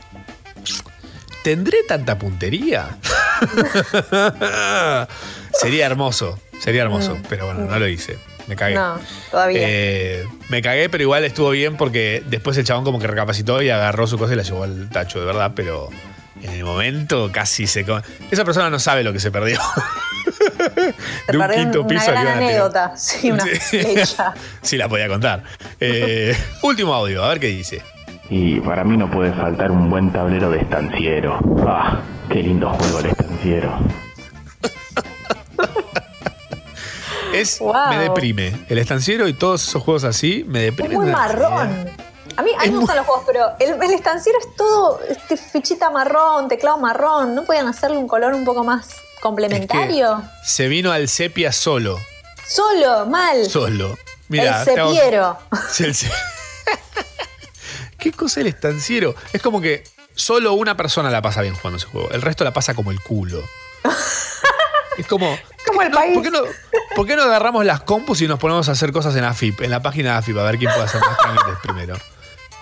¿tendré 1.42 1.78
tanta 1.88 2.18
puntería? 2.18 2.98
sería 5.52 5.86
hermoso, 5.86 6.38
sería 6.60 6.82
hermoso, 6.82 7.16
Mm. 7.16 7.22
pero 7.28 7.46
bueno, 7.46 7.60
no 7.70 7.78
lo 7.78 7.88
hice. 7.88 8.18
Me 8.52 8.56
cagué. 8.56 8.74
No, 8.74 8.98
todavía. 9.30 9.60
Eh, 9.62 10.26
me 10.50 10.60
cagué, 10.60 10.90
pero 10.90 11.02
igual 11.02 11.24
estuvo 11.24 11.48
bien 11.48 11.78
porque 11.78 12.22
después 12.26 12.54
el 12.58 12.64
chabón 12.64 12.84
como 12.84 12.98
que 12.98 13.06
recapacitó 13.06 13.62
y 13.62 13.70
agarró 13.70 14.06
su 14.06 14.18
cosa 14.18 14.34
y 14.34 14.36
la 14.36 14.42
llevó 14.42 14.64
al 14.64 14.90
tacho, 14.90 15.20
de 15.20 15.24
verdad, 15.24 15.52
pero 15.56 15.88
en 16.42 16.50
el 16.50 16.64
momento 16.64 17.30
casi 17.32 17.66
se... 17.66 17.86
Esa 18.30 18.44
persona 18.44 18.68
no 18.68 18.78
sabe 18.78 19.02
lo 19.04 19.12
que 19.14 19.20
se 19.20 19.30
perdió. 19.30 19.58
De 21.28 21.38
un 21.38 21.48
quinto 21.48 21.80
una 21.80 21.88
piso 21.88 22.10
gran 22.10 22.24
le 22.24 22.30
iban 22.30 22.34
a 22.34 22.38
tirar. 22.38 22.42
anécdota. 22.42 22.96
Sí, 22.96 23.30
una 23.30 23.46
flecha. 23.70 24.34
Sí, 24.60 24.76
la 24.76 24.86
podía 24.86 25.08
contar. 25.08 25.42
Eh, 25.80 26.36
último 26.62 26.92
audio, 26.92 27.24
a 27.24 27.28
ver 27.30 27.40
qué 27.40 27.46
dice. 27.46 27.80
Y 28.28 28.60
para 28.60 28.84
mí 28.84 28.98
no 28.98 29.10
puede 29.10 29.32
faltar 29.32 29.70
un 29.70 29.88
buen 29.88 30.12
tablero 30.12 30.50
de 30.50 30.58
estanciero. 30.58 31.38
Ah, 31.66 32.02
qué 32.28 32.42
lindo 32.42 32.68
juego 32.70 32.98
el 33.00 33.06
estanciero. 33.06 33.78
Es, 37.32 37.58
Wow. 37.58 37.74
Me 37.90 37.98
deprime. 37.98 38.66
El 38.68 38.78
estanciero 38.78 39.26
y 39.28 39.32
todos 39.34 39.66
esos 39.66 39.82
juegos 39.82 40.04
así 40.04 40.44
me 40.46 40.66
Es 40.68 40.76
deprimen. 40.76 40.96
muy 40.96 41.06
de 41.06 41.12
una 41.12 41.18
marrón. 41.20 41.90
A 42.36 42.42
mí, 42.42 42.50
a 42.58 42.62
mí 42.64 42.70
me 42.70 42.78
gustan 42.78 42.96
los 42.96 43.06
juegos, 43.06 43.24
pero 43.26 43.44
el, 43.58 43.82
el 43.82 43.90
estanciero 43.92 44.38
es 44.38 44.54
todo 44.56 45.00
este 45.08 45.36
fichita 45.36 45.90
marrón, 45.90 46.48
teclado 46.48 46.78
marrón. 46.78 47.34
¿No 47.34 47.44
podían 47.44 47.66
hacerle 47.68 47.98
un 47.98 48.08
color 48.08 48.32
un 48.34 48.44
poco 48.44 48.64
más 48.64 48.88
complementario? 49.20 50.22
Se 50.44 50.68
vino 50.68 50.92
al 50.92 51.08
sepia 51.08 51.52
solo. 51.52 51.98
Solo, 52.46 53.06
mal. 53.06 53.44
Solo. 53.48 53.96
Mira, 54.28 54.60
el 54.60 54.64
cepiero. 54.64 55.38
El 55.78 55.94
ce- 55.94 56.10
¿Qué 57.98 58.12
cosa 58.12 58.40
el 58.40 58.46
estanciero? 58.48 59.14
Es 59.32 59.42
como 59.42 59.60
que 59.60 59.84
solo 60.14 60.54
una 60.54 60.76
persona 60.76 61.10
la 61.10 61.22
pasa 61.22 61.40
bien 61.42 61.54
jugando 61.54 61.76
ese 61.78 61.86
juego. 61.86 62.10
El 62.10 62.22
resto 62.22 62.44
la 62.44 62.52
pasa 62.52 62.74
como 62.74 62.90
el 62.90 63.00
culo. 63.02 63.42
Es 64.98 65.06
como. 65.06 65.36
Como 65.66 65.82
el 65.82 65.90
país. 65.90 66.14
¿por 66.14 66.22
qué, 66.22 66.30
no, 66.30 66.38
por 66.96 67.06
qué 67.06 67.16
no 67.16 67.22
agarramos 67.22 67.64
las 67.64 67.82
compus 67.82 68.20
y 68.20 68.26
nos 68.28 68.38
ponemos 68.38 68.68
a 68.68 68.72
hacer 68.72 68.92
cosas 68.92 69.14
en 69.16 69.24
AFIP, 69.24 69.60
en 69.62 69.70
la 69.70 69.80
página 69.80 70.12
de 70.12 70.18
AFIP, 70.18 70.36
a 70.38 70.42
ver 70.42 70.58
quién 70.58 70.70
puede 70.72 70.84
hacer 70.84 71.00
más 71.00 71.16
trámites 71.18 71.54
primero? 71.62 71.96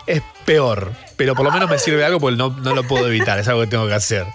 Es 0.07 0.23
peor, 0.45 0.93
pero 1.17 1.35
por 1.35 1.45
lo 1.45 1.51
menos 1.53 1.71
me 1.71 1.79
sirve 1.79 2.05
algo 2.05 2.21
porque 2.21 2.37
no, 2.37 2.51
no 2.51 2.75
lo 2.75 2.83
puedo 2.85 3.07
evitar, 3.09 3.39
es 3.39 3.49
algo 3.49 3.61
que 3.63 3.67
tengo 3.69 3.87
que 3.87 3.95
hacer. 3.95 4.27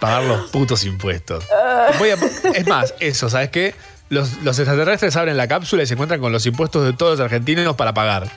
Pagar 0.00 0.22
los 0.24 0.50
putos 0.50 0.84
impuestos. 0.84 1.44
Voy 1.98 2.10
a- 2.10 2.18
es 2.54 2.66
más, 2.66 2.94
eso, 3.00 3.28
¿sabes 3.30 3.50
qué? 3.50 3.74
Los, 4.08 4.42
los 4.42 4.58
extraterrestres 4.58 5.16
abren 5.16 5.36
la 5.36 5.48
cápsula 5.48 5.82
y 5.82 5.86
se 5.86 5.94
encuentran 5.94 6.20
con 6.20 6.32
los 6.32 6.44
impuestos 6.46 6.84
de 6.84 6.92
todos 6.92 7.18
los 7.18 7.24
argentinos 7.24 7.76
para 7.76 7.92
pagar. 7.94 8.30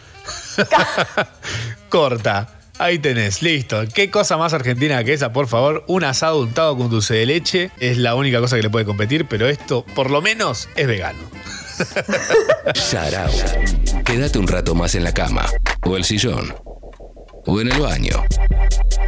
Corta. 1.89 2.47
Ahí 2.79 2.97
tenés, 2.97 3.41
listo. 3.41 3.83
¿Qué 3.93 4.09
cosa 4.09 4.37
más 4.37 4.53
argentina 4.53 5.03
que 5.03 5.11
esa, 5.11 5.33
por 5.33 5.47
favor? 5.47 5.83
Un 5.87 6.05
asado 6.05 6.39
untado 6.39 6.77
con 6.77 6.89
dulce 6.89 7.13
de 7.13 7.25
leche 7.25 7.71
es 7.77 7.97
la 7.97 8.15
única 8.15 8.39
cosa 8.39 8.55
que 8.55 8.61
le 8.63 8.69
puede 8.69 8.85
competir, 8.85 9.25
pero 9.25 9.49
esto, 9.49 9.85
por 9.95 10.09
lo 10.09 10.21
menos, 10.21 10.69
es 10.77 10.87
vegano. 10.87 11.19
Sharau. 12.73 13.29
Quédate 14.05 14.39
un 14.39 14.47
rato 14.47 14.75
más 14.75 14.95
en 14.95 15.03
la 15.03 15.13
cama, 15.13 15.45
o 15.85 15.97
el 15.97 16.05
sillón, 16.05 16.55
o 17.45 17.59
en 17.59 17.69
el 17.69 17.81
baño. 17.81 18.23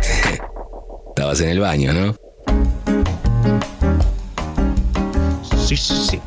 Estabas 1.16 1.40
en 1.40 1.50
el 1.50 1.60
baño, 1.62 1.94
¿no? 1.94 2.16
Sí, 5.66 5.78
sí. 5.78 6.20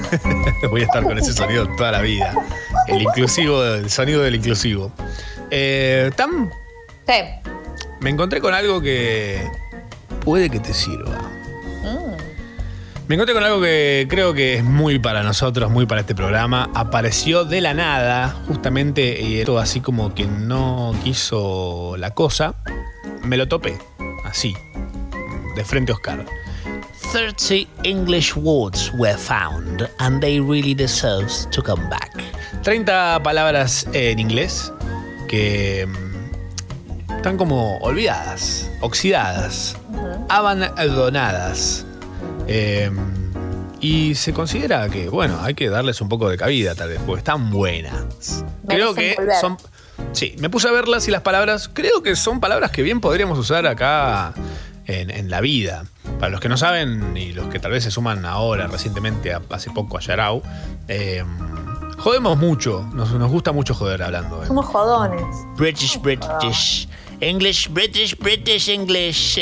Voy 0.70 0.82
a 0.82 0.84
estar 0.84 1.02
con 1.02 1.18
ese 1.18 1.32
sonido 1.32 1.66
toda 1.76 1.92
la 1.92 2.00
vida. 2.00 2.32
El 2.88 3.02
inclusivo, 3.02 3.62
el 3.64 3.90
sonido 3.90 4.22
del 4.22 4.34
inclusivo. 4.36 4.92
Eh, 5.50 6.10
Tam, 6.16 6.50
Sí. 7.06 7.14
me 8.00 8.10
encontré 8.10 8.40
con 8.40 8.52
algo 8.54 8.80
que 8.80 9.46
puede 10.24 10.50
que 10.50 10.58
te 10.60 10.74
sirva. 10.74 11.18
Mm. 11.82 12.16
Me 13.08 13.14
encontré 13.14 13.34
con 13.34 13.44
algo 13.44 13.60
que 13.60 14.06
creo 14.10 14.34
que 14.34 14.54
es 14.54 14.64
muy 14.64 14.98
para 14.98 15.22
nosotros, 15.22 15.70
muy 15.70 15.86
para 15.86 16.00
este 16.00 16.14
programa. 16.16 16.68
Apareció 16.74 17.44
de 17.44 17.60
la 17.60 17.74
nada, 17.74 18.34
justamente, 18.48 19.20
y 19.20 19.44
todo 19.44 19.58
así 19.60 19.80
como 19.80 20.12
que 20.14 20.26
no 20.26 20.92
quiso 21.04 21.94
la 21.98 22.10
cosa. 22.10 22.56
Me 23.22 23.36
lo 23.36 23.46
topé, 23.46 23.78
así, 24.24 24.56
de 25.54 25.64
frente 25.64 25.92
a 25.92 25.94
Oscar. 25.94 26.24
30 27.12 27.68
English 27.84 28.36
words 28.36 28.92
were 28.92 29.16
found 29.16 29.88
and 30.00 30.20
they 30.20 30.40
really 30.40 30.74
deserves 30.74 31.48
to 31.50 31.62
come 31.62 31.88
back. 31.88 32.12
30 32.62 33.22
palabras 33.22 33.86
en 33.92 34.18
inglés 34.18 34.72
que 35.28 35.86
mm, 35.86 37.16
están 37.16 37.36
como 37.36 37.78
olvidadas, 37.78 38.70
oxidadas, 38.80 39.76
abandonadas. 40.28 41.86
Eh, 42.48 42.90
y 43.80 44.14
se 44.14 44.32
considera 44.32 44.88
que, 44.88 45.08
bueno, 45.08 45.38
hay 45.42 45.54
que 45.54 45.68
darles 45.68 46.00
un 46.00 46.08
poco 46.08 46.28
de 46.28 46.36
cabida 46.36 46.74
tal 46.74 46.88
vez, 46.88 47.00
porque 47.06 47.18
están 47.18 47.50
buenas. 47.50 48.44
Creo 48.66 48.94
que 48.94 49.14
volver. 49.16 49.36
son... 49.40 49.58
Sí, 50.12 50.34
me 50.38 50.50
puse 50.50 50.68
a 50.68 50.72
verlas 50.72 51.06
y 51.08 51.10
las 51.10 51.22
palabras, 51.22 51.70
creo 51.72 52.02
que 52.02 52.16
son 52.16 52.40
palabras 52.40 52.70
que 52.70 52.82
bien 52.82 53.00
podríamos 53.00 53.38
usar 53.38 53.66
acá 53.66 54.34
en, 54.86 55.10
en 55.10 55.30
la 55.30 55.40
vida. 55.40 55.84
Para 56.18 56.30
los 56.30 56.40
que 56.40 56.48
no 56.48 56.56
saben 56.56 57.16
y 57.16 57.32
los 57.32 57.48
que 57.48 57.58
tal 57.58 57.72
vez 57.72 57.84
se 57.84 57.90
suman 57.90 58.24
ahora, 58.24 58.66
recientemente, 58.66 59.32
a- 59.34 59.42
hace 59.50 59.70
poco 59.70 59.98
a 59.98 60.00
Yarao, 60.00 60.42
eh, 60.88 61.22
jodemos 61.98 62.38
mucho, 62.38 62.88
nos, 62.94 63.12
nos 63.12 63.30
gusta 63.30 63.52
mucho 63.52 63.74
joder 63.74 64.02
hablando. 64.02 64.42
¿eh? 64.42 64.46
Somos 64.46 64.66
jodones. 64.66 65.22
British, 65.56 66.00
British. 66.00 66.88
English, 67.20 67.68
British, 67.70 68.16
British, 68.18 68.68
English. 68.68 69.38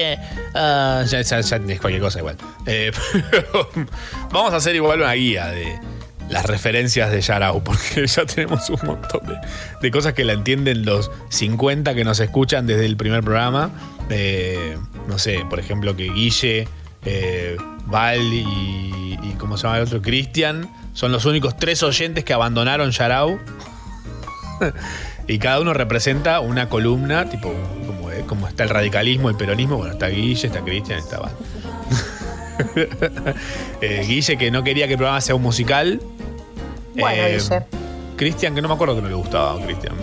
Ah, 0.55 1.03
ya, 1.07 1.20
ya- 1.22 1.41
ya 1.41 1.57
es 1.57 1.81
cualquier 1.81 2.01
cosa 2.03 2.18
igual. 2.20 2.37
Eh, 2.66 2.93
pero 3.31 3.68
vamos 4.33 4.53
a 4.53 4.57
hacer 4.57 4.75
igual 4.77 5.01
una 5.01 5.12
guía 5.12 5.47
de 5.47 5.79
las 6.29 6.47
referencias 6.47 7.11
de 7.11 7.20
Yarao, 7.20 7.62
porque 7.62 8.07
ya 8.07 8.25
tenemos 8.27 8.70
un 8.70 8.79
montón 8.85 9.27
de, 9.27 9.37
de 9.83 9.91
cosas 9.91 10.14
que 10.14 10.25
la 10.25 10.33
entienden 10.33 10.85
los 10.85 11.11
50 11.31 11.95
que 11.95 12.05
nos 12.05 12.18
escuchan 12.20 12.66
desde 12.66 12.87
el 12.87 12.97
primer 12.97 13.22
programa. 13.22 13.70
Eh, 14.11 14.77
no 15.09 15.19
sé, 15.19 15.45
por 15.49 15.59
ejemplo, 15.59 15.97
que 15.97 16.11
Guille, 16.11 16.69
eh, 17.05 17.57
Val 17.87 18.21
y, 18.21 19.19
y 19.23 19.35
¿cómo 19.39 19.57
se 19.57 19.65
llama 19.65 19.79
el 19.79 19.85
otro? 19.85 20.03
Cristian 20.03 20.71
son 20.95 21.13
los 21.13 21.25
únicos 21.25 21.57
tres 21.57 21.83
oyentes 21.83 22.25
que 22.25 22.33
abandonaron 22.33 22.91
Yarao. 22.91 23.39
Y 25.27 25.39
cada 25.39 25.61
uno 25.61 25.73
representa 25.73 26.41
una 26.41 26.69
columna, 26.69 27.31
tipo, 27.31 27.53
como, 27.87 28.11
eh, 28.11 28.25
como 28.27 28.47
está 28.47 28.65
el 28.65 28.69
radicalismo, 28.69 29.31
el 29.31 29.37
peronismo, 29.37 29.79
bueno, 29.79 29.95
está 29.95 30.09
Guille, 30.09 30.47
está 30.47 30.61
Cristian, 30.61 30.99
está 30.99 31.21
Val. 31.21 31.33
Eh, 33.81 34.05
Guille, 34.07 34.37
que 34.37 34.51
no 34.53 34.63
quería 34.63 34.87
que 34.87 34.93
el 34.93 34.99
programa 34.99 35.21
sea 35.21 35.35
un 35.35 35.43
musical. 35.43 36.01
Bueno. 36.95 37.65
Cristian, 38.17 38.55
que 38.55 38.63
no 38.63 38.69
me 38.69 38.75
acuerdo 38.75 38.95
que 38.95 39.03
no 39.03 39.09
le 39.09 39.15
gustaba, 39.15 39.61
Cristian. 39.65 39.95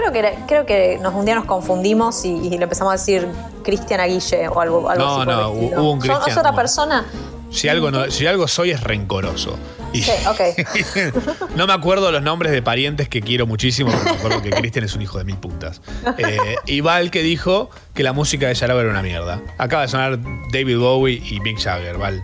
Creo 0.00 0.12
que, 0.12 0.18
era- 0.18 0.46
creo 0.46 0.66
que 0.66 0.98
nos, 1.02 1.14
un 1.14 1.24
día 1.26 1.34
nos 1.34 1.44
confundimos 1.44 2.24
y, 2.24 2.28
y 2.30 2.50
le 2.56 2.62
empezamos 2.64 2.92
a 2.92 2.96
decir 2.96 3.26
Cristian 3.62 4.00
a 4.00 4.06
Guille 4.06 4.48
o 4.48 4.60
algo, 4.60 4.88
algo 4.88 5.04
No, 5.04 5.16
así. 5.20 5.26
no, 5.30 5.52
estilo. 5.52 5.80
hubo 5.82 5.90
un 5.92 5.98
Cristian, 6.00 6.22
¿Es 6.30 6.36
otra 6.36 6.50
no. 6.50 6.56
persona? 6.56 7.06
Si 7.50 7.68
algo, 7.68 7.90
no- 7.90 8.10
si 8.10 8.26
algo 8.26 8.46
soy 8.48 8.70
es 8.70 8.82
rencoroso. 8.82 9.56
Y 9.92 10.02
Sí, 10.02 10.12
ok. 10.28 11.50
no 11.56 11.66
me 11.66 11.72
acuerdo 11.72 12.12
los 12.12 12.22
nombres 12.22 12.52
de 12.52 12.62
parientes 12.62 13.08
que 13.08 13.20
quiero 13.22 13.46
muchísimo, 13.46 13.90
pero 13.90 14.04
me 14.04 14.10
acuerdo 14.18 14.42
que 14.42 14.50
Cristian 14.50 14.84
es 14.84 14.94
un 14.94 15.02
hijo 15.02 15.18
de 15.18 15.24
mil 15.24 15.36
putas. 15.36 15.80
Eh, 16.16 16.38
y 16.66 16.80
Val 16.80 17.10
que 17.10 17.22
dijo 17.22 17.70
que 17.92 18.04
la 18.04 18.12
música 18.12 18.46
de 18.46 18.54
Yarao 18.54 18.78
era 18.80 18.90
una 18.90 19.02
mierda. 19.02 19.40
Acaba 19.58 19.82
de 19.82 19.88
sonar 19.88 20.18
David 20.52 20.78
Bowie 20.78 21.20
y 21.28 21.40
Mick 21.40 21.58
Jagger, 21.60 21.98
Val. 21.98 22.22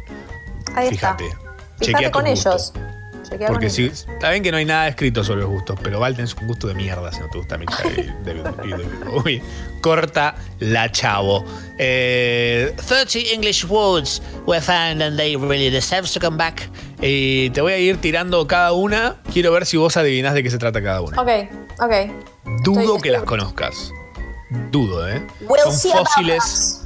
Ahí 0.76 0.90
Fíjate. 0.90 1.24
está. 1.26 1.38
Fíjate 1.84 2.10
con 2.12 2.24
gusto. 2.24 2.56
Porque 3.28 3.66
con 3.66 3.70
si, 3.70 3.86
está 3.86 4.30
bien 4.30 4.42
que 4.42 4.50
no 4.50 4.56
hay 4.58 4.64
nada 4.64 4.88
escrito 4.88 5.22
sobre 5.24 5.40
los 5.42 5.50
gustos, 5.50 5.78
pero 5.82 6.00
Val 6.00 6.14
tenés 6.16 6.34
un 6.34 6.46
gusto 6.46 6.66
de 6.68 6.74
mierda 6.74 7.10
si 7.12 7.20
no 7.20 7.28
te 7.28 7.38
gusta 7.38 7.58
Mick 7.58 7.70
Jagger 7.70 7.98
y 7.98 8.24
David, 8.24 8.42
y 8.64 8.70
David 8.70 8.86
Bowie. 9.06 9.42
Corta 9.80 10.34
la 10.60 10.90
chavo. 10.92 11.44
Eh, 11.78 12.74
30 12.86 13.18
English 13.34 13.64
words 13.64 14.22
were 14.46 14.60
found 14.60 15.02
and 15.02 15.16
they 15.16 15.36
really 15.36 15.70
deserves 15.70 16.12
to 16.12 16.20
come 16.20 16.36
back. 16.36 16.68
y 17.02 17.50
te 17.50 17.60
voy 17.60 17.72
a 17.72 17.78
ir 17.78 18.00
tirando 18.00 18.46
cada 18.46 18.72
una. 18.72 19.16
Quiero 19.32 19.52
ver 19.52 19.66
si 19.66 19.76
vos 19.76 19.96
adivinás 19.96 20.34
de 20.34 20.42
qué 20.42 20.50
se 20.50 20.58
trata 20.58 20.82
cada 20.82 21.02
una. 21.02 21.20
Ok, 21.20 21.28
ok. 21.80 21.92
Dudo 22.64 22.80
Estoy- 22.80 23.02
que 23.02 23.10
las 23.10 23.22
conozcas. 23.24 23.90
Dudo, 24.70 25.08
¿eh? 25.08 25.26
We'll 25.42 25.72
Son 25.72 26.04
fósiles. 26.06 26.82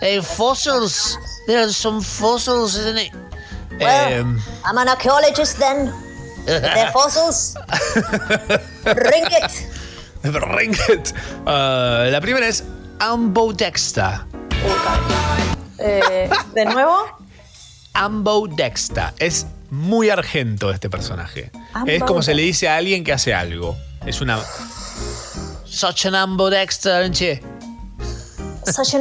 Hey, 0.00 0.20
fossils. 0.22 1.18
There 1.46 1.58
are 1.62 1.72
some 1.72 2.02
fossils, 2.02 2.74
isn't 2.76 2.98
it? 2.98 3.12
Eh, 3.80 4.24
I'm 4.64 4.78
an 4.78 4.88
archaeologist 4.88 5.58
then. 5.58 5.92
They're 6.46 6.90
fossils. 6.92 7.54
Ring 8.84 9.26
it. 9.30 9.52
Ringet. 10.24 11.14
Ah, 11.46 12.06
la 12.10 12.20
primera 12.20 12.48
es 12.48 12.64
Ambodexta. 12.98 14.26
Eh, 15.78 16.28
¿De 16.54 16.64
nuevo? 16.64 16.96
Ambodexta. 17.94 19.14
Es 19.18 19.46
muy 19.70 20.10
argento 20.10 20.70
este 20.70 20.90
personaje. 20.90 21.50
Ambo- 21.74 21.90
Es 21.90 22.02
como 22.02 22.22
se 22.22 22.34
le 22.34 22.42
dice 22.42 22.68
a 22.68 22.76
alguien 22.76 23.04
que 23.04 23.12
hace 23.12 23.32
algo. 23.34 23.76
Es 24.06 24.20
una. 24.20 24.40
Such 25.64 26.06
an 26.06 26.14
ambidexter, 26.14 26.92
aren't 26.92 27.16
you? 27.20 27.38
Such 28.72 28.96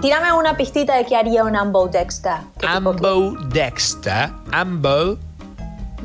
Tírame 0.00 0.32
una 0.32 0.56
pistita 0.56 0.96
de 0.96 1.04
qué 1.04 1.16
haría 1.16 1.44
un 1.44 1.56
ambodexter. 1.56 2.38
Ambodexta. 2.66 4.34
Ambo 4.52 5.18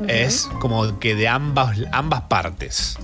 es 0.08 0.48
como 0.60 0.98
que 0.98 1.14
de 1.14 1.28
ambas, 1.28 1.78
ambas 1.92 2.22
partes. 2.22 2.96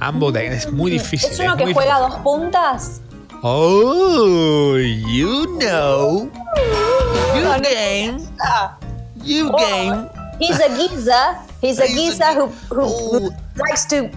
Ambodexta. 0.00 0.54
Es 0.54 0.72
muy 0.72 0.90
difícil. 0.92 1.30
¿Es 1.30 1.40
uno 1.40 1.56
que 1.56 1.72
juega 1.72 2.00
dos 2.00 2.16
puntas? 2.16 3.00
Oh, 3.42 4.76
you 4.76 5.46
know. 5.58 6.30
You 7.34 7.42
game. 7.62 8.18
You 9.22 9.50
game. 9.52 10.08
He's 11.60 11.78
a 11.80 11.86
geezer. 11.88 12.22
A 12.24 12.34
who, 12.34 12.46
who, 12.46 13.18
who 13.18 13.30
likes 13.56 13.84
to 13.86 14.08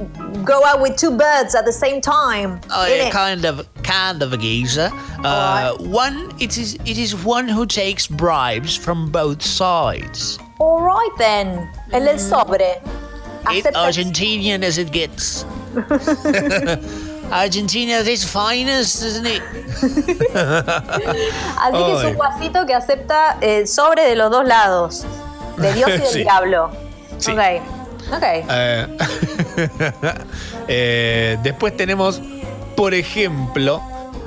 go 0.45 0.63
out 0.65 0.79
with 0.81 0.95
two 0.95 1.11
birds 1.17 1.55
at 1.55 1.65
the 1.65 1.71
same 1.73 1.99
time. 2.01 2.59
Oh, 2.69 2.85
yeah, 2.85 3.09
kind 3.09 3.45
of, 3.45 3.67
kind 3.83 4.21
of 4.21 4.31
a 4.33 4.37
geezer. 4.37 4.89
Uh, 5.23 5.75
one, 5.77 6.31
it 6.39 6.57
is, 6.57 6.75
it 6.85 6.97
is 6.99 7.15
one 7.15 7.47
who 7.47 7.65
takes 7.65 8.05
bribes 8.07 8.75
from 8.75 9.09
both 9.11 9.41
sides. 9.41 10.37
All 10.59 10.81
right 10.81 11.09
then. 11.17 11.67
El 11.91 12.05
del 12.05 12.19
sobre. 12.19 12.79
It 13.49 13.65
Argentinian 13.73 14.61
as 14.63 14.77
it 14.77 14.91
gets. 14.91 15.43
Argentina 17.31 17.93
at 17.93 18.07
its 18.07 18.23
finest, 18.23 19.01
isn't 19.03 19.25
it? 19.25 19.41
Así 21.57 21.77
que 21.77 21.93
es 21.93 22.03
un 22.03 22.15
guasito 22.15 22.65
que 22.67 22.73
acepta 22.75 23.37
el 23.41 23.67
sobre 23.67 24.03
de 24.09 24.15
los 24.15 24.29
dos 24.29 24.45
lados. 24.45 25.05
De 25.57 25.73
Dios 25.73 25.89
y 25.89 25.97
del 25.97 26.07
Sí. 26.11 26.23
diablo. 26.23 26.71
Sí. 27.21 27.31
Ok. 27.31 27.39
Ok. 28.13 28.23
Eh, 28.23 28.97
eh, 30.67 31.37
después 31.43 31.77
tenemos, 31.77 32.21
por 32.75 32.93
ejemplo, 32.93 33.81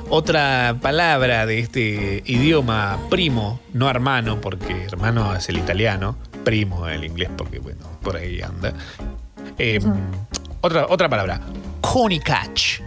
otra 0.09 0.75
palabra 0.81 1.45
de 1.45 1.59
este 1.59 2.23
idioma 2.25 2.97
primo, 3.09 3.59
no 3.73 3.89
hermano, 3.89 4.39
porque 4.39 4.85
hermano 4.85 5.35
es 5.35 5.49
el 5.49 5.57
italiano, 5.57 6.15
primo 6.43 6.87
el 6.87 7.03
inglés, 7.03 7.29
porque 7.35 7.59
bueno, 7.59 7.85
por 8.01 8.15
ahí 8.15 8.41
anda. 8.41 8.73
Eh, 9.57 9.79
otra, 10.61 10.87
otra 10.87 11.09
palabra, 11.09 11.41
catch. 12.23 12.81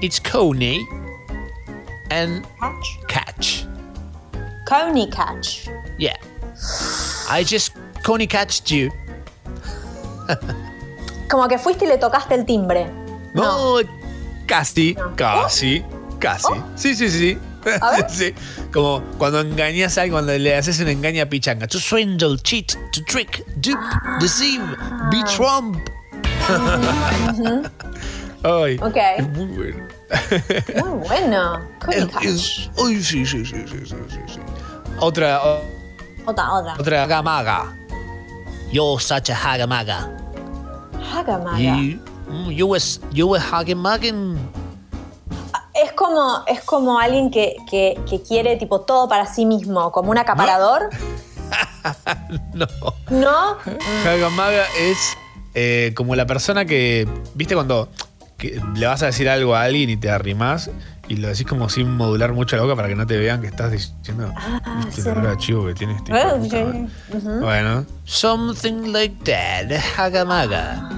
It's 0.00 0.20
coney, 0.20 0.86
and 2.10 2.46
catch. 3.08 3.66
Coney 4.64 5.10
catch. 5.10 5.68
Yeah. 5.98 6.16
I 7.28 7.42
just 7.42 7.74
coney 8.04 8.26
catched 8.26 8.70
you. 8.70 8.90
Como 11.30 11.46
que 11.48 11.58
fuiste 11.58 11.84
y 11.84 11.88
le 11.88 11.98
tocaste 11.98 12.34
el 12.34 12.44
timbre. 12.46 12.90
No, 13.34 13.76
casi, 14.46 14.96
casi, 15.16 15.84
casi. 16.18 16.52
Sí, 16.76 16.94
sí, 16.94 17.10
sí. 17.10 17.38
A 17.80 17.90
ver. 17.90 18.06
Sí. 18.10 18.34
Como 18.72 19.02
cuando 19.18 19.40
engañas 19.40 19.98
a 19.98 20.02
alguien, 20.02 20.12
cuando 20.14 20.36
le 20.38 20.56
haces 20.56 20.80
una 20.80 20.90
engaña 20.92 21.26
pichanga. 21.26 21.66
To 21.66 21.78
swindle, 21.78 22.38
cheat, 22.42 22.72
to 22.92 23.02
trick, 23.04 23.44
dupe, 23.56 23.78
deceive, 24.20 24.64
be 25.10 25.22
trump. 25.36 25.76
Ay, 28.42 28.78
Ok. 28.80 28.96
es 29.18 29.28
muy 29.30 29.46
bueno. 29.46 29.88
Muy 30.86 31.08
bueno. 31.08 31.60
Es- 32.22 32.70
Ay, 32.78 33.02
sí, 33.02 33.26
sí, 33.26 33.44
sí, 33.44 33.64
sí, 33.66 33.78
sí, 33.86 33.96
sí. 34.26 34.40
Otra, 35.00 35.40
Otra, 36.24 36.52
otra. 36.52 36.74
otra. 36.78 37.02
Hagamaga. 37.02 37.76
You're 38.70 39.00
such 39.00 39.30
a 39.30 39.34
hagamaga. 39.34 40.10
Hagamaga. 41.12 41.58
You, 41.58 42.50
you 42.50 42.66
was 42.66 43.00
you 43.12 43.26
were 43.28 43.40
hagamagging. 43.40 44.38
Es 45.74 45.92
como, 45.92 46.42
es 46.46 46.60
como 46.64 46.98
alguien 46.98 47.30
que, 47.30 47.56
que, 47.70 47.98
que 48.08 48.20
quiere 48.20 48.56
tipo 48.56 48.80
todo 48.80 49.08
para 49.08 49.26
sí 49.26 49.46
mismo, 49.46 49.92
como 49.92 50.10
un 50.10 50.18
acaparador. 50.18 50.90
No. 52.52 52.66
¿No? 53.08 53.56
Hagamaga 54.04 54.64
es 54.78 54.98
eh, 55.54 55.92
como 55.96 56.14
la 56.14 56.26
persona 56.26 56.66
que, 56.66 57.08
viste, 57.34 57.54
cuando 57.54 57.88
que 58.36 58.60
le 58.74 58.86
vas 58.86 59.02
a 59.02 59.06
decir 59.06 59.28
algo 59.28 59.54
a 59.54 59.62
alguien 59.62 59.88
y 59.88 59.96
te 59.96 60.10
arrimás 60.10 60.70
y 61.08 61.16
lo 61.16 61.28
decís 61.28 61.46
como 61.46 61.68
sin 61.68 61.96
modular 61.96 62.32
mucho 62.32 62.56
la 62.56 62.62
boca 62.62 62.76
para 62.76 62.88
que 62.88 62.94
no 62.94 63.06
te 63.06 63.16
vean 63.16 63.40
que 63.40 63.46
estás 63.48 63.70
diciendo. 63.72 64.32
Ah, 64.36 64.82
"Viste 64.86 65.02
sí. 65.02 65.08
la 65.08 65.14
cara 65.14 65.30
de 65.30 65.36
chivo 65.38 65.66
que 65.66 65.74
tiene 65.74 65.94
este. 65.96 66.12
Eh, 66.12 66.18
hijo 66.18 66.28
de 66.28 66.38
puta 66.40 66.56
sí. 66.56 66.62
madre". 66.64 66.88
Ujú. 67.14 67.40
Bueno, 67.44 67.86
Something 68.04 68.92
like 68.92 69.16
that. 69.24 69.70
Hagamaga. 69.96 70.88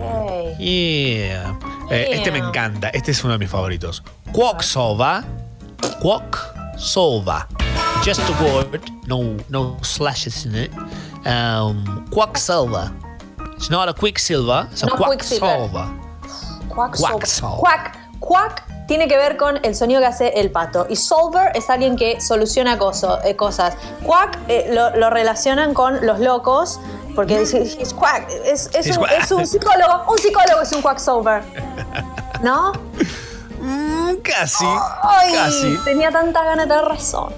Ok. 0.00 0.58
yeah. 0.58 1.58
Eh, 1.90 2.08
este 2.12 2.30
me 2.30 2.38
encanta, 2.38 2.88
este 2.90 3.10
es 3.10 3.22
uno 3.24 3.34
de 3.34 3.38
mis 3.38 3.50
favoritos. 3.50 4.02
Quacksalver. 4.32 5.24
Quacksalver. 6.00 7.46
Just 8.04 8.20
a 8.20 8.42
word. 8.42 8.80
No 9.06 9.36
no 9.48 9.76
slashes 9.82 10.44
in 10.46 10.54
it. 10.54 10.72
Um, 11.26 12.06
quacksalver. 12.10 12.90
It's 13.56 13.70
not 13.70 13.88
a 13.88 13.94
quicksilver. 13.94 14.68
It's 14.72 14.82
a 14.82 14.86
No 14.86 14.96
quicksilver. 14.96 15.86
quacksalver. 16.68 17.60
Quack. 17.60 17.96
Quack. 18.20 18.62
Quack 18.82 18.86
tiene 18.86 19.08
que 19.08 19.16
ver 19.16 19.36
con 19.36 19.58
el 19.64 19.74
sonido 19.74 20.00
que 20.00 20.06
hace 20.06 20.28
el 20.40 20.50
pato. 20.50 20.86
Y 20.88 20.96
solver 20.96 21.52
es 21.54 21.70
alguien 21.70 21.96
que 21.96 22.20
soluciona 22.20 22.78
coso- 22.78 23.18
eh, 23.24 23.36
cosas. 23.36 23.74
Quack 24.04 24.38
eh, 24.48 24.70
lo, 24.72 24.94
lo 24.96 25.10
relacionan 25.10 25.74
con 25.74 26.04
los 26.04 26.20
locos. 26.20 26.80
Porque 27.14 27.38
dice, 27.40 27.58
"He's 27.62 27.92
quack". 27.92 28.28
Es, 28.46 28.70
es 28.74 28.96
un, 28.96 29.04
quack. 29.04 29.22
es 29.22 29.30
un 29.32 29.46
psicólogo. 29.46 30.10
Un 30.10 30.18
psicólogo 30.18 30.62
es 30.62 30.72
un 30.72 30.80
quack 30.82 30.98
solver. 30.98 31.42
¿No? 32.42 32.72
Mm, 33.60 34.16
casi. 34.22 34.64
Ay, 35.02 35.32
Casi. 35.34 35.78
tenía 35.84 36.10
tantas 36.10 36.44
ganas 36.44 36.66
de 36.68 36.74
tener 36.74 36.88
razón. 36.88 37.32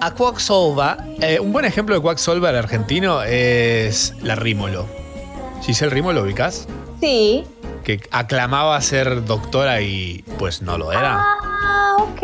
A 0.00 0.10
Quacksolver, 0.10 0.96
eh, 1.20 1.38
un 1.38 1.52
buen 1.52 1.64
ejemplo 1.64 1.94
de 1.94 2.00
Quacksolver 2.02 2.56
argentino 2.56 3.22
es 3.22 4.14
la 4.20 4.34
Rímolo. 4.34 4.86
Giselle 5.62 5.90
Rímolo, 5.94 6.22
¿ubicás? 6.22 6.66
Sí. 6.98 7.46
Que 7.84 8.00
aclamaba 8.10 8.80
ser 8.80 9.24
doctora 9.24 9.80
y 9.80 10.24
pues 10.38 10.62
no 10.62 10.78
lo 10.78 10.92
era. 10.92 11.18
Ah, 11.20 11.96
ok. 11.98 12.22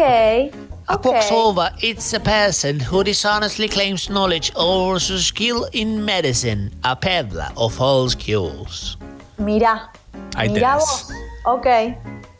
A 0.86 0.94
Ok. 0.94 1.02
quacksalver 1.02 1.72
is 1.82 2.14
a 2.14 2.20
person 2.20 2.80
who 2.80 3.02
dishonestly 3.04 3.68
claims 3.68 4.08
knowledge 4.08 4.52
or 4.54 4.98
skill 5.00 5.66
in 5.72 6.02
medicine, 6.04 6.70
a 6.82 6.98
peddler 6.98 7.48
of 7.56 7.74
false 7.76 8.16
cures. 8.16 8.96
Mirá. 9.36 9.90
Ahí 10.34 10.48
tenés. 10.52 10.74
vos. 10.76 11.08
Ok. 11.44 11.66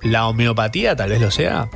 La 0.03 0.28
homeopatía 0.28 0.97
tal 0.97 1.11
vez 1.11 1.20
lo 1.20 1.31
sea. 1.31 1.69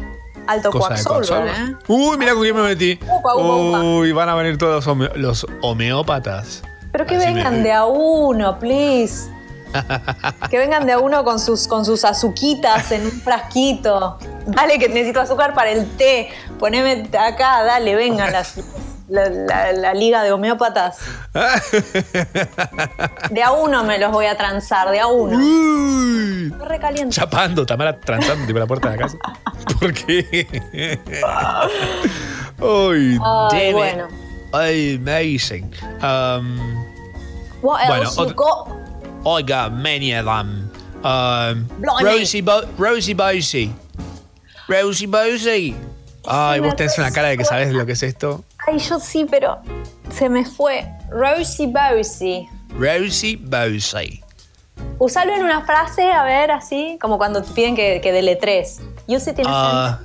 Alto 0.46 0.70
Quacksolver. 0.72 1.46
¿eh? 1.48 1.76
Uy, 1.88 2.16
mirá 2.16 2.32
con 2.32 2.42
quién 2.42 2.56
me 2.56 2.62
metí. 2.62 2.98
Upa, 3.02 3.34
upa, 3.36 3.56
upa. 3.56 3.80
Uy, 3.82 4.12
van 4.12 4.28
a 4.28 4.34
venir 4.34 4.56
todos 4.58 4.74
los, 4.76 4.86
home- 4.86 5.10
los 5.14 5.46
homeópatas. 5.60 6.62
Pero 6.90 7.06
que 7.06 7.16
Así 7.16 7.26
me- 7.26 7.34
vengan 7.34 7.62
de 7.62 7.72
a 7.72 7.84
uno, 7.86 8.58
please. 8.58 9.30
Que 10.50 10.58
vengan 10.58 10.86
de 10.86 10.92
a 10.92 10.98
uno 10.98 11.24
con 11.24 11.38
sus, 11.38 11.66
con 11.68 11.84
sus 11.84 12.04
azuquitas 12.04 12.90
en 12.92 13.04
un 13.06 13.12
frasquito. 13.12 14.18
Dale 14.46 14.78
que 14.78 14.88
necesito 14.88 15.20
azúcar 15.20 15.54
para 15.54 15.70
el 15.70 15.86
té. 15.96 16.28
Poneme 16.58 17.08
acá, 17.18 17.62
dale, 17.64 17.94
vengan 17.94 18.32
las, 18.32 18.56
la, 19.08 19.28
la- 19.28 19.72
la 19.72 19.94
liga 19.94 20.22
de 20.22 20.32
homeópatas. 20.32 20.98
De 23.30 23.42
a 23.42 23.52
uno 23.52 23.84
me 23.84 23.98
los 23.98 24.12
voy 24.12 24.26
a 24.26 24.36
transar, 24.36 24.90
de 24.90 25.00
a 25.00 25.06
uno. 25.06 25.38
Estoy 26.52 26.68
recaliente. 26.68 27.14
Chapando, 27.14 27.64
Tamara 27.66 27.98
transando 28.00 28.46
tipo 28.46 28.58
la 28.58 28.66
puerta 28.66 28.90
de 28.90 28.96
la 28.96 29.02
casa. 29.04 29.16
¿Por 29.80 29.92
qué? 29.94 30.98
Ay, 32.60 33.18
Ay, 33.50 33.72
bueno. 33.72 34.08
amazing. 34.52 35.72
Um, 36.02 36.82
What 37.62 37.86
Bueno, 37.86 38.02
else 38.02 38.16
you 38.16 38.22
otro- 38.22 38.34
got? 38.36 38.81
I 39.26 39.42
got 39.42 39.72
many 39.72 40.12
of 40.12 40.24
them. 40.26 40.70
Um. 41.04 41.66
Rosie, 42.02 42.40
Bo- 42.42 42.66
Rosie 42.78 43.14
Bosie. 43.14 43.72
Rosie 44.68 45.06
Bosie. 45.06 45.74
ay, 46.26 46.60
vos 46.60 46.74
tenés 46.76 46.96
una 46.98 47.10
cara 47.10 47.28
de 47.28 47.36
que 47.38 47.44
sabés 47.44 47.72
lo 47.72 47.84
que 47.84 47.92
es 47.92 48.02
esto. 48.02 48.44
Ay, 48.66 48.78
yo 48.78 49.00
sí, 49.00 49.26
pero 49.28 49.58
se 50.12 50.28
me 50.28 50.44
fue. 50.44 50.86
Rosie 51.10 51.66
Bosie. 51.66 52.48
Rosie 52.70 53.36
Bosie. 53.36 54.22
Usalo 54.98 55.34
en 55.34 55.42
una 55.42 55.62
frase, 55.64 56.10
a 56.12 56.22
ver, 56.24 56.50
así, 56.52 56.96
como 57.00 57.18
cuando 57.18 57.42
te 57.42 57.52
piden 57.52 57.74
que, 57.74 58.00
que 58.00 58.12
deletres. 58.12 58.80
Use 59.08 59.30
it 59.30 59.38
in 59.40 59.46
a 59.46 59.98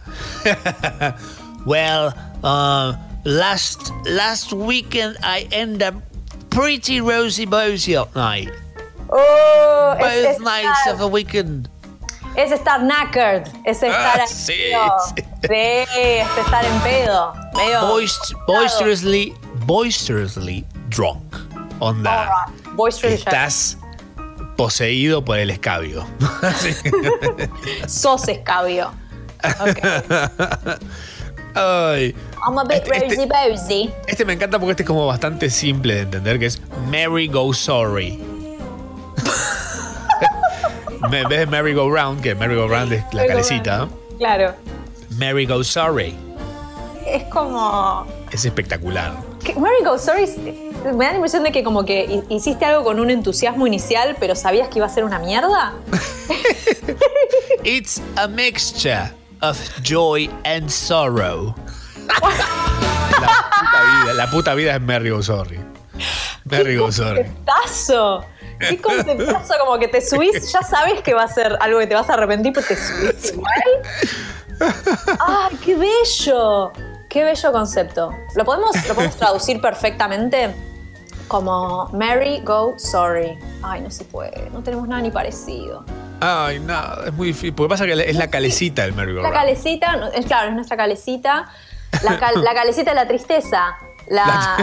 Uh, 0.45 1.11
well, 1.65 2.13
uh, 2.43 2.93
last 3.23 3.91
last 4.05 4.51
weekend 4.53 5.17
I 5.23 5.47
ended 5.51 5.83
up 5.83 5.95
pretty 6.49 6.99
rosy 6.99 7.45
bosie 7.45 7.95
all 7.95 8.09
night. 8.15 8.49
Oh, 9.09 9.95
Both 9.99 10.07
es, 10.11 10.39
nights 10.39 10.77
estar, 10.79 10.93
of 10.95 11.01
a 11.01 11.05
weekend. 11.07 11.69
es 12.35 12.51
estar 12.51 12.81
knackered, 12.83 13.47
es 13.65 13.81
estar 13.81 14.19
Ah, 14.19 14.23
en 14.23 14.27
sí, 14.27 14.53
pedo. 14.53 14.99
sí. 15.15 15.23
Sí, 15.43 15.53
es 15.97 16.27
estar 16.37 16.65
en 16.65 16.79
pedo. 16.81 17.33
Medio 17.55 17.81
Boist- 17.87 18.35
boisterously, 18.45 19.33
boisterously 19.65 20.65
drunk. 20.89 21.23
Onda. 21.79 22.47
Estás 23.03 23.77
poseído 24.55 25.23
por 25.23 25.37
el 25.39 25.49
escabio. 25.51 26.05
Sos 27.87 28.27
escabio. 28.27 28.91
Ay. 31.55 32.15
I'm 32.45 32.57
a 32.57 32.63
bit 32.63 32.83
Este- 32.83 33.07
este-. 33.07 33.93
Este 34.07 34.25
me 34.25 34.33
encanta 34.33 34.59
porque 34.59 34.71
este 34.71 34.83
es 34.83 34.87
como 34.87 35.05
bastante 35.07 35.49
simple 35.49 35.95
de 35.95 36.01
entender, 36.01 36.39
que 36.39 36.45
es 36.47 36.61
Mary 36.89 37.27
Go 37.27 37.53
Sorry. 37.53 38.19
en 41.03 41.09
vez 41.11 41.27
de 41.29 41.45
Merry 41.47 41.73
Go 41.73 41.89
Round, 41.93 42.21
que 42.21 42.35
Merry 42.35 42.55
Go 42.55 42.67
Round 42.67 42.91
es 42.93 43.03
la 43.13 43.21
Merry 43.23 43.27
calecita, 43.29 43.77
¿no? 43.77 43.89
Claro. 44.17 44.55
Mary 45.17 45.45
Go 45.45 45.63
Sorry. 45.63 46.15
Es 47.05 47.23
como. 47.25 48.05
Es 48.31 48.43
espectacular. 48.45 49.13
que 49.43 49.53
Mary 49.55 49.83
Go 49.83 49.97
Sorry 49.97 50.25
me 50.93 51.05
da 51.05 51.11
la 51.11 51.15
impresión 51.15 51.43
de 51.43 51.51
que 51.51 51.63
como 51.63 51.85
que 51.85 52.05
hi- 52.05 52.23
hiciste 52.35 52.65
algo 52.65 52.83
con 52.83 52.99
un 52.99 53.09
entusiasmo 53.09 53.65
inicial, 53.67 54.15
pero 54.19 54.35
sabías 54.35 54.67
que 54.69 54.79
iba 54.79 54.85
a 54.85 54.89
ser 54.89 55.03
una 55.05 55.19
mierda. 55.19 55.73
It's 57.63 58.01
a 58.17 58.27
mixture 58.27 59.11
of 59.41 59.57
joy 59.81 60.29
and 60.45 60.69
sorrow. 60.69 61.55
Puta 63.07 64.03
vida, 64.03 64.13
la 64.13 64.29
puta 64.29 64.53
vida 64.55 64.75
es 64.75 64.81
Merry 64.81 65.09
Go 65.09 65.21
Sorry. 65.23 65.59
Merry 66.45 66.77
Go 66.77 66.91
Sorry. 66.91 67.25
¡Qué 68.59 68.81
conceptazo! 68.81 69.53
Como 69.59 69.77
que 69.79 69.87
te 69.87 70.01
subís, 70.01 70.51
ya 70.51 70.61
sabes 70.61 71.01
que 71.01 71.13
va 71.13 71.23
a 71.23 71.27
ser 71.27 71.57
algo 71.59 71.79
que 71.79 71.87
te 71.87 71.95
vas 71.95 72.09
a 72.09 72.13
arrepentir, 72.13 72.53
pero 72.53 72.65
te 72.67 72.75
subís 72.75 73.33
igual. 73.33 73.61
¡Ay, 75.19 75.55
qué 75.63 75.75
bello! 75.75 76.71
¡Qué 77.09 77.23
bello 77.23 77.51
concepto! 77.51 78.11
¿Lo 78.35 78.43
podemos, 78.45 78.71
lo 78.87 78.93
podemos 78.95 79.15
traducir 79.17 79.61
perfectamente? 79.61 80.53
Como 81.27 81.89
Mary 81.93 82.41
Go 82.43 82.75
Sorry. 82.77 83.37
Ay, 83.61 83.81
no 83.81 83.91
se 83.91 84.05
puede. 84.05 84.49
No 84.51 84.63
tenemos 84.63 84.87
nada 84.87 85.01
ni 85.01 85.11
parecido. 85.11 85.83
Ay, 86.21 86.59
no, 86.59 87.03
es 87.05 87.13
muy 87.13 87.27
difícil. 87.27 87.53
Porque 87.53 87.69
pasa 87.69 87.85
que 87.85 87.91
es 87.93 88.15
la 88.15 88.29
calecita 88.29 88.83
el 88.85 88.93
Merry 88.93 89.13
Go 89.13 89.21
La 89.21 89.31
calecita, 89.31 90.09
es 90.15 90.25
claro, 90.25 90.49
es 90.49 90.55
nuestra 90.55 90.77
calecita. 90.77 91.51
La, 92.03 92.17
cal- 92.17 92.41
la 92.43 92.53
calecita 92.55 92.91
de 92.91 92.95
la 92.95 93.07
tristeza. 93.07 93.77
La. 94.09 94.57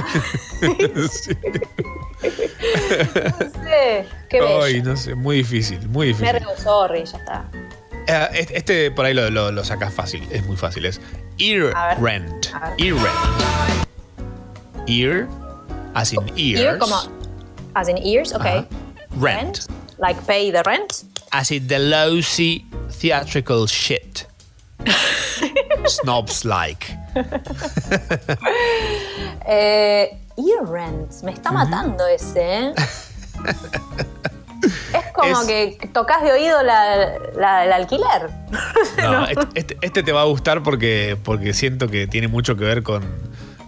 no 2.25 3.65
sé. 3.65 4.07
Qué 4.29 4.41
bello. 4.41 4.63
Ay, 4.63 4.83
no 4.83 4.97
sé, 4.97 5.15
muy 5.15 5.39
difícil, 5.39 5.89
muy 5.89 6.09
difícil. 6.09 6.45
Go 6.45 6.57
Sorry, 6.57 7.05
ya 7.05 7.19
está. 7.19 7.45
Eh, 8.07 8.29
este, 8.35 8.59
este 8.59 8.91
por 8.91 9.05
ahí 9.05 9.15
lo, 9.15 9.31
lo, 9.31 9.51
lo 9.51 9.65
sacas 9.65 9.93
fácil, 9.93 10.27
es 10.31 10.45
muy 10.45 10.57
fácil. 10.57 10.85
Es 10.85 11.01
ear 11.39 11.73
ver. 11.75 12.01
rent. 12.01 12.47
Ear 12.79 12.95
rent. 12.95 13.89
Ear, 14.87 15.29
as 15.95 16.13
in 16.13 16.29
ears. 16.37 16.61
Ear 16.61 16.79
como, 16.79 16.97
as 17.75 17.89
in 17.89 17.99
ears, 17.99 18.33
ok. 18.35 18.45
Ajá. 18.45 18.67
Rent. 19.19 19.67
Like 19.99 20.21
pay 20.27 20.51
the 20.51 20.63
rent. 20.65 21.05
As 21.33 21.51
in 21.51 21.67
the 21.69 21.79
lousy 21.79 22.67
theatrical 22.91 23.67
shit. 23.67 24.27
Snobs 25.87 26.45
like. 26.45 26.87
Eh, 29.47 30.07
ear 30.37 30.67
rent. 30.71 31.13
Me 31.23 31.33
está 31.33 31.53
matando 31.53 32.07
ese, 32.07 32.67
¿eh? 32.69 32.75
es 34.95 35.13
como 35.15 35.41
Es- 35.43 35.47
que 35.47 35.91
tocas 35.93 36.23
de 36.23 36.33
oído 36.33 36.63
la, 36.63 37.19
la- 37.37 37.65
el 37.65 37.73
alquiler. 37.73 38.31
No, 38.99 39.27
este, 39.27 39.47
este- 39.55 39.79
este 39.83 40.03
te 40.03 40.13
va 40.13 40.23
a 40.23 40.25
gustar 40.25 40.63
porque, 40.63 41.19
porque 41.23 41.53
siento 41.53 41.89
que 41.89 42.07
tiene 42.07 42.29
mucho 42.29 42.57
que 42.57 42.65
ver 42.65 42.83
con, 42.83 43.03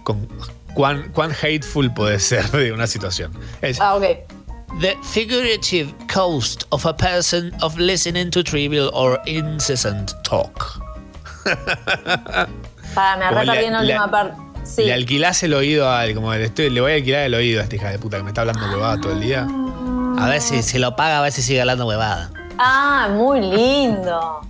con 0.03 0.27
cuán, 0.73 1.09
cuán 1.13 1.31
hateful 1.31 1.93
puede 1.93 2.19
ser 2.19 2.49
de 2.51 2.71
una 2.71 2.87
situación. 2.87 3.31
Es, 3.61 3.79
Ah, 3.79 3.95
ok. 3.95 4.03
The 4.81 4.97
figurative 5.01 5.93
cost 6.13 6.63
of 6.69 6.85
a 6.85 6.95
person 6.95 7.51
of 7.61 7.77
listening 7.77 8.29
to 8.31 8.43
trivial 8.43 8.89
or 8.93 9.19
incessant 9.25 10.11
talk. 10.23 10.81
Para, 12.93 13.17
me 13.17 13.25
Como 13.27 13.39
re 13.39 13.45
le- 13.45 13.51
perdí 13.53 13.65
en 13.65 13.73
la 13.73 13.79
última 13.81 14.11
parte. 14.11 14.37
Sí. 14.67 14.83
Le 14.83 14.93
alquilás 14.93 15.41
el 15.43 15.53
oído 15.53 15.89
a 15.89 16.03
como 16.13 16.33
le, 16.33 16.43
estoy- 16.45 16.69
le 16.69 16.81
voy 16.81 16.91
a 16.91 16.95
alquilar 16.95 17.21
el 17.23 17.33
oído 17.33 17.61
a 17.61 17.63
esta 17.63 17.75
hija 17.77 17.89
de 17.89 17.97
puta 17.99 18.17
que 18.17 18.23
me 18.23 18.29
está 18.29 18.41
hablando 18.41 18.67
huevada 18.69 18.99
todo 19.01 19.13
el 19.13 19.21
día. 19.21 19.47
A 20.19 20.27
ver 20.27 20.41
si, 20.41 20.61
si 20.63 20.77
lo 20.79 20.95
paga, 20.95 21.19
a 21.19 21.21
ver 21.21 21.31
si 21.31 21.41
sigue 21.41 21.61
hablando 21.61 21.85
huevada. 21.87 22.29
Ah, 22.59 23.07
muy 23.11 23.39
lindo. 23.41 24.41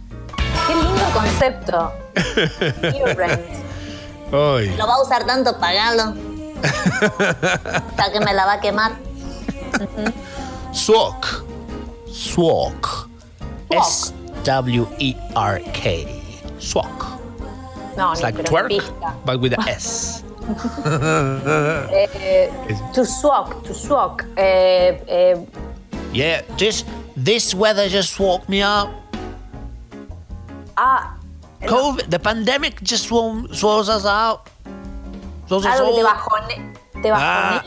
Qué 0.68 0.76
lindo 0.76 1.04
concepto. 1.14 1.92
Ay. 4.32 4.76
Lo 4.78 4.88
va 4.88 4.96
a 4.96 5.02
usar 5.04 5.26
tanto, 5.26 5.58
pagalo. 5.60 6.14
Hasta 6.64 8.12
que 8.12 8.20
me 8.20 8.34
la 8.34 8.46
va 8.46 8.54
a 8.54 8.60
quemar. 8.60 8.94
Swok. 10.74 11.44
Swok. 12.12 13.08
S-W-E-R-K. 14.80 15.90
Swok. 16.60 17.17
No, 17.98 18.12
It's 18.12 18.22
like 18.22 18.36
twerk, 18.36 18.78
but 19.26 19.40
with 19.42 19.54
a 19.54 19.62
S. 19.68 20.24
Eh, 20.88 22.48
to 22.94 23.04
swok, 23.04 23.64
to 23.66 23.74
swok. 23.74 24.24
Eh, 24.38 24.96
eh, 25.08 25.36
yeah, 26.14 26.42
this 26.58 26.86
this 27.18 27.54
weather 27.54 27.90
just 27.90 28.20
woke 28.20 28.48
me 28.48 28.62
up. 28.62 28.90
ah, 30.78 31.18
COVID, 31.66 32.10
the 32.10 32.20
pandemic 32.20 32.82
just 32.84 33.08
swells 33.08 33.90
us 33.90 34.06
out. 34.06 34.48
Us 35.50 35.66
algo 35.66 35.98
te 37.02 37.10
all. 37.10 37.20
Ah. 37.20 37.64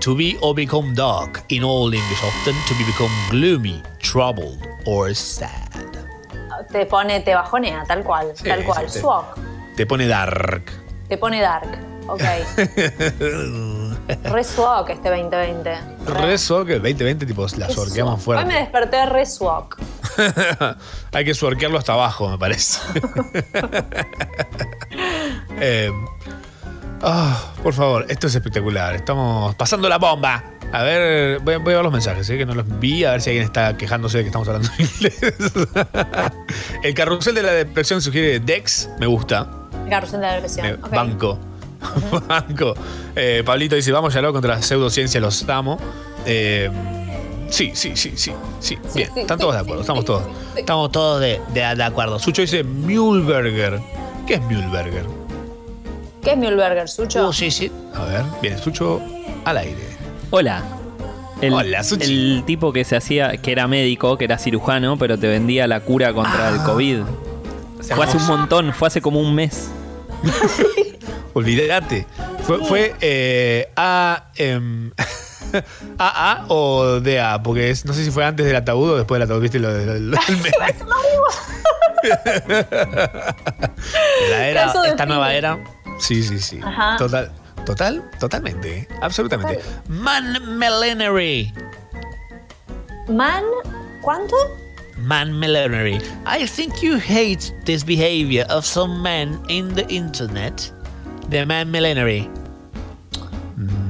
To 0.00 0.14
be 0.14 0.38
or 0.42 0.54
become 0.54 0.94
dark 0.94 1.42
in 1.48 1.64
all 1.64 1.92
English 1.92 2.22
often 2.22 2.54
to 2.68 2.74
be 2.78 2.84
become 2.84 3.10
gloomy, 3.30 3.82
troubled, 3.98 4.62
or 4.86 5.14
sad. 5.14 6.05
Te 6.70 6.86
pone, 6.86 7.20
te 7.20 7.34
bajonea, 7.34 7.84
tal 7.86 8.02
cual, 8.04 8.32
Sí, 8.34 8.44
tal 8.44 8.64
cual. 8.64 8.88
sí, 8.90 9.00
te- 9.76 9.86
pone 9.86 10.06
dark. 10.06 10.70
te 11.08 11.18
pone 11.18 11.40
dark. 11.40 11.68
Ok. 12.08 12.22
Re 14.32 14.44
swok 14.44 14.90
este 14.90 15.08
2020. 15.10 15.76
Re 16.06 16.38
swag, 16.38 16.70
el 16.70 16.82
2020 16.82 17.26
tipo 17.26 17.44
la 17.56 17.68
sorqueamos 17.68 18.18
Hoy 18.18 18.24
fuerte. 18.24 18.44
me 18.44 18.54
desperté 18.60 19.06
re 19.06 19.26
swok. 19.26 19.76
Hay 21.12 21.24
que 21.24 21.34
suerquearlo 21.34 21.78
hasta 21.78 21.94
abajo, 21.94 22.28
me 22.28 22.38
parece. 22.38 22.80
Eh, 25.58 25.90
ah, 27.02 27.52
por 27.62 27.72
favor, 27.72 28.06
esto 28.08 28.26
es 28.26 28.34
espectacular. 28.34 28.94
Estamos 28.94 29.54
pasando 29.54 29.88
la 29.88 29.98
bomba. 29.98 30.42
A 30.72 30.82
ver, 30.82 31.38
voy, 31.40 31.56
voy 31.56 31.72
a 31.72 31.76
ver 31.76 31.84
los 31.84 31.92
mensajes, 31.92 32.28
¿eh? 32.28 32.36
que 32.36 32.44
no 32.44 32.54
los 32.54 32.66
vi, 32.80 33.04
a 33.04 33.12
ver 33.12 33.22
si 33.22 33.30
alguien 33.30 33.44
está 33.44 33.76
quejándose 33.76 34.18
de 34.18 34.24
que 34.24 34.28
estamos 34.28 34.46
hablando 34.48 34.68
inglés. 34.78 35.18
El 36.82 36.94
carrusel 36.94 37.34
de 37.34 37.42
la 37.42 37.52
depresión 37.52 38.02
sugiere 38.02 38.40
Dex, 38.40 38.90
me 38.98 39.06
gusta. 39.06 39.48
Carrusel 39.88 40.20
de 40.20 40.26
la 40.26 40.32
depresión. 40.34 40.80
Banco. 40.90 41.38
Banco. 42.28 42.74
Eh, 43.14 43.42
Pablito 43.44 43.76
dice, 43.76 43.92
vamos 43.92 44.12
ya 44.12 44.20
luego 44.20 44.34
contra 44.34 44.56
la 44.56 44.62
pseudociencia, 44.62 45.20
los 45.20 45.48
amo. 45.48 45.78
Eh, 46.26 46.70
sí, 47.48 47.70
sí, 47.74 47.96
sí, 47.96 48.12
sí, 48.16 48.32
sí. 48.60 48.76
Bien, 48.94 49.10
sí, 49.14 49.20
están 49.20 49.38
sí, 49.38 49.42
todos 49.42 49.54
de 49.54 49.60
sí, 49.60 49.64
acuerdo, 49.64 49.80
estamos 49.82 50.04
todos. 50.04 50.22
Estamos 50.56 50.92
todos 50.92 51.20
de, 51.20 51.40
de, 51.54 51.74
de 51.74 51.84
acuerdo. 51.84 52.18
Sucho 52.18 52.42
dice 52.42 52.64
Mühlberger. 52.64 53.80
¿Qué 54.26 54.34
es 54.34 54.42
Mühlberger? 54.42 55.04
¿Qué 56.22 56.32
es 56.32 56.36
Mühlberger, 56.36 56.88
Sucho? 56.88 57.28
Uh, 57.28 57.32
sí, 57.32 57.50
sí. 57.52 57.70
A 57.94 58.04
ver, 58.04 58.24
viene 58.42 58.58
Sucho 58.58 59.00
al 59.44 59.58
aire. 59.58 59.95
Hola. 60.30 60.62
El, 61.40 61.52
Hola, 61.52 61.82
Suchi. 61.84 62.36
el 62.38 62.44
tipo 62.46 62.72
que 62.72 62.84
se 62.84 62.96
hacía, 62.96 63.36
que 63.36 63.52
era 63.52 63.66
médico, 63.68 64.16
que 64.16 64.24
era 64.24 64.38
cirujano, 64.38 64.96
pero 64.98 65.18
te 65.18 65.28
vendía 65.28 65.66
la 65.66 65.80
cura 65.80 66.12
contra 66.14 66.48
Ah. 66.48 66.50
el 66.52 66.62
COVID. 66.62 67.00
Fue 67.94 68.04
hace 68.04 68.16
un 68.16 68.26
montón, 68.26 68.72
fue 68.72 68.88
hace 68.88 69.00
como 69.02 69.20
un 69.20 69.34
mes. 69.34 69.68
Olvídate. 71.34 72.06
Fue, 72.44 72.58
fue 72.64 72.94
eh, 73.00 73.68
A, 73.76 74.30
em, 74.36 74.92
AA 75.98 76.44
o 76.48 77.00
DA, 77.00 77.42
porque 77.42 77.70
es- 77.70 77.84
no 77.84 77.92
sé 77.92 78.04
si 78.04 78.10
fue 78.10 78.24
antes 78.24 78.46
del 78.46 78.56
ataúd 78.56 78.92
o 78.92 78.96
después 78.96 79.18
del 79.20 79.28
ataúd, 79.28 79.42
¿viste? 79.42 79.58
Lo 79.58 79.72
del, 79.72 80.02
meme. 80.28 80.50
La 84.30 84.48
era, 84.48 84.72
esta 84.86 85.06
nueva 85.06 85.34
era. 85.34 85.58
Sí, 85.98 86.22
sí, 86.22 86.38
sí. 86.40 86.60
Ajá. 86.64 86.96
Total, 86.96 87.30
total, 87.66 88.02
totalmente. 88.18 88.78
¿eh? 88.78 88.88
Absolutamente. 89.02 89.60
Man 89.88 90.58
millenary. 90.58 91.52
Man, 93.08 93.44
¿cuánto? 94.00 94.36
Man 94.96 95.38
millenary. 95.38 96.00
I 96.24 96.46
think 96.46 96.82
you 96.82 96.98
hate 96.98 97.52
this 97.64 97.84
behavior 97.84 98.46
of 98.48 98.64
some 98.64 99.02
men 99.02 99.38
in 99.48 99.74
the 99.74 99.86
internet. 99.88 100.72
The 101.28 101.44
man 101.44 101.70
millenary. 101.70 102.30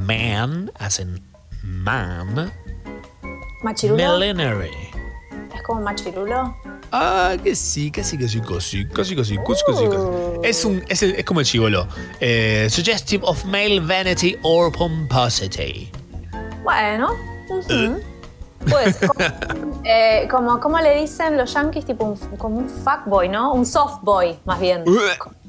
Man, 0.06 0.70
as 0.80 0.98
in 0.98 1.20
man. 1.62 2.50
¿Machirulo? 3.62 3.96
Millenary. 3.96 4.90
¿Es 5.54 5.62
como 5.62 5.80
machirulo? 5.80 6.56
Ah, 6.92 7.34
que 7.42 7.54
sí, 7.54 7.90
casi, 7.90 8.16
casi, 8.16 8.40
casi, 8.40 8.86
casi, 8.88 9.16
casi, 9.16 9.36
casi, 9.36 9.36
casi, 9.66 9.84
casi. 9.88 10.06
Es, 10.42 10.64
un, 10.64 10.82
es, 10.88 11.02
el- 11.02 11.14
es 11.16 11.24
como 11.24 11.40
el 11.40 11.46
chivolo. 11.46 11.86
Eh, 12.20 12.68
suggestive 12.70 13.24
of 13.26 13.44
male 13.44 13.80
vanity 13.80 14.36
or 14.42 14.70
pomposity. 14.72 15.90
Bueno. 16.62 17.10
ujú. 17.50 18.00
Pues, 18.70 18.96
como, 18.96 19.80
eh, 19.84 20.26
como, 20.30 20.60
¿cómo 20.60 20.78
le 20.80 21.00
dicen 21.00 21.36
los 21.36 21.52
yankees? 21.54 21.84
Tipo 21.84 22.04
un, 22.04 22.16
como 22.38 22.58
un 22.58 22.68
fuckboy, 22.68 23.28
¿no? 23.28 23.52
Un 23.52 23.64
softboy, 23.66 24.38
más 24.44 24.58
bien. 24.60 24.82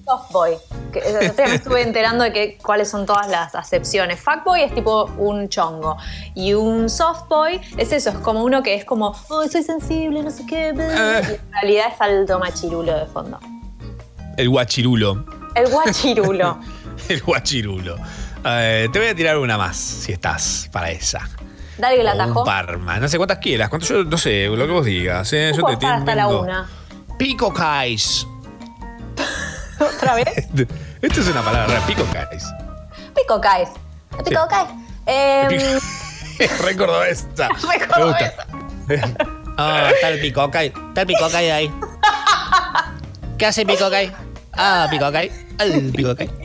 Softboy. 0.07 0.57
Que, 0.93 0.99
eh, 0.99 1.33
me 1.37 1.55
estuve 1.55 1.81
enterando 1.81 2.23
de 2.23 2.31
que, 2.31 2.57
cuáles 2.63 2.89
son 2.89 3.05
todas 3.05 3.27
las 3.27 3.53
acepciones. 3.55 4.19
Fuckboy 4.21 4.63
es 4.63 4.73
tipo 4.73 5.05
un 5.17 5.49
chongo. 5.49 5.97
Y 6.33 6.53
un 6.53 6.89
softboy 6.89 7.59
es 7.77 7.91
eso, 7.91 8.11
es 8.11 8.17
como 8.19 8.43
uno 8.43 8.63
que 8.63 8.73
es 8.75 8.85
como, 8.85 9.13
oh, 9.29 9.47
soy 9.47 9.63
sensible, 9.63 10.23
no 10.23 10.31
sé 10.31 10.45
qué. 10.45 10.71
bla, 10.71 10.85
bla", 10.87 11.21
Y 11.29 11.33
en 11.33 11.51
realidad 11.51 11.87
es 11.93 12.01
alto 12.01 12.39
machirulo 12.39 12.97
de 12.97 13.05
fondo. 13.07 13.37
El 14.37 14.49
guachirulo. 14.49 15.25
El 15.55 15.69
guachirulo. 15.69 16.59
El 17.09 17.21
guachirulo. 17.21 17.97
Eh, 18.45 18.87
te 18.93 18.99
voy 18.99 19.09
a 19.09 19.15
tirar 19.15 19.37
una 19.37 19.57
más, 19.57 19.75
si 19.75 20.13
estás 20.13 20.69
para 20.71 20.89
esa. 20.89 21.27
Dale 21.77 21.97
que 21.97 22.03
la 22.03 22.13
O 22.13 22.15
un 22.15 22.21
atajó. 22.21 22.43
parma. 22.45 22.99
No 22.99 23.07
sé 23.07 23.17
cuántas 23.17 23.39
quieras. 23.39 23.69
Cuánto 23.69 23.85
yo, 23.87 24.03
no 24.03 24.17
sé, 24.17 24.47
lo 24.47 24.65
que 24.65 24.71
vos 24.71 24.85
digas. 24.85 25.31
¿eh? 25.33 25.51
Yo 25.55 25.63
te 25.77 25.85
hasta 25.85 26.15
la 26.15 26.27
una. 26.27 26.69
Peacock 27.19 27.59
eyes. 27.59 28.25
¿Otra 29.95 30.15
vez? 30.15 30.27
Esto 31.01 31.21
es 31.21 31.27
una 31.27 31.41
palabra, 31.41 31.79
pico 31.87 32.05
caes. 32.13 32.43
Pico 33.15 33.39
caes. 33.41 33.69
Pico 34.25 34.47
caes. 34.49 34.69
Eh, 35.05 35.79
Re 36.63 36.75
cordobesa. 36.77 37.27
Re 37.49 37.79
Me 37.97 38.03
gusta. 38.03 38.33
Ah, 39.57 39.89
está 39.93 40.09
el 40.09 40.19
picock 40.21 40.53
eye. 40.55 40.67
Está 40.89 41.01
el 41.01 41.07
picock 41.07 41.33
eye 41.33 41.51
ahí. 41.51 41.73
¿Qué 43.37 43.45
hace 43.45 43.65
picock 43.65 43.93
eye? 43.93 44.11
Ah, 44.53 44.87
picock 44.89 45.15
eye. 45.15 45.31
El 45.59 45.91
picock 45.91 46.19
eye. 46.21 46.29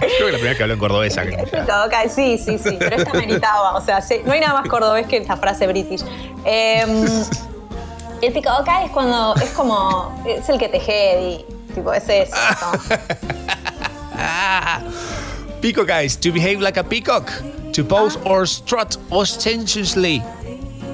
Creo 0.00 0.26
que 0.26 0.32
la 0.32 0.38
primera 0.38 0.50
vez 0.50 0.56
que 0.56 0.62
hablo 0.62 0.74
en 0.74 0.80
cordobesa. 0.80 1.22
que- 1.24 1.36
Pico 1.36 1.72
caes, 1.90 2.12
sí, 2.14 2.38
sí, 2.38 2.58
sí. 2.58 2.76
Pero 2.78 2.96
esta 2.96 3.12
meritaba. 3.14 3.74
O 3.76 3.80
sea, 3.80 4.00
sí, 4.00 4.20
no 4.24 4.32
hay 4.32 4.40
nada 4.40 4.54
más 4.60 4.68
cordobés 4.68 5.06
que 5.06 5.16
esta 5.18 5.36
frase 5.36 5.66
british. 5.66 6.04
Eh, 6.44 6.84
el 8.22 8.32
pico 8.32 8.50
caes 8.64 8.86
es 8.86 8.92
cuando 8.92 9.34
es 9.36 9.50
como. 9.50 10.22
Es 10.26 10.48
el 10.48 10.58
que 10.58 10.68
te 10.68 10.78
jedi. 10.80 11.44
Tipo, 11.74 11.92
es 11.92 12.08
eso. 12.08 12.34
¿no? 12.90 12.96
Ah. 14.14 14.80
Peacock 15.60 15.90
eyes, 15.90 16.16
to 16.18 16.32
behave 16.32 16.60
like 16.60 16.78
a 16.78 16.84
peacock. 16.84 17.30
To 17.72 17.84
pose 17.84 18.18
or 18.24 18.46
strut 18.46 18.96
ostentatiously. 19.10 20.22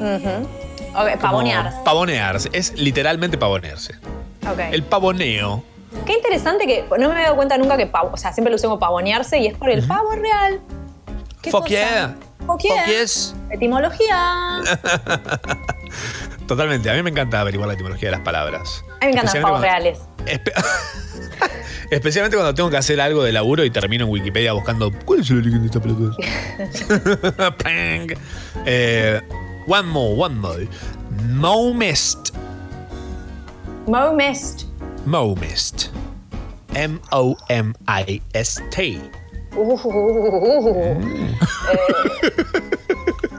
Ujú. 0.00 0.48
Ok, 0.94 1.10
Como 1.10 1.18
pavonear. 1.20 1.72
Pavonearse. 1.84 2.48
Es 2.52 2.72
literalmente 2.74 3.38
pavonearse. 3.38 3.94
Ok. 4.50 4.58
El 4.72 4.82
pavoneo. 4.82 5.62
Qué 6.04 6.12
interesante 6.14 6.66
que 6.66 6.84
no 6.90 7.08
me 7.08 7.14
había 7.14 7.24
dado 7.24 7.36
cuenta 7.36 7.56
nunca 7.58 7.76
que 7.76 7.86
pavo, 7.86 8.10
o 8.12 8.16
sea, 8.16 8.32
siempre 8.32 8.50
lo 8.50 8.56
uso 8.56 8.68
como 8.68 8.78
pavonearse 8.78 9.38
y 9.38 9.46
es 9.46 9.54
por 9.56 9.70
el 9.70 9.86
pavo 9.86 10.10
real. 10.12 10.60
¿Qué 11.40 11.50
Fuck 11.50 11.62
cosa? 11.62 11.70
yeah. 11.70 12.14
Fuck 12.46 12.60
yeah. 12.60 12.76
Fuck 12.82 12.86
yes. 12.86 13.34
Etimología. 13.50 14.58
Totalmente. 16.46 16.90
A 16.90 16.94
mí 16.94 17.02
me 17.02 17.10
encanta 17.10 17.40
averiguar 17.40 17.68
la 17.68 17.74
etimología 17.74 18.10
de 18.10 18.16
las 18.16 18.24
palabras. 18.24 18.84
A 19.00 19.06
mí 19.06 19.12
me 19.12 19.20
encantan 19.20 19.34
los 19.34 19.42
pavos 19.42 19.60
reales. 19.60 19.98
Especialmente 21.90 22.36
cuando 22.36 22.52
tengo 22.54 22.68
que 22.68 22.76
hacer 22.78 23.00
algo 23.00 23.22
de 23.22 23.30
laburo 23.32 23.64
y 23.64 23.70
termino 23.70 24.04
en 24.06 24.10
Wikipedia 24.10 24.52
buscando 24.52 24.90
¿Cuál 25.04 25.20
es 25.20 25.30
el 25.30 25.38
origen 25.38 25.60
de 25.60 25.66
esta 25.66 25.80
pelota? 25.80 26.16
Pang. 27.62 28.08
Eh, 28.64 29.20
one 29.68 29.82
more, 29.88 30.14
one 30.18 30.34
more. 30.34 30.68
Momest. 31.28 32.30
Momest. 33.86 34.64
Momest. 35.04 35.86
M-O-M-I-S-T. 37.76 39.00
Uh, 39.56 39.78
eh, 40.76 40.98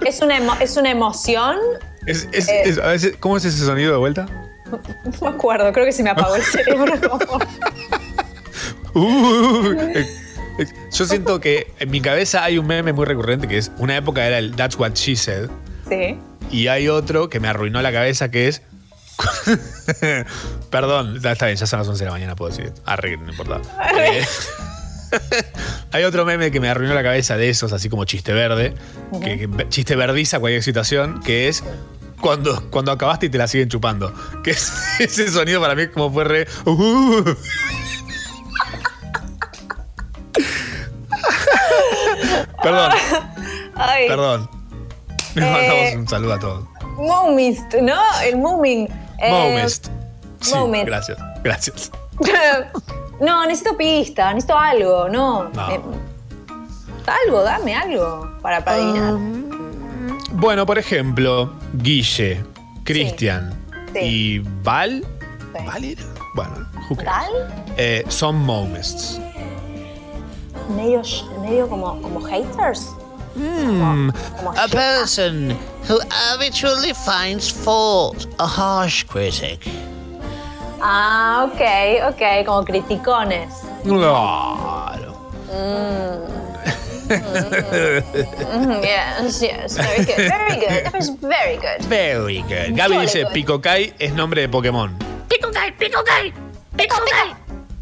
es, 0.06 0.22
una 0.22 0.38
es 0.62 0.78
una 0.78 0.90
emoción. 0.92 1.58
Es- 2.06 2.28
es- 2.32 2.48
Eh. 2.50 3.16
¿Cómo 3.20 3.36
es 3.38 3.46
ese 3.46 3.66
sonido 3.66 3.92
de 3.92 3.98
vuelta? 3.98 4.26
No 4.72 4.80
me 5.22 5.28
acuerdo, 5.30 5.72
creo 5.74 5.86
que 5.86 5.92
se 5.92 6.04
me 6.04 6.10
apagó 6.10 6.36
el 6.36 6.44
cerebro. 6.44 6.94
Uh, 8.94 9.74
eh, 9.80 10.08
eh, 10.58 10.66
yo 10.92 11.06
siento 11.06 11.40
que 11.40 11.72
en 11.78 11.92
mi 11.92 12.02
cabeza 12.02 12.44
hay 12.44 12.58
un 12.58 12.66
meme 12.66 12.92
muy 12.94 13.06
recurrente 13.06 13.48
que 13.48 13.60
es 13.60 13.72
una 13.78 13.96
época 13.96 14.26
era 14.26 14.40
el 14.40 14.56
That's 14.56 14.76
what 14.80 14.94
she 14.96 15.16
said 15.16 15.50
Sí. 15.88 16.18
y 16.50 16.68
hay 16.68 16.88
otro 16.88 17.30
que 17.30 17.40
me 17.40 17.48
arruinó 17.48 17.80
la 17.84 17.92
cabeza 17.92 18.32
que 18.32 18.48
es 18.48 18.64
Perdón, 20.72 21.18
está 21.24 21.46
bien, 21.46 21.58
ya 21.58 21.68
son 21.68 21.80
las 21.80 21.88
11 21.88 22.00
de 22.00 22.06
la 22.06 22.12
mañana, 22.12 22.36
puedo 22.36 22.50
decir 22.50 22.66
esto. 22.66 22.82
Arre, 22.86 23.18
no 23.18 23.30
importa. 23.30 23.62
Eh, 24.00 24.24
hay 25.92 26.04
otro 26.04 26.26
meme 26.26 26.52
que 26.52 26.60
me 26.60 26.70
arruinó 26.70 26.94
la 26.94 27.04
cabeza 27.04 27.38
de 27.38 27.50
esos, 27.50 27.74
así 27.74 27.90
como 27.90 28.06
chiste 28.06 28.34
verde, 28.34 28.74
que, 29.24 29.38
que 29.40 29.70
chiste 29.70 29.96
verdiza 29.96 30.40
cualquier 30.40 30.64
situación, 30.64 31.22
que 31.22 31.48
es 31.48 31.64
cuando, 32.22 32.70
cuando 32.70 32.92
acabaste 32.92 33.28
y 33.28 33.30
te 33.30 33.38
la 33.38 33.48
siguen 33.48 33.70
chupando. 33.70 34.14
Que 34.44 34.52
es, 34.52 34.72
ese 35.00 35.30
sonido 35.30 35.62
para 35.62 35.76
mí 35.76 35.88
como 35.88 36.12
fue 36.12 36.24
re. 36.24 36.48
uh. 36.66 37.24
Perdón, 42.64 42.92
Ay, 43.76 44.08
perdón. 44.08 44.50
Les 45.36 45.46
Eh, 45.46 45.52
mandamos 45.52 45.96
un 45.96 46.08
saludo 46.08 46.34
a 46.34 46.40
todos. 46.40 46.66
Momist, 46.98 47.74
¿no? 47.76 48.00
El 48.24 48.38
moving. 48.38 48.88
Eh, 49.20 49.30
Momest. 49.32 49.88
Sí, 50.42 50.54
Momest. 50.56 50.86
gracias, 50.88 51.18
gracias. 51.44 51.92
no, 53.22 53.46
necesito 53.46 53.78
pista, 53.78 54.34
necesito 54.34 54.58
algo, 54.58 55.08
no. 55.10 55.50
No. 55.50 55.70
Eh, 55.72 55.80
algo, 57.26 57.44
dame 57.44 57.76
algo 57.76 58.30
para, 58.42 58.64
para 58.66 58.78
adivinar. 58.78 59.14
Bueno, 60.40 60.66
por 60.68 60.78
ejemplo, 60.78 61.52
Guille, 61.74 62.44
Cristian 62.84 63.54
Sí. 63.94 64.00
y 64.00 64.40
Val. 64.64 65.04
¿Val 65.66 65.84
era? 65.84 66.04
Bueno, 66.36 66.68
who 66.90 66.96
cares? 66.96 67.08
¿Tal? 67.08 67.66
Eh, 67.78 68.04
son 68.08 68.36
momests. 68.36 69.20
Medio, 70.76 71.02
medio 71.42 71.68
como, 71.68 72.00
como 72.04 72.22
haters. 72.22 72.92
Hmm, 73.36 74.10
a 74.58 74.68
person 74.68 75.58
who 75.90 76.00
habitually 76.12 76.94
finds 76.94 77.52
fault, 77.52 78.28
a 78.40 78.46
harsh 78.46 79.06
critic. 79.06 79.60
Ah, 80.82 81.48
ok, 81.48 82.14
ok, 82.14 82.46
como 82.46 82.64
criticones. 82.64 83.54
Claro. 83.84 85.32
Mm. 85.52 86.47
Mm, 88.58 88.84
yes, 88.84 89.42
yes, 89.42 89.78
very 89.78 90.04
good, 90.06 90.18
very 90.18 90.56
good. 90.60 90.84
That 90.86 90.94
was 90.94 91.10
very 91.22 91.58
good. 91.58 91.82
Very 91.88 92.42
good. 92.44 92.76
Gaby 92.76 92.94
Jolly 92.94 93.06
dice 93.06 93.24
good. 93.24 93.34
Picokai 93.34 93.94
es 94.00 94.14
nombre 94.14 94.42
de 94.42 94.50
Pokémon. 94.50 94.92
Pico 95.28 95.52
Kai, 95.52 95.72
pico 95.78 96.04
Kai, 96.04 96.34
pico 96.76 96.96
Kai. 97.06 97.36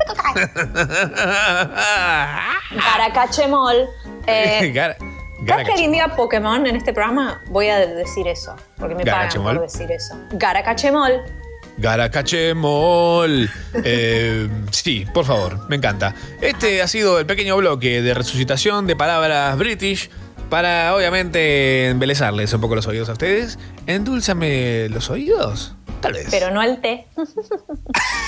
Garacachemol. 2.76 3.88
Eh, 4.28 4.72
Gara- 4.74 4.98
cada 5.46 5.64
que 5.64 5.72
alguien 5.74 5.92
diga 5.92 6.16
Pokémon 6.16 6.66
en 6.66 6.76
este 6.76 6.92
programa, 6.94 7.40
voy 7.50 7.68
a 7.70 7.78
decir 7.86 8.28
eso. 8.28 8.56
Porque 8.80 8.96
me 8.96 9.06
pagan 9.06 9.44
por 9.44 9.62
decir 9.62 9.92
eso. 9.92 10.16
Garacachemol. 10.32 11.22
Garacachemol. 11.78 13.50
Eh, 13.84 14.50
sí, 14.72 15.06
por 15.14 15.26
favor, 15.26 15.68
me 15.70 15.76
encanta. 15.76 16.16
Este 16.42 16.82
ha 16.82 16.88
sido 16.88 17.20
el 17.20 17.26
pequeño 17.26 17.58
bloque 17.58 18.02
de 18.02 18.14
resucitación 18.14 18.88
de 18.88 18.96
palabras 18.96 19.58
british 19.58 20.10
para 20.50 20.96
obviamente 20.96 21.90
embelezarles 21.90 22.54
un 22.54 22.62
poco 22.62 22.76
los 22.76 22.88
oídos 22.88 23.10
a 23.10 23.14
ustedes. 23.14 23.60
Endúlzame 23.88 24.90
los 24.90 25.10
oídos, 25.10 25.76
tal 26.02 26.14
vez. 26.14 26.28
Pero 26.32 26.52
no 26.52 26.62
el 26.62 26.80
té. 26.82 27.08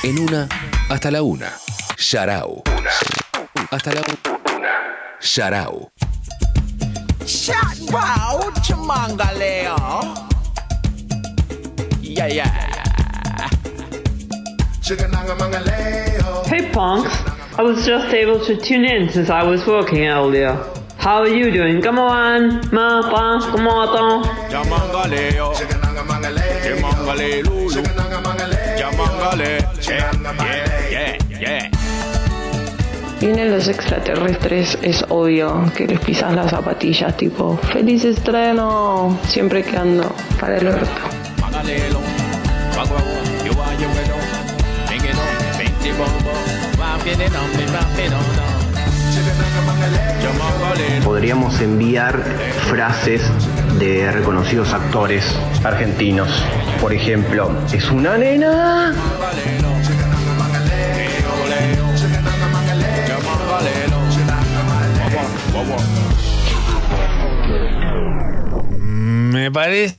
En 0.03 0.19
una, 0.19 0.47
hasta 0.89 1.11
la 1.11 1.21
una. 1.21 1.53
Sharau. 1.97 2.63
Hasta 3.71 3.93
la 3.93 4.01
una. 4.01 5.19
Sharau. 5.21 5.89
Wow, 7.91 8.51
chamangaleo. 8.61 10.13
Yeah, 12.01 12.29
yeah. 12.29 12.86
Hey 14.87 16.71
punks, 16.71 17.11
I 17.57 17.61
was 17.61 17.85
just 17.85 18.13
able 18.13 18.39
to 18.45 18.55
tune 18.55 18.85
in 18.85 19.09
since 19.09 19.29
I 19.29 19.43
was 19.43 19.67
working 19.67 20.07
earlier. 20.07 20.55
How 20.97 21.19
are 21.23 21.27
you 21.27 21.51
doing? 21.51 21.81
Come 21.81 21.99
on, 21.99 22.61
ma, 22.71 23.01
pa, 23.01 23.51
come 23.51 23.67
on. 23.67 24.23
Lulu. 27.43 27.67
Yeah, 29.81 30.13
yeah, 30.89 31.17
yeah. 31.37 31.69
Vienen 33.19 33.51
los 33.51 33.67
extraterrestres, 33.67 34.77
es 34.81 35.03
obvio 35.09 35.69
que 35.75 35.85
les 35.85 35.99
pisas 35.99 36.33
las 36.33 36.51
zapatillas, 36.51 37.17
tipo, 37.17 37.57
feliz 37.73 38.05
estreno, 38.05 39.19
siempre 39.27 39.63
que 39.63 39.75
ando 39.75 40.15
para 40.39 40.59
el 40.59 40.67
orto. 40.67 40.87
Podríamos 51.03 51.59
enviar 51.61 52.21
frases 52.69 53.21
de 53.79 54.11
reconocidos 54.11 54.73
actores 54.73 55.23
argentinos. 55.63 56.29
Por 56.79 56.93
ejemplo, 56.93 57.51
es 57.73 57.89
una 57.89 58.17
nena. 58.17 58.93
Me 68.87 69.51
parece 69.51 69.97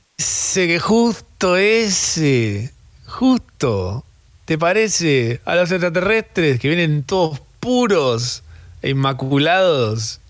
que 0.53 0.79
justo 0.79 1.57
ese, 1.57 2.71
justo, 3.05 4.05
¿te 4.49 4.57
parece 4.57 5.41
a 5.45 5.53
los 5.53 5.71
extraterrestres 5.71 6.59
que 6.59 6.69
vienen 6.69 7.03
todos 7.03 7.39
puros 7.59 8.41
e 8.81 8.89
inmaculados? 8.89 10.21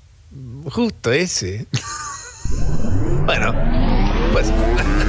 Justo 0.66 1.14
ese. 1.14 1.68
bueno, 3.26 3.56
pues... 4.34 4.52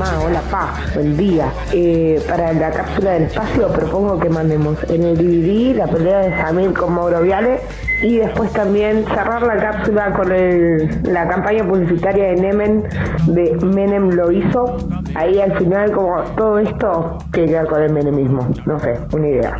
Hola 0.00 0.12
Ma, 0.12 0.20
hola 0.24 0.40
Pa, 0.50 0.74
buen 0.94 1.14
día. 1.14 1.52
Eh, 1.74 2.22
para 2.26 2.54
la 2.54 2.70
cápsula 2.70 3.10
del 3.12 3.24
espacio 3.24 3.68
propongo 3.70 4.18
que 4.18 4.30
mandemos 4.30 4.78
en 4.88 5.02
el 5.02 5.18
DVD 5.18 5.76
la 5.76 5.86
pelea 5.88 6.18
de 6.20 6.30
Samir 6.38 6.72
con 6.72 6.94
Mauro 6.94 7.20
Viale 7.20 7.60
y 8.02 8.16
después 8.16 8.50
también 8.54 9.04
cerrar 9.04 9.42
la 9.42 9.56
cápsula 9.58 10.10
con 10.14 10.32
el- 10.32 11.02
la 11.02 11.28
campaña 11.28 11.66
publicitaria 11.68 12.28
de 12.28 12.36
Nemen 12.36 12.84
de 13.26 13.56
Menem 13.62 14.08
lo 14.12 14.32
hizo. 14.32 14.78
Ahí 15.14 15.38
al 15.38 15.58
final 15.58 15.92
como 15.92 16.22
todo 16.34 16.58
esto 16.60 17.18
que 17.30 17.44
queda 17.44 17.66
con 17.66 17.82
el 17.82 17.92
menemismo. 17.92 18.48
No 18.64 18.80
sé, 18.80 18.98
una 19.12 19.28
idea. 19.28 19.58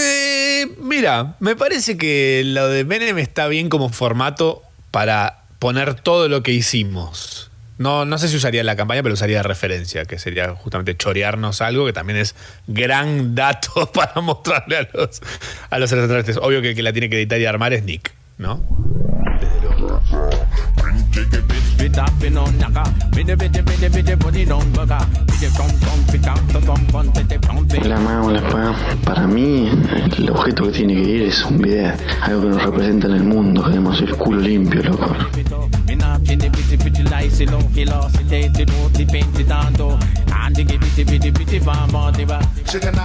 Eh, 0.00 0.66
mira, 0.80 1.34
me 1.40 1.56
parece 1.56 1.98
que 1.98 2.42
lo 2.46 2.68
de 2.68 2.84
Menem 2.84 3.18
está 3.18 3.48
bien 3.48 3.68
como 3.68 3.88
formato 3.88 4.62
para 4.92 5.42
poner 5.58 5.94
todo 5.94 6.28
lo 6.28 6.42
que 6.42 6.52
hicimos. 6.52 7.50
No, 7.78 8.04
no 8.04 8.18
sé 8.18 8.28
si 8.28 8.36
usaría 8.36 8.64
la 8.64 8.74
campaña, 8.74 9.04
pero 9.04 9.14
usaría 9.14 9.42
referencia, 9.42 10.04
que 10.04 10.18
sería 10.18 10.52
justamente 10.54 10.96
chorearnos 10.96 11.60
algo, 11.60 11.86
que 11.86 11.92
también 11.92 12.18
es 12.18 12.34
gran 12.66 13.36
dato 13.36 13.90
para 13.94 14.20
mostrarle 14.20 14.78
a 14.78 14.88
los, 14.92 15.22
a 15.70 15.78
los 15.78 15.92
extraterrestres. 15.92 16.38
Obvio 16.38 16.60
que 16.60 16.70
el 16.70 16.76
que 16.76 16.82
la 16.82 16.92
tiene 16.92 17.08
que 17.08 17.16
editar 17.16 17.40
y 17.40 17.46
armar 17.46 17.72
es 17.72 17.84
Nick, 17.84 18.12
¿no? 18.36 18.60
Hola 27.84 28.00
ma, 28.00 28.22
hola 28.22 28.40
pa. 28.48 28.74
Para 29.04 29.26
mí, 29.26 29.70
el 30.18 30.30
objeto 30.30 30.64
que 30.64 30.72
tiene 30.72 30.94
que 30.94 31.02
ir 31.02 31.22
es 31.22 31.44
un 31.44 31.58
video, 31.58 31.92
algo 32.22 32.42
que 32.42 32.48
nos 32.48 32.62
representa 32.62 33.06
en 33.06 33.14
el 33.14 33.24
mundo, 33.24 33.62
que 33.62 33.70
además 33.70 34.00
es 34.00 34.12
culo 34.14 34.40
limpio, 34.40 34.82
loco. 34.82 35.16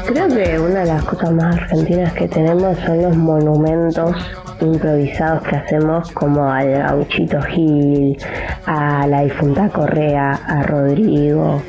Creo 0.06 0.28
que 0.28 0.60
una 0.60 0.80
de 0.82 0.86
las 0.86 1.04
cosas 1.04 1.32
más 1.32 1.56
argentinas 1.56 2.14
que 2.14 2.28
tenemos 2.28 2.78
son 2.80 3.02
los 3.02 3.16
monumentos 3.16 4.16
improvisados 4.60 5.44
que 5.44 5.56
hacemos 5.56 6.12
como 6.12 6.52
al 6.52 6.72
gauchito 6.72 7.42
Gil, 7.42 8.18
a 8.66 9.08
la 9.08 9.22
difunta 9.22 9.70
Correa, 9.70 10.34
a 10.34 10.64
Rodrigo. 10.64 11.62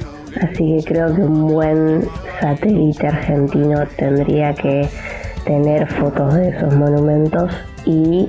Así 0.43 0.77
que 0.77 0.85
creo 0.85 1.15
que 1.15 1.23
un 1.23 1.47
buen 1.47 2.09
satélite 2.41 3.07
argentino 3.07 3.87
tendría 3.97 4.53
que 4.55 4.89
tener 5.45 5.87
fotos 5.87 6.35
de 6.35 6.49
esos 6.49 6.75
monumentos 6.75 7.53
y 7.85 8.29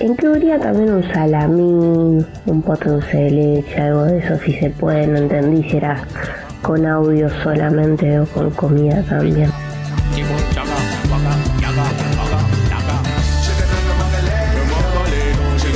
incluiría 0.00 0.58
también 0.58 0.92
un 0.94 1.02
salamín, 1.12 2.26
un 2.46 2.62
pote 2.62 2.88
dulce 2.90 3.16
de 3.16 3.30
leche, 3.30 3.80
algo 3.80 4.04
de 4.04 4.18
eso 4.18 4.38
si 4.44 4.52
se 4.54 4.70
puede, 4.70 5.06
no 5.06 5.18
entendí 5.18 5.68
si 5.70 5.76
era 5.78 6.02
con 6.62 6.86
audio 6.86 7.28
solamente 7.42 8.18
o 8.20 8.26
con 8.26 8.50
comida 8.50 9.02
también. 9.02 9.50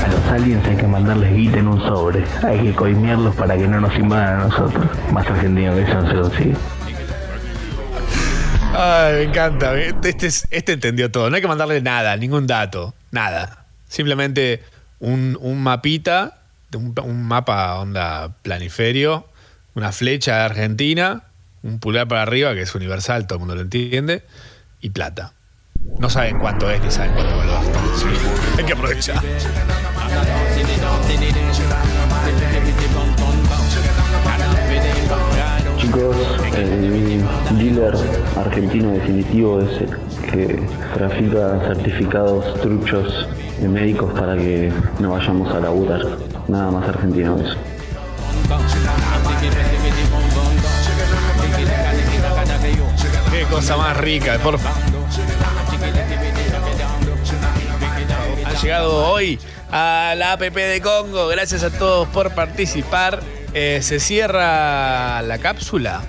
A 0.03 0.09
los 0.09 0.25
aliens 0.33 0.67
hay 0.67 0.77
que 0.77 0.87
mandarles 0.87 1.33
guita 1.35 1.59
en 1.59 1.67
un 1.69 1.81
sobre. 1.81 2.25
Hay 2.43 2.59
que 2.61 2.73
coimearlos 2.75 3.35
para 3.35 3.57
que 3.57 3.67
no 3.69 3.81
nos 3.81 3.95
invadan 3.97 4.41
a 4.41 4.45
nosotros. 4.45 4.87
Más 5.13 5.27
argentino 5.27 5.75
que 5.75 5.83
eso 5.83 6.01
no 6.01 6.09
se 6.11 6.15
consigue. 6.17 6.57
Ay, 8.75 9.15
me 9.15 9.23
encanta. 9.25 9.75
Este, 9.79 10.27
es- 10.27 10.47
este 10.51 10.73
entendió 10.73 11.11
todo. 11.11 11.29
No 11.29 11.37
hay 11.37 11.43
que 11.43 11.49
mandarle 11.49 11.81
nada, 11.83 12.17
ningún 12.17 12.47
dato. 12.47 12.95
Nada. 13.11 13.60
Simplemente 13.91 14.63
un, 15.01 15.37
un 15.41 15.61
mapita, 15.61 16.43
un, 16.73 16.95
un 17.03 17.25
mapa 17.25 17.75
onda 17.81 18.37
planiferio, 18.43 19.27
una 19.75 19.91
flecha 19.91 20.37
de 20.37 20.43
Argentina, 20.45 21.25
un 21.65 21.81
pulgar 21.81 22.07
para 22.07 22.23
arriba, 22.23 22.55
que 22.55 22.63
es 22.63 22.75
universal, 22.77 23.27
todo 23.27 23.37
el 23.37 23.41
mundo 23.41 23.57
lo 23.57 23.63
entiende, 23.63 24.23
y 24.81 24.91
plata. 24.91 25.33
No 25.99 26.09
saben 26.09 26.39
cuánto 26.39 26.71
es 26.71 26.81
ni 26.83 26.91
saben 26.91 27.13
cuánto 27.15 27.37
valor. 27.37 27.65
Sí, 27.97 28.07
hay 28.59 28.65
que 28.65 28.73
aprovechar. 28.73 29.21
Chicos, 35.81 36.17
el 36.55 37.59
dealer 37.59 37.95
argentino 38.37 38.93
definitivo 38.93 39.61
es 39.63 39.81
el 39.81 40.31
que 40.31 40.63
trafica 40.95 41.59
certificados 41.67 42.61
truchos 42.61 43.27
de 43.61 43.69
médicos 43.69 44.13
para 44.19 44.37
que 44.37 44.73
no 44.99 45.11
vayamos 45.11 45.55
a 45.55 45.61
laburar. 45.61 46.01
Nada 46.49 46.71
más 46.71 46.89
argentino 46.89 47.37
eso. 47.39 47.57
Qué 53.31 53.45
cosa 53.45 53.77
más 53.77 53.97
rica, 53.97 54.39
por 54.43 54.59
Han 58.45 58.57
llegado 58.63 59.07
hoy 59.11 59.39
a 59.71 60.15
la 60.17 60.33
APP 60.33 60.55
de 60.55 60.81
Congo. 60.83 61.29
Gracias 61.29 61.63
a 61.63 61.71
todos 61.71 62.09
por 62.09 62.35
participar. 62.35 63.21
Eh, 63.53 63.81
se 63.83 64.01
cierra 64.01 65.23
la 65.23 65.39
cápsula. 65.39 66.03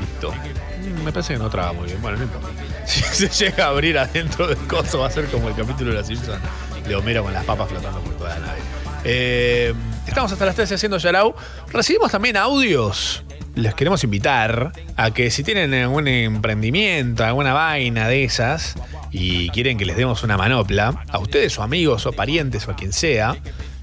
Listo. 0.00 0.32
Mm, 0.32 1.04
Me 1.04 1.12
parece 1.12 1.34
que 1.34 1.38
no 1.38 1.50
traba 1.50 1.72
muy 1.72 1.86
bien. 1.86 2.00
Bueno, 2.00 2.18
no 2.18 2.24
importa. 2.24 2.48
Si 2.92 3.00
se 3.28 3.28
llega 3.28 3.64
a 3.64 3.68
abrir 3.68 3.96
adentro 3.96 4.46
del 4.46 4.58
coso, 4.66 4.98
va 4.98 5.06
a 5.06 5.10
ser 5.10 5.24
como 5.26 5.48
el 5.48 5.54
capítulo 5.54 5.92
de 5.92 5.96
la 5.96 6.04
Simpson 6.04 6.38
de 6.86 6.94
Homero 6.94 7.22
con 7.22 7.32
las 7.32 7.42
papas 7.44 7.70
flotando 7.70 8.00
por 8.00 8.18
toda 8.18 8.38
la 8.38 8.46
nave. 8.46 8.58
Eh, 9.04 9.72
estamos 10.06 10.30
hasta 10.30 10.44
las 10.44 10.54
13 10.54 10.74
haciendo 10.74 10.98
Yarau. 10.98 11.34
Recibimos 11.72 12.12
también 12.12 12.36
audios. 12.36 13.24
Les 13.54 13.74
queremos 13.74 14.04
invitar 14.04 14.72
a 14.96 15.10
que 15.10 15.30
si 15.30 15.42
tienen 15.42 15.72
algún 15.72 16.06
emprendimiento, 16.06 17.24
alguna 17.24 17.54
vaina 17.54 18.08
de 18.08 18.24
esas 18.24 18.74
y 19.10 19.48
quieren 19.50 19.78
que 19.78 19.86
les 19.86 19.96
demos 19.96 20.22
una 20.22 20.36
manopla, 20.36 21.04
a 21.08 21.18
ustedes 21.18 21.58
o 21.58 21.62
amigos 21.62 22.04
o 22.04 22.12
parientes 22.12 22.68
o 22.68 22.72
a 22.72 22.76
quien 22.76 22.92
sea, 22.92 23.36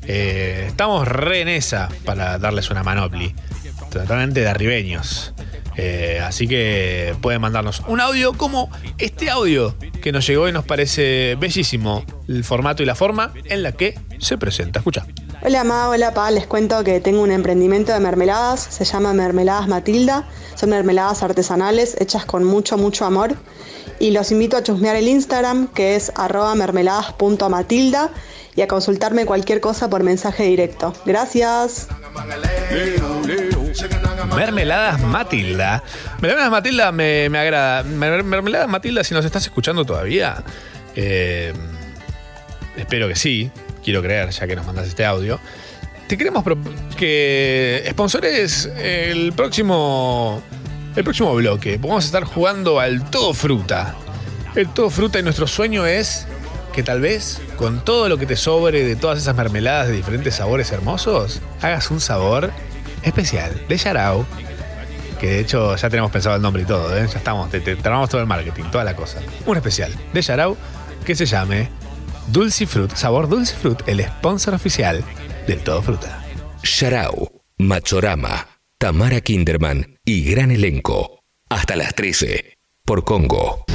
eh, 0.03 0.65
estamos 0.67 1.07
re 1.07 1.41
en 1.41 1.47
esa 1.47 1.89
para 2.05 2.37
darles 2.37 2.69
una 2.69 2.83
manopli. 2.83 3.33
Totalmente 3.89 4.41
de 4.41 4.47
arribeños. 4.47 5.33
Eh, 5.81 6.19
así 6.19 6.45
que 6.45 7.15
pueden 7.21 7.39
mandarnos 7.39 7.81
un 7.87 8.01
audio 8.01 8.33
como 8.33 8.69
este 8.97 9.29
audio 9.29 9.73
que 10.01 10.11
nos 10.11 10.27
llegó 10.27 10.49
y 10.49 10.51
nos 10.51 10.65
parece 10.65 11.37
bellísimo 11.39 12.03
el 12.27 12.43
formato 12.43 12.83
y 12.83 12.85
la 12.85 12.95
forma 12.95 13.31
en 13.45 13.63
la 13.63 13.71
que 13.71 13.97
se 14.17 14.37
presenta. 14.37 14.79
Escucha. 14.79 15.05
Hola 15.41 15.63
Ma, 15.63 15.87
hola 15.87 16.13
Pa, 16.13 16.31
les 16.31 16.47
cuento 16.47 16.83
que 16.83 16.99
tengo 16.99 17.21
un 17.21 17.31
emprendimiento 17.31 17.93
de 17.93 18.01
mermeladas, 18.01 18.59
se 18.59 18.83
llama 18.83 19.13
Mermeladas 19.13 19.69
Matilda, 19.69 20.27
son 20.55 20.71
mermeladas 20.71 21.23
artesanales 21.23 21.95
hechas 22.01 22.25
con 22.25 22.43
mucho, 22.43 22.77
mucho 22.77 23.05
amor 23.05 23.37
y 23.99 24.11
los 24.11 24.33
invito 24.33 24.57
a 24.57 24.63
chusmear 24.63 24.97
el 24.97 25.07
Instagram 25.07 25.69
que 25.69 25.95
es 25.95 26.11
arroba 26.15 26.55
mermeladas.matilda 26.55 28.09
y 28.53 28.61
a 28.63 28.67
consultarme 28.67 29.25
cualquier 29.25 29.61
cosa 29.61 29.89
por 29.89 30.03
mensaje 30.03 30.43
directo. 30.43 30.93
Gracias. 31.05 31.87
Mermeladas 34.35 34.99
Matilda. 35.01 35.83
Mermeladas 36.21 36.51
Matilda 36.51 36.91
me, 36.91 37.29
me 37.29 37.39
agrada. 37.39 37.83
Mer- 37.83 38.23
Mermeladas 38.23 38.67
Matilda, 38.67 39.03
si 39.03 39.13
nos 39.13 39.25
estás 39.25 39.43
escuchando 39.43 39.85
todavía, 39.85 40.43
eh, 40.95 41.53
espero 42.77 43.07
que 43.07 43.15
sí. 43.15 43.51
Quiero 43.83 44.01
creer, 44.01 44.29
ya 44.29 44.45
que 44.47 44.55
nos 44.55 44.65
mandas 44.65 44.87
este 44.87 45.05
audio. 45.05 45.39
Te 46.07 46.17
queremos 46.17 46.43
que 46.97 47.85
sponsores 47.91 48.65
el 48.77 49.33
próximo, 49.33 50.41
el 50.95 51.03
próximo 51.03 51.33
bloque. 51.35 51.77
Vamos 51.81 52.03
a 52.03 52.07
estar 52.07 52.23
jugando 52.23 52.79
al 52.79 53.09
todo 53.09 53.33
fruta. 53.33 53.95
El 54.55 54.67
todo 54.69 54.89
fruta 54.89 55.19
y 55.19 55.23
nuestro 55.23 55.47
sueño 55.47 55.85
es 55.85 56.25
que 56.73 56.83
tal 56.83 57.01
vez 57.01 57.41
con 57.57 57.83
todo 57.85 58.09
lo 58.09 58.17
que 58.17 58.25
te 58.25 58.35
sobre 58.35 58.83
de 58.83 58.95
todas 58.95 59.19
esas 59.19 59.35
mermeladas 59.35 59.87
de 59.87 59.93
diferentes 59.93 60.35
sabores 60.35 60.71
hermosos, 60.71 61.41
hagas 61.61 61.89
un 61.91 61.99
sabor 62.01 62.51
especial 63.03 63.65
de 63.67 63.77
Yarao. 63.77 64.25
Que 65.19 65.27
de 65.31 65.39
hecho 65.39 65.75
ya 65.75 65.89
tenemos 65.89 66.11
pensado 66.11 66.35
el 66.35 66.41
nombre 66.41 66.63
y 66.63 66.65
todo, 66.65 66.97
¿eh? 66.97 67.05
ya 67.11 67.17
estamos, 67.17 67.49
te, 67.49 67.59
te 67.59 67.75
trabamos 67.75 68.09
todo 68.09 68.21
el 68.21 68.27
marketing, 68.27 68.63
toda 68.71 68.83
la 68.83 68.95
cosa. 68.95 69.19
Un 69.45 69.57
especial 69.57 69.93
de 70.13 70.21
Yarao 70.21 70.55
que 71.05 71.15
se 71.15 71.25
llame 71.25 71.69
Dulce 72.27 72.65
Fruit, 72.67 72.91
sabor 72.93 73.27
Dulce 73.27 73.55
Fruit, 73.55 73.81
el 73.87 74.03
sponsor 74.03 74.53
oficial 74.53 75.03
del 75.47 75.59
Todo 75.59 75.81
Fruta. 75.81 76.23
Sharau, 76.63 77.41
Machorama, 77.57 78.47
Tamara 78.77 79.21
Kinderman 79.21 79.97
y 80.05 80.23
gran 80.23 80.51
elenco. 80.51 81.23
Hasta 81.49 81.75
las 81.75 81.95
13. 81.95 82.57
Por 82.85 83.03
Congo. 83.03 83.65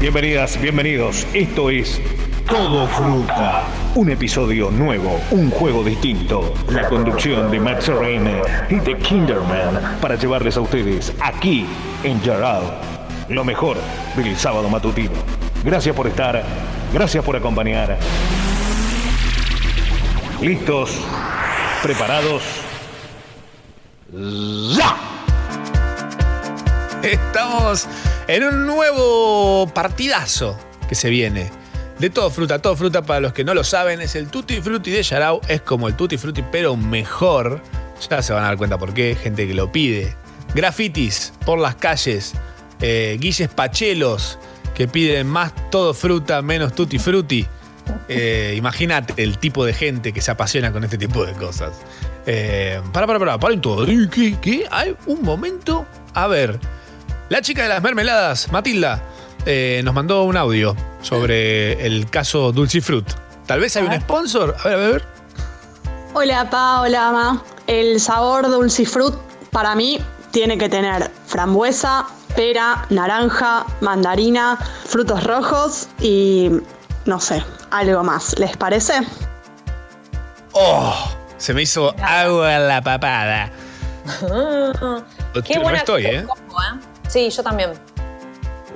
Bienvenidas, 0.00 0.60
bienvenidos. 0.60 1.26
Esto 1.34 1.70
es 1.70 2.00
Todo 2.48 2.86
Fruta. 2.86 3.64
Un 3.94 4.10
episodio 4.10 4.70
nuevo, 4.70 5.20
un 5.30 5.50
juego 5.50 5.84
distinto. 5.84 6.54
La 6.70 6.88
conducción 6.88 7.50
de 7.50 7.60
Max 7.60 7.88
Reine 7.88 8.40
y 8.70 8.76
de 8.76 8.96
Kinderman 8.96 9.98
para 10.00 10.14
llevarles 10.14 10.56
a 10.56 10.62
ustedes 10.62 11.12
aquí 11.20 11.66
en 12.02 12.20
Yarao 12.22 12.88
lo 13.28 13.44
mejor 13.44 13.76
del 14.16 14.36
sábado 14.36 14.68
matutino. 14.70 15.12
Gracias 15.62 15.94
por 15.94 16.06
estar, 16.06 16.42
gracias 16.92 17.22
por 17.22 17.36
acompañar. 17.36 17.98
¿Listos? 20.40 20.98
¿Preparados? 21.82 22.42
¡Ya! 24.10 24.96
Estamos 27.02 27.86
en 28.26 28.44
un 28.44 28.66
nuevo 28.66 29.66
partidazo 29.74 30.58
que 30.88 30.94
se 30.94 31.10
viene. 31.10 31.57
De 31.98 32.10
todo 32.10 32.30
fruta, 32.30 32.60
todo 32.60 32.76
fruta 32.76 33.02
para 33.02 33.18
los 33.18 33.32
que 33.32 33.42
no 33.42 33.54
lo 33.54 33.64
saben, 33.64 34.00
es 34.00 34.14
el 34.14 34.28
Tutti 34.28 34.60
Frutti 34.60 34.92
de 34.92 35.02
Yarao. 35.02 35.40
Es 35.48 35.62
como 35.62 35.88
el 35.88 35.94
Tutti 35.94 36.16
Frutti, 36.16 36.44
pero 36.52 36.76
mejor. 36.76 37.60
Ya 38.08 38.22
se 38.22 38.32
van 38.32 38.44
a 38.44 38.48
dar 38.48 38.56
cuenta 38.56 38.78
por 38.78 38.94
qué, 38.94 39.16
gente 39.20 39.48
que 39.48 39.54
lo 39.54 39.72
pide. 39.72 40.14
Grafitis 40.54 41.32
por 41.44 41.58
las 41.58 41.74
calles, 41.74 42.34
eh, 42.80 43.16
guilles 43.18 43.48
pachelos 43.48 44.38
que 44.74 44.86
piden 44.86 45.26
más 45.26 45.52
todo 45.70 45.92
fruta, 45.92 46.40
menos 46.40 46.72
Tutti 46.72 47.00
Frutti. 47.00 47.44
Eh, 48.08 48.54
imagínate 48.56 49.20
el 49.20 49.38
tipo 49.38 49.64
de 49.64 49.74
gente 49.74 50.12
que 50.12 50.20
se 50.20 50.30
apasiona 50.30 50.70
con 50.70 50.84
este 50.84 50.98
tipo 50.98 51.26
de 51.26 51.32
cosas. 51.32 51.72
Eh, 52.26 52.80
para, 52.92 53.08
para, 53.08 53.18
para, 53.18 53.38
paren 53.38 53.60
todo. 53.60 53.84
¿Qué, 53.86 54.36
¿Qué? 54.40 54.66
Hay 54.70 54.94
un 55.06 55.22
momento. 55.22 55.84
A 56.14 56.28
ver. 56.28 56.60
La 57.28 57.42
chica 57.42 57.64
de 57.64 57.68
las 57.68 57.82
mermeladas, 57.82 58.50
Matilda, 58.52 59.02
eh, 59.50 59.80
nos 59.82 59.94
mandó 59.94 60.24
un 60.24 60.36
audio 60.36 60.76
sobre 61.00 61.84
el 61.86 62.10
caso 62.10 62.52
Dulcifruit. 62.52 63.08
Tal 63.46 63.60
vez 63.60 63.74
hay 63.76 63.84
un 63.84 63.98
sponsor. 63.98 64.54
A 64.60 64.68
ver, 64.68 64.74
a 64.74 64.76
ver, 64.76 64.86
a 64.86 64.92
ver. 64.92 65.04
Hola, 66.12 66.50
Pa, 66.50 66.82
hola, 66.82 67.08
Ama. 67.08 67.42
El 67.66 67.98
sabor 67.98 68.48
dulcifrut 68.50 69.14
para 69.50 69.74
mí 69.74 69.98
tiene 70.32 70.58
que 70.58 70.68
tener 70.68 71.10
frambuesa, 71.26 72.06
pera, 72.36 72.86
naranja, 72.90 73.64
mandarina, 73.80 74.58
frutos 74.86 75.24
rojos 75.24 75.88
y 76.00 76.50
no 77.06 77.18
sé, 77.18 77.42
algo 77.70 78.04
más. 78.04 78.38
¿Les 78.38 78.54
parece? 78.56 79.00
Oh, 80.52 80.94
se 81.38 81.54
me 81.54 81.62
hizo 81.62 81.94
agua 82.02 82.54
en 82.54 82.68
la 82.68 82.82
papada. 82.82 83.50
Qué 85.44 85.54
No 85.54 85.62
buena 85.62 85.78
estoy, 85.78 86.04
¿eh? 86.04 86.16
¿eh? 86.18 86.26
Sí, 87.08 87.30
yo 87.30 87.42
también. 87.42 87.87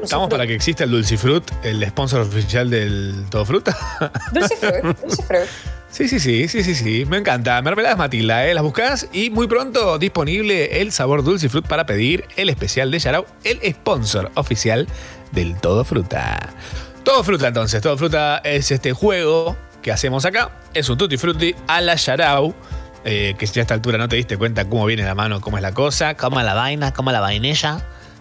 Estamos 0.02 0.28
para 0.28 0.46
que 0.46 0.54
exista 0.54 0.84
el 0.84 0.90
Dulcifruit, 0.90 1.44
el 1.62 1.86
sponsor 1.88 2.22
oficial 2.22 2.68
del 2.70 3.26
Todo 3.30 3.44
Fruta. 3.44 3.76
Dulcifruit, 4.32 4.98
Dulcifruit. 5.00 5.48
Sí, 5.90 6.08
sí, 6.08 6.18
sí, 6.20 6.48
sí, 6.48 6.64
sí, 6.64 6.74
sí. 6.74 7.04
Me 7.04 7.18
encanta. 7.18 7.60
Mermeladas 7.62 7.98
Matilda, 7.98 8.46
¿eh? 8.46 8.54
Las 8.54 8.62
buscás 8.62 9.08
y 9.12 9.30
muy 9.30 9.46
pronto 9.46 9.98
disponible 9.98 10.80
el 10.80 10.90
sabor 10.90 11.22
Dulcifruit 11.22 11.66
para 11.66 11.84
pedir 11.86 12.24
el 12.36 12.48
especial 12.48 12.90
de 12.90 12.98
Yarao, 12.98 13.26
el 13.44 13.60
sponsor 13.74 14.30
oficial 14.34 14.88
del 15.32 15.54
Todo 15.60 15.84
Fruta. 15.84 16.50
Todo 17.04 17.22
Fruta 17.24 17.48
entonces, 17.48 17.82
Todo 17.82 17.96
Fruta 17.98 18.38
es 18.44 18.70
este 18.70 18.92
juego 18.92 19.56
que 19.82 19.92
hacemos 19.92 20.24
acá. 20.24 20.50
Es 20.72 20.88
un 20.88 20.96
Tutti 20.96 21.16
Frutti 21.16 21.54
a 21.66 21.80
la 21.80 21.94
Yarao. 21.96 22.54
eh, 23.04 23.34
que 23.36 23.46
si 23.46 23.58
a 23.58 23.62
esta 23.62 23.74
altura 23.74 23.98
no 23.98 24.08
te 24.08 24.16
diste 24.16 24.36
cuenta 24.38 24.64
cómo 24.68 24.86
viene 24.86 25.02
la 25.04 25.14
mano, 25.14 25.40
cómo 25.40 25.58
es 25.58 25.62
la 25.62 25.72
cosa. 25.72 26.16
Como 26.16 26.40
la 26.40 26.54
vaina, 26.54 26.92
como 26.92 27.12
la 27.12 27.20
vainilla. 27.20 27.80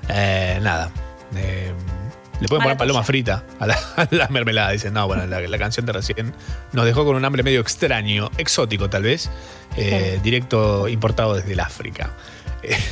Eh, 0.10 0.60
nada. 0.62 0.92
Eh, 1.36 1.72
le 2.40 2.48
pueden 2.48 2.64
poner 2.64 2.78
paloma 2.78 3.04
frita 3.04 3.44
a 3.60 3.68
la, 3.68 3.76
a 3.96 4.08
la 4.12 4.28
mermelada. 4.30 4.72
Dicen, 4.72 4.94
no, 4.94 5.06
bueno, 5.08 5.26
la, 5.28 5.42
la 5.42 5.58
canción 5.58 5.86
de 5.86 5.94
recién 5.94 6.34
nos 6.74 6.86
dejó 6.86 7.06
con 7.06 7.16
un 7.16 7.24
hambre 7.26 7.44
medio 7.44 7.62
extraño, 7.62 8.32
exótico 8.38 8.90
tal 8.90 9.04
vez, 9.04 9.30
eh, 9.78 10.20
directo 10.24 10.88
importado 10.88 11.36
desde 11.36 11.54
el 11.54 11.60
África. 11.60 12.12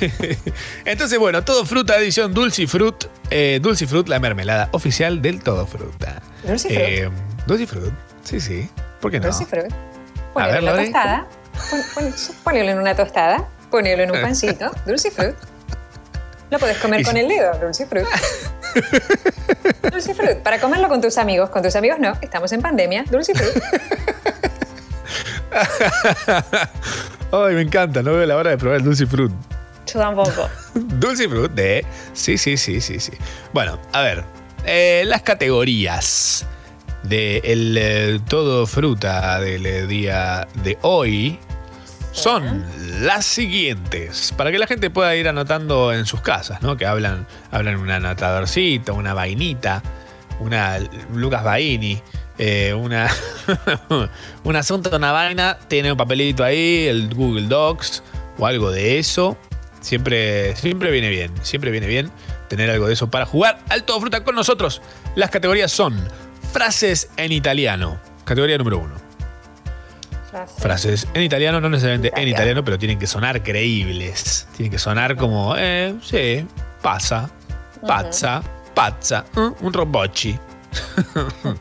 Entonces, 0.86 1.20
bueno, 1.20 1.44
todo 1.44 1.66
fruta 1.66 1.98
edición 1.98 2.34
Dulcifruit. 2.34 3.06
Eh, 3.30 3.60
Dulcifruit, 3.62 4.08
la 4.08 4.20
mermelada 4.20 4.70
oficial 4.72 5.22
del 5.22 5.42
todo 5.42 5.66
fruta. 5.68 6.22
Dulcifruit. 6.44 6.80
Eh, 6.80 7.10
Dulcifruit, 7.46 7.94
sí, 8.24 8.40
sí. 8.40 8.70
¿Por 9.02 9.12
qué 9.12 9.20
no? 9.20 9.28
Dulcifruit. 9.28 9.72
A 9.72 10.34
Ponelo 10.34 10.58
en 10.58 10.64
una 10.64 10.84
tostada. 10.84 11.28
Pon- 11.70 11.82
pon- 11.96 12.14
Ponelo 12.44 12.72
en 12.72 12.78
una 12.80 12.96
tostada. 12.96 13.48
Ponelo 13.72 14.04
en 14.04 14.12
un 14.12 14.22
pancito. 14.22 14.72
Dulcifruit. 14.86 15.36
Lo 16.50 16.58
puedes 16.60 16.78
comer 16.78 17.02
Y 17.02 17.04
con 17.04 17.14
si- 17.14 17.20
el 17.22 17.28
dedo. 17.28 17.54
Dulcifruit. 17.60 18.06
Dulcifruit. 19.92 20.38
Para 20.44 20.60
comerlo 20.60 20.88
con 20.88 21.00
tus 21.02 21.18
amigos. 21.18 21.50
Con 21.50 21.62
tus 21.64 21.76
amigos 21.76 22.00
no. 22.00 22.14
Estamos 22.22 22.52
en 22.52 22.62
pandemia. 22.62 23.04
Dulcifruit. 23.10 23.52
Ay, 27.32 27.54
me 27.56 27.62
encanta, 27.62 28.02
no 28.02 28.14
veo 28.14 28.26
la 28.26 28.36
hora 28.36 28.50
de 28.52 28.58
probar 28.58 28.78
el 28.78 28.84
Dulcifruit. 28.84 29.32
Yo 29.92 30.00
tampoco. 30.00 30.50
Dulcifruit 30.74 31.52
de. 31.52 31.86
Sí, 32.14 32.38
sí, 32.38 32.58
sí, 32.58 32.82
sí, 32.82 33.00
sí. 33.00 33.12
Bueno, 33.54 33.80
a 33.94 34.02
ver. 34.02 34.24
eh, 34.66 35.04
las 35.06 35.22
categorías 35.22 36.46
del 37.04 37.78
eh, 37.78 38.20
todo 38.28 38.66
fruta 38.68 39.40
del 39.40 39.66
eh, 39.66 39.88
día 39.88 40.48
de 40.64 40.78
hoy 40.82 41.40
son 42.20 42.66
las 43.02 43.26
siguientes. 43.26 44.34
Para 44.36 44.52
que 44.52 44.60
la 44.60 44.68
gente 44.68 44.90
pueda 44.90 45.16
ir 45.16 45.28
anotando 45.28 45.94
en 45.94 46.06
sus 46.06 46.22
casas, 46.22 46.62
¿no? 46.62 46.78
Que 46.78 46.86
hablan, 46.86 47.28
hablan 47.52 47.78
un 47.78 47.90
anotadorcito, 47.90 48.94
una 48.94 49.14
vainita, 49.14 49.82
una 50.40 50.80
Lucas 51.14 51.44
Baini. 51.44 52.02
eh, 52.38 52.74
una, 52.74 53.10
un 54.44 54.56
asunto, 54.56 54.96
una 54.96 55.12
vaina, 55.12 55.58
tiene 55.68 55.92
un 55.92 55.98
papelito 55.98 56.44
ahí, 56.44 56.88
el 56.88 57.14
Google 57.14 57.48
Docs 57.48 58.04
o 58.38 58.46
algo 58.46 58.72
de 58.72 59.00
eso. 59.00 59.38
Siempre, 59.82 60.56
siempre 60.56 60.92
viene 60.92 61.10
bien, 61.10 61.32
siempre 61.42 61.72
viene 61.72 61.88
bien 61.88 62.12
tener 62.48 62.70
algo 62.70 62.88
de 62.88 62.94
eso 62.94 63.10
para 63.10 63.26
jugar 63.26 63.60
al 63.70 63.84
todo 63.84 64.00
fruta 64.00 64.24
con 64.24 64.36
nosotros. 64.36 64.82
Las 65.16 65.30
categorías 65.30 65.72
son 65.72 65.96
frases 66.52 67.10
en 67.18 67.32
italiano, 67.32 68.00
categoría 68.26 68.58
número 68.58 68.80
uno. 68.80 69.09
Frases 70.58 71.08
en 71.14 71.24
italiano, 71.24 71.60
no 71.60 71.70
necesariamente 71.70 72.12
en 72.16 72.28
italiano, 72.28 72.64
pero 72.64 72.78
tienen 72.78 73.00
que 73.00 73.08
sonar 73.08 73.42
creíbles. 73.44 74.48
Tienen 74.56 74.72
que 74.72 74.78
sonar 74.80 75.16
como, 75.16 75.56
eh, 75.58 75.96
sí, 76.04 76.46
pasa, 76.82 77.30
pazza, 77.88 78.42
pazza, 78.76 79.26
mm, 79.34 79.66
un 79.66 79.74
robocci. 79.74 80.38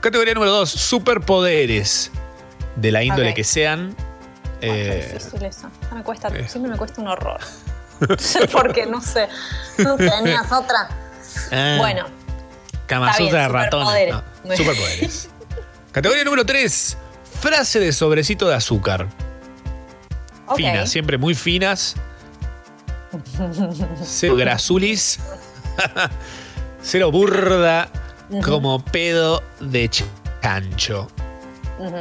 Categoría 0.00 0.34
número 0.34 0.52
dos, 0.52 0.70
superpoderes. 0.70 2.10
De 2.76 2.90
la 2.90 3.02
índole 3.04 3.34
que 3.34 3.44
sean. 3.44 3.94
eh, 4.60 5.10
Difícil 5.12 5.44
eso. 5.44 5.70
Me 5.94 6.02
cuesta, 6.02 6.28
Eh. 6.28 6.48
siempre 6.48 6.72
me 6.72 6.76
cuesta 6.78 7.00
un 7.00 7.08
horror. 7.08 7.38
Porque 8.52 8.86
no 8.86 9.00
sé. 9.00 9.28
No 9.78 9.96
tenías 9.96 10.50
otra. 10.50 10.88
ah, 11.52 11.76
Bueno, 11.78 12.06
Kama 12.86 13.10
está 13.10 13.18
bien, 13.18 13.30
Sutra 13.30 13.42
de 13.42 13.48
ratones. 13.48 13.88
superpoderes. 13.88 14.14
No, 14.44 14.56
superpoderes. 14.56 15.30
Categoría 15.94 16.24
número 16.24 16.44
3. 16.44 16.98
Frase 17.40 17.78
de 17.78 17.92
sobrecito 17.92 18.48
de 18.48 18.56
azúcar. 18.56 19.06
Ok. 20.48 20.56
Finas, 20.56 20.90
siempre 20.90 21.18
muy 21.18 21.36
finas. 21.36 21.94
Cero 24.02 24.34
grasulis. 24.34 25.20
Cero 26.82 27.12
burda 27.12 27.88
como 28.42 28.84
pedo 28.84 29.44
de 29.60 29.88
chancho. 29.88 31.06
Ujú. 31.78 31.96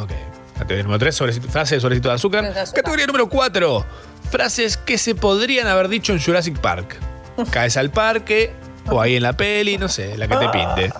Ok. 0.00 0.12
Categoría 0.56 0.84
número 0.84 1.00
3, 1.00 1.40
frase 1.50 1.74
de 1.74 1.80
sobrecito 1.80 2.08
de 2.08 2.14
azúcar. 2.14 2.54
De 2.54 2.60
azúcar. 2.60 2.84
Categoría 2.84 3.06
número 3.06 3.28
4. 3.28 3.84
Frases 4.30 4.76
que 4.76 4.96
se 4.96 5.16
podrían 5.16 5.66
haber 5.66 5.88
dicho 5.88 6.12
en 6.12 6.22
Jurassic 6.22 6.56
Park. 6.60 7.00
Caes 7.50 7.76
al 7.76 7.90
parque 7.90 8.54
o 8.88 9.00
ahí 9.00 9.16
en 9.16 9.24
la 9.24 9.36
peli, 9.36 9.76
no 9.76 9.88
sé, 9.88 10.16
la 10.16 10.28
que 10.28 10.36
te 10.36 10.48
pinte. 10.50 10.92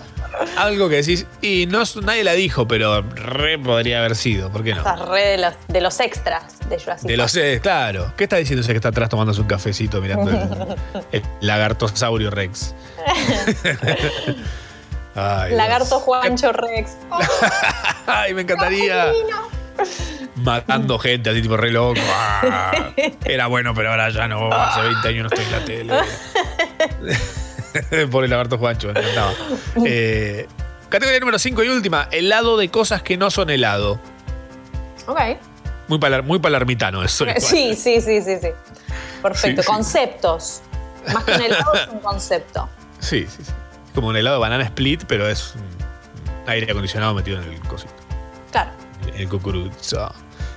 Algo 0.57 0.89
que 0.89 0.97
decís, 0.97 1.25
y 1.41 1.65
no, 1.67 1.83
nadie 2.03 2.23
la 2.23 2.33
dijo, 2.33 2.67
pero 2.67 3.01
re 3.01 3.57
podría 3.57 3.99
haber 3.99 4.15
sido, 4.15 4.51
¿por 4.51 4.63
qué 4.63 4.71
no? 4.71 4.77
Estás 4.77 4.99
re 5.07 5.21
de 5.21 5.37
los, 5.37 5.53
de 5.67 5.81
los 5.81 5.99
extras 5.99 6.59
de 6.69 6.79
Jurassic 6.79 7.07
De 7.07 7.17
los, 7.17 7.35
eh, 7.35 7.59
claro. 7.61 8.13
¿Qué 8.17 8.25
está 8.25 8.37
diciendo 8.37 8.61
ese 8.61 8.71
que 8.71 8.77
está 8.77 8.89
atrás 8.89 9.09
tomando 9.09 9.33
un 9.39 9.47
cafecito 9.47 10.01
mirando 10.01 10.31
el, 10.31 10.77
el 11.11 11.23
lagartosaurio 11.41 12.29
Rex? 12.29 12.75
Ay, 15.15 15.49
Dios. 15.49 15.57
Lagarto 15.57 15.99
Juancho 15.99 16.51
Rex. 16.51 16.97
Ay, 18.07 18.33
me 18.33 18.41
encantaría. 18.41 19.11
Matando 20.35 20.97
gente 20.97 21.29
así 21.29 21.41
tipo 21.41 21.55
re 21.55 21.71
loco. 21.71 22.01
Ah, 22.11 22.71
era 23.23 23.47
bueno, 23.47 23.73
pero 23.75 23.91
ahora 23.91 24.09
ya 24.09 24.27
no. 24.27 24.51
Hace 24.51 24.81
20 24.81 25.07
años 25.07 25.23
no 25.23 25.29
estoy 25.29 25.45
en 25.45 25.51
la 25.51 25.65
tele. 25.65 25.93
Por 28.11 28.23
el 28.23 28.29
lagarto 28.29 28.57
Juancho, 28.57 28.91
me 28.93 28.99
encantaba. 28.99 29.33
Eh, 29.85 30.47
categoría 30.89 31.19
número 31.19 31.39
5 31.39 31.63
y 31.63 31.69
última: 31.69 32.07
helado 32.11 32.57
de 32.57 32.69
cosas 32.69 33.01
que 33.01 33.17
no 33.17 33.31
son 33.31 33.49
helado. 33.49 33.99
Ok. 35.07 35.19
Muy, 35.87 35.97
palar- 35.99 36.23
muy 36.23 36.39
palermitano 36.39 37.03
eso. 37.03 37.23
igual. 37.27 37.41
Sí, 37.41 37.75
sí, 37.75 37.99
sí, 38.01 38.21
sí, 38.21 38.37
sí. 38.41 38.47
Perfecto. 39.21 39.61
Sí, 39.61 39.67
sí. 39.67 39.73
Conceptos. 39.73 40.61
Más 41.13 41.23
que 41.23 41.31
un 41.33 41.41
helado 41.41 41.73
es 41.75 41.87
un 41.89 41.99
concepto. 41.99 42.69
Sí, 42.99 43.25
sí, 43.29 43.43
sí. 43.43 43.51
Como 43.93 44.07
un 44.07 44.17
helado 44.17 44.37
de 44.37 44.41
banana 44.41 44.63
split, 44.63 45.03
pero 45.07 45.27
es 45.27 45.53
un 45.55 46.49
aire 46.49 46.71
acondicionado 46.71 47.13
metido 47.13 47.41
en 47.41 47.51
el 47.51 47.59
cosito. 47.61 47.93
Claro. 48.51 48.71
En 49.07 49.15
el 49.15 49.27
cucuruzo. 49.29 50.13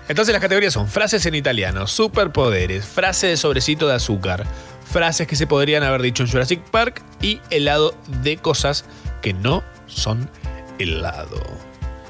Entonces 0.09 0.33
las 0.33 0.41
categorías 0.41 0.73
son 0.73 0.87
frases 0.89 1.27
en 1.27 1.35
italiano, 1.35 1.87
superpoderes, 1.89 2.85
frase 2.87 3.27
de 3.27 3.37
sobrecito 3.37 3.89
de 3.89 3.95
azúcar, 3.95 4.45
frases 4.87 5.27
que 5.27 5.37
se 5.37 5.47
podrían 5.47 5.83
haber 5.83 6.03
dicho 6.03 6.23
en 6.23 6.31
Jurassic 6.31 6.63
Park 6.71 7.03
y 7.21 7.41
helado 7.51 7.95
de 8.23 8.37
cosas 8.39 8.85
que 9.21 9.33
no 9.33 9.63
son 9.87 10.31
helado. 10.79 11.41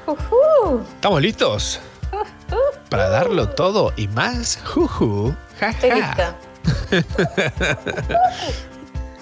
Ujú. 0.05 0.81
¿Estamos 0.95 1.21
listos? 1.21 1.79
Para 2.89 3.09
darlo 3.09 3.49
todo 3.49 3.91
y 3.97 4.07
más. 4.07 4.59
Juju. 4.63 5.35
Ja, 5.59 5.73
ja. 5.73 5.95
lista. 5.95 6.35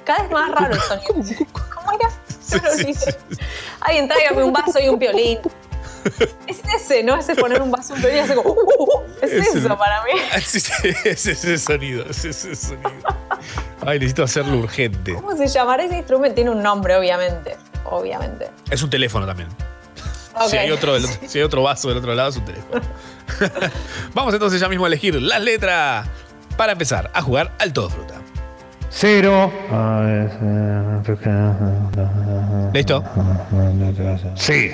Cada 0.05 0.23
vez 0.23 0.31
más 0.31 0.51
raro 0.51 0.75
el 0.75 0.81
sonido. 0.81 1.45
¿Cómo 1.73 1.91
era? 1.93 2.09
Olvidé. 2.71 3.17
Alguien 3.81 4.07
tráigame 4.07 4.43
un 4.43 4.53
vaso 4.53 4.79
y 4.79 4.87
un 4.87 4.99
violín. 4.99 5.39
Es 6.47 6.59
ese, 6.75 7.03
¿no? 7.03 7.15
Ese 7.15 7.35
poner 7.35 7.61
un 7.61 7.71
vaso 7.71 7.95
violín 7.95 8.17
y 8.17 8.19
hace 8.19 8.35
como. 8.35 8.51
"Uh, 8.51 8.59
uh, 8.59 8.83
uh". 8.83 9.01
Es 9.21 9.31
Ese. 9.33 9.59
eso 9.59 9.77
para 9.77 10.03
mí. 10.03 10.11
Sí, 10.43 10.59
sí, 10.59 10.71
es 11.05 11.25
ese 11.25 11.57
sonido, 11.57 12.05
es 12.09 12.23
ese 12.25 12.55
sonido. 12.55 12.89
Ay, 13.85 13.99
necesito 13.99 14.23
hacerlo 14.23 14.57
urgente. 14.57 15.13
¿Cómo 15.15 15.35
se 15.35 15.47
llamará 15.47 15.83
ese 15.83 15.97
instrumento? 15.97 16.35
Tiene 16.35 16.49
un 16.51 16.61
nombre, 16.61 16.95
obviamente. 16.95 17.57
obviamente. 17.85 18.49
Es 18.69 18.81
un 18.83 18.89
teléfono 18.89 19.25
también. 19.25 19.49
Ok. 20.35 20.49
Si, 20.49 20.57
hay 20.57 20.69
otro 20.71 20.93
del 20.93 21.05
otro- 21.05 21.27
si 21.27 21.37
hay 21.39 21.43
otro 21.43 21.63
vaso 21.63 21.87
del 21.89 21.97
otro 21.97 22.13
lado, 22.13 22.29
es 22.29 22.37
un 22.37 22.45
teléfono. 22.45 22.81
Vamos 24.13 24.33
entonces 24.33 24.59
ya 24.59 24.67
mismo 24.69 24.85
a 24.85 24.87
elegir 24.87 25.19
las 25.21 25.41
letras 25.41 26.07
para 26.57 26.73
empezar 26.73 27.09
a 27.13 27.21
jugar 27.21 27.51
al 27.59 27.73
todo 27.73 27.89
fruta. 27.89 28.15
Cero. 28.89 29.51
¿Listo? 32.73 33.03
Sí. 34.35 34.71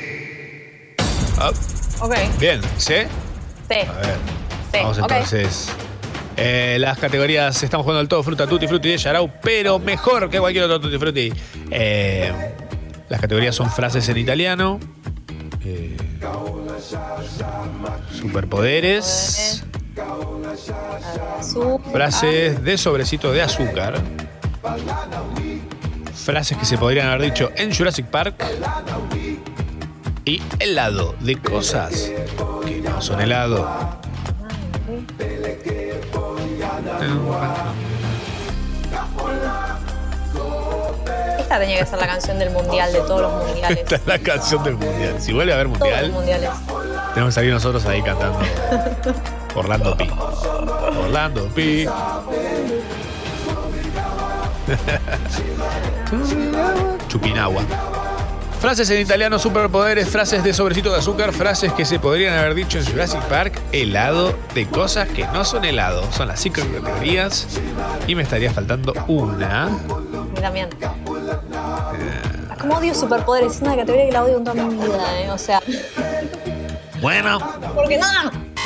Ok. 2.00 2.16
bien, 2.40 2.62
¿sí? 2.78 2.94
Sí. 3.70 3.80
A 3.88 3.94
ver. 3.94 4.18
Sí. 4.72 4.78
Vamos 4.82 4.98
entonces. 4.98 5.70
Eh, 6.38 6.78
las 6.80 6.98
categorías, 6.98 7.62
estamos 7.62 7.84
jugando 7.84 8.00
al 8.00 8.08
todo 8.08 8.24
fruta, 8.24 8.48
tutti 8.48 8.68
frutti 8.68 8.90
de 8.90 8.98
Yarau, 8.98 9.30
pero 9.42 9.80
mejor 9.80 10.30
que 10.30 10.40
cualquier 10.40 10.64
otro 10.66 10.80
tutti 10.80 10.98
frutti. 10.98 11.34
Eh, 11.70 12.32
las 13.10 13.20
categorías 13.20 13.54
son 13.54 13.70
frases 13.70 14.08
en 14.10 14.18
italiano, 14.18 14.80
eh, 15.64 15.98
superpoderes, 18.12 19.64
frases 21.92 22.64
de 22.64 22.78
sobrecito 22.78 23.32
de 23.34 23.42
azúcar, 23.42 24.00
frases 26.16 26.58
que 26.58 26.66
se 26.66 26.78
podrían 26.78 27.08
haber 27.08 27.32
dicho 27.32 27.52
en 27.56 27.76
Jurassic 27.76 28.06
Park 28.08 28.44
y 30.26 30.42
helado 30.60 31.16
de 31.20 31.38
cosas 31.38 32.12
que 32.66 32.82
no 32.82 33.02
son 33.02 33.22
helado. 33.22 33.68
Esta 41.40 41.60
tenía 41.60 41.80
que 41.80 41.86
ser 41.86 42.00
la 42.00 42.08
canción 42.08 42.40
del 42.40 42.52
mundial, 42.52 42.94
de 42.94 43.00
todos 43.00 43.22
los 43.22 43.46
mundiales. 43.46 43.80
Esta 43.80 43.96
es 43.96 44.08
la 44.08 44.20
canción 44.20 44.64
del 44.64 44.76
mundial. 44.76 45.16
Si 45.20 45.34
vuelve 45.34 45.52
a 45.52 45.56
haber 45.56 45.68
mundial, 45.68 46.14
tenemos 47.14 47.30
que 47.30 47.32
salir 47.32 47.54
nosotros 47.54 47.86
ahí 47.86 48.02
cantando 48.02 48.40
Orlando 49.56 49.98
Pi. 49.98 50.10
Orlando 51.04 51.48
Pi. 51.50 51.86
Chupinagua. 57.10 57.62
Frases 58.62 58.92
en 58.92 59.02
italiano, 59.02 59.40
superpoderes, 59.40 60.08
frases 60.08 60.44
de 60.44 60.54
sobrecito 60.54 60.92
de 60.92 61.00
azúcar, 61.00 61.34
frases 61.34 61.74
que 61.74 61.84
se 61.84 61.98
podrían 61.98 62.38
haber 62.38 62.54
dicho 62.54 62.78
en 62.78 62.86
Jurassic 62.86 63.20
Park, 63.24 63.60
helado 63.72 64.38
de 64.54 64.68
cosas 64.68 65.10
que 65.10 65.26
no 65.30 65.44
son 65.44 65.66
helado. 65.66 66.04
Son 66.12 66.28
las 66.28 66.40
cinco 66.40 66.62
categorías. 66.62 67.48
Y 68.06 68.14
me 68.14 68.22
estaría 68.22 68.54
faltando 68.54 68.94
una. 69.08 69.68
También. 70.40 70.70
Como 72.60 72.76
odio 72.76 72.94
superpoderes, 72.94 73.56
es 73.56 73.62
una 73.64 73.76
categoría 73.76 74.06
que 74.06 74.12
la 74.12 74.24
odio 74.26 74.36
con 74.36 74.44
toda 74.44 74.64
mi 74.64 74.76
vida, 74.76 75.22
¿eh? 75.22 75.32
O 75.32 75.40
sea, 75.40 75.60
Bueno, 77.02 77.40
porque 77.74 77.98
no. 77.98 78.06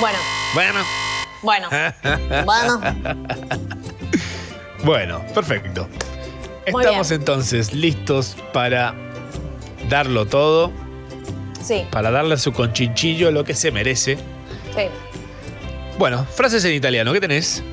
Bueno, 0.01 0.17
bueno. 0.53 0.79
bueno, 1.41 1.69
bueno. 2.45 2.81
Bueno, 4.83 5.25
perfecto. 5.33 5.87
Estamos 6.65 7.11
entonces 7.11 7.73
listos 7.73 8.35
para 8.51 9.04
darlo 9.89 10.25
todo, 10.25 10.71
Sí, 11.63 11.85
para 11.91 12.11
darle 12.11 12.35
a 12.35 12.37
su 12.37 12.53
conchinchillo 12.53 13.31
lo 13.31 13.43
que 13.43 13.53
se 13.55 13.71
merece. 13.71 14.17
sí. 14.75 14.87
Bueno, 15.97 16.25
frases 16.25 16.63
en 16.65 16.73
italiano, 16.73 17.13
¿qué 17.13 17.21
tenés? 17.21 17.63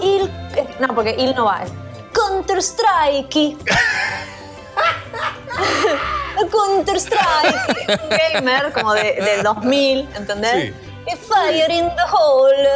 Il. 0.00 0.22
eh, 0.56 0.66
No, 0.80 0.94
porque 0.94 1.14
il 1.16 1.32
no 1.34 1.44
va. 1.44 1.62
Counter 2.12 2.58
Strike. 2.60 3.56
Counter 6.50 6.96
Strike. 6.96 8.00
Gamer, 8.34 8.72
como 8.72 8.92
de, 8.94 9.14
del 9.14 9.42
2000, 9.44 10.08
¿entendés? 10.16 10.74
Sí. 11.06 11.16
Fire 11.28 11.70
in 11.70 11.86
the 11.86 12.02
Hole. 12.10 12.52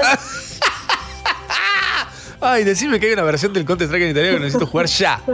Ay, 2.43 2.65
decime 2.65 2.99
que 2.99 3.07
hay 3.07 3.13
una 3.13 3.23
versión 3.23 3.53
del 3.53 3.65
Counter 3.67 3.87
Strike 3.87 4.05
en 4.05 4.11
italiano 4.11 4.37
que 4.39 4.45
necesito 4.45 4.67
jugar 4.67 4.87
ya. 4.87 5.21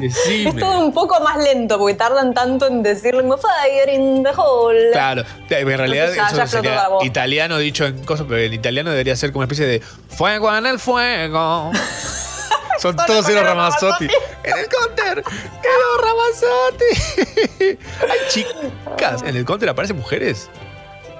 Es 0.00 0.54
todo 0.58 0.78
un 0.80 0.92
poco 0.92 1.18
más 1.20 1.42
lento 1.42 1.78
porque 1.78 1.94
tardan 1.94 2.32
tanto 2.34 2.66
en 2.66 2.82
decirlo 2.82 3.22
como 3.22 3.36
Fire 3.38 3.88
in 3.88 4.22
the 4.22 4.30
Hole. 4.36 4.90
Claro, 4.92 5.24
en 5.48 5.66
realidad 5.78 6.10
Entonces 6.10 6.32
eso 6.32 6.36
ya 6.36 6.46
sería 6.46 6.88
italiano 7.02 7.58
dicho 7.58 7.84
en 7.84 8.04
cosas, 8.04 8.26
pero 8.28 8.40
en 8.40 8.52
italiano 8.52 8.90
debería 8.90 9.16
ser 9.16 9.32
como 9.32 9.40
una 9.40 9.46
especie 9.46 9.66
de 9.66 9.80
fuego 9.80 10.54
en 10.54 10.66
el 10.66 10.78
fuego. 10.78 11.72
Son 12.78 12.96
todos 12.96 13.28
Eros 13.28 13.44
Ramazzotti. 13.44 14.04
En 14.44 14.58
el 14.58 14.68
counter, 14.68 15.18
Eros 15.18 16.00
Ramazzotti. 16.02 17.78
Hay 18.10 18.18
chicas. 18.28 19.22
En 19.22 19.36
el 19.36 19.44
counter 19.44 19.68
aparecen 19.68 19.96
mujeres. 19.96 20.50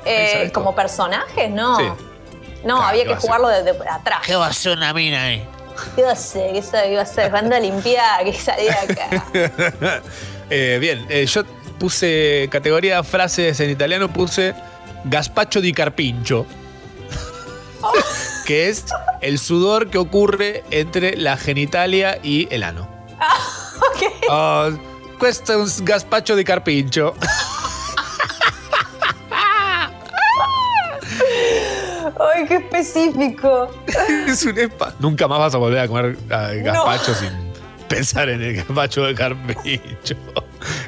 Eh, 0.05 0.31
¿sabes 0.33 0.53
como 0.53 0.75
personajes, 0.75 1.51
no. 1.51 1.79
Sí. 1.79 1.85
No, 2.65 2.77
Claro, 2.77 2.83
había 2.89 3.03
¿qué 3.03 3.09
que 3.09 3.15
va 3.15 3.21
jugarlo 3.21 3.49
desde 3.49 3.71
atrás. 3.89 4.21
¿Qué 4.25 4.35
va 4.37 4.47
a 4.47 4.51
hacer 4.51 4.77
una 4.77 4.93
mina 4.95 5.23
ahí? 5.25 5.47
¿Qué 5.95 6.01
iba 6.01 6.11
a 6.11 6.13
hacer? 6.15 6.53
¿Qué 6.53 6.63
sabe- 6.63 6.91
iba 6.93 7.01
a 7.01 7.03
hacer? 7.05 7.31
Banda 7.31 7.57
a 7.57 7.61
limpiar, 7.61 8.25
que 8.25 8.33
salía 8.35 8.77
acá. 8.83 9.25
Eh, 10.51 10.77
bien, 10.79 11.07
eh, 11.09 11.25
yo 11.25 11.43
puse 11.79 12.49
categoría 12.53 13.03
frases 13.03 13.59
en 13.61 13.71
italiano, 13.71 14.13
puse 14.13 14.55
Gaspacho 15.05 15.63
di 15.63 15.73
Carpincho. 15.73 16.45
que 18.47 18.69
es 18.69 18.85
el 19.23 19.39
sudor 19.39 19.89
que 19.89 19.97
ocurre 19.99 20.63
entre 20.71 21.17
la 21.17 21.37
genitalia 21.39 22.19
y 22.23 22.47
el 22.55 22.63
ano. 22.63 22.89
Oh, 24.29 24.71
questo 25.19 25.53
è 25.53 25.57
un 25.57 25.71
gazpacho 25.83 26.35
di 26.35 26.45
carpincho. 26.45 27.15
Ay, 32.19 32.47
qué 32.47 32.57
específico. 32.57 33.71
es 34.29 34.45
un 34.45 34.59
espa. 34.59 34.95
Nunca 34.99 35.29
más 35.29 35.39
vas 35.39 35.55
a 35.55 35.59
volver 35.59 35.81
a 35.81 35.89
comer 35.89 36.17
ah, 36.31 36.51
gazpacho 36.55 37.15
sin 37.15 37.31
pensar 37.89 38.29
en 38.29 38.43
el 38.43 38.57
gazpacho 38.57 39.05
de 39.05 39.15
carpincho. 39.15 40.15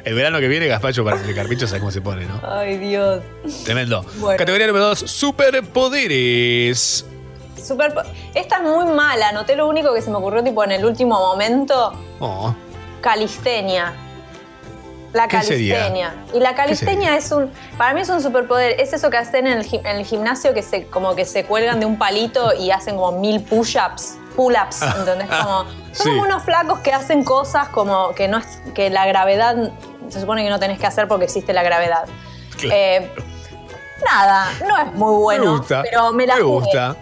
El 0.03 0.15
verano 0.15 0.39
que 0.39 0.47
viene, 0.47 0.67
gazpacho 0.67 1.03
para 1.03 1.21
el 1.21 1.35
carpincho, 1.35 1.67
¿sabes 1.67 1.81
cómo 1.81 1.91
se 1.91 2.01
pone, 2.01 2.25
no? 2.25 2.39
Ay, 2.43 2.77
Dios. 2.77 3.21
Tremendo. 3.65 4.05
Bueno. 4.17 4.37
Categoría 4.37 4.67
número 4.67 4.87
2, 4.87 4.99
superpoderes. 4.99 7.05
Super... 7.61 7.93
Esta 8.33 8.57
es 8.57 8.63
muy 8.63 8.85
mala. 8.85 9.31
Noté 9.33 9.55
lo 9.55 9.67
único 9.67 9.93
que 9.93 10.01
se 10.01 10.09
me 10.09 10.17
ocurrió 10.17 10.43
tipo 10.43 10.63
en 10.63 10.71
el 10.71 10.85
último 10.85 11.19
momento. 11.19 11.93
Oh, 12.19 12.55
Calistenia. 13.01 13.93
La 15.13 15.27
calistenia. 15.27 16.13
Y 16.33 16.39
la 16.39 16.53
calistenia 16.55 17.15
es 17.17 17.31
un. 17.31 17.51
Para 17.77 17.93
mí 17.93 18.01
es 18.01 18.09
un 18.09 18.21
superpoder. 18.21 18.79
Es 18.79 18.93
eso 18.93 19.09
que 19.09 19.17
hacen 19.17 19.47
en 19.47 19.59
el, 19.59 19.65
en 19.73 19.85
el 19.97 20.05
gimnasio 20.05 20.53
que 20.53 20.61
se 20.61 20.85
como 20.87 21.15
que 21.15 21.25
se 21.25 21.45
cuelgan 21.45 21.79
de 21.79 21.85
un 21.85 21.97
palito 21.97 22.53
y 22.53 22.71
hacen 22.71 22.97
como 22.97 23.19
mil 23.19 23.41
push-ups. 23.43 24.17
Pull-ups, 24.35 24.81
¿entendés? 24.83 25.27
Como, 25.29 25.63
son 25.63 25.73
Sí. 25.93 26.09
unos 26.11 26.43
flacos 26.43 26.79
que 26.79 26.93
hacen 26.93 27.23
cosas 27.23 27.69
como 27.69 28.13
que 28.13 28.27
no 28.27 28.37
es. 28.37 28.45
que 28.75 28.89
la 28.89 29.05
gravedad. 29.07 29.55
Se 30.09 30.19
supone 30.21 30.43
que 30.43 30.49
no 30.49 30.59
tenés 30.59 30.77
que 30.79 30.85
hacer 30.85 31.07
porque 31.07 31.25
existe 31.25 31.53
la 31.53 31.63
gravedad. 31.63 32.05
Claro. 32.57 32.75
Eh, 32.75 33.11
nada, 34.05 34.51
no 34.67 34.77
es 34.77 34.93
muy 34.93 35.15
bueno. 35.23 35.43
me 35.53 35.57
gusta. 35.57 35.81
Pero 35.83 36.11
me 36.13 36.27
la 36.27 36.35
jugué. 36.35 36.43
gusta. 36.43 36.95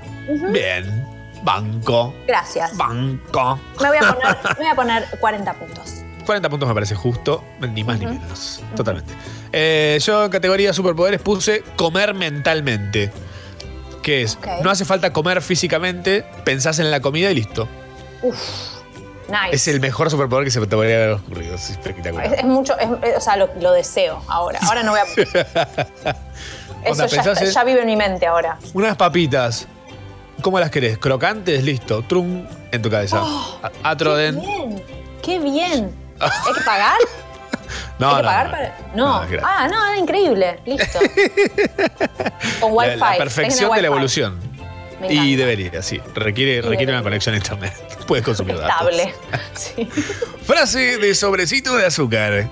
Bien. 0.52 1.06
Banco. 1.44 2.14
Gracias. 2.26 2.76
Banco. 2.78 3.60
Me 3.82 3.90
voy 3.90 3.98
a 3.98 4.14
poner, 4.14 4.38
me 4.44 4.56
voy 4.56 4.68
a 4.68 4.76
poner 4.76 5.06
40 5.20 5.54
puntos. 5.54 5.94
40 6.26 6.50
puntos 6.50 6.68
me 6.68 6.74
parece 6.76 6.96
justo, 6.96 7.44
ni 7.62 7.84
más 7.84 8.00
ni 8.00 8.06
menos. 8.08 8.62
Totalmente. 8.76 9.14
Eh, 9.52 9.98
yo 10.02 10.26
en 10.26 10.32
categoría 10.32 10.74
superpoderes 10.74 11.22
puse 11.22 11.64
comer 11.76 12.14
mentalmente. 12.14 13.12
Que 14.04 14.22
es, 14.22 14.38
no 14.64 14.70
hace 14.70 14.86
falta 14.86 15.12
comer 15.14 15.42
físicamente, 15.42 16.24
pensás 16.44 16.78
en 16.80 16.92
la 16.92 17.00
comida 17.00 17.32
y 17.32 17.36
listo. 17.36 17.68
Uf. 18.22 18.38
Nice. 19.28 19.56
Es 19.56 19.68
el 19.68 19.80
mejor 19.80 20.12
superpoder 20.12 20.46
que 20.46 20.52
se 20.52 20.60
te 20.60 20.68
podría 20.68 20.98
haber 20.98 21.10
ocurrido. 21.14 21.56
Es 21.56 21.72
espectacular. 21.72 22.28
Es, 22.28 22.34
es 22.34 22.44
mucho, 22.44 22.78
es- 22.78 23.18
o 23.18 23.22
sea, 23.22 23.36
lo, 23.38 23.50
lo 23.60 23.72
deseo 23.72 24.22
ahora. 24.28 24.60
Ahora 24.62 24.84
no 24.84 24.92
voy 24.92 25.00
a. 25.00 25.06
Eso 26.86 27.08
ya, 27.08 27.64
vive 27.64 27.82
en 27.82 27.88
mi 27.88 27.96
mente 27.96 28.28
ahora. 28.28 28.60
unas 28.76 28.96
papitas. 28.96 29.68
¿Cómo 30.42 30.60
las 30.60 30.70
querés? 30.70 31.00
¿Crocantes? 31.00 31.64
Listo. 31.64 32.04
Trum 32.04 32.46
en 32.72 32.82
tu 32.84 32.90
cabeza. 32.92 33.22
Oh, 33.24 33.60
A- 33.64 33.70
¡Qué 33.72 33.78
Atroden. 33.82 34.40
bien! 34.40 34.84
¡Qué 35.24 35.40
bien! 35.40 35.92
¿Hay 36.20 36.54
que 36.54 36.62
pagar? 36.62 36.98
No, 37.98 38.10
¿Hay 38.10 38.16
que 38.18 38.22
no, 38.24 38.28
pagar 38.28 38.46
no. 38.48 38.52
para.? 38.52 38.78
No. 38.94 39.24
Es 39.24 39.44
ah, 39.44 39.68
no, 39.70 39.86
era 39.88 39.98
increíble. 39.98 40.60
Listo. 40.66 41.00
Con 42.60 42.72
La, 42.72 42.76
Wi-Fi. 42.76 43.00
la 43.00 43.16
perfección 43.18 43.72
de 43.74 43.82
la 43.82 43.88
evolución. 43.88 44.40
Y 45.10 45.36
debería, 45.36 45.82
sí. 45.82 46.00
Requiere, 46.14 46.62
requiere 46.62 46.62
debería. 46.62 46.94
una 46.96 47.04
conexión 47.04 47.36
a 47.36 47.38
internet. 47.38 47.74
Puedes 48.08 48.24
consumir 48.26 48.58
datos. 48.58 48.92
Estable. 48.92 49.16
Sí. 49.56 49.90
Frase 50.44 50.98
de 50.98 51.16
sobrecito 51.16 51.76
de 51.76 51.86
azúcar. 51.86 52.50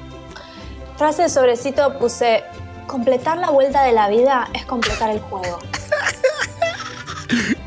Frase 0.97 1.23
de 1.23 1.29
sobrecito 1.29 1.97
puse: 1.99 2.43
completar 2.87 3.37
la 3.37 3.49
vuelta 3.49 3.83
de 3.83 3.91
la 3.91 4.07
vida 4.07 4.47
es 4.53 4.65
completar 4.65 5.09
el 5.11 5.19
juego. 5.19 5.59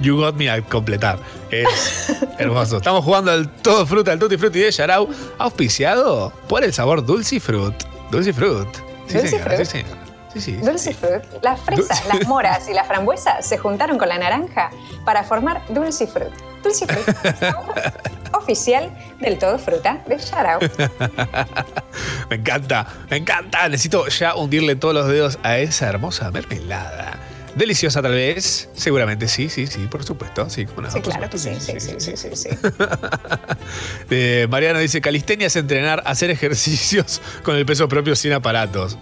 You 0.00 0.16
got 0.16 0.34
me 0.36 0.48
a 0.50 0.62
completar. 0.62 1.18
Es 1.50 2.12
hermoso. 2.38 2.78
Estamos 2.78 3.04
jugando 3.04 3.30
al 3.30 3.48
todo 3.48 3.86
fruta, 3.86 4.12
al 4.12 4.18
tutti 4.18 4.36
frutti 4.36 4.58
de 4.60 4.70
Yarau, 4.70 5.08
auspiciado 5.38 6.32
por 6.48 6.64
el 6.64 6.72
sabor 6.72 7.04
Dulce 7.04 7.40
Fruit. 7.40 7.74
Dulce 8.10 8.32
Fruit. 8.32 8.68
Sí, 9.06 9.14
Dulce 9.14 9.28
señora, 9.28 9.44
Fruit. 9.54 9.64
sí, 9.66 9.78
señora. 9.78 10.00
Sí, 10.34 10.40
sí. 10.40 10.52
Dulce 10.56 10.94
Fruit. 10.94 11.22
Las 11.42 11.60
fresas, 11.60 12.02
Dulce- 12.04 12.18
las 12.18 12.28
moras 12.28 12.68
y 12.68 12.74
las 12.74 12.86
frambuesas 12.86 13.46
se 13.46 13.58
juntaron 13.58 13.96
con 13.98 14.08
la 14.08 14.18
naranja 14.18 14.70
para 15.04 15.22
formar 15.24 15.62
Dulce 15.68 16.06
Fruit. 16.06 16.30
Dulce 16.62 16.86
Fruit. 16.86 17.16
oficial 18.32 18.90
del 19.20 19.38
todo 19.38 19.58
fruta 19.58 20.02
de 20.06 20.18
Yarau. 20.18 20.60
me 22.28 22.36
encanta, 22.36 22.86
me 23.08 23.16
encanta. 23.18 23.68
Necesito 23.68 24.06
ya 24.08 24.34
hundirle 24.34 24.76
todos 24.76 24.94
los 24.94 25.06
dedos 25.08 25.38
a 25.42 25.58
esa 25.58 25.88
hermosa 25.88 26.30
mermelada. 26.30 27.18
Deliciosa 27.56 28.02
tal 28.02 28.12
vez, 28.12 28.68
seguramente 28.74 29.28
sí, 29.28 29.48
sí, 29.48 29.66
sí, 29.66 29.86
por 29.90 30.04
supuesto, 30.04 30.50
sí, 30.50 30.66
como 30.66 30.90
Sí, 30.90 31.00
claro 31.00 31.30
que 31.30 31.38
sí, 31.38 31.50
sí, 31.58 31.80
sí, 31.80 31.94
sí, 31.98 32.16
sí, 32.16 32.28
sí. 32.34 32.48
Eh, 34.10 34.46
Mariano 34.50 34.78
dice, 34.78 35.00
calistenia 35.00 35.46
es 35.46 35.56
entrenar, 35.56 36.02
hacer 36.04 36.30
ejercicios 36.30 37.22
con 37.42 37.56
el 37.56 37.64
peso 37.64 37.88
propio 37.88 38.14
sin 38.14 38.34
aparatos. 38.34 38.98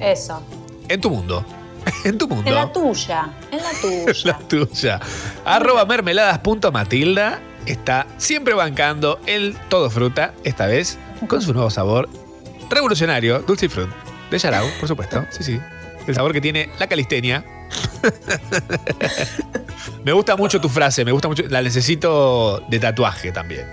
Eso. 0.00 0.42
En 0.88 1.00
tu 1.00 1.10
mundo. 1.10 1.46
En 2.04 2.18
tu 2.18 2.26
mundo. 2.26 2.48
En 2.48 2.54
la 2.56 2.72
tuya, 2.72 3.30
en 3.52 3.58
la 3.58 3.70
tuya. 3.80 4.12
La 4.24 4.38
tuya. 4.48 5.00
Arroba 5.44 5.84
mermeladas.matilda 5.84 7.40
está 7.66 8.08
siempre 8.18 8.54
bancando 8.54 9.20
el 9.26 9.56
todo 9.68 9.90
fruta, 9.90 10.34
esta 10.42 10.66
vez 10.66 10.98
con 11.28 11.40
su 11.40 11.52
nuevo 11.52 11.70
sabor 11.70 12.08
revolucionario, 12.68 13.40
dulce 13.40 13.66
y 13.66 13.68
fruit. 13.68 13.88
De 14.30 14.38
Yarau, 14.38 14.66
por 14.80 14.88
supuesto. 14.88 15.24
Sí, 15.30 15.44
sí. 15.44 15.60
El 16.06 16.14
sabor 16.14 16.32
que 16.32 16.40
tiene 16.40 16.68
la 16.78 16.86
calistenia. 16.86 17.44
me 20.04 20.12
gusta 20.12 20.36
mucho 20.36 20.60
tu 20.60 20.68
frase, 20.68 21.04
me 21.04 21.12
gusta 21.12 21.28
mucho. 21.28 21.42
La 21.48 21.62
necesito 21.62 22.60
de 22.68 22.78
tatuaje 22.78 23.32
también. 23.32 23.66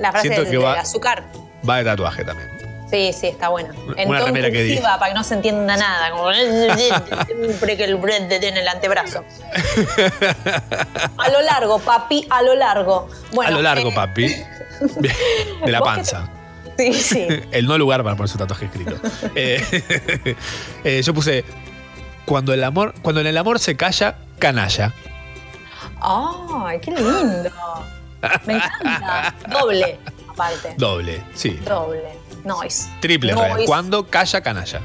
La 0.00 0.10
frase 0.12 0.28
Siento 0.28 0.42
del, 0.44 0.50
que 0.52 0.58
va- 0.58 0.80
azúcar. 0.80 1.24
Va 1.68 1.78
de 1.78 1.84
tatuaje 1.84 2.24
también. 2.24 2.48
Sí, 2.90 3.12
sí, 3.12 3.26
está 3.26 3.48
buena. 3.50 3.74
En 3.98 4.08
Una 4.08 4.18
todo 4.18 4.28
remera 4.28 4.50
que 4.50 4.62
diga. 4.62 4.98
para 4.98 5.12
que 5.12 5.14
no 5.18 5.22
se 5.22 5.34
entienda 5.34 5.76
nada. 5.76 6.10
Como 6.10 6.32
siempre 6.32 7.76
que 7.76 7.84
el 7.84 7.96
bread 7.96 8.32
en 8.32 8.56
el 8.56 8.66
antebrazo. 8.66 9.24
A 11.18 11.28
lo 11.28 11.42
largo, 11.42 11.78
papi, 11.80 12.26
a 12.30 12.40
lo 12.42 12.54
largo. 12.54 13.08
Bueno, 13.32 13.48
a 13.48 13.50
lo 13.54 13.60
largo, 13.62 13.90
eh, 13.90 13.94
papi. 13.94 14.28
De 15.64 15.70
la 15.72 15.80
¿Vos 15.80 15.88
qué 15.90 15.94
panza. 15.96 16.30
Sí, 16.78 16.92
sí. 16.94 17.26
El 17.50 17.66
no 17.66 17.76
lugar 17.76 18.02
para 18.02 18.16
poner 18.16 18.30
su 18.30 18.38
tatuaje 18.38 18.66
escrito. 18.66 18.96
Eh, 19.34 20.36
eh, 20.84 21.02
yo 21.02 21.12
puse. 21.12 21.44
Cuando 22.24 22.52
el 22.52 22.62
amor, 22.62 22.94
cuando 23.02 23.20
en 23.20 23.26
el 23.26 23.36
amor 23.38 23.58
se 23.58 23.76
calla, 23.76 24.18
canalla. 24.38 24.92
¡Ay, 26.00 26.78
qué 26.80 26.90
lindo! 26.90 27.50
Me 28.46 28.54
encanta. 28.54 29.34
Doble, 29.48 29.98
aparte. 30.28 30.74
Doble, 30.76 31.24
sí. 31.34 31.58
Doble. 31.64 32.18
Noise. 32.44 32.90
Triple. 33.00 33.32
Noise. 33.32 33.64
Cuando 33.64 34.06
calla, 34.06 34.42
canalla. 34.42 34.80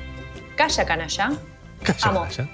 Calla, 0.55 0.85
canalla. 0.85 1.31
Canalla. 1.83 2.47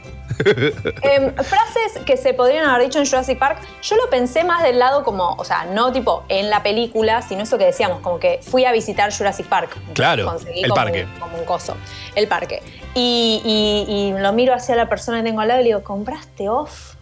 Em, 1.02 1.34
frases 1.36 2.04
que 2.06 2.16
se 2.18 2.34
podrían 2.34 2.66
haber 2.70 2.84
dicho 2.88 3.00
en 3.00 3.06
Jurassic 3.06 3.38
Park, 3.38 3.60
yo 3.82 3.96
lo 3.98 4.10
pensé 4.10 4.44
más 4.44 4.64
del 4.64 4.80
lado 4.80 5.04
como, 5.04 5.34
o 5.34 5.44
sea, 5.44 5.66
no 5.66 5.92
tipo 5.92 6.24
en 6.30 6.50
la 6.50 6.64
película, 6.64 7.22
sino 7.22 7.44
eso 7.44 7.58
que 7.58 7.66
decíamos, 7.66 8.00
como 8.02 8.20
que 8.20 8.40
fui 8.42 8.64
a 8.66 8.72
visitar 8.72 9.12
Jurassic 9.14 9.48
Park. 9.48 9.76
Claro, 9.94 10.26
Conseguí 10.26 10.62
el 10.64 10.70
como 10.70 10.76
parque. 10.76 11.04
Un, 11.06 11.20
como 11.20 11.38
un 11.38 11.46
coso, 11.46 11.76
el 12.16 12.28
parque. 12.28 12.62
Y, 12.96 13.42
y- 13.44 13.92
y 13.94 14.14
lo 14.22 14.32
miro 14.34 14.54
hacia 14.54 14.76
la 14.76 14.88
persona 14.88 15.18
que 15.20 15.24
tengo 15.26 15.42
al 15.42 15.48
lado 15.50 15.60
y 15.60 15.64
le 15.64 15.70
digo, 15.70 15.84
¿compraste 15.84 16.48
off? 16.50 16.94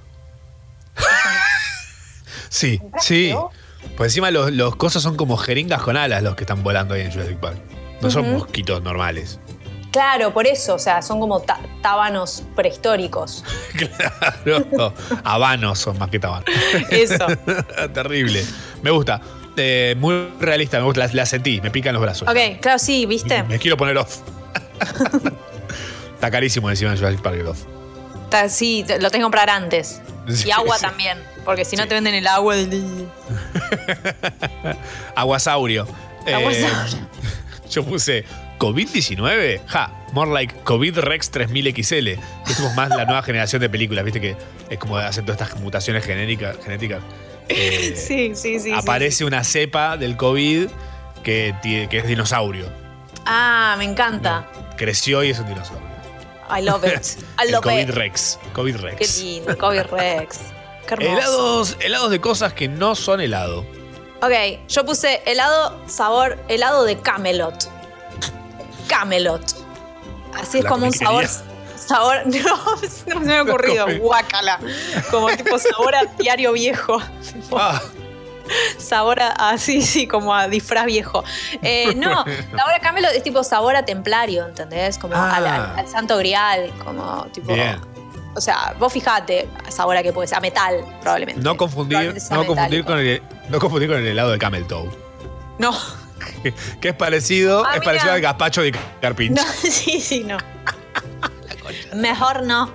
Sí, 2.49 2.81
sí. 2.99 3.35
Por 3.97 4.05
encima 4.05 4.31
los, 4.31 4.51
los 4.51 4.75
cosas 4.75 5.03
son 5.03 5.15
como 5.17 5.37
jeringas 5.37 5.81
con 5.81 5.97
alas 5.97 6.23
los 6.23 6.35
que 6.35 6.43
están 6.43 6.63
volando 6.63 6.93
ahí 6.93 7.01
en 7.01 7.11
Jurassic 7.11 7.37
Park. 7.39 7.57
No 8.01 8.09
son 8.09 8.31
mosquitos 8.33 8.81
normales. 8.81 9.39
Claro, 9.97 10.31
por 10.31 10.45
eso, 10.45 10.75
o 10.75 10.79
sea, 10.79 11.01
son 11.01 11.19
como 11.19 11.39
tá- 11.39 11.59
tábanos 11.81 12.43
prehistóricos. 12.55 13.43
Claro. 14.43 14.93
Habanos 15.23 15.79
son 15.79 15.97
más 15.97 16.11
que 16.11 16.19
tabaco. 16.19 16.45
Eso. 16.91 17.25
Terrible. 17.95 18.45
Me 18.83 18.91
gusta. 18.91 19.19
Eh, 19.55 19.95
muy 19.97 20.29
realista, 20.39 20.77
me 20.77 20.83
gusta. 20.85 21.07
La, 21.07 21.13
la 21.13 21.25
sentí, 21.25 21.59
me 21.61 21.71
pican 21.71 21.93
los 21.93 22.01
brazos. 22.03 22.27
Ok, 22.29 22.59
claro, 22.61 22.77
sí, 22.77 23.07
¿viste? 23.07 23.41
Me 23.41 23.57
quiero 23.57 23.75
poner 23.75 23.97
off. 23.97 24.19
Está 26.13 26.29
carísimo 26.29 26.69
encima 26.69 26.91
de 26.91 26.97
Jurassic 26.97 27.21
Park 27.23 27.37
el 27.39 27.47
off. 27.47 27.63
Está- 28.25 28.49
sí, 28.49 28.85
lo 28.87 29.09
tengo 29.09 29.11
que 29.11 29.21
comprar 29.21 29.49
antes. 29.49 29.99
Sí, 30.29 30.47
y 30.49 30.51
agua 30.51 30.75
sí. 30.77 30.83
también, 30.83 31.17
porque 31.43 31.65
si 31.65 31.75
no 31.75 31.87
te 31.87 31.95
venden 31.95 32.13
el 32.13 32.27
agua 32.27 32.55
del... 32.55 33.07
Aguasaurio. 35.15 35.87
Eh, 36.27 36.35
Aguasaurio. 36.35 37.07
yo 37.71 37.83
puse 37.83 38.25
COVID-19. 38.57 39.61
Ja, 39.67 39.91
more 40.13 40.31
like 40.31 40.53
COVID 40.63 40.99
Rex 40.99 41.29
3000 41.31 41.73
XL. 41.75 42.05
Que 42.45 42.51
es 42.53 42.75
más 42.75 42.89
la 42.89 43.05
nueva 43.05 43.21
generación 43.23 43.61
de 43.61 43.69
películas, 43.69 44.03
viste 44.05 44.21
que 44.21 44.35
es 44.69 44.77
como 44.79 44.97
hacen 44.97 45.25
todas 45.25 45.41
estas 45.41 45.59
mutaciones 45.61 46.05
genéticas. 46.05 46.57
genéticas. 46.63 47.01
Eh, 47.49 47.93
Sí, 47.97 48.33
sí, 48.35 48.59
sí. 48.59 48.71
aparece 48.73 49.23
una 49.25 49.43
cepa 49.43 49.97
del 49.97 50.17
COVID 50.17 50.67
que, 51.23 51.53
es 51.91 52.07
dinosaurio. 52.07 52.65
Ah, 53.25 53.75
me 53.77 53.83
encanta. 53.85 54.47
Creció 54.77 55.23
y 55.23 55.31
es 55.31 55.39
un 55.39 55.47
dinosaurio. 55.47 55.87
I 56.49 56.61
love 56.63 56.83
it. 56.85 57.05
I 57.45 57.51
love 57.51 57.63
COVID 57.63 57.89
it. 57.89 57.95
Rex. 57.95 58.39
COVID 58.53 58.75
Qué 58.75 58.81
Rex. 58.81 59.21
lindo, 59.21 59.51
el 59.51 59.57
COVID 59.57 59.81
Rex. 59.91 60.39
Qué 60.87 60.93
hermoso. 60.93 61.11
Helados, 61.17 61.77
helados 61.81 62.11
de 62.11 62.21
cosas 62.21 62.53
que 62.53 62.69
no 62.69 62.95
son 62.95 63.19
helado. 63.19 63.65
Ok, 64.21 64.31
yo 64.69 64.85
puse 64.85 65.21
helado 65.25 65.79
sabor, 65.87 66.39
helado 66.47 66.85
de 66.85 66.97
Camelot. 66.99 67.69
Camelot. 68.87 69.41
Así 70.39 70.59
es 70.59 70.63
La 70.63 70.69
como 70.69 70.85
un 70.85 70.93
sabor. 70.93 71.25
Sabor. 71.75 72.17
No, 72.25 72.57
no 72.81 72.87
se 72.87 73.15
me 73.19 73.35
ha 73.37 73.43
ocurrido. 73.43 73.85
Guácala. 73.99 74.59
Como 75.11 75.27
tipo 75.29 75.57
sabor 75.59 75.95
a 75.95 76.05
diario 76.17 76.51
viejo. 76.53 76.97
Ah. 77.55 77.81
Sabor 78.77 79.21
a. 79.21 79.29
a- 79.31 79.57
sí, 79.57 79.81
sí, 79.81 80.07
como 80.07 80.33
a 80.33 80.47
disfraz 80.47 80.85
viejo. 80.85 81.23
Eh, 81.61 81.93
no, 81.95 82.23
sabor 82.55 82.73
a 82.75 82.79
Camelot 82.79 83.11
es 83.11 83.23
tipo 83.23 83.43
sabor 83.43 83.75
a 83.75 83.83
templario, 83.85 84.45
¿entendés? 84.47 84.97
Como 84.97 85.15
Ah. 85.15 85.35
al, 85.35 85.45
al- 85.47 85.79
al 85.79 85.87
santo 85.87 86.17
grial. 86.17 86.71
Como 86.83 87.25
tipo. 87.33 87.53
Bien. 87.53 87.79
O 88.35 88.41
sea, 88.41 88.75
vos 88.77 88.93
fijate, 88.93 89.47
sabor 89.69 89.97
a 89.97 90.03
que 90.03 90.13
puede 90.13 90.27
ser, 90.27 90.37
a 90.37 90.41
metal, 90.41 90.85
probablemente. 91.01 91.41
No 91.41 91.57
confundir, 91.57 91.97
Probablemente 92.13 92.35
no 92.35 92.45
confundir, 92.45 92.85
con 92.85 92.99
el, 92.99 93.23
no 93.49 93.59
confundir 93.59 93.89
con 93.89 93.97
el 93.97 94.05
helado 94.07 94.29
de 94.31 94.37
Camel 94.37 94.67
Toe. 94.67 94.91
No. 95.57 95.75
Que, 96.81 96.89
es 96.89 96.95
parecido, 96.95 97.63
Ah, 97.65 97.75
es 97.77 97.81
parecido 97.83 98.11
al 98.13 98.21
gazpacho 98.21 98.61
de 98.61 98.73
Carpincho. 99.01 99.41
No, 99.43 99.47
sí, 99.71 99.99
sí, 100.01 100.23
no. 100.23 100.37
Mejor 101.95 102.43
no, 102.43 102.71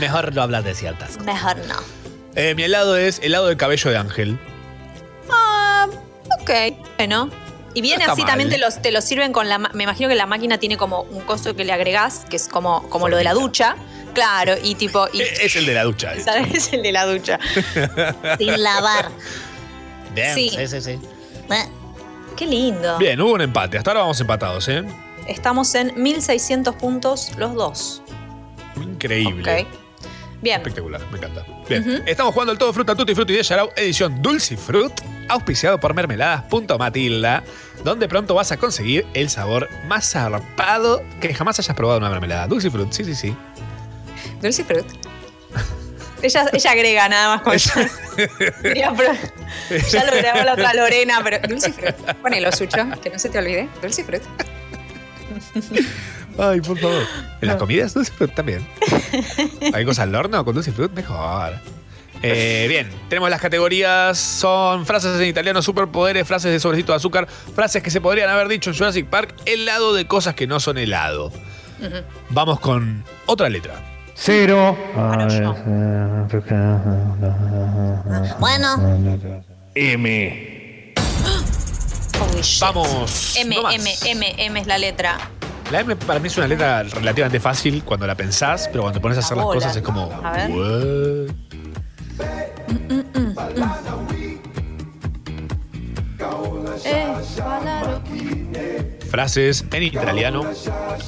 Mejor 0.00 0.34
no 0.34 0.42
hablar 0.42 0.62
de 0.62 0.74
ciertas. 0.74 1.18
mejor 1.20 1.56
no. 1.66 1.74
Eh, 2.34 2.54
mi 2.54 2.62
helado 2.64 2.96
es 2.96 3.18
helado 3.20 3.46
de 3.48 3.56
cabello 3.56 3.90
de 3.90 3.96
ángel. 3.96 4.38
Ah, 5.30 5.86
ok. 6.40 6.50
Bueno. 6.96 7.30
Y 7.74 7.82
viene 7.82 8.06
No 8.06 8.12
así, 8.12 8.22
mal. 8.22 8.30
también 8.30 8.48
te 8.48 8.56
los, 8.58 8.80
te 8.80 8.90
los 8.90 9.04
sirven 9.04 9.34
con 9.34 9.50
la... 9.50 9.58
Me 9.58 9.82
imagino 9.84 10.08
que 10.08 10.14
la 10.14 10.24
máquina 10.24 10.56
tiene 10.58 10.78
como 10.78 11.02
un 11.02 11.20
coso 11.22 11.54
que 11.54 11.64
le 11.64 11.72
agregás, 11.74 12.24
que 12.30 12.36
es 12.36 12.48
como, 12.48 12.88
como 12.88 13.08
lo 13.10 13.18
de 13.18 13.24
la 13.24 13.34
ducha. 13.34 13.76
Claro, 14.14 14.54
y 14.62 14.76
tipo... 14.76 15.08
Y, 15.12 15.20
Es 15.20 15.56
el 15.56 15.66
de 15.66 15.74
la 15.74 15.84
ducha. 15.84 16.14
eh. 16.14 16.20
¿Sabes? 16.24 16.54
Es 16.54 16.72
el 16.72 16.82
de 16.82 16.92
la 16.92 17.04
ducha. 17.04 17.38
Sin 18.38 18.62
lavar. 18.62 19.10
Bien, 20.14 20.34
Sí. 20.34 20.48
sí, 20.56 20.66
sí, 20.68 20.80
sí. 20.80 20.98
Qué 22.36 22.46
lindo. 22.46 22.98
Bien, 22.98 23.20
hubo 23.20 23.32
un 23.32 23.40
empate. 23.40 23.78
Hasta 23.78 23.90
ahora 23.90 24.00
vamos 24.02 24.20
empatados, 24.20 24.68
¿eh? 24.68 24.84
Estamos 25.26 25.74
en 25.74 25.92
1600 26.00 26.74
puntos 26.76 27.32
los 27.36 27.54
dos. 27.54 28.02
Increíble. 28.76 29.62
Ok. 29.62 29.68
Bien. 30.42 30.58
Espectacular, 30.58 31.00
me 31.10 31.18
encanta. 31.18 31.44
Bien, 31.68 32.02
estamos 32.06 32.32
jugando 32.34 32.52
el 32.52 32.58
Todo 32.58 32.72
Fruta 32.72 32.94
Tutti 32.94 33.14
Frutti 33.14 33.32
de 33.32 33.42
Yarao, 33.42 33.70
edición 33.74 34.20
Dulce 34.20 34.56
Fruit, 34.56 34.92
auspiciado 35.28 35.80
por 35.80 35.94
mermeladas.matilda, 35.94 37.42
donde 37.82 38.06
pronto 38.06 38.34
vas 38.34 38.52
a 38.52 38.58
conseguir 38.58 39.06
el 39.14 39.30
sabor 39.30 39.68
más 39.88 40.10
zarpado 40.12 41.02
que 41.20 41.32
jamás 41.32 41.58
hayas 41.58 41.74
probado 41.74 41.98
una 41.98 42.10
mermelada. 42.10 42.46
Dulce 42.46 42.70
Fruit, 42.70 42.92
sí, 42.92 43.04
sí, 43.04 43.14
sí. 43.14 43.34
Dulce 44.42 44.62
fruit. 44.62 44.86
Ella, 46.22 46.46
ella 46.52 46.70
agrega 46.70 47.08
nada 47.08 47.36
más 47.36 47.42
con 47.42 47.52
pro- 48.94 49.12
Ya 49.92 50.04
lo 50.04 50.12
grabó 50.16 50.44
la 50.44 50.52
otra 50.54 50.74
Lorena, 50.74 51.20
pero 51.22 51.38
dulce 51.46 51.72
fruit. 51.72 51.94
Ponelo, 52.22 52.50
Sucho, 52.52 52.78
que 53.02 53.10
no 53.10 53.18
se 53.18 53.28
te 53.28 53.38
olvide. 53.38 53.68
Dulce 53.82 54.02
fruit. 54.04 54.22
Ay, 56.38 56.60
por 56.60 56.78
favor. 56.78 57.02
En 57.40 57.48
las 57.48 57.56
comidas, 57.56 57.94
Dulce 57.94 58.12
Fruit 58.12 58.34
también. 58.34 58.66
¿Hay 59.72 59.84
cosas 59.84 60.04
al 60.04 60.14
horno 60.14 60.44
con 60.44 60.54
Dulce 60.54 60.72
Fruit? 60.72 60.90
Mejor. 60.92 61.54
Eh, 62.22 62.66
bien, 62.68 62.88
tenemos 63.08 63.28
las 63.30 63.40
categorías, 63.40 64.18
son 64.18 64.86
frases 64.86 65.20
en 65.20 65.28
italiano, 65.28 65.60
superpoderes, 65.62 66.26
frases 66.26 66.50
de 66.50 66.58
sobrecito 66.60 66.92
de 66.92 66.96
azúcar, 66.96 67.26
frases 67.54 67.82
que 67.82 67.90
se 67.90 68.00
podrían 68.00 68.30
haber 68.30 68.48
dicho 68.48 68.70
en 68.70 68.76
Jurassic 68.76 69.06
Park, 69.06 69.34
helado 69.44 69.94
de 69.94 70.06
cosas 70.06 70.34
que 70.34 70.46
no 70.46 70.58
son 70.60 70.78
helado. 70.78 71.30
Vamos 72.30 72.58
con 72.60 73.04
otra 73.26 73.48
letra. 73.50 73.74
Cero. 74.16 74.76
Bueno. 78.40 78.76
M. 79.74 80.94
Vamos. 82.60 83.36
M, 83.36 83.54
no. 83.54 83.70
M, 83.70 83.94
M, 84.06 84.34
M 84.38 84.60
es 84.60 84.66
la 84.66 84.78
letra. 84.78 85.18
La 85.70 85.80
M 85.80 85.96
para 85.96 86.18
mí 86.20 86.28
es 86.28 86.36
una 86.38 86.46
letra 86.48 86.82
relativamente 86.84 87.40
fácil 87.40 87.82
cuando 87.84 88.06
la 88.06 88.14
pensás, 88.14 88.68
pero 88.68 88.82
cuando 88.82 88.98
te 88.98 89.02
pones 89.02 89.18
a 89.18 89.20
hacer 89.20 89.36
las 89.36 89.46
bola. 89.46 89.60
cosas 89.60 89.76
es 89.76 89.82
como. 89.82 90.10
A 90.24 90.32
ver. 90.32 90.50
"What?". 90.50 91.30
Eh, 96.84 97.06
palaro. 97.38 98.00
Frases 99.10 99.64
en 99.72 99.82
italiano, 99.82 100.42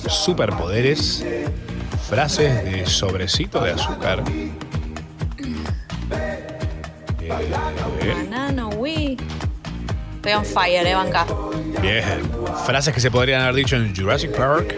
superpoderes, 0.08 1.24
frases 2.08 2.64
de 2.64 2.86
sobrecito 2.86 3.60
de 3.60 3.72
azúcar. 3.72 4.24
Eh, 7.20 8.14
Banano, 8.14 8.70
oui. 8.70 9.16
Estoy 10.16 10.32
on 10.32 10.44
fire, 10.44 10.86
eh, 10.86 10.94
banca. 10.94 11.26
bien. 11.82 12.22
Frases 12.64 12.94
que 12.94 13.00
se 13.00 13.10
podrían 13.10 13.42
haber 13.42 13.56
dicho 13.56 13.76
en 13.76 13.94
Jurassic 13.94 14.34
Park. 14.34 14.74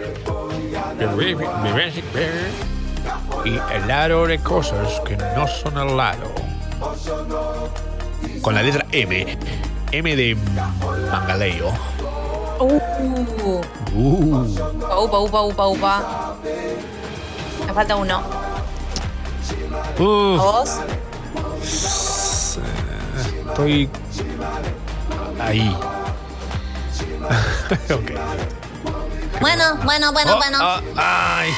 Jurassic 0.99 2.03
Park. 2.05 3.45
Y 3.45 3.59
el 3.73 3.87
lado 3.87 4.27
de 4.27 4.37
cosas 4.39 4.99
que 5.05 5.15
no 5.15 5.47
son 5.47 5.77
el 5.77 5.95
lado. 5.95 6.33
Con 8.41 8.55
la 8.55 8.61
letra 8.61 8.85
M. 8.91 9.37
M 9.91 10.15
de 10.15 10.37
Mangaleo. 11.11 11.71
Uh. 12.59 12.79
Uh. 13.95 14.41
Upa, 15.03 15.19
upa, 15.19 15.41
upa, 15.41 15.67
upa. 15.67 16.35
Me 17.67 17.73
falta 17.73 17.95
uno. 17.95 18.21
Uh. 19.99 20.37
¿A 20.39 20.43
vos? 20.43 20.79
Estoy 23.47 23.89
ahí. 25.39 25.75
ok. 27.93 28.11
Bueno, 29.39 29.75
bueno, 29.83 30.11
bueno, 30.13 30.33
Oh, 30.35 30.37
bueno. 30.37 30.57
ah, 30.61 30.81
ay. 31.39 31.51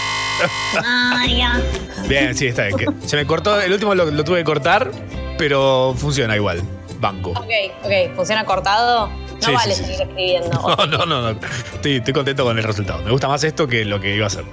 Ay, 0.83 1.37
ya. 1.37 1.61
Bien, 2.07 2.35
sí, 2.35 2.47
está 2.47 2.63
bien. 2.63 2.77
que 2.77 3.07
se 3.07 3.15
me 3.15 3.25
cortó, 3.25 3.59
el 3.61 3.71
último 3.71 3.93
lo, 3.95 4.05
lo 4.05 4.23
tuve 4.23 4.39
que 4.39 4.43
cortar, 4.43 4.91
pero 5.37 5.93
funciona 5.97 6.35
igual. 6.35 6.61
Banco. 6.99 7.31
Ok, 7.31 7.49
ok. 7.83 8.15
¿Funciona 8.15 8.45
cortado? 8.45 9.07
No 9.07 9.13
Sí, 9.39 9.45
sí, 9.47 9.51
vale 9.53 9.75
sí, 9.75 9.83
seguir 9.83 10.01
escribiendo. 10.01 10.49
No, 10.77 10.85
no, 10.85 11.05
no, 11.05 11.21
no. 11.33 11.39
Estoy, 11.73 11.97
estoy 11.97 12.13
contento 12.13 12.43
con 12.45 12.57
el 12.57 12.63
resultado. 12.63 13.01
Me 13.03 13.11
gusta 13.11 13.27
más 13.27 13.43
esto 13.43 13.67
que 13.67 13.83
lo 13.83 13.99
que 13.99 14.15
iba 14.15 14.25
a 14.25 14.27
hacer. 14.27 14.45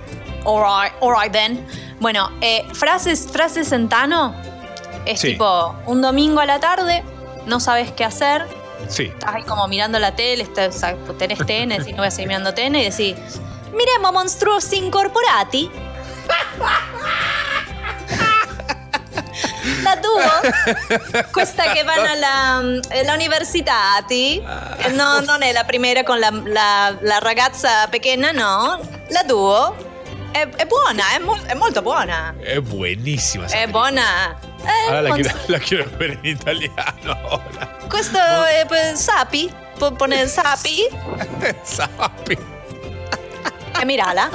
Alright, 0.44 0.92
alright 1.00 1.32
then. 1.32 1.66
Bueno, 2.00 2.30
eh, 2.40 2.66
frases, 2.72 3.26
frases 3.30 3.72
en 3.72 3.88
Tano. 3.88 4.34
Es 5.04 5.20
Sí. 5.20 5.32
tipo, 5.32 5.74
un 5.86 6.00
domingo 6.02 6.40
a 6.40 6.46
la 6.46 6.60
tarde, 6.60 7.02
no 7.46 7.58
sabes 7.60 7.90
qué 7.92 8.04
hacer, 8.04 8.46
Sí. 8.88 9.04
estás 9.04 9.34
ahí 9.34 9.42
como 9.44 9.66
mirando 9.68 9.98
la 9.98 10.14
tele, 10.14 10.42
estás, 10.42 10.80
tenés 11.18 11.38
TN, 11.46 11.76
decís, 11.78 11.92
no 11.92 11.98
voy 11.98 12.06
a 12.08 12.10
seguir 12.10 12.28
mirando 12.28 12.52
TN, 12.54 12.76
y 12.80 12.84
decís, 12.90 13.16
miremos 13.74 14.12
monstruosi 14.12 14.76
incorporati. 14.78 15.70
La 19.82 19.96
duo, 19.96 21.24
questa 21.32 21.72
che 21.72 21.82
vanno 21.84 22.10
alla, 22.10 22.56
all'università, 23.00 24.02
ti? 24.06 24.42
No, 24.92 25.20
non 25.20 25.42
è 25.42 25.52
la 25.52 25.64
prima 25.64 25.88
con 26.04 26.18
la, 26.20 26.30
la- 26.44 26.96
la 27.00 27.18
ragazza 27.20 27.86
pequeña, 27.90 28.32
no. 28.32 28.78
La 29.10 29.22
duo 29.22 29.74
è, 30.32 30.48
è 30.48 30.66
buona, 30.66 31.14
è, 31.14 31.18
mol- 31.18 31.42
è 31.44 31.54
molto 31.54 31.82
buona. 31.82 32.34
Es 32.40 32.60
buenísima. 32.60 33.44
esa 33.46 33.56
È 33.58 33.66
buona. 33.68 34.38
Eh, 34.62 34.86
Ahora 34.88 35.00
la 35.02 35.10
quiero, 35.14 35.30
la 35.46 35.58
quiero 35.58 35.90
ver 35.98 36.10
en 36.10 36.24
italiano 36.24 37.12
ahora. 37.28 37.76
Questo 37.88 38.18
è 38.18 38.66
eh, 38.70 38.96
Sapi, 38.96 39.52
può 39.78 39.92
pone 39.92 40.26
Sapi. 40.28 40.86
Sapi. 41.62 42.38
E 43.80 43.84
mirala. 43.84 44.28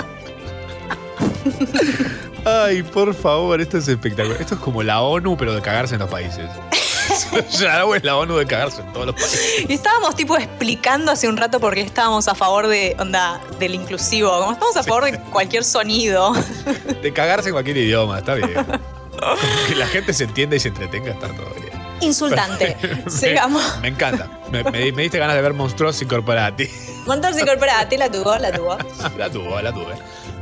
Ay, 2.43 2.83
por 2.83 3.13
favor, 3.13 3.59
esto 3.59 3.77
es 3.77 3.87
espectacular. 3.87 4.39
Esto 4.41 4.55
es 4.55 4.61
como 4.61 4.83
la 4.83 5.01
ONU, 5.01 5.35
pero 5.37 5.53
de 5.53 5.61
cagarse 5.61 5.95
en 5.95 6.01
los 6.01 6.09
países. 6.09 6.49
Yarao 7.59 7.95
es 7.95 8.03
la 8.03 8.17
ONU 8.17 8.35
de 8.37 8.45
cagarse 8.45 8.81
en 8.81 8.91
todos 8.93 9.05
los 9.07 9.15
países. 9.15 9.65
Y 9.67 9.73
estábamos 9.73 10.15
tipo 10.15 10.37
explicando 10.37 11.11
hace 11.11 11.27
un 11.27 11.37
rato 11.37 11.59
por 11.59 11.73
qué 11.75 11.81
estábamos 11.81 12.27
a 12.27 12.35
favor 12.35 12.67
de 12.67 12.95
onda 12.99 13.41
del 13.59 13.75
inclusivo, 13.75 14.31
como 14.39 14.51
estamos 14.53 14.75
a 14.77 14.83
favor 14.83 15.05
de 15.05 15.19
cualquier 15.19 15.63
sonido. 15.63 16.33
De 17.01 17.13
cagarse 17.13 17.49
en 17.49 17.53
cualquier 17.55 17.77
idioma, 17.77 18.19
está 18.19 18.33
bien. 18.35 18.53
Como 18.55 19.67
que 19.67 19.75
la 19.75 19.87
gente 19.87 20.11
se 20.13 20.23
entienda 20.25 20.55
y 20.55 20.59
se 20.59 20.69
entretenga, 20.69 21.11
está 21.11 21.27
todo 21.27 21.49
bien. 21.61 21.71
Insultante. 22.01 22.75
Me- 23.05 23.09
Sigamos. 23.09 23.79
Me, 23.81 23.87
encanta. 23.89 24.27
Me, 24.51 24.63
me- 24.63 24.91
me 24.91 25.01
diste 25.03 25.17
ganas 25.19 25.35
de 25.35 25.41
ver 25.41 25.53
Monstruos 25.53 26.01
Incorporati. 26.01 26.67
Montarsi 27.05 27.41
incorporati, 27.41 27.97
la 27.97 28.09
tuvo, 28.11 28.35
la 28.37 28.51
tuvo. 28.51 28.77
La 29.17 29.29
tuve, 29.29 29.61
la 29.63 29.71
tuve. 29.71 29.93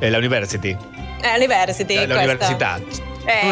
En 0.02 0.12
la 0.14 0.18
University. 0.20 0.70
Eh, 0.70 0.78
University, 1.38 1.96
La, 1.96 2.08
la 2.08 2.38
questa. 2.38 2.80
Eh, 3.28 3.48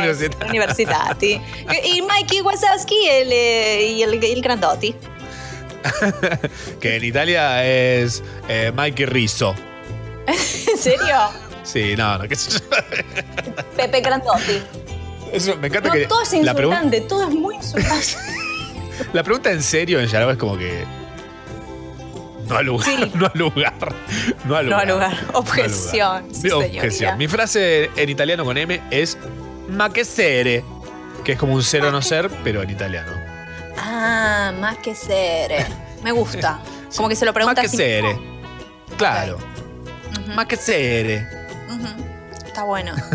universitati. 0.49 1.41
Y 1.85 2.01
Mikey 2.01 2.41
Wazowski 2.41 3.07
e 3.07 3.21
il, 3.21 3.31
e 3.31 4.05
il, 4.15 4.23
il 4.23 4.41
Grandotti. 4.41 4.95
Que 6.79 6.97
en 6.97 7.03
Italia 7.03 7.63
es 7.65 8.21
eh, 8.47 8.71
Mikey 8.75 9.05
Rizzo. 9.05 9.55
¿En 10.27 10.77
serio? 10.77 11.15
Sí, 11.63 11.95
no, 11.95 12.17
no, 12.17 12.27
qué 12.27 12.35
sé 12.35 12.51
yo. 12.51 12.59
Pepe 13.77 14.01
Grandotti. 14.01 14.61
Eso, 15.31 15.55
me 15.57 15.67
encanta 15.67 15.89
No, 15.89 15.95
que 15.95 16.05
todo 16.05 16.21
es 16.23 16.33
insultante, 16.33 17.01
todo 17.01 17.27
es 17.27 17.33
muy 17.33 17.55
insultante. 17.55 18.15
la 19.13 19.23
pregunta 19.23 19.51
en 19.51 19.63
serio 19.63 19.99
en 19.99 20.07
Yarao 20.07 20.31
es 20.31 20.37
como 20.37 20.57
que. 20.57 20.83
No 22.47 22.57
al 22.57 22.65
lugar. 22.65 22.87
No 23.15 23.25
al 23.27 23.37
lugar. 23.39 23.73
No 24.45 24.55
al 24.57 24.65
No 24.65 24.71
lugar. 24.71 24.81
al 24.81 24.87
lugar. 24.89 25.17
Objeción. 25.33 26.35
señoría. 26.35 26.81
objeción. 26.81 27.17
Mi 27.17 27.27
frase 27.29 27.89
en 27.95 28.09
italiano 28.09 28.43
con 28.43 28.57
M 28.57 28.81
es 28.91 29.17
ma 29.71 29.89
che 29.89 30.05
sere, 30.05 30.63
que 31.23 31.33
es 31.33 31.39
como 31.39 31.53
un 31.53 31.63
ser 31.63 31.83
o 31.85 31.91
no 31.91 32.01
ser, 32.01 32.29
pero 32.43 32.61
en 32.61 32.69
italiano. 32.69 33.11
Ah, 33.77 34.51
más 34.59 34.77
que 34.77 34.93
ser. 34.95 35.65
Me 36.03 36.11
gusta. 36.11 36.59
Como 36.95 37.07
que 37.07 37.15
se 37.15 37.25
lo 37.25 37.33
pregunta 37.33 37.61
che 37.61 37.67
así. 37.67 37.77
sere. 37.77 38.19
Claro. 38.97 39.37
Ma 40.35 40.45
che 40.45 40.57
sere. 40.57 41.25
Está 42.45 42.63
bueno. 42.63 42.93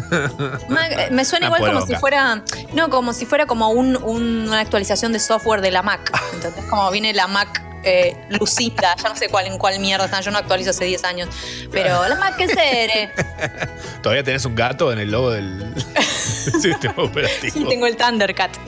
Eh, 0.88 1.08
Me 1.10 1.24
suena 1.26 1.46
igual 1.46 1.60
como 1.66 1.86
si 1.86 1.94
fuera. 1.96 2.42
No, 2.72 2.88
como 2.88 3.12
si 3.12 3.26
fuera 3.26 3.46
como 3.46 3.68
un- 3.70 3.96
un- 4.02 4.46
una 4.48 4.60
actualización 4.60 5.12
de 5.12 5.18
software 5.18 5.60
de 5.60 5.70
la 5.70 5.82
Mac. 5.82 6.10
Entonces, 6.34 6.64
como 6.66 6.90
viene 6.90 7.12
la 7.12 7.26
Mac 7.26 7.62
eh, 7.86 8.16
Lucinda, 8.30 8.94
ya 8.96 9.08
no 9.08 9.16
sé 9.16 9.28
cuál 9.28 9.46
en 9.46 9.56
cuál 9.58 9.78
mierda 9.80 10.04
están. 10.06 10.22
Yo 10.22 10.30
no 10.30 10.38
actualizo 10.38 10.70
hace 10.70 10.84
10 10.84 11.04
años. 11.04 11.28
Pero 11.70 12.06
la 12.08 12.16
Mac 12.16 12.36
que 12.36 12.48
sere. 12.48 13.10
¿Todavía 14.02 14.22
tenés 14.24 14.44
un 14.44 14.54
gato 14.54 14.92
en 14.92 14.98
el 14.98 15.10
logo 15.10 15.30
del 15.30 15.74
sistema 16.60 16.94
operativo? 16.96 17.58
Y 17.60 17.64
tengo 17.68 17.86
el 17.86 17.96
Thundercat. 17.96 18.56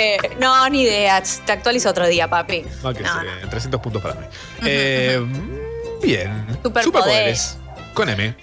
Eh, 0.00 0.18
no, 0.40 0.68
ni 0.70 0.82
idea. 0.82 1.22
Te 1.46 1.52
actualizo 1.52 1.88
otro 1.88 2.08
día, 2.08 2.28
papi. 2.28 2.64
Ma 2.82 2.92
che 2.92 3.02
No, 3.02 3.14
sere. 3.20 3.46
300 3.48 3.80
puntos 3.80 4.02
para 4.02 4.14
mí. 4.16 4.26
Eh, 4.64 5.24
bien. 6.02 6.46
Superpoder. 6.64 6.82
Superpoderes. 6.84 7.56
Con 7.94 8.08
M. 8.08 8.34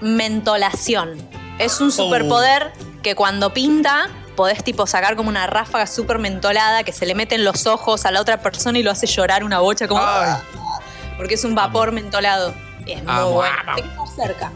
mentolación. 0.00 1.16
Es 1.60 1.80
un 1.80 1.92
superpoder 1.92 2.72
Oh. 2.74 3.02
que 3.02 3.14
cuando 3.14 3.52
pinta 3.54 4.08
podés 4.40 4.64
tipo 4.64 4.86
sacar 4.86 5.16
como 5.16 5.28
una 5.28 5.46
ráfaga 5.46 5.86
súper 5.86 6.18
mentolada 6.18 6.82
que 6.82 6.92
se 6.92 7.04
le 7.04 7.14
mete 7.14 7.34
en 7.34 7.44
los 7.44 7.66
ojos 7.66 8.06
a 8.06 8.10
la 8.10 8.22
otra 8.22 8.38
persona 8.40 8.78
y 8.78 8.82
lo 8.82 8.90
hace 8.90 9.06
llorar 9.06 9.44
una 9.44 9.58
bocha 9.58 9.86
como... 9.86 10.00
"Ah", 10.02 10.40
Porque 11.18 11.34
es 11.34 11.44
un 11.44 11.54
vapor 11.54 11.92
mentolado. 11.92 12.54
Y 12.86 12.92
es 12.92 13.04
muy 13.04 13.12
bueno. 13.34 13.54
amo. 13.66 13.76
Te 13.76 13.82
quedas 13.82 14.14
cerca. 14.16 14.50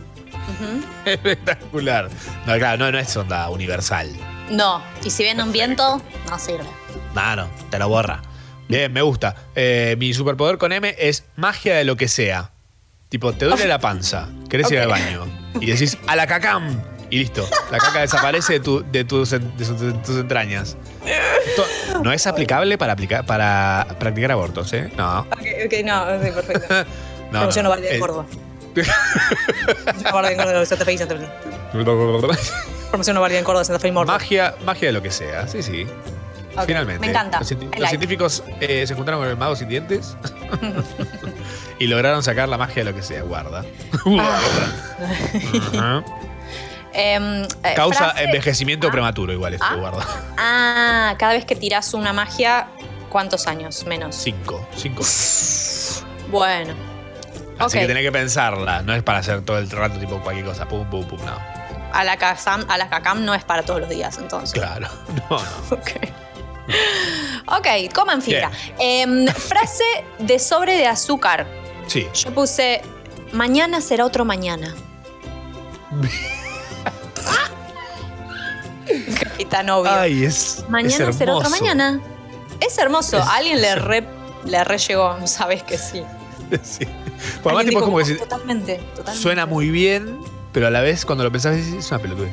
Espectacular. 1.05 2.09
No, 2.47 2.55
claro, 2.57 2.79
no, 2.79 2.91
no 2.93 2.99
es 2.99 3.15
onda 3.15 3.51
universal. 3.51 4.09
No, 4.49 4.83
y 5.05 5.11
si 5.11 5.23
viene 5.23 5.43
un 5.43 5.53
viento, 5.53 6.01
no 6.31 6.39
sirve. 6.39 6.65
No, 7.15 7.37
no, 7.37 7.47
te 7.71 7.79
lo 7.79 7.89
borra. 7.91 8.23
Bien, 8.67 8.91
me 8.91 9.03
gusta. 9.03 9.35
Eh, 9.55 9.97
mi 9.99 10.15
superpoder 10.15 10.57
con 10.57 10.73
M 10.73 10.95
es 10.99 11.25
magia 11.37 11.75
de 11.77 11.85
lo 11.85 11.97
que 11.97 12.09
sea. 12.09 12.53
Tipo, 13.11 13.35
te 13.35 13.45
duele 13.45 13.67
la 13.67 13.79
panza, 13.81 14.29
querés 14.49 14.71
ir 14.71 14.79
al 14.79 14.89
baño. 14.89 15.27
Y 15.61 15.67
decís, 15.67 15.99
a 16.07 16.17
la 16.17 16.27
cacam. 16.27 16.83
Y 17.15 17.19
listo. 17.19 17.49
La 17.71 17.79
caca 17.79 18.01
desaparece 18.01 18.55
de, 18.55 18.61
tu- 18.61 18.85
de 18.91 19.05
tus, 19.05 19.33
en- 19.33 19.57
de 19.57 19.65
sus- 19.65 19.81
de 19.81 19.93
tus 19.93 20.17
entrañas. 20.19 20.77
To- 21.55 22.03
No 22.03 22.13
es 22.13 22.27
aplicable 22.27 22.77
para, 22.77 22.95
aplicar, 22.95 23.25
para 23.25 23.87
practicar 24.01 24.33
abortos, 24.33 24.73
¿eh? 24.73 24.91
No. 24.97 25.21
Ok, 25.21 25.39
ok, 25.67 25.73
no, 25.85 26.23
sí, 26.23 26.31
perfecto. 26.33 26.75
No, 27.31 27.39
Promociono 27.41 27.69
no. 27.69 27.75
Valle 27.77 27.89
de 27.89 27.97
Eh. 27.97 28.01
Promociono 28.01 28.29
Valle 30.13 30.31
de 30.31 30.37
Córdoba, 30.37 30.67
Santa 30.67 30.85
Fe 30.85 30.93
y 30.93 30.99
Santa 30.99 31.15
Fe. 31.17 31.21
De 31.23 31.29
Santa 33.65 33.89
y 33.89 33.93
Mordo. 33.93 34.13
Magia, 34.13 34.55
magia 34.65 34.89
de 34.89 34.93
lo 34.93 35.03
que 35.03 35.11
sea, 35.13 35.47
sí, 35.47 35.63
sí. 35.63 35.87
Finalmente. 36.67 37.01
me 37.01 37.09
encanta. 37.11 37.39
Los, 37.41 37.51
like. 37.53 37.87
científicos 37.89 38.43
eh, 38.61 38.87
se 38.87 38.95
juntaron 38.95 39.21
con 39.21 39.29
el 39.29 39.37
mago 39.37 39.57
sin 39.57 39.69
dientes 39.69 40.17
y 41.81 41.87
lograron 41.89 42.23
sacar 42.23 42.49
la 42.49 42.57
magia 42.59 42.85
de 42.85 42.91
lo 42.91 42.97
que 42.97 43.03
sea. 43.03 43.23
Guarda. 43.23 43.65
Guarda. 44.05 44.39
Ajá. 45.73 45.97
Em, 45.99 46.05
eh, 46.95 47.47
Causa 47.75 48.11
frase- 48.15 48.25
envejecimiento 48.25 48.91
prematuro, 48.91 49.33
igual 49.33 49.55
esto, 49.55 49.67
Ah. 49.69 49.75
guarda. 49.77 50.07
Ah, 50.37 51.15
cada 51.19 51.33
vez 51.35 51.45
que 51.45 51.57
tirás 51.57 51.93
una 51.95 52.13
magia, 52.13 52.69
¿Cuántos 53.11 53.47
años 53.47 53.85
menos? 53.87 54.17
Cinco. 54.17 54.67
Cinco. 54.77 55.05
Bueno. 56.33 56.75
Así 57.61 57.77
Ok. 57.77 57.83
que 57.83 57.87
tenés 57.87 58.03
que 58.03 58.11
pensarla. 58.11 58.83
No 58.83 58.93
es 58.93 59.05
para 59.05 59.19
hacer 59.19 59.43
todo 59.43 59.59
el 59.59 59.71
rato 59.71 60.01
tipo 60.01 60.19
cualquier 60.21 60.45
cosa. 60.47 60.67
Pum, 60.67 60.85
pum, 60.91 61.07
pum. 61.07 61.21
No. 61.25 61.39
A 61.93 62.03
la 62.03 62.17
Cam, 62.17 62.65
a 62.69 62.77
la 62.77 62.89
Cacam 62.91 63.25
no 63.25 63.33
es 63.33 63.45
para 63.45 63.63
todos 63.63 63.79
los 63.83 63.89
días, 63.89 64.19
entonces. 64.19 64.53
Claro. 64.53 64.89
No, 65.31 65.39
no. 65.39 65.77
Ok, 67.57 67.93
coman 67.95 68.21
fibra. 68.21 68.51
Em, 68.81 69.29
frase 69.29 69.85
de 70.19 70.39
sobre 70.41 70.77
de 70.77 70.87
azúcar. 70.89 71.47
Sí. 71.87 72.09
Yo 72.15 72.35
puse, 72.35 72.83
mañana 73.33 73.81
será 73.81 74.07
otro 74.07 74.25
mañana. 74.25 74.75
Capitán 79.23 79.71
obvio. 79.71 79.91
Ay, 79.93 80.25
es. 80.25 80.65
mañana 80.69 81.09
es 81.11 81.17
será 81.17 81.35
otro 81.35 81.51
mañana. 81.51 82.01
Es 82.61 82.77
hermoso. 82.79 83.19
Es- 83.19 83.25
A 83.27 83.37
alguien 83.37 83.61
le 83.61 83.75
re, 83.77 84.07
le 84.45 84.63
re 84.65 84.79
llegó, 84.79 85.27
sabes 85.27 85.63
que 85.63 85.79
sí. 85.79 86.03
Sí. 86.63 86.85
Pues 87.43 87.57
además, 87.57 87.65
tipo, 87.65 87.65
es 87.65 87.67
dijo 87.67 87.85
como 87.85 87.97
que 87.99 88.15
Totalmente, 88.17 88.77
totalmente. 88.95 89.23
suena 89.23 89.47
muy 89.47 89.71
bien, 89.71 90.19
pero 90.55 90.69
a 90.69 90.71
la 90.71 90.81
vez 90.81 91.05
cuando 91.05 91.23
lo 91.25 91.31
pensás 91.31 91.57
es 91.57 91.91
una 91.91 91.99
pelotudez. 91.99 92.33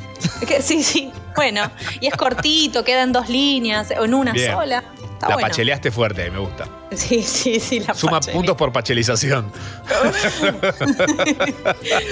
Sí, 0.62 0.82
sí. 0.82 1.12
Bueno, 1.36 1.70
y 2.00 2.06
es 2.06 2.14
cortito, 2.14 2.82
queda 2.84 3.02
en 3.02 3.12
dos 3.12 3.28
líneas 3.28 3.92
o 3.98 4.04
en 4.04 4.14
una 4.14 4.32
Bien. 4.32 4.52
sola. 4.52 4.82
Está 5.12 5.28
la 5.28 5.34
bueno. 5.34 5.48
pacheleaste 5.48 5.90
fuerte, 5.90 6.30
me 6.30 6.38
gusta. 6.38 6.66
Sí, 6.94 7.22
sí, 7.22 7.58
sí, 7.60 7.80
la 7.80 7.94
Suma 7.94 8.12
pachele. 8.20 8.34
puntos 8.36 8.56
por 8.56 8.72
pachelización. 8.72 9.52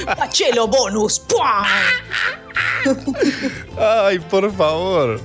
Pachelo 0.17 0.69
bonus. 0.69 1.23
Ay, 3.79 4.19
por 4.21 4.53
favor. 4.55 5.21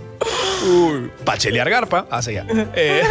Uy. 0.67 1.11
Pachelear 1.23 1.69
garpa. 1.69 2.05
Ah, 2.09 2.21
seguía. 2.21 2.45
Eh, 2.75 3.03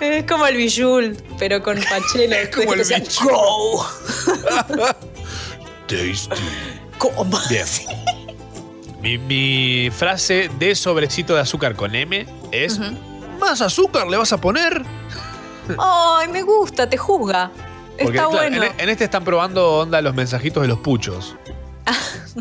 Es 0.00 0.24
como 0.24 0.46
el 0.46 0.56
bijul, 0.56 1.16
pero 1.38 1.62
con 1.62 1.76
pachelo. 1.78 2.34
Es 2.42 2.48
como 2.54 2.74
el 2.74 2.82
Bijul. 2.84 3.86
Tasty. 5.96 6.42
¿Cómo? 6.98 7.38
Bien. 7.48 7.66
Mi, 9.00 9.18
mi 9.18 9.90
frase 9.90 10.50
de 10.58 10.74
sobrecito 10.74 11.34
de 11.34 11.40
azúcar 11.40 11.74
con 11.74 11.94
M 11.94 12.26
es: 12.52 12.78
¿Más 13.40 13.60
azúcar 13.60 14.06
le 14.06 14.16
vas 14.16 14.32
a 14.32 14.38
poner? 14.38 14.82
Ay, 15.78 16.28
me 16.28 16.42
gusta, 16.42 16.88
te 16.88 16.96
juzga. 16.96 17.50
Porque 17.98 18.16
Está 18.18 18.28
claro, 18.28 18.30
bueno. 18.30 18.62
en, 18.64 18.80
en 18.80 18.88
este 18.88 19.04
están 19.04 19.24
probando 19.24 19.78
onda 19.78 20.00
los 20.02 20.14
mensajitos 20.14 20.62
de 20.62 20.68
los 20.68 20.78
puchos. 20.80 21.36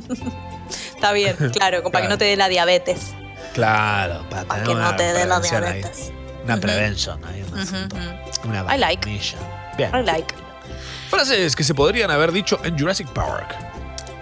Está 0.96 1.12
bien, 1.12 1.36
claro, 1.52 1.84
para 1.92 2.06
que 2.06 2.10
no 2.10 2.18
te 2.18 2.26
dé 2.26 2.36
la 2.36 2.48
diabetes. 2.50 3.14
Claro, 3.54 4.26
para 4.30 4.46
Para 4.46 4.64
que 4.64 4.74
no 4.74 4.96
te 4.96 5.04
dé 5.14 5.26
la 5.26 5.36
ahí. 5.38 5.42
diabetes. 5.44 6.12
Una 6.46 6.54
Ujú. 6.54 6.62
prevención 6.62 7.24
ahí. 7.26 7.44
Una, 7.52 7.64
Ujú, 7.64 7.76
ujú. 7.76 8.50
una 8.50 8.76
I 8.76 8.80
like. 8.80 9.08
Bien. 9.78 9.92
I 9.94 10.04
like. 10.04 10.34
Frases 11.14 11.56
que 11.56 11.64
se 11.64 11.74
podrían 11.74 12.10
haber 12.12 12.32
dicho 12.32 12.60
en 12.64 12.78
Jurassic 12.78 13.08
Park. 13.10 13.56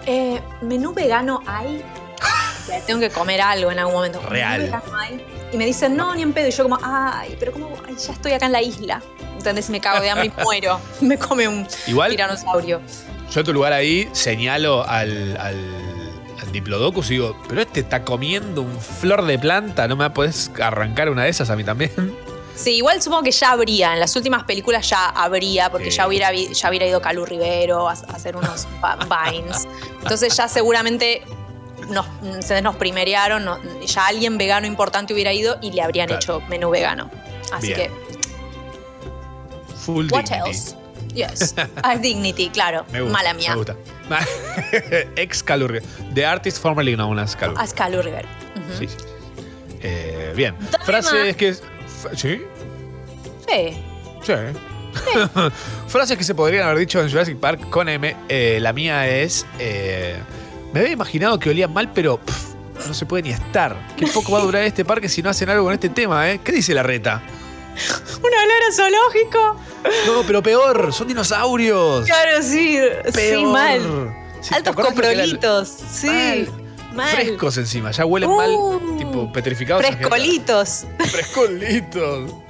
Eh, 0.05 0.41
menú 0.61 0.93
vegano 0.93 1.41
hay. 1.45 1.84
Tengo 2.88 2.99
que 2.99 3.09
comer 3.09 3.39
algo 3.41 3.72
en 3.72 3.80
algún 3.80 3.93
momento. 3.95 4.19
¿Menú 4.19 4.31
Real. 4.31 4.81
Y 5.53 5.57
me 5.57 5.65
dicen, 5.65 5.95
no, 5.95 6.13
ni 6.15 6.22
en 6.22 6.34
pedo. 6.34 6.47
Y 6.47 6.51
yo 6.51 6.63
como, 6.63 6.77
ay, 6.84 7.35
pero 7.39 7.51
como, 7.53 7.69
ya 7.88 8.13
estoy 8.13 8.34
acá 8.34 8.45
en 8.47 8.51
la 8.51 8.61
isla. 8.61 9.01
¿Entendés? 9.38 9.69
Me 9.69 9.80
cago 9.80 10.01
de 10.01 10.09
hambre 10.09 10.31
y 10.38 10.41
muero. 10.43 10.80
Me 11.01 11.18
come 11.18 11.47
un 11.47 11.68
Igual- 11.88 12.11
tiranosaurio. 12.11 12.81
Yo 13.31 13.39
en 13.39 13.45
tu 13.45 13.53
lugar 13.53 13.72
ahí 13.72 14.09
señalo 14.11 14.85
al, 14.88 15.38
al, 15.38 15.55
al 16.41 16.51
Diplodocus 16.51 17.07
y 17.11 17.13
digo, 17.13 17.38
pero 17.47 17.61
este 17.61 17.80
está 17.80 18.03
comiendo 18.03 18.61
un 18.61 18.77
flor 18.81 19.26
de 19.26 19.39
planta, 19.39 19.88
¿no 19.88 19.95
me 19.95 20.09
podés 20.09 20.51
arrancar 20.61 21.09
una 21.09 21.23
de 21.23 21.30
esas 21.30 21.49
a 21.49 21.55
mí 21.55 21.63
también? 21.63 21.91
Sí, 22.56 22.76
igual 22.76 23.02
supongo 23.02 23.23
que 23.23 23.32
ya 23.32 23.52
habría. 23.52 23.94
En 23.94 23.99
las 23.99 24.15
últimas 24.15 24.44
películas 24.44 24.88
ya 24.90 25.07
habría, 25.10 25.69
porque 25.72 25.90
Sí. 25.91 25.98
ya, 25.98 26.07
hubiera, 26.07 26.32
ya 26.34 26.69
hubiera 26.69 26.86
ido 26.86 27.02
Calu 27.02 27.26
Rivero 27.26 27.88
a, 27.90 27.94
a 27.94 27.95
hacer 27.95 28.36
unos 28.36 28.68
vines. 29.32 29.68
Entonces 30.03 30.36
ya 30.36 30.48
seguramente 30.48 31.23
nos, 31.90 32.06
se 32.45 32.61
nos 32.61 32.76
primerearon, 32.76 33.44
no- 33.45 33.60
ya 33.86 34.07
alguien 34.07 34.38
vegano 34.38 34.68
importante 34.68 35.14
hubiera 35.14 35.34
ido 35.34 35.57
y 35.61 35.72
le 35.72 35.82
habrían 35.82 36.07
Claro. 36.07 36.19
hecho 36.22 36.41
menú 36.49 36.69
vegano. 36.69 37.10
Así 37.52 37.68
Bien. 37.73 37.78
que, 37.80 37.91
Full 39.86 40.07
what 40.11 40.23
dignity. 40.26 40.49
else? 40.49 40.76
Yes. 41.14 41.56
Ah, 41.84 41.98
Dignity, 41.98 42.49
claro. 42.49 42.86
Me 42.91 43.02
gusta, 43.02 43.14
Mala 43.18 43.34
mía. 43.34 43.49
Me 43.52 43.56
gusta. 43.57 43.76
Ex 45.18 45.44
Calurri. 45.44 45.82
The 46.14 46.26
artist 46.26 46.61
formerly 46.61 46.95
known 46.95 47.19
as 47.19 47.36
Calurri. 47.36 47.60
Haz 47.61 47.73
Calu 47.73 48.02
Rivero. 48.02 48.28
Ujú. 48.56 48.78
Sí. 48.80 48.88
Eh, 49.82 50.32
bien. 50.36 50.56
Frases 50.86 51.36
que. 51.36 51.56
¿Sí? 52.15 52.41
Sí. 53.48 53.78
Sí. 54.23 54.34
Frases 55.88 56.18
que 56.18 56.23
se 56.23 56.36
podrían 56.36 56.64
haber 56.64 56.80
dicho 56.80 57.02
en 57.02 57.10
Jurassic 57.10 57.38
Park 57.38 57.69
con 57.69 57.88
M. 57.90 58.15
Eh, 58.30 58.60
la 58.61 58.73
mía 58.73 59.07
es. 59.07 59.45
eh, 59.60 60.18
me 60.73 60.82
había 60.82 60.94
imaginado 60.94 61.38
que 61.40 61.49
olían 61.49 61.73
mal, 61.73 61.91
pero 61.94 62.18
pff, 62.18 62.88
no 62.88 62.94
se 62.94 63.06
puede 63.06 63.23
ni 63.23 63.32
estar. 63.32 63.76
Qué 63.98 64.07
poco 64.07 64.32
va 64.32 64.40
a 64.40 64.44
durar 64.44 64.64
este 64.64 64.86
parque 64.86 65.10
si 65.10 65.22
no 65.22 65.30
hacen 65.30 65.49
algo 65.49 65.65
con 65.65 65.73
este 65.73 65.90
tema, 65.90 66.30
¿eh? 66.32 66.40
¿Qué 66.44 66.52
dice 66.53 66.73
la 66.73 66.84
reta? 66.84 67.22
Un 68.18 68.26
olor 68.26 68.64
a 68.69 68.73
zoológico. 68.73 69.60
No, 70.07 70.23
pero 70.26 70.41
peor, 70.44 70.94
son 70.94 71.07
dinosaurios. 71.07 72.06
Claro, 72.06 72.41
sí. 72.41 72.78
Sí, 73.14 73.45
mal. 73.45 73.82
Sí, 74.41 74.49
¿te 74.49 74.56
Altos 74.56 74.76
coprolitos. 74.76 75.69
Sí. 75.69 76.07
Mal. 76.07 76.60
Frescos 77.11 77.57
encima, 77.57 77.91
ya 77.91 78.05
huelen 78.05 78.30
Uh. 78.30 78.35
mal, 78.80 78.97
tipo 78.97 79.31
petrificados. 79.31 79.85
Frescolitos. 79.85 80.85
Frescolitos. 81.09 82.31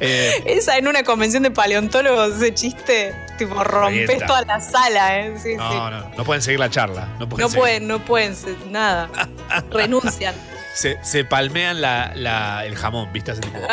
Eh, 0.00 0.42
Esa 0.46 0.78
en 0.78 0.86
una 0.86 1.02
convención 1.02 1.42
de 1.42 1.50
paleontólogos, 1.50 2.36
ese 2.36 2.54
chiste, 2.54 3.14
tipo, 3.36 3.64
rompes 3.64 4.24
toda 4.26 4.42
la 4.42 4.60
sala, 4.60 5.18
¿eh? 5.18 5.34
Sí, 5.36 5.50
sí. 5.50 5.56
no, 5.56 5.90
no, 5.90 6.08
no 6.16 6.24
pueden 6.24 6.40
seguir 6.40 6.60
la 6.60 6.70
charla. 6.70 7.08
No 7.18 7.28
pueden. 7.28 7.42
No 7.44 7.48
seguir. 7.48 7.60
pueden, 7.60 7.88
no 7.88 8.04
pueden, 8.04 8.36
nada. 8.70 9.08
Renuncian. 9.72 10.34
Se, 10.74 11.02
se 11.02 11.24
palmean 11.24 11.80
la, 11.80 12.12
la- 12.14 12.64
el 12.64 12.76
jamón, 12.76 13.12
¿viste? 13.12 13.32
Así 13.32 13.40
tipo, 13.40 13.58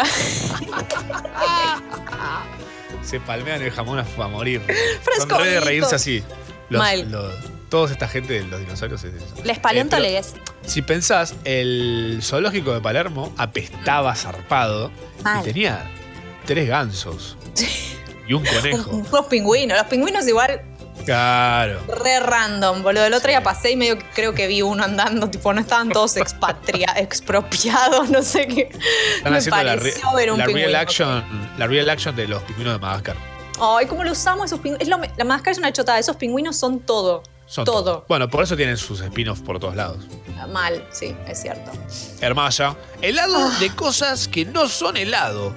se 3.03 3.19
palmean 3.19 3.61
el 3.61 3.69
jamón 3.71 3.99
a, 3.99 4.05
a 4.23 4.27
morir. 4.27 4.61
Son 5.19 5.29
re 5.29 5.49
de 5.51 5.59
reírse 5.59 5.95
así. 5.95 6.23
Los, 6.69 6.79
Mal. 6.79 7.11
los- 7.11 7.35
toda 7.75 7.91
esta 7.91 8.07
gente 8.07 8.33
de 8.35 8.43
los 8.47 8.59
dinosaurios 8.61 9.03
es 9.03 9.15
eso. 9.15 9.35
Les 9.43 9.57
Eh, 9.57 9.59
paleontólogos. 9.59 10.27
pero 10.33 10.45
Si 10.69 10.81
pensás, 10.81 11.35
el 11.43 12.19
zoológico 12.21 12.73
de 12.73 12.79
Palermo 12.79 13.33
apestaba 13.37 14.15
zarpado 14.15 14.91
Mal. 15.23 15.41
y 15.41 15.43
tenía 15.43 15.85
tres 16.45 16.69
gansos 16.69 17.37
y 18.27 18.33
un 18.33 18.45
conejo. 18.45 18.89
Unos 19.11 19.25
pingüinos. 19.25 19.77
Los 19.77 19.87
pingüinos 19.87 20.25
igual 20.27 20.61
Claro. 21.05 21.81
re 22.01 22.21
random, 22.21 22.81
boludo. 22.81 23.03
El 23.05 23.13
otro 23.13 23.27
día 23.27 23.43
pasé 23.43 23.71
y 23.71 23.75
medio 23.75 23.99
que 23.99 24.05
creo 24.15 24.33
que 24.33 24.47
vi 24.47 24.61
uno 24.61 24.81
andando, 24.85 25.29
tipo, 25.29 25.53
no 25.53 25.59
estaban 25.59 25.89
todos 25.89 26.15
expatria, 26.17 26.93
expropiados, 26.95 28.09
no 28.09 28.21
sé 28.23 28.47
qué. 28.47 28.69
Están 29.17 29.33
Me 29.33 29.37
haciendo 29.39 29.63
la, 29.63 29.75
re- 29.75 29.91
pareció 29.91 30.13
ver 30.15 30.31
un 30.31 30.39
la 30.39 30.45
pingüino. 30.45 30.67
real 30.69 30.81
action, 30.81 31.23
la 31.57 31.67
real 31.67 31.89
action 31.89 32.15
de 32.15 32.27
los 32.29 32.41
pingüinos 32.43 32.73
de 32.73 32.79
Madagascar. 32.79 33.17
Ay, 33.59 33.85
¿cómo 33.85 34.03
lo 34.05 34.13
usamos 34.13 34.45
esos 34.45 34.59
pingüinos? 34.59 34.81
Es 34.81 34.87
lo 34.87 34.97
me- 34.97 35.11
la 35.17 35.25
Madagascar 35.25 35.51
es 35.51 35.57
una 35.59 35.73
chotada. 35.73 35.99
Esos 35.99 36.15
pingüinos 36.15 36.55
son 36.57 36.79
todo. 36.79 37.21
Son 37.47 37.63
todo. 37.65 38.05
Bueno, 38.07 38.27
por 38.29 38.43
eso 38.43 38.55
tienen 38.57 38.75
sus 38.77 39.01
spin-offs 39.01 39.41
por 39.41 39.59
todos 39.59 39.75
lados. 39.75 39.99
Mal, 40.51 40.85
sí, 40.91 41.15
es 41.27 41.41
cierto. 41.41 41.71
Hermosa. 42.21 42.75
Helado 43.01 43.37
Ah. 43.51 43.57
de 43.59 43.69
cosas 43.75 44.27
que 44.27 44.45
no 44.45 44.67
son 44.67 44.97
helado. 44.97 45.53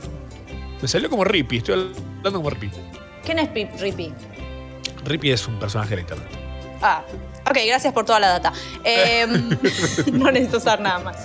Me 0.81 0.87
salió 0.89 1.09
como 1.11 1.25
Rippy, 1.25 1.59
estoy 1.59 1.75
hablando 2.19 2.39
como 2.39 2.51
Rippy. 2.51 2.71
¿Quién 3.25 3.39
es 3.41 3.49
Pip 3.49 3.71
Rippy? 3.81 4.13
Rippy 5.05 5.31
es 5.33 5.47
un 5.49 5.59
personaje 5.59 5.95
de 5.97 6.03
internet. 6.03 6.29
Ah, 6.81 7.03
ok, 7.47 7.59
gracias 7.67 7.93
por 7.93 8.05
toda 8.05 8.21
la 8.21 8.29
data. 8.29 8.53
Em, 8.85 9.49
no 10.13 10.31
necesito 10.31 10.59
usar 10.59 10.81
nada 10.81 10.99
más. 11.01 11.17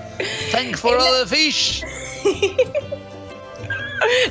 Thanks 0.52 0.80
for 0.80 0.98
all 0.98 1.24
the 1.24 1.28
fish. 1.36 1.84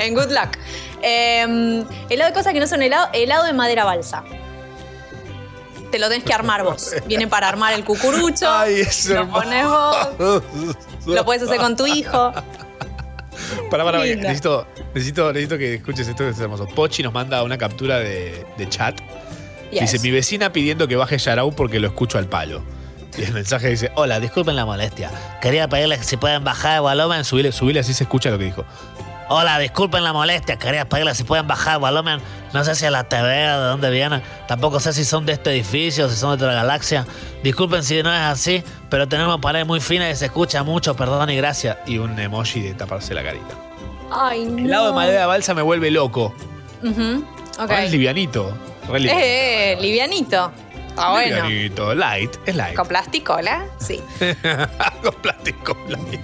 En 0.01 0.15
good 0.15 0.31
luck. 0.31 0.57
Em, 1.01 1.85
helado 2.11 2.31
de 2.31 2.35
cosas 2.35 2.53
que 2.53 2.61
no 2.61 2.67
son 2.67 2.83
helado, 2.83 3.09
helado 3.13 3.45
de 3.45 3.53
madera 3.55 3.85
balsa. 3.85 4.23
Te 5.93 5.99
lo 5.99 6.09
tenés 6.09 6.25
que 6.25 6.33
armar 6.33 6.65
vos. 6.65 6.93
Viene 7.07 7.29
para 7.29 7.49
armar 7.49 7.75
el 7.75 7.85
cucurucho. 7.85 8.51
Ay, 8.51 8.81
es 8.81 9.11
lo 9.11 9.29
pones 9.29 9.67
vos. 9.67 10.43
Lo 11.07 11.25
puedes 11.25 11.43
hacer 11.43 11.59
con 11.59 11.77
tu 11.77 11.87
hijo. 11.87 12.33
Para, 13.71 13.85
para, 13.85 13.99
necesito, 13.99 14.67
necesito, 14.95 15.33
necesito 15.33 15.59
que 15.59 15.75
escuches 15.75 16.09
esto 16.09 16.25
que 16.25 16.31
es 16.31 16.39
hermoso. 16.39 16.67
Pochi 16.67 17.03
nos 17.03 17.13
manda 17.13 17.43
una 17.43 17.59
captura 17.59 17.99
de, 17.99 18.45
de 18.57 18.69
chat. 18.69 18.99
Yes. 19.71 19.81
Dice, 19.83 19.99
mi 20.01 20.11
vecina 20.11 20.53
pidiendo 20.53 20.89
que 20.89 20.97
baje 20.97 21.19
Yarau 21.19 21.55
porque 21.55 21.79
lo 21.79 21.89
escucho 21.89 22.19
al 22.19 22.27
palo. 22.27 22.63
Y 23.19 23.25
el 23.25 23.33
mensaje 23.33 23.69
dice, 23.69 23.91
Hola, 23.95 24.21
disculpen 24.21 24.57
la 24.57 24.65
molestia. 24.65 25.11
Quería 25.43 25.69
pedirles 25.69 25.99
que 25.99 26.05
si 26.05 26.17
pueden 26.17 26.43
bajar 26.45 26.77
el 26.77 26.83
volumen. 26.83 27.25
subile, 27.25 27.53
subile 27.53 27.81
así 27.81 27.93
se 27.93 28.05
escucha 28.05 28.31
lo 28.31 28.39
que 28.39 28.45
dijo. 28.45 28.65
Hola, 29.35 29.59
disculpen 29.59 30.05
la 30.05 30.13
molestia, 30.13 30.59
quería 30.59 30.87
pedirle 30.87 31.15
si 31.15 31.25
pueden 31.25 31.47
bajar 31.47 31.77
el 31.77 31.81
volumen. 31.81 32.21
No 32.53 32.63
sé 32.65 32.75
si 32.75 32.85
a 32.85 32.91
la 32.91 33.05
TV 33.05 33.49
o 33.51 33.61
de 33.63 33.67
dónde 33.69 33.89
vienen. 33.91 34.23
Tampoco 34.47 34.79
sé 34.79 34.93
si 34.93 35.07
son 35.07 35.25
de 35.25 35.33
este 35.33 35.53
edificio, 35.53 36.11
si 36.11 36.17
son 36.17 36.37
de 36.39 36.45
otra 36.45 36.55
galaxia. 36.55 37.07
Disculpen 37.43 37.83
si 37.83 38.03
no 38.03 38.13
es 38.13 38.21
así, 38.21 38.63
pero 38.91 39.09
tenemos 39.09 39.41
pared 39.41 39.65
muy 39.65 39.81
fina 39.81 40.11
y 40.11 40.17
se 40.17 40.27
escucha 40.27 40.63
mucho, 40.65 40.95
perdón 40.95 41.31
y 41.31 41.37
gracias. 41.37 41.79
Y 41.87 41.97
un 41.97 42.19
emoji 42.21 42.61
de 42.61 42.75
taparse 42.75 43.15
la 43.15 43.23
carita. 43.25 43.55
Ay, 44.11 44.45
no. 44.45 44.59
El 44.59 44.69
lado 44.69 44.87
de 44.89 44.93
madera 44.93 45.27
balsa 45.27 45.55
me 45.55 45.63
vuelve 45.63 45.91
loco. 45.91 46.35
Ujú, 46.83 47.25
ok. 47.59 47.71
Ah, 47.71 47.85
Es 47.85 47.91
livianito. 47.91 48.55
Re 48.87 49.01
livianito. 49.01 49.27
Eh, 49.27 49.79
livianito. 49.81 50.53
Bueno. 50.95 51.47
Livianito. 51.49 51.95
Light. 51.95 52.37
Es 52.47 52.55
light. 52.57 52.75
Con 52.77 52.87
plasticola, 52.89 53.65
sí. 53.79 54.01
Con 55.03 55.15
plástico 55.23 55.77
light. 55.89 56.21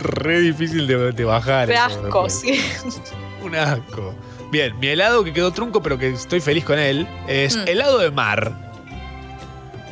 Re 0.00 0.40
difícil 0.40 0.86
de, 0.86 1.12
de 1.12 1.24
bajar. 1.24 1.70
Eso 1.70 1.82
asco, 1.82 2.30
sí. 2.30 2.60
Un 3.42 3.54
asco. 3.56 4.14
Bien, 4.50 4.78
mi 4.80 4.88
helado 4.88 5.22
que 5.22 5.32
quedó 5.32 5.52
trunco, 5.52 5.82
pero 5.82 5.96
que 5.98 6.08
estoy 6.10 6.40
feliz 6.40 6.64
con 6.64 6.78
él, 6.78 7.06
es 7.28 7.56
Mm. 7.56 7.68
helado 7.68 7.98
de 7.98 8.10
mar. 8.10 8.52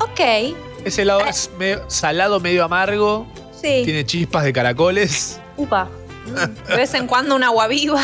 Ok. 0.01 0.20
Ese 0.85 1.03
helado 1.03 1.20
es 1.27 1.51
medio 1.59 1.89
salado, 1.89 2.40
medio 2.40 2.65
amargo. 2.65 3.27
Sí. 3.53 3.82
Tiene 3.85 4.05
chispas 4.07 4.45
de 4.45 4.53
caracoles. 4.53 5.40
Upa. 5.57 5.89
De 6.69 6.77
vez 6.77 6.93
en 6.95 7.07
cuando 7.07 7.35
un 7.36 7.43
agua 7.45 7.66
viva. 7.69 8.03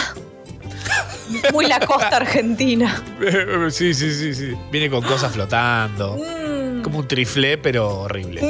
Muy 1.53 1.67
la 1.67 1.81
costa 1.81 2.17
argentina. 2.17 3.03
sí, 3.71 3.95
sí, 3.95 4.15
sí, 4.15 4.35
sí. 4.35 4.55
Viene 4.71 4.91
con 4.91 5.03
cosas 5.03 5.33
flotando. 5.33 6.17
Mm, 6.17 6.83
Como 6.83 6.99
un 7.01 7.09
triflé, 7.09 7.59
pero 7.59 8.01
horrible. 8.01 8.41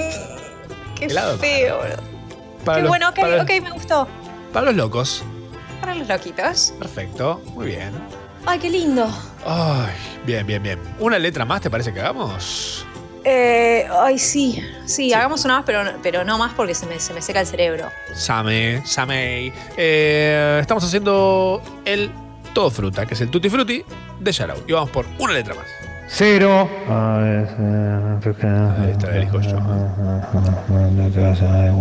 qué 0.97 1.07
Helado. 1.07 1.39
feo. 1.39 1.81
Para 2.65 2.77
Qué 2.79 2.83
los- 2.83 2.89
bueno, 2.89 3.09
ok, 3.11 3.17
para- 3.21 3.43
ok, 3.43 3.51
me 3.63 3.71
gustó. 3.71 4.09
Para 4.53 4.67
los 4.67 4.75
locos. 4.77 5.25
Para 5.81 5.95
los 5.95 6.09
loquitos. 6.09 6.73
Perfecto. 6.79 7.43
Muy 7.55 7.67
bien. 7.67 7.93
Ay, 8.47 8.59
qué 8.59 8.71
lindo. 8.71 9.07
Ay, 9.47 9.93
bien, 10.27 10.47
bien, 10.47 10.63
bien. 10.63 10.79
¿Una 10.99 11.19
letra 11.19 11.45
más 11.45 11.61
te 11.61 11.71
parece 11.71 11.93
que 11.93 12.01
hagamos? 12.01 12.87
Eh, 13.27 13.87
ay, 13.91 14.19
sí. 14.19 14.63
Sí, 14.85 15.13
hagamos 15.15 15.45
una 15.47 15.57
más, 15.57 15.65
pero, 15.65 15.83
pero 16.03 16.25
no 16.25 16.37
más 16.37 16.53
porque 16.53 16.75
se 16.75 16.85
me, 16.87 17.01
se 17.01 17.15
me 17.15 17.23
seca 17.23 17.41
el 17.41 17.47
cerebro. 17.47 17.89
Same, 18.15 18.83
Samei. 18.87 19.51
Eh, 19.79 20.59
estamos 20.61 20.85
haciendo 20.85 21.63
el 21.87 22.11
todo 22.55 22.71
fruta, 22.71 23.05
que 23.05 23.13
es 23.15 23.21
el 23.21 23.29
tutti 23.29 23.51
frutti 23.51 23.85
de 24.21 24.33
Yarao. 24.33 24.57
Y 24.67 24.73
vamos 24.73 24.91
por 24.91 25.05
una 25.19 25.35
letra 25.35 25.55
más. 25.55 25.67
Cero. 26.07 26.69
Ahí 26.89 28.91
está, 28.91 29.17
elijo 29.17 29.41
yo. 29.41 29.59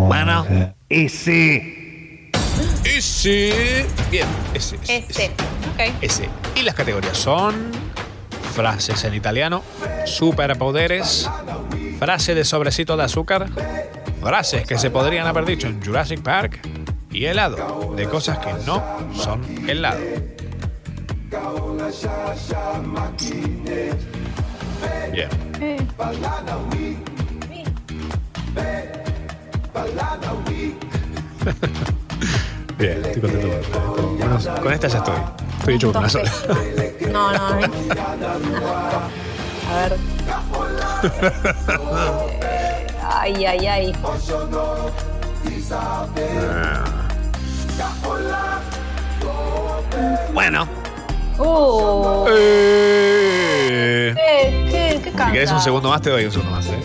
Bueno. 0.07 0.45
Ese. 0.89 2.31
Ese. 2.83 3.85
Bien, 4.11 4.27
ese, 4.53 4.75
ese, 4.83 4.97
Este. 4.97 5.25
Ok. 5.73 5.93
ese. 6.01 6.29
Y 6.55 6.61
las 6.63 6.75
categorías 6.75 7.17
son 7.17 7.71
frases 8.53 9.03
en 9.03 9.13
italiano, 9.15 9.63
superpoderes, 10.05 11.29
frase 11.99 12.35
de 12.35 12.45
sobrecito 12.45 12.95
de 12.97 13.03
azúcar, 13.03 13.47
frases 14.21 14.65
que 14.67 14.77
se 14.77 14.91
podrían 14.91 15.25
haber 15.25 15.45
dicho 15.45 15.67
en 15.67 15.83
Jurassic 15.83 16.21
Park 16.21 16.59
y 17.11 17.25
helado, 17.25 17.93
de 17.95 18.07
cosas 18.07 18.37
que 18.39 18.53
no 18.65 18.83
son 19.15 19.41
helado. 19.67 19.99
Bien. 25.11 25.29
Bien, 32.77 33.05
estoy 33.05 33.21
contento 33.21 33.93
con 33.95 34.17
menos 34.19 34.47
Con 34.47 34.73
esta 34.73 34.87
ya 34.87 34.97
estoy. 34.99 35.15
Estoy 35.59 35.73
hecho 35.75 35.91
con 35.91 35.97
una 36.01 36.09
sola. 36.09 36.31
No, 37.11 37.31
no, 37.31 37.49
no. 37.49 37.67
A 39.69 39.75
ver. 39.75 39.97
Ay, 43.01 43.45
ay, 43.45 43.67
ay. 43.67 43.95
Bueno. 50.33 50.82
Uh. 51.39 52.25
Eh, 52.29 54.13
¿Qué, 54.15 55.01
qué, 55.01 55.01
qué 55.03 55.11
si 55.11 55.31
querés 55.31 55.51
un 55.51 55.61
segundo 55.61 55.89
más, 55.89 56.01
te 56.01 56.09
doy 56.09 56.25
un 56.25 56.31
segundo 56.31 56.51
más. 56.51 56.65
¿eh? 56.67 56.81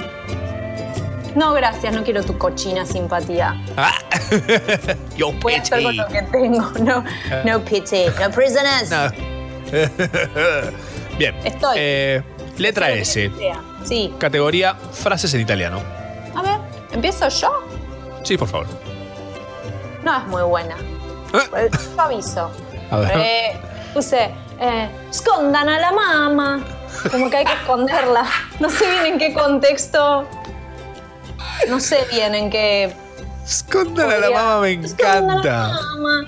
No, 1.35 1.53
gracias, 1.53 1.95
no 1.95 2.03
quiero 2.03 2.23
tu 2.25 2.37
cochina 2.37 2.85
simpatía. 2.85 3.55
Yo 5.17 5.33
Voy 5.33 5.55
a 5.55 5.63
hacer 5.63 5.83
con 5.83 5.97
lo 5.97 6.07
que 6.09 6.23
tengo. 6.23 6.71
No, 6.81 7.05
no 7.45 7.65
pity, 7.65 8.07
no 8.21 8.31
prisoners. 8.31 8.91
No. 8.91 9.11
Bien. 11.19 11.35
Estoy. 11.45 11.77
Eh, 11.79 12.23
letra 12.57 12.91
S. 12.91 13.31
Sí. 13.85 14.13
Categoría 14.19 14.75
frases 14.75 15.33
en 15.35 15.41
italiano. 15.43 15.81
A 16.35 16.43
ver, 16.43 16.59
¿empiezo 16.93 17.29
yo? 17.29 17.51
Sí, 18.25 18.37
por 18.37 18.49
favor. 18.49 18.67
No 20.03 20.17
es 20.19 20.27
muy 20.27 20.43
buena. 20.43 20.77
Eh, 21.57 21.71
Yo 21.97 22.03
aviso. 22.03 22.51
A 22.91 22.97
ver. 22.97 23.13
Eh, 23.17 23.61
puse, 23.99 24.31
eh, 24.61 24.89
escondan 25.11 25.69
a 25.69 25.79
la 25.81 25.91
mamá. 25.93 26.61
Como 27.11 27.29
que 27.31 27.39
hay 27.39 27.45
que 27.45 27.53
esconderla. 27.53 28.25
No 28.61 28.71
sé 28.71 28.89
bien 28.91 29.07
en 29.15 29.19
qué 29.19 29.33
contexto. 29.35 30.27
No 31.69 31.81
sé 31.81 32.07
bien 32.11 32.35
en 32.35 32.51
qué. 32.51 32.93
Escondan 33.45 34.11
a 34.11 34.19
la 34.19 34.31
mamá 34.31 34.61
me 34.61 34.73
encanta. 34.73 35.69
Mamá. 35.97 36.27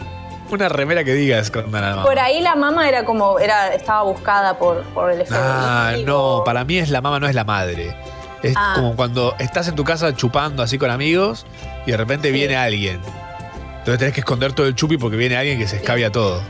Una 0.50 0.68
remera 0.68 1.04
que 1.04 1.14
diga 1.14 1.38
escondan 1.38 1.84
a 1.84 1.90
la 1.90 1.96
mamá. 1.96 2.08
Por 2.08 2.18
ahí 2.18 2.40
la 2.40 2.56
mamá 2.56 2.88
era 2.88 3.04
como, 3.04 3.38
era, 3.38 3.72
estaba 3.72 4.02
buscada 4.02 4.58
por, 4.58 4.82
por 4.94 5.10
el 5.12 5.24
FBI. 5.24 5.36
Ah, 5.40 5.92
no, 6.04 6.42
para 6.44 6.64
mí 6.64 6.78
es 6.78 6.90
la 6.90 7.00
mamá, 7.00 7.20
no 7.20 7.28
es 7.28 7.34
la 7.36 7.44
madre. 7.44 7.96
Es 8.42 8.54
Ah. 8.56 8.72
como 8.74 8.96
cuando 8.96 9.34
estás 9.38 9.68
en 9.68 9.76
tu 9.76 9.84
casa 9.84 10.14
chupando 10.16 10.62
así 10.62 10.76
con 10.78 10.90
amigos 10.90 11.46
y 11.86 11.90
de 11.92 11.96
repente 11.96 12.30
viene 12.32 12.56
alguien. 12.56 13.00
Entonces 13.78 13.98
tenés 13.98 14.14
que 14.14 14.20
esconder 14.20 14.52
todo 14.54 14.66
el 14.66 14.74
chupi 14.74 14.96
porque 14.98 15.16
viene 15.16 15.36
alguien 15.36 15.58
que 15.58 15.68
se 15.68 15.76
escabia 15.76 16.10
todo. 16.10 16.40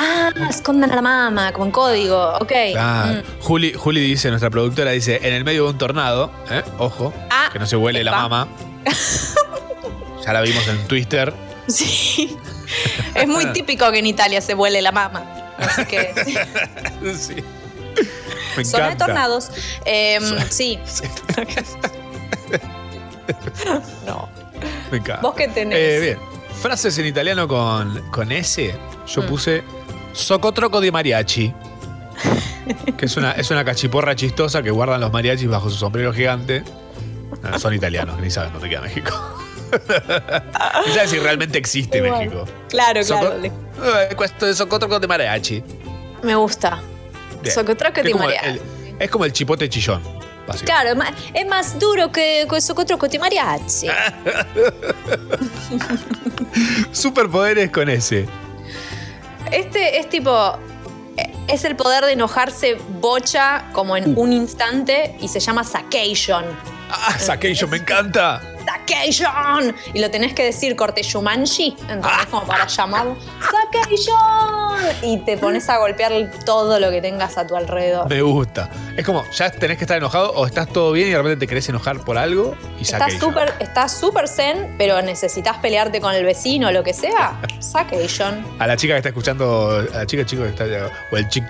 Ah, 0.00 0.30
escondan 0.48 0.92
a 0.92 0.96
la 0.96 1.02
mamá, 1.02 1.52
como 1.52 1.66
en 1.66 1.72
código. 1.72 2.34
Ok. 2.40 2.52
Ah, 2.78 3.12
Mm. 3.16 3.42
Juli, 3.42 3.72
Juli 3.74 4.00
dice, 4.00 4.28
nuestra 4.30 4.48
productora 4.50 4.92
dice, 4.92 5.18
en 5.22 5.34
el 5.34 5.44
medio 5.44 5.64
de 5.64 5.70
un 5.70 5.78
tornado, 5.78 6.30
¿eh? 6.50 6.62
ojo, 6.78 7.12
Ah, 7.30 7.48
que 7.52 7.58
no 7.58 7.66
se 7.66 7.76
huele 7.76 8.04
la 8.04 8.12
mamá. 8.12 8.48
Ya 10.24 10.32
la 10.34 10.40
vimos 10.42 10.66
en 10.68 10.86
Twitter. 10.86 11.32
Sí. 11.68 12.36
Es 13.14 13.26
muy 13.26 13.46
típico 13.52 13.90
que 13.90 13.98
en 14.00 14.06
Italia 14.06 14.40
se 14.42 14.52
vuele 14.54 14.82
la 14.82 14.92
mama. 14.92 15.24
Así 15.58 15.86
que. 15.86 16.12
sí. 17.18 17.36
Me 18.56 18.64
Zona 18.64 18.90
de 18.90 18.96
tornados. 18.96 19.50
Em, 19.86 20.22
sí. 20.50 20.78
No. 24.06 24.28
Me 24.90 24.98
encanta. 24.98 25.22
¿Vos 25.22 25.34
qué 25.34 25.48
tenés? 25.48 25.78
Eh, 25.78 26.00
bien. 26.00 26.18
Frases 26.60 26.96
en 26.98 27.06
italiano 27.06 27.46
con, 27.46 28.10
con 28.10 28.32
S. 28.32 28.74
Yo 29.06 29.22
Mm. 29.22 29.26
puse 29.26 29.64
Socotroco 30.18 30.80
de 30.80 30.92
mariachi. 30.92 31.52
Que 32.98 33.06
es 33.06 33.16
una, 33.16 33.32
es 33.32 33.50
una 33.50 33.64
cachiporra 33.64 34.14
chistosa 34.14 34.62
que 34.62 34.70
guardan 34.70 35.00
los 35.00 35.10
mariachis 35.10 35.48
bajo 35.48 35.70
su 35.70 35.76
sombrero 35.76 36.12
gigante. 36.12 36.62
No, 37.42 37.58
son 37.58 37.72
italianos, 37.72 38.20
ni 38.20 38.30
saben 38.30 38.52
dónde 38.52 38.68
queda 38.68 38.82
México. 38.82 39.10
ni 40.86 40.92
saben 40.92 41.08
si 41.08 41.18
realmente 41.18 41.56
existe 41.56 41.98
Igual. 41.98 42.18
México. 42.26 42.44
Claro, 42.68 43.00
Soco- 43.00 43.40
claro. 43.40 44.34
De 44.40 44.54
Socotroco 44.54 45.00
de 45.00 45.06
mariachi. 45.06 45.62
Me 46.22 46.34
gusta. 46.34 46.80
Bien. 47.42 47.54
Socotroco 47.54 48.02
de 48.02 48.14
mariachi. 48.14 48.46
el- 48.48 48.60
es 48.98 49.10
como 49.10 49.24
el 49.24 49.32
chipote 49.32 49.68
chillón. 49.68 50.02
Claro, 50.64 50.98
es 51.34 51.46
más, 51.46 51.78
duro 51.78 52.10
que 52.10 52.46
con 52.48 52.60
socotroco 52.60 53.06
de 53.08 53.18
mariachi. 53.18 53.86
Superpoderes 56.92 57.70
con 57.70 57.88
S. 57.88 58.26
Este 59.52 59.98
es 59.98 60.08
tipo. 60.08 60.58
eh, 61.16 61.32
Es 61.48 61.64
el 61.64 61.76
poder 61.76 62.04
de 62.04 62.12
enojarse 62.12 62.76
bocha 63.00 63.64
como 63.72 63.96
en 63.96 64.16
un 64.18 64.32
instante 64.32 65.16
y 65.20 65.28
se 65.28 65.40
llama 65.40 65.64
Sacation. 65.64 66.44
Ah, 66.90 67.18
Sacation, 67.18 67.70
me 67.70 67.78
encanta. 67.78 68.40
¡Sacation! 68.68 69.74
Y 69.94 70.00
lo 70.00 70.10
tenés 70.10 70.34
que 70.34 70.44
decir 70.44 70.76
corte 70.76 71.02
Shumanji, 71.02 71.76
¿entendés? 71.82 72.26
Como 72.30 72.46
para 72.46 72.66
llamarlo. 72.68 73.16
¡Sacation! 73.40 74.78
Y 75.02 75.18
te 75.18 75.36
pones 75.38 75.68
a 75.68 75.78
golpear 75.78 76.12
todo 76.44 76.78
lo 76.78 76.90
que 76.90 77.00
tengas 77.00 77.38
a 77.38 77.46
tu 77.46 77.56
alrededor. 77.56 78.08
Me 78.08 78.20
gusta. 78.20 78.70
Es 78.96 79.04
como, 79.04 79.24
ya 79.30 79.50
tenés 79.50 79.78
que 79.78 79.84
estar 79.84 79.96
enojado 79.96 80.32
o 80.32 80.46
estás 80.46 80.68
todo 80.68 80.92
bien 80.92 81.08
y 81.08 81.10
de 81.12 81.16
repente 81.16 81.36
te 81.38 81.46
querés 81.46 81.68
enojar 81.68 82.00
por 82.00 82.18
algo 82.18 82.54
y 82.78 82.82
Estás 82.82 83.14
súper 83.14 83.54
estás 83.60 83.92
súper 83.98 84.28
zen, 84.28 84.74
pero 84.78 85.00
necesitas 85.02 85.58
pelearte 85.58 86.00
con 86.00 86.14
el 86.14 86.24
vecino 86.24 86.68
o 86.68 86.70
lo 86.72 86.82
que 86.82 86.92
sea. 86.92 87.40
Sacation. 87.60 88.44
A 88.58 88.66
la 88.66 88.76
chica 88.76 88.94
que 88.94 88.98
está 88.98 89.08
escuchando, 89.10 89.84
a 89.92 89.98
la 89.98 90.06
chica 90.06 90.24
chico 90.26 90.42
que 90.42 90.48
está, 90.50 90.64
o 91.10 91.16
el 91.16 91.28
chico 91.28 91.46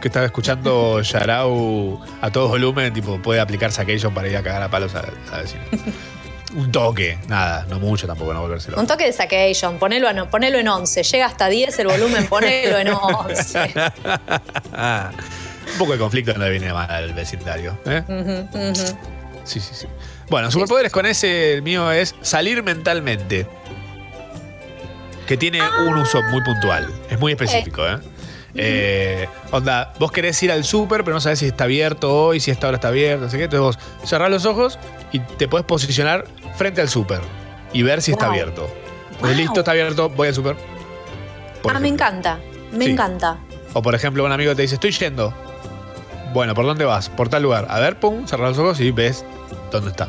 que 0.00 0.08
estaba 0.08 0.26
escuchando 0.26 1.00
Yarao 1.02 2.00
a 2.20 2.30
todo 2.30 2.48
volumen, 2.48 2.92
tipo, 2.92 3.20
puede 3.20 3.40
aplicar 3.40 3.72
Sacation 3.72 4.12
para 4.14 4.28
ir 4.28 4.36
a 4.36 4.42
cagar 4.42 4.62
a 4.62 4.70
palos 4.70 4.94
a, 4.94 5.00
a 5.00 5.36
la 5.36 5.42
vecina. 5.42 5.62
un 6.54 6.70
toque, 6.70 7.18
nada, 7.28 7.66
no 7.70 7.78
mucho 7.80 8.06
tampoco, 8.06 8.32
no 8.34 8.42
volvérselo. 8.42 8.78
Un 8.78 8.86
toque 8.86 9.04
de 9.06 9.12
Sacation, 9.12 9.78
ponelo, 9.78 10.08
en- 10.10 10.26
ponelo 10.28 10.58
en 10.58 10.68
11. 10.68 11.02
Llega 11.02 11.26
hasta 11.26 11.48
10 11.48 11.78
el 11.78 11.86
volumen, 11.86 12.26
ponelo 12.26 12.78
en 12.78 12.88
11. 12.88 13.58
un 15.72 15.78
poco 15.78 15.92
de 15.92 15.98
conflicto 15.98 16.34
no 16.34 16.44
le 16.44 16.50
viene 16.50 16.72
mal 16.72 16.90
al 16.90 17.12
vecindario. 17.14 17.78
¿eh? 17.86 18.02
Sí, 19.44 19.60
sí, 19.60 19.74
sí. 19.74 19.86
Bueno, 20.28 20.50
superpoderes 20.50 20.92
con 20.92 21.06
ese, 21.06 21.54
el 21.54 21.62
mío 21.62 21.90
es 21.90 22.14
salir 22.22 22.62
mentalmente. 22.62 23.46
Que 25.26 25.36
tiene 25.36 25.60
un 25.86 25.96
uso 25.96 26.22
muy 26.24 26.42
puntual. 26.42 26.88
Es 27.08 27.18
muy 27.18 27.32
específico, 27.32 27.86
¿eh? 27.86 27.98
Eh, 28.54 29.28
onda, 29.50 29.92
vos 29.98 30.12
querés 30.12 30.42
ir 30.42 30.52
al 30.52 30.64
súper, 30.64 31.04
pero 31.04 31.14
no 31.14 31.20
sabés 31.20 31.38
si 31.38 31.46
está 31.46 31.64
abierto 31.64 32.14
hoy, 32.26 32.40
si 32.40 32.50
esta 32.50 32.68
hora 32.68 32.76
está 32.76 32.88
abierto, 32.88 33.24
no 33.24 33.30
sé 33.30 33.38
qué. 33.38 33.44
Entonces 33.44 33.60
vos 34.00 34.08
cerrás 34.08 34.30
los 34.30 34.44
ojos 34.44 34.78
y 35.10 35.20
te 35.20 35.48
podés 35.48 35.64
posicionar 35.66 36.24
frente 36.56 36.80
al 36.80 36.88
súper 36.88 37.20
y 37.72 37.82
ver 37.82 38.02
si 38.02 38.12
está 38.12 38.26
abierto. 38.26 38.68
Pues 39.20 39.36
listo, 39.36 39.60
está 39.60 39.70
abierto, 39.70 40.08
voy 40.10 40.28
al 40.28 40.34
súper. 40.34 40.56
Ah, 41.72 41.78
me 41.80 41.88
encanta. 41.88 42.38
Me 42.72 42.86
Sí. 42.86 42.90
encanta. 42.92 43.38
O 43.72 43.80
por 43.82 43.94
ejemplo, 43.94 44.24
un 44.24 44.32
amigo 44.32 44.54
te 44.54 44.62
dice, 44.62 44.74
estoy 44.74 44.90
yendo. 44.92 45.32
Bueno, 46.34 46.54
¿por 46.54 46.64
dónde 46.66 46.84
vas? 46.84 47.08
Por 47.08 47.28
tal 47.28 47.42
lugar. 47.42 47.66
A 47.70 47.78
ver, 47.80 47.98
pum, 48.00 48.26
cerrás 48.26 48.50
los 48.50 48.58
ojos 48.58 48.80
y 48.80 48.90
ves 48.90 49.24
dónde 49.70 49.90
está. 49.90 50.08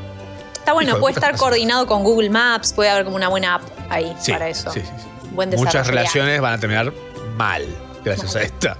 Está 0.54 0.74
bueno, 0.74 0.92
Hijo 0.92 1.00
puede 1.02 1.14
estar 1.16 1.36
coordinado 1.36 1.86
con 1.86 2.04
Google 2.04 2.30
Maps, 2.30 2.72
puede 2.74 2.90
haber 2.90 3.04
como 3.04 3.18
una 3.18 3.28
buena 3.28 3.56
app 3.56 3.64
ahí 3.90 4.14
Sí, 4.20 4.32
para 4.32 4.48
eso. 4.50 4.72
sí, 4.72 4.80
sí, 4.82 4.88
sí. 4.98 5.08
Buen. 5.32 5.50
Muchas 5.52 5.88
relaciones 5.88 6.40
van 6.42 6.54
a 6.54 6.58
terminar 6.58 6.94
mal 7.38 7.66
gracias 8.04 8.36
a 8.36 8.42
esta. 8.42 8.78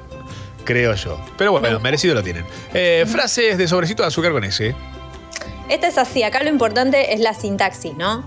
Creo 0.64 0.94
yo. 0.96 1.20
Pero 1.38 1.52
bueno, 1.52 1.80
merecido 1.80 2.14
lo 2.16 2.24
tienen. 2.24 2.46
Eh, 2.74 3.06
frases 3.08 3.58
de 3.58 3.68
sobrecito 3.68 4.02
de 4.04 4.08
azúcar 4.08 4.32
con 4.32 4.44
ese. 4.44 4.76
Este 5.70 5.88
es 5.88 5.98
así, 5.98 6.24
acá 6.24 6.42
lo 6.44 6.50
importante 6.50 7.14
es 7.14 7.20
la 7.20 7.34
sintaxis, 7.34 7.96
¿no? 7.96 8.26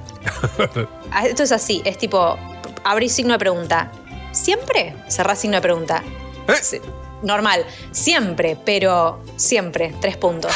Ah, 1.12 1.26
Esto 1.26 1.44
es 1.44 1.52
así, 1.52 1.80
es 1.84 1.96
tipo, 1.98 2.36
abrís 2.84 3.12
signo 3.12 3.32
de 3.32 3.38
pregunta. 3.38 3.90
¿Siempre? 4.32 4.94
Cerrás 5.08 5.38
signo 5.40 5.56
de 5.56 5.62
pregunta. 5.62 6.02
¿Eh? 6.48 6.52
Sí, 6.60 6.78
Normal, 7.22 7.64
siempre, 7.92 8.58
pero 8.62 9.22
siempre, 9.36 9.94
tres 10.02 10.16
puntos. 10.18 10.52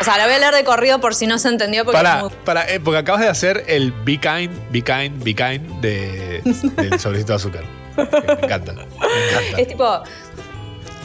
O 0.00 0.04
sea, 0.04 0.16
lo 0.18 0.24
voy 0.24 0.34
a 0.34 0.38
leer 0.38 0.54
de 0.54 0.62
corrido 0.62 1.00
por 1.00 1.14
si 1.16 1.26
no 1.26 1.38
se 1.40 1.48
entendió 1.48 1.84
porque 1.84 1.96
Para, 1.96 2.18
muy- 2.20 2.30
para, 2.44 2.70
eh, 2.72 2.78
porque 2.78 2.98
acabas 2.98 3.20
de 3.22 3.28
hacer 3.28 3.64
el 3.66 3.90
Be 3.90 4.20
Kind, 4.20 4.52
Be 4.70 4.82
Kind, 4.82 5.24
Be 5.24 5.34
Kind 5.34 5.80
de, 5.80 6.40
del 6.76 7.00
sobrecito 7.00 7.32
de 7.32 7.36
azúcar. 7.36 7.64
Me 7.98 8.44
encanta. 8.44 8.72
Me 8.72 8.82
encanta. 8.82 9.58
Es 9.58 9.68
tipo, 9.68 10.02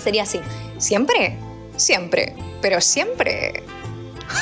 sería 0.02 0.24
así, 0.24 0.40
¿siempre? 0.78 1.38
Siempre, 1.76 2.36
pero 2.61 2.80
siempre. 2.82 3.64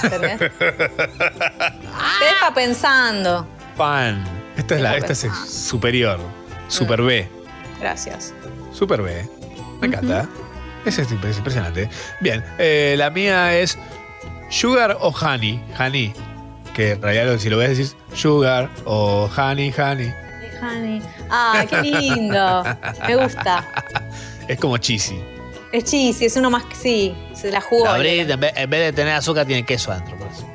¿Entendés? 0.03 0.37
Te 0.37 0.49
deja 0.59 2.53
pensando. 2.53 3.47
Fan. 3.75 4.23
Esta 4.57 4.75
es 4.75 4.81
la, 4.81 4.97
esta 4.97 5.13
es 5.13 5.27
superior. 5.47 6.19
Super 6.67 7.01
B. 7.01 7.27
Gracias. 7.79 8.33
Super 8.73 9.01
B. 9.01 9.27
Me 9.79 9.87
encanta. 9.87 10.27
Es, 10.85 10.97
es 10.99 11.11
impresionante. 11.11 11.89
Bien, 12.19 12.43
eh, 12.57 12.95
la 12.97 13.09
mía 13.09 13.57
es 13.57 13.77
Sugar 14.49 14.97
o 14.99 15.09
Honey. 15.09 15.63
Honey. 15.79 16.13
Que 16.73 16.91
en 16.91 17.01
realidad 17.01 17.37
si 17.37 17.49
lo 17.49 17.57
ves 17.57 17.77
decís 17.77 17.95
Sugar 18.13 18.69
o 18.85 19.29
Honey, 19.35 19.73
Honey. 19.77 20.13
Honey. 20.61 21.01
Ah, 21.29 21.65
qué 21.69 21.81
lindo. 21.81 22.63
Me 23.07 23.15
gusta. 23.15 23.65
Es 24.47 24.59
como 24.59 24.77
cheesy. 24.77 25.19
Es 25.71 25.85
cheesy, 25.85 26.25
es 26.25 26.35
uno 26.35 26.49
más 26.49 26.65
que 26.65 26.75
sí. 26.75 27.15
Se 27.33 27.51
la 27.51 27.61
jugó. 27.61 27.85
La 27.85 27.97
en 27.97 28.39
vez, 28.39 28.53
en 28.55 28.69
vez 28.69 28.81
de 28.81 28.93
tener 28.93 29.13
azúcar, 29.13 29.45
tiene 29.45 29.65
queso 29.65 29.91
adentro. 29.91 30.17
por 30.17 30.27
eso. 30.27 30.47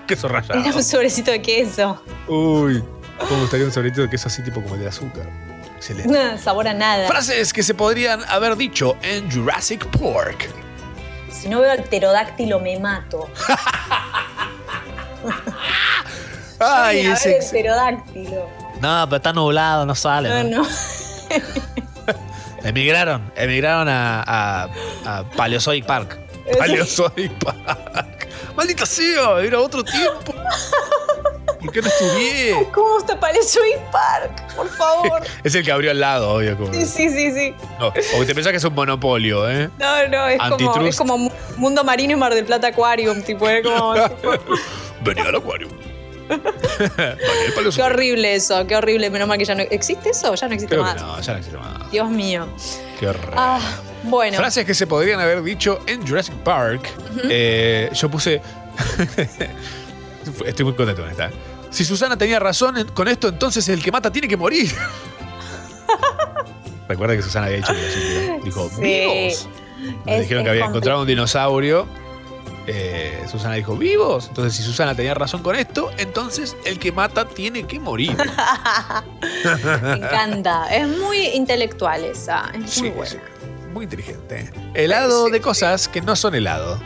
Queso 0.06 0.28
rallado. 0.28 0.60
Era 0.60 0.74
un 0.74 0.82
sobrecito 0.82 1.30
de 1.30 1.40
queso. 1.40 2.02
Uy, 2.26 2.82
cómo 3.18 3.36
me 3.36 3.40
gustaría 3.42 3.66
un 3.66 3.72
sobrecito 3.72 4.02
de 4.02 4.10
queso 4.10 4.28
así 4.28 4.42
tipo 4.42 4.62
como 4.62 4.74
el 4.74 4.82
de 4.82 4.88
azúcar. 4.88 5.26
Excelente. 5.76 6.38
Sabor 6.38 6.68
a 6.68 6.74
nada. 6.74 7.08
Frases 7.08 7.52
que 7.52 7.62
se 7.62 7.74
podrían 7.74 8.22
haber 8.28 8.56
dicho 8.56 8.96
en 9.02 9.30
Jurassic 9.30 9.86
Park. 9.98 10.48
Si 11.30 11.48
no 11.48 11.60
veo 11.60 11.72
al 11.72 11.84
pterodáctilo, 11.84 12.60
me 12.60 12.78
mato. 12.78 13.30
Ay, 16.58 17.06
Voy 17.06 17.06
a 17.06 17.18
ver 17.24 17.36
el 17.40 17.44
pterodáctilo. 17.48 18.48
No, 18.80 19.04
pero 19.06 19.16
está 19.16 19.32
nublado, 19.32 19.84
no 19.86 19.94
sale. 19.94 20.28
No, 20.28 20.44
¿no? 20.44 20.62
no. 20.62 20.68
Emigraron, 22.62 23.32
emigraron 23.36 23.88
a, 23.88 24.22
a, 24.26 24.68
a 25.06 25.24
Paleozoic 25.36 25.84
Park. 25.86 26.18
Paleozoic 26.58 27.32
Park. 27.42 28.28
Maldita 28.54 28.84
sea, 28.84 29.40
era 29.40 29.58
otro 29.60 29.82
tiempo. 29.82 30.34
¿Por 31.60 31.72
qué 31.72 31.80
no 31.82 31.88
estudié? 31.88 32.68
¿Cómo 32.72 32.98
está 32.98 33.18
Paleozoic 33.18 33.78
Park? 33.90 34.54
Por 34.56 34.68
favor. 34.68 35.22
Es 35.44 35.54
el 35.54 35.64
que 35.64 35.72
abrió 35.72 35.90
al 35.90 36.00
lado, 36.00 36.34
obvio. 36.34 36.56
Como, 36.58 36.72
Sí, 36.74 36.84
sí, 36.84 37.08
sí, 37.08 37.32
sí. 37.32 37.54
no, 37.78 37.88
o 37.88 38.24
te 38.26 38.34
pensás 38.34 38.50
que 38.50 38.58
es 38.58 38.64
un 38.64 38.74
monopolio, 38.74 39.48
¿eh? 39.50 39.70
No, 39.78 40.08
no, 40.08 40.26
es 40.28 40.38
como, 40.38 40.86
es 40.86 40.96
como 40.96 41.16
Mu- 41.18 41.30
Mundo 41.56 41.82
Marino 41.84 42.12
y 42.12 42.16
Mar 42.16 42.34
del 42.34 42.44
Plata 42.44 42.66
Aquarium, 42.68 43.22
tipo, 43.22 43.48
es 43.48 43.62
como. 43.62 43.94
Venía 45.02 45.24
al 45.24 45.36
acuario. 45.36 45.68
Vale, 46.30 47.70
qué 47.74 47.82
horrible 47.82 48.34
eso, 48.34 48.66
qué 48.66 48.76
horrible. 48.76 49.10
Menos 49.10 49.28
mal 49.28 49.38
que 49.38 49.44
ya 49.44 49.54
no. 49.54 49.62
¿Existe 49.62 50.10
eso? 50.10 50.34
Ya 50.34 50.48
no 50.48 50.54
existe 50.54 50.74
Creo 50.74 50.84
que 50.86 50.92
más. 50.92 51.02
no, 51.02 51.20
ya 51.20 51.32
no 51.32 51.38
existe 51.38 51.58
más. 51.58 51.90
Dios 51.90 52.10
mío. 52.10 52.46
Qué 52.98 53.08
horror. 53.08 53.34
Ah, 53.36 53.60
bueno. 54.04 54.36
Frases 54.36 54.64
que 54.64 54.74
se 54.74 54.86
podrían 54.86 55.20
haber 55.20 55.42
dicho 55.42 55.80
en 55.86 56.06
Jurassic 56.06 56.34
Park. 56.36 56.88
Eh, 57.28 57.90
yo 57.92 58.10
puse. 58.10 58.40
Estoy 60.46 60.64
muy 60.64 60.74
contento 60.74 61.02
con 61.02 61.10
esta. 61.10 61.26
¿eh? 61.28 61.32
Si 61.70 61.84
Susana 61.84 62.16
tenía 62.16 62.38
razón 62.38 62.86
con 62.94 63.08
esto, 63.08 63.28
entonces 63.28 63.68
el 63.68 63.82
que 63.82 63.90
mata 63.92 64.10
tiene 64.12 64.28
que 64.28 64.36
morir. 64.36 64.72
Recuerda 66.88 67.14
que 67.16 67.22
Susana 67.22 67.46
había 67.46 67.58
dicho 67.58 67.72
que 67.72 68.40
dijo 68.44 68.70
Sí. 68.74 68.82
vivos. 68.82 69.48
Nos 70.06 70.14
Es- 70.16 70.20
dijeron 70.22 70.44
que 70.44 70.50
había 70.50 70.66
encontrado 70.66 71.00
un 71.02 71.06
dinosaurio. 71.06 71.86
Eh, 72.66 73.24
Susana 73.30 73.54
dijo 73.54 73.76
vivos. 73.76 74.26
Entonces, 74.28 74.54
si 74.54 74.62
Susana 74.62 74.94
tenía 74.94 75.14
razón 75.14 75.42
con 75.42 75.56
esto, 75.56 75.90
entonces 75.96 76.56
el 76.64 76.78
que 76.78 76.92
mata 76.92 77.26
tiene 77.26 77.66
que 77.66 77.80
morir. 77.80 78.16
Me 79.82 79.92
encanta. 79.92 80.66
Es 80.74 80.86
muy 80.86 81.18
intelectual 81.28 82.04
esa. 82.04 82.50
Es 82.54 82.70
Sí, 82.70 82.82
muy 82.82 82.90
buena. 82.90 83.20
Muy 83.72 83.84
inteligente. 83.84 84.50
Helado 84.74 85.28
de 85.30 85.40
cosas 85.40 85.88
que 85.88 86.00
no 86.00 86.16
son 86.16 86.34
helado. 86.34 86.80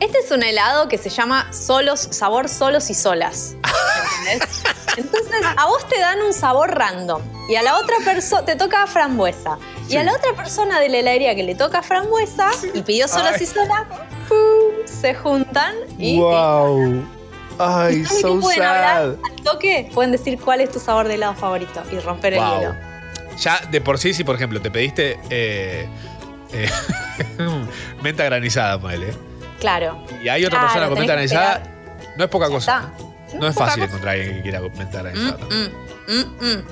Este 0.00 0.18
es 0.18 0.30
un 0.30 0.42
helado 0.42 0.88
que 0.88 0.98
se 0.98 1.08
llama 1.08 1.52
solos, 1.52 2.00
sabor 2.10 2.48
solos 2.48 2.90
y 2.90 2.94
solas. 2.94 3.54
¿Entendés? 4.20 4.62
Entonces, 4.96 5.40
a 5.56 5.66
vos 5.66 5.86
te 5.88 5.98
dan 5.98 6.20
un 6.22 6.32
sabor 6.32 6.70
random 6.76 7.22
y 7.48 7.56
a 7.56 7.62
la 7.62 7.76
otra 7.78 7.96
persona 8.04 8.44
te 8.44 8.56
toca 8.56 8.86
frambuesa. 8.86 9.58
Y 9.88 9.96
a 9.96 10.02
la 10.04 10.14
otra 10.14 10.34
persona 10.34 10.80
de 10.80 10.88
la 10.88 10.98
heladería 10.98 11.34
que 11.34 11.42
le 11.42 11.54
toca 11.54 11.82
frambuesa 11.82 12.50
y 12.72 12.82
pidió 12.82 13.06
solas 13.08 13.34
Ay. 13.38 13.42
y 13.42 13.46
solas. 13.46 13.82
Se 14.84 15.14
juntan 15.14 15.74
y 15.98 16.18
¡Wow! 16.18 17.04
Ay, 17.58 18.04
¿saben 18.04 18.20
so 18.22 18.40
pueden 18.40 18.62
sad. 18.62 18.74
hablar 18.76 18.96
al 18.96 19.42
toque? 19.44 19.88
Pueden 19.94 20.12
decir 20.12 20.38
cuál 20.40 20.60
es 20.60 20.70
tu 20.70 20.80
sabor 20.80 21.06
de 21.08 21.14
helado 21.14 21.34
favorito 21.34 21.82
y 21.92 21.98
romper 22.00 22.34
el 22.34 22.40
hielo. 22.40 22.74
Ya 23.38 23.60
de 23.70 23.80
por 23.80 23.98
sí, 23.98 24.12
si 24.14 24.24
por 24.24 24.34
ejemplo 24.36 24.60
te 24.60 24.70
pediste 24.70 25.18
eh, 25.30 25.88
eh, 26.52 26.68
menta 28.02 28.24
granizada, 28.24 28.78
ponele. 28.80 29.14
Claro. 29.60 30.04
Y 30.22 30.28
hay 30.28 30.44
otra 30.44 30.58
Claro, 30.58 30.66
persona 30.72 30.88
con 30.88 30.98
menta 30.98 31.12
granizada, 31.14 31.62
no 32.16 32.24
es 32.24 32.30
poca 32.30 32.48
cosa. 32.48 32.90
¿eh? 33.32 33.36
No 33.40 33.48
es 33.48 33.54
fácil 33.54 33.82
cosa. 33.82 33.84
encontrar 33.86 34.14
a 34.14 34.18
alguien 34.18 34.36
que 34.36 34.42
quiera 34.42 34.60
menta 34.60 35.02
granizada. 35.02 35.38
Mm, 35.46 36.12
mm, 36.12 36.46
mm. 36.46 36.64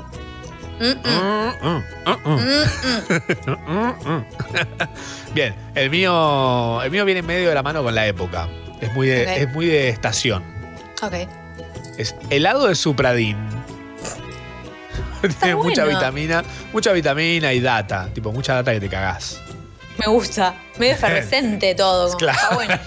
Bien, 5.34 5.54
el 5.74 5.90
mío, 5.90 6.82
el 6.82 6.90
mío 6.90 7.04
viene 7.04 7.20
en 7.20 7.26
medio 7.26 7.48
de 7.48 7.54
la 7.54 7.62
mano 7.62 7.82
con 7.82 7.94
la 7.94 8.06
época. 8.06 8.48
Es 8.80 8.92
muy 8.94 9.06
de, 9.08 9.42
es 9.42 9.52
muy 9.52 9.66
de 9.66 9.88
estación. 9.88 10.42
Ok. 11.02 11.14
Es 11.98 12.14
helado 12.30 12.66
de 12.66 12.74
supradín. 12.74 13.36
Tiene 15.40 15.54
mucha 15.56 15.84
bueno. 15.84 15.98
vitamina, 15.98 16.42
mucha 16.72 16.92
vitamina 16.92 17.52
y 17.52 17.60
data. 17.60 18.08
Tipo, 18.12 18.32
mucha 18.32 18.54
data 18.54 18.72
que 18.72 18.80
te 18.80 18.88
cagás. 18.88 19.40
Me 19.98 20.06
gusta. 20.06 20.54
Medio 20.78 20.92
efervescente 20.94 21.74
todo. 21.74 22.06
como, 22.06 22.18
Claro. 22.18 22.38
Está 22.40 22.54
bueno. 22.54 22.78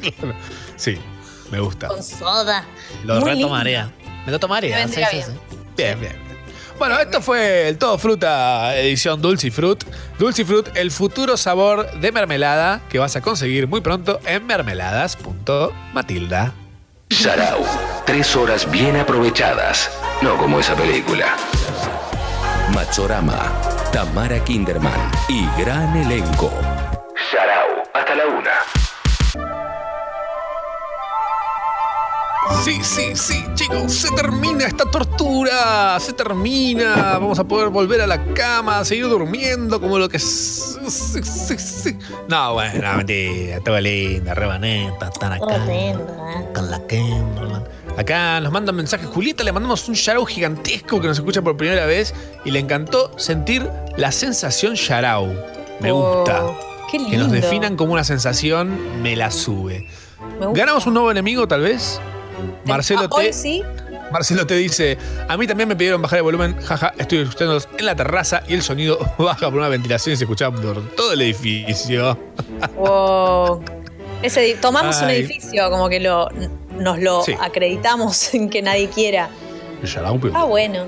Claro. 0.00 0.34
Sí, 0.76 0.98
me 1.50 1.60
gusta. 1.60 1.88
Con 1.88 2.02
soda. 2.02 2.64
Lo 3.04 3.20
retomaría. 3.20 3.90
Me 4.26 4.32
lo 4.32 4.38
tomaría. 4.38 4.76
Me 4.76 4.82
sí, 4.82 4.88
vendría 5.00 5.08
sí, 5.08 5.16
bien. 5.16 5.28
sí. 5.28 5.32
Bien, 5.76 6.00
bien. 6.00 6.25
Bueno, 6.78 6.98
esto 6.98 7.22
fue 7.22 7.68
el 7.68 7.78
Todo 7.78 7.96
Fruta 7.96 8.76
edición 8.76 9.22
Dulce 9.22 9.50
Fruit. 9.50 9.82
Dulce 10.18 10.44
Fruit, 10.44 10.68
el 10.74 10.90
futuro 10.90 11.38
sabor 11.38 11.90
de 11.92 12.12
mermelada 12.12 12.82
que 12.90 12.98
vas 12.98 13.16
a 13.16 13.22
conseguir 13.22 13.66
muy 13.66 13.80
pronto 13.80 14.20
en 14.26 14.46
mermeladas.matilda. 14.46 16.52
Sarau. 17.10 17.64
Tres 18.04 18.36
horas 18.36 18.70
bien 18.70 18.96
aprovechadas. 18.96 19.90
No 20.20 20.36
como 20.36 20.60
esa 20.60 20.74
película. 20.74 21.34
Machorama. 22.74 23.50
Tamara 23.92 24.44
Kinderman 24.44 25.10
y 25.28 25.46
gran 25.58 25.96
elenco. 25.96 26.52
Sarau. 27.30 27.84
Hasta 27.94 28.14
la 28.16 28.26
una. 28.26 28.50
Sí, 32.64 32.78
sí, 32.82 33.14
sí, 33.14 33.44
chicos, 33.54 33.92
se 33.92 34.10
termina 34.12 34.64
esta 34.66 34.84
tortura, 34.84 35.98
se 36.00 36.12
termina. 36.12 36.94
Vamos 37.18 37.38
a 37.38 37.44
poder 37.44 37.68
volver 37.68 38.00
a 38.00 38.06
la 38.06 38.22
cama, 38.34 38.84
seguir 38.84 39.08
durmiendo 39.08 39.80
como 39.80 39.98
lo 39.98 40.08
que... 40.08 40.16
es- 40.16 40.78
sí, 40.88 41.22
sí, 41.22 41.58
sí. 41.58 41.98
No, 42.28 42.54
bueno, 42.54 42.96
mentira, 42.96 43.60
todo 43.60 43.80
linda, 43.80 44.34
rebaneta, 44.34 45.08
están 45.08 45.32
acá. 45.34 45.64
Con 46.54 46.70
la 46.70 46.86
Kimberly. 46.86 47.54
Acá 47.96 48.40
nos 48.40 48.52
mandan 48.52 48.76
mensajes. 48.76 49.06
Julieta, 49.08 49.42
le 49.42 49.52
mandamos 49.52 49.88
un 49.88 49.94
yarao 49.94 50.24
gigantesco 50.26 51.00
que 51.00 51.08
nos 51.08 51.18
escucha 51.18 51.42
por 51.42 51.56
primera 51.56 51.86
vez 51.86 52.14
y 52.44 52.50
le 52.50 52.58
encantó 52.60 53.10
sentir 53.18 53.68
la 53.96 54.12
sensación 54.12 54.74
yarao. 54.74 55.32
Me 55.80 55.90
Oh, 55.92 56.18
gusta. 56.18 56.42
qué 56.90 56.98
Que 56.98 57.16
nos 57.16 57.28
lindo. 57.28 57.34
definan 57.34 57.76
como 57.76 57.92
una 57.92 58.04
sensación, 58.04 59.02
me 59.02 59.16
la 59.16 59.30
sube. 59.30 59.86
¿Ganamos 60.54 60.86
un 60.86 60.94
nuevo 60.94 61.10
enemigo, 61.10 61.46
tal 61.48 61.62
vez? 61.62 62.00
Marcelo 62.64 63.02
Ah, 63.04 63.08
hoy 63.10 63.26
T. 63.26 63.32
sí. 63.32 63.62
Marcelo 64.12 64.46
te 64.46 64.54
dice, 64.54 64.96
a 65.28 65.36
mí 65.36 65.46
también 65.46 65.68
me 65.68 65.74
pidieron 65.74 66.00
bajar 66.00 66.18
el 66.18 66.22
volumen, 66.22 66.56
jaja, 66.62 66.92
estoy 66.96 67.18
escuchándolos 67.18 67.68
en 67.76 67.86
la 67.86 67.96
terraza 67.96 68.42
y 68.46 68.54
el 68.54 68.62
sonido 68.62 68.98
baja 69.18 69.50
por 69.50 69.58
una 69.58 69.68
ventilación 69.68 70.12
y 70.14 70.16
se 70.16 70.24
escucha 70.24 70.50
por 70.50 70.90
todo 70.94 71.12
el 71.12 71.22
edificio. 71.22 72.18
Wow. 72.76 73.62
Ese, 74.22 74.54
tomamos 74.60 75.00
un 75.02 75.10
edificio, 75.10 75.68
como 75.70 75.88
que 75.88 76.00
lo, 76.00 76.28
nos 76.78 76.98
lo 76.98 77.22
Sí. 77.22 77.34
acreditamos 77.40 78.16
sin 78.16 78.48
que 78.48 78.62
nadie 78.62 78.88
quiera. 78.88 79.28
Yarao, 79.82 80.18
Ah, 80.32 80.44
bueno. 80.44 80.84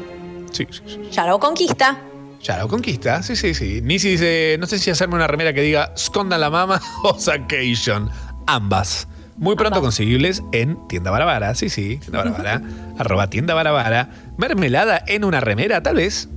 sí, 0.51 0.67
sí, 0.71 0.81
sí. 0.87 1.01
Ya 1.11 1.27
lo 1.27 1.39
conquista. 1.39 1.99
Yarao 2.41 2.69
conquista, 2.69 3.23
sí, 3.23 3.37
sí, 3.37 3.53
sí. 3.53 3.81
Nisi 3.83 4.11
dice, 4.11 4.57
no 4.59 4.67
sé 4.67 4.79
si 4.79 4.91
hacerme 4.91 5.17
una 5.17 5.27
remera 5.27 5.53
que 5.53 5.61
diga 5.61 5.93
Sconda 5.97 6.39
la 6.39 6.49
mama 6.51 6.81
o 7.03 7.19
Sacation. 7.19 8.09
Ambas. 8.47 9.07
Muy 9.39 9.55
pronto 9.57 9.81
conseguibles 9.81 10.43
en 10.53 10.87
Tienda 10.89 11.11
Barabara. 11.11 11.55
Sí, 11.55 11.69
sí, 11.69 11.99
Tienda 11.99 12.19
Barabara. 12.25 12.63
arroba 12.99 13.31
Tienda 13.31 13.55
Barabara. 13.55 14.11
Mermelada 14.37 15.03
en 15.07 15.25
una 15.25 15.41
remera, 15.41 15.83
tal 15.83 15.97
vez. 15.97 16.29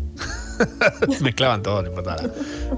Mezclaban 1.22 1.64
todo, 1.64 1.82
no 1.82 1.90
importa 1.90 2.16
nada. 2.18 2.30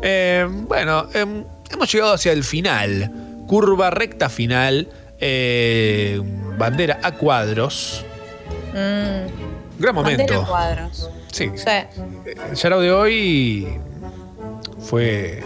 Eh, 0.02 0.48
bueno, 0.50 1.08
em, 1.14 1.44
hemos 1.72 1.92
llegado 1.92 2.14
hacia 2.14 2.32
el 2.32 2.44
final. 2.44 3.12
Curva 3.48 3.90
recta 3.90 4.30
final. 4.30 4.88
eh, 5.20 6.22
bandera 6.58 7.00
a 7.04 7.12
cuadros. 7.14 8.06
Mm, 8.74 9.80
Gran 9.80 9.96
bandera 9.96 10.24
momento. 10.24 10.46
cuadros. 10.48 11.10
Sí. 11.32 11.50
Sí. 11.56 11.66
El 12.50 12.56
Yarao 12.56 12.80
de 12.82 12.92
hoy 12.92 13.68
fue, 14.80 15.44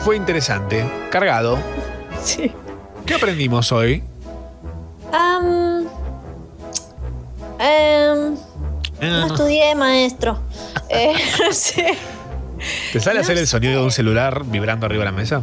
fue 0.00 0.16
interesante, 0.16 0.84
cargado. 1.10 1.58
Sí. 2.22 2.52
¿Qué 3.10 3.16
aprendimos 3.16 3.72
hoy? 3.72 4.04
Em, 5.12 5.84
Eh, 7.58 8.36
no 9.00 9.26
estudié, 9.26 9.74
maestro. 9.74 10.38
Eh, 10.88 11.14
no 11.44 11.52
sé. 11.52 11.96
¿Te 12.92 13.00
sale 13.00 13.18
hacer 13.18 13.36
el 13.36 13.48
sonido 13.48 13.80
de 13.80 13.84
un 13.86 13.90
celular 13.90 14.44
vibrando 14.44 14.86
arriba 14.86 15.00
de 15.00 15.10
la 15.10 15.16
mesa? 15.16 15.42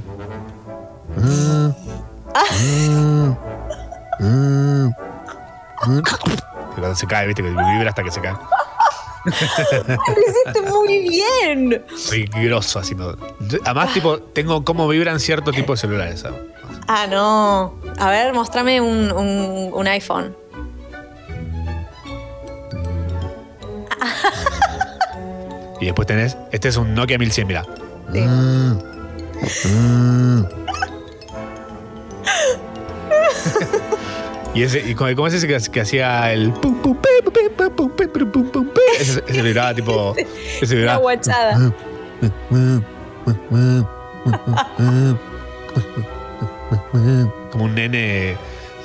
Cuando 6.76 6.96
se 6.96 7.06
cae, 7.06 7.28
viste, 7.28 7.44
que 7.44 7.50
vibra 7.50 7.90
hasta 7.90 8.02
que 8.02 8.12
se 8.12 8.22
cae. 8.22 8.34
Lo 9.26 9.32
hiciste 9.34 10.62
muy 10.72 11.10
bien. 11.10 11.86
Soy 11.98 12.28
grosso 12.28 12.80
haciendo. 12.80 13.18
Además, 13.66 13.94
tipo, 13.94 14.20
tengo 14.20 14.64
cómo 14.64 14.88
vibran 14.88 15.20
cierto 15.20 15.52
tipo 15.52 15.74
de 15.74 15.78
celulares. 15.78 16.22
¿sabes? 16.22 16.40
Ah, 16.88 17.06
no. 17.10 17.74
A 18.00 18.10
ver, 18.10 18.34
mostrame 18.34 18.82
un, 18.82 19.12
un- 19.12 19.72
un 19.74 19.88
iPhone. 19.88 20.36
Y 25.80 25.86
después 25.86 26.08
tenés. 26.08 26.36
Este 26.52 26.70
es 26.70 26.78
un 26.78 26.96
Nokia 26.96 27.20
1100, 27.20 27.48
mira. 27.48 27.64
Y 34.54 34.64
ese, 34.64 34.80
y 34.80 34.96
como, 34.96 35.14
¿cómo 35.16 35.28
es 35.28 35.36
ese 35.36 35.48
que, 35.48 35.56
que 35.72 35.82
hacía 35.82 36.32
el? 36.34 36.52
Ese, 39.00 39.24
ese 39.28 39.42
vibraba 39.44 39.74
tipo. 39.76 40.16
Ese 40.62 40.74
Una 40.74 40.76
vibraba. 40.76 41.00
guachada. 41.00 41.72
Como 47.52 47.66
un 47.66 47.76
nene 47.76 48.36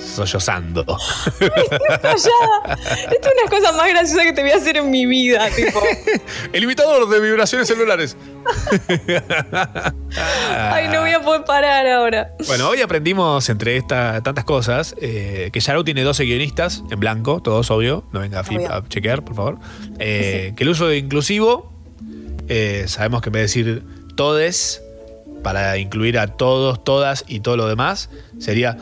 sollozando. 0.03 0.85
Callada. 1.39 2.77
Esta 2.77 3.29
es 3.29 3.35
una 3.41 3.51
cosa 3.51 3.73
más 3.73 3.89
graciosa 3.89 4.25
que 4.25 4.33
te 4.33 4.43
voy 4.43 4.51
a 4.51 4.57
hacer 4.57 4.77
en 4.77 4.91
mi 4.91 5.07
vida, 5.07 5.49
tipo. 5.51 5.81
El 6.53 6.65
imitador 6.65 7.09
de 7.09 7.21
vibraciones 7.21 7.69
celulares. 7.69 8.17
Ay, 10.57 10.89
no 10.89 11.01
voy 11.01 11.13
a 11.13 11.21
poder 11.21 11.45
parar 11.45 11.87
ahora. 11.87 12.33
Bueno, 12.47 12.69
hoy 12.69 12.81
aprendimos 12.83 13.49
entre 13.49 13.77
estas 13.77 14.23
tantas 14.23 14.45
cosas 14.45 14.95
eh, 15.01 15.51
que 15.53 15.61
Yarou 15.61 15.85
tiene 15.85 16.03
12 16.03 16.25
guionistas 16.25 16.83
en 16.91 17.01
blanco, 17.01 17.41
todos 17.41 17.71
obvio. 17.71 18.05
No 18.13 18.21
venga 18.21 18.41
a, 18.41 18.45
flip- 18.45 18.59
Obvio. 18.67 18.75
a 18.75 18.89
chequear, 18.89 19.25
por 19.25 19.37
favor. 19.37 19.59
Eh, 19.99 20.53
que 20.57 20.65
el 20.65 20.71
uso 20.71 20.89
de 20.89 20.99
inclusivo, 20.99 21.73
eh, 22.49 22.85
sabemos 22.89 23.23
que 23.23 23.29
en 23.29 23.33
vez 23.35 23.41
de 23.55 23.61
decir 23.61 23.83
todes, 24.17 24.82
para 25.43 25.77
incluir 25.79 26.19
a 26.19 26.27
todos, 26.29 26.83
todas 26.85 27.25
y 27.29 27.41
todo 27.41 27.57
lo 27.57 27.67
demás, 27.69 28.09
sería. 28.39 28.77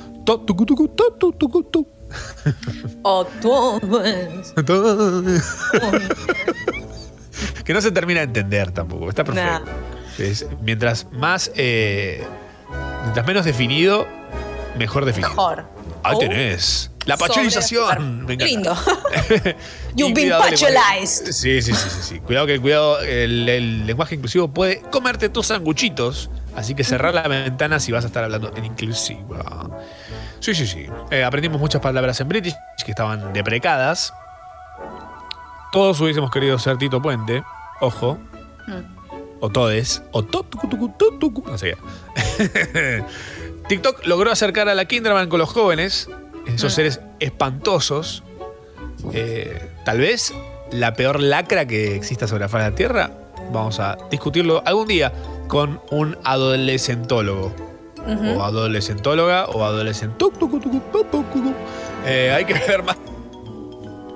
O 3.03 3.27
que 7.65 7.75
no 7.75 7.81
se 7.81 7.91
termina 7.93 8.21
de 8.21 8.27
entender 8.27 8.71
tampoco. 8.73 9.09
Está 9.09 9.25
perfecto. 9.25 9.65
Es- 10.19 10.47
mientras 10.63 11.07
más. 11.13 11.51
eh, 11.57 12.25
mientras 13.03 13.27
menos 13.27 13.45
definido, 13.45 14.07
mejor 14.79 15.05
definido. 15.05 15.31
Mejor. 15.31 15.65
Ahí 16.03 16.15
Oh. 16.17 16.19
tenés. 16.19 16.91
La 17.07 17.17
pacholización. 17.17 18.27
Me. 18.27 18.37
Lindo. 18.37 18.77
Y 19.97 20.01
You've 20.03 20.15
been 20.15 20.31
pacholized. 20.31 21.33
Sí, 21.33 21.61
sí, 21.63 21.73
sí, 21.73 21.91
sí, 21.91 21.99
sí. 22.03 22.21
Cuidado 22.21 22.47
que 22.47 22.61
cuidado, 22.61 23.01
el, 23.01 23.49
el 23.49 23.87
lenguaje 23.87 24.15
inclusivo 24.15 24.53
puede 24.53 24.81
comerte 24.83 25.29
tus 25.29 25.47
sanguchitos. 25.49 26.31
Así 26.57 26.75
que 26.75 26.85
cerrar 26.85 27.15
la 27.15 27.23
ventana 27.29 27.79
si 27.81 27.93
vas 27.93 28.05
a 28.05 28.09
estar 28.09 28.25
hablando 28.25 28.53
en 28.57 28.65
inclusiva. 28.65 29.69
Sí, 30.41 30.55
sí, 30.55 30.67
sí. 30.67 30.87
Eh, 31.11 31.23
aprendimos 31.25 31.61
muchas 31.61 31.81
palabras 31.81 32.21
en 32.21 32.29
British 32.29 32.55
que 32.85 32.91
estaban 32.93 33.33
deprecadas. 33.33 34.13
Todos 35.73 36.01
hubiésemos 36.01 36.31
querido 36.31 36.59
ser 36.59 36.77
Tito 36.79 37.01
Puente. 37.01 37.43
Ojo. 37.81 38.19
O 39.41 39.49
todes. 39.51 40.03
O 40.13 40.25
to, 40.25 40.43
tucu, 40.43 40.69
tucu, 40.69 40.89
tu, 40.99 41.19
tucu, 41.19 41.43
No 41.49 41.57
sé 41.57 41.77
qué. 41.77 43.05
TikTok 43.69 44.05
logró 44.07 44.31
acercar 44.33 44.69
a 44.69 44.75
la 44.75 44.85
Kinderman 44.87 45.29
con 45.29 45.39
los 45.39 45.51
jóvenes. 45.51 46.09
Esos 46.47 46.73
Mm. 46.73 46.77
seres 46.77 47.01
espantosos. 47.21 48.23
Eh, 49.13 49.71
tal 49.85 49.99
vez 49.99 50.35
la 50.73 50.95
peor 50.95 51.21
lacra 51.21 51.67
que 51.67 51.95
exista 51.95 52.27
sobre 52.27 52.41
la 52.45 52.49
faz 52.49 52.65
de 52.65 52.71
la 52.71 52.77
Tierra. 52.77 53.11
Vamos 53.53 53.79
a 53.81 53.97
discutirlo 54.11 54.63
algún 54.67 54.89
día 54.89 55.13
con 55.51 55.83
un 55.91 56.17
adolescentólogo. 56.23 57.53
O 58.37 58.43
adolescentóloga 58.43 59.47
o 59.47 59.65
adolescentu. 59.65 60.33
Eh, 62.07 62.33
hay 62.35 62.45
que 62.45 62.55
ver 62.69 62.83
más. 62.83 62.97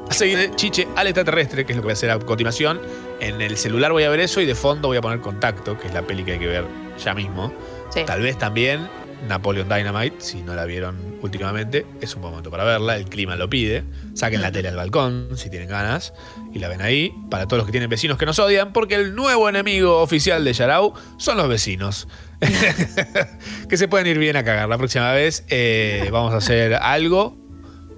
A 0.08 0.14
seguir 0.14 0.52
Chiche 0.54 0.86
al 0.96 1.08
extraterrestre, 1.08 1.66
que 1.66 1.72
es 1.72 1.76
lo 1.76 1.82
que 1.82 1.86
voy 1.86 1.92
a 1.92 1.94
hacer 1.94 2.10
a 2.10 2.18
continuación. 2.20 2.80
En 3.20 3.40
el 3.42 3.56
celular 3.56 3.92
voy 3.92 4.04
a 4.04 4.10
ver 4.10 4.20
eso 4.20 4.40
y 4.40 4.46
de 4.46 4.54
fondo 4.54 4.88
voy 4.88 4.96
a 4.96 5.00
poner 5.00 5.20
Contacto, 5.20 5.76
que 5.76 5.88
es 5.88 5.94
la 5.94 6.02
peli 6.02 6.24
que 6.24 6.32
hay 6.32 6.38
que 6.38 6.46
ver 6.46 6.66
ya 7.02 7.14
mismo. 7.14 7.52
Sí. 7.90 8.02
Tal 8.06 8.22
vez 8.22 8.38
también 8.38 8.88
Napoleon 9.28 9.68
Dynamite, 9.68 10.16
si 10.18 10.42
no 10.42 10.54
la 10.54 10.64
vieron 10.64 11.18
últimamente, 11.22 11.86
es 12.00 12.14
un 12.14 12.22
momento 12.22 12.50
para 12.50 12.64
verla, 12.64 12.96
el 12.96 13.06
clima 13.06 13.36
lo 13.36 13.48
pide. 13.48 13.84
Saquen 14.14 14.42
la 14.42 14.52
tele 14.52 14.68
al 14.68 14.76
balcón 14.76 15.30
si 15.36 15.50
tienen 15.50 15.68
ganas 15.68 16.12
y 16.52 16.58
la 16.58 16.68
ven 16.68 16.82
ahí. 16.82 17.14
Para 17.30 17.46
todos 17.46 17.58
los 17.58 17.66
que 17.66 17.72
tienen 17.72 17.88
vecinos 17.88 18.18
que 18.18 18.26
nos 18.26 18.38
odian, 18.38 18.72
porque 18.72 18.96
el 18.96 19.14
nuevo 19.14 19.48
enemigo 19.48 20.00
oficial 20.00 20.44
de 20.44 20.52
Yarau 20.52 20.94
son 21.16 21.36
los 21.36 21.48
vecinos. 21.48 22.08
que 23.68 23.76
se 23.76 23.88
pueden 23.88 24.06
ir 24.06 24.18
bien 24.18 24.36
a 24.36 24.44
cagar. 24.44 24.68
La 24.68 24.78
próxima 24.78 25.12
vez 25.12 25.44
eh, 25.48 26.08
vamos 26.12 26.34
a 26.34 26.38
hacer 26.38 26.74
algo 26.74 27.36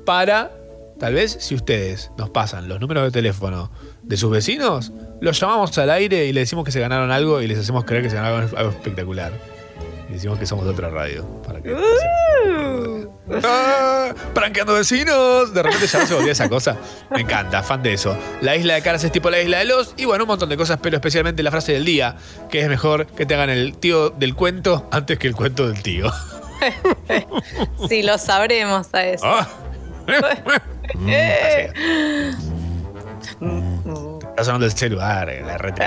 para, 0.04 0.52
tal 1.00 1.14
vez, 1.14 1.36
si 1.40 1.54
ustedes 1.54 2.10
nos 2.16 2.30
pasan 2.30 2.68
los 2.68 2.80
números 2.80 3.04
de 3.04 3.10
teléfono 3.10 3.72
de 4.02 4.16
sus 4.16 4.30
vecinos, 4.30 4.92
los 5.20 5.40
llamamos 5.40 5.76
al 5.78 5.90
aire 5.90 6.26
y 6.26 6.32
le 6.32 6.40
decimos 6.40 6.64
que 6.64 6.70
se 6.70 6.80
ganaron 6.80 7.10
algo 7.10 7.42
y 7.42 7.48
les 7.48 7.58
hacemos 7.58 7.84
creer 7.84 8.04
que 8.04 8.10
se 8.10 8.16
ganaron 8.16 8.48
algo 8.56 8.70
espectacular. 8.70 9.55
Decimos 10.08 10.38
que 10.38 10.46
somos 10.46 10.64
de 10.64 10.70
otra 10.70 10.90
radio. 10.90 11.24
Para 11.42 11.60
que 11.60 11.74
¡Ah! 13.42 14.14
¡Pranqueando 14.34 14.74
vecinos! 14.74 15.52
De 15.52 15.62
repente 15.62 15.86
ya 15.86 15.98
no 15.98 16.06
se 16.06 16.14
volvía 16.14 16.32
esa 16.32 16.48
cosa. 16.48 16.76
Me 17.10 17.22
encanta, 17.22 17.62
fan 17.62 17.82
de 17.82 17.94
eso. 17.94 18.16
La 18.40 18.56
isla 18.56 18.74
de 18.74 18.82
Caras 18.82 19.02
es 19.04 19.12
tipo 19.12 19.30
la 19.30 19.40
isla 19.40 19.58
de 19.58 19.64
los. 19.64 19.94
Y 19.96 20.04
bueno, 20.04 20.24
un 20.24 20.28
montón 20.28 20.48
de 20.48 20.56
cosas, 20.56 20.78
pero 20.80 20.96
especialmente 20.96 21.42
la 21.42 21.50
frase 21.50 21.72
del 21.72 21.84
día, 21.84 22.16
que 22.50 22.60
es 22.60 22.68
mejor 22.68 23.06
que 23.06 23.26
te 23.26 23.34
hagan 23.34 23.50
el 23.50 23.76
tío 23.76 24.10
del 24.10 24.34
cuento 24.34 24.88
antes 24.92 25.18
que 25.18 25.26
el 25.26 25.34
cuento 25.34 25.68
del 25.68 25.82
tío. 25.82 26.12
Sí, 27.88 28.02
lo 28.02 28.16
sabremos 28.16 28.88
a 28.94 29.06
eso. 29.06 29.26
Ah. 29.26 29.46
Está 34.36 34.44
sonando 34.44 34.66
el 34.66 34.72
celular, 34.72 35.30
eh, 35.30 35.40
la 35.40 35.56
red. 35.56 35.72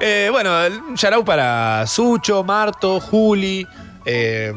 Eh, 0.00 0.28
bueno, 0.30 0.50
un 0.88 0.94
shout 0.94 1.26
para 1.26 1.86
Sucho, 1.86 2.42
Marto, 2.42 2.98
Juli, 2.98 3.66
eh, 4.06 4.54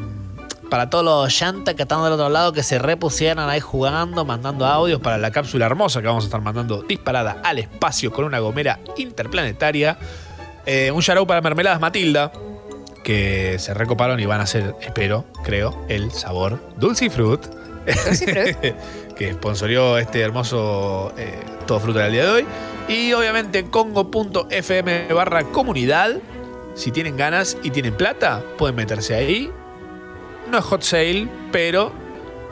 Para 0.70 0.88
todos 0.88 1.04
los 1.04 1.38
llantas 1.38 1.74
que 1.74 1.82
están 1.82 2.02
del 2.02 2.14
otro 2.14 2.30
lado, 2.30 2.54
que 2.54 2.62
se 2.62 2.78
repusieran 2.78 3.50
ahí 3.50 3.60
jugando, 3.60 4.24
mandando 4.24 4.64
audios 4.64 5.02
para 5.02 5.18
la 5.18 5.30
cápsula 5.30 5.66
hermosa 5.66 6.00
que 6.00 6.06
vamos 6.06 6.24
a 6.24 6.28
estar 6.28 6.40
mandando 6.40 6.82
disparada 6.82 7.42
al 7.44 7.58
espacio 7.58 8.10
con 8.10 8.24
una 8.24 8.38
gomera 8.38 8.80
interplanetaria. 8.96 9.98
Eh, 10.64 10.90
un 10.92 11.02
shout 11.02 11.28
para 11.28 11.42
Mermeladas 11.42 11.78
Matilda, 11.78 12.32
que 13.04 13.58
se 13.58 13.74
recoparon 13.74 14.18
y 14.18 14.24
van 14.24 14.40
a 14.40 14.44
hacer, 14.44 14.76
espero, 14.80 15.26
creo, 15.44 15.84
el 15.90 16.10
sabor 16.10 16.58
Dulce 16.78 17.10
Fruit. 17.10 17.42
que 19.16 19.32
sponsorió 19.32 19.98
este 19.98 20.20
hermoso 20.20 21.12
eh, 21.16 21.38
Todo 21.66 21.80
Fruta 21.80 22.00
del 22.00 22.12
día 22.12 22.24
de 22.24 22.30
hoy. 22.30 22.46
Y 22.88 23.12
obviamente 23.12 23.64
congo.fm 23.64 25.12
barra 25.12 25.44
comunidad. 25.44 26.16
Si 26.74 26.90
tienen 26.90 27.16
ganas 27.16 27.56
y 27.62 27.70
tienen 27.70 27.94
plata, 27.94 28.42
pueden 28.58 28.76
meterse 28.76 29.14
ahí. 29.14 29.50
No 30.50 30.58
es 30.58 30.64
hot 30.64 30.82
sale, 30.82 31.28
pero 31.50 31.92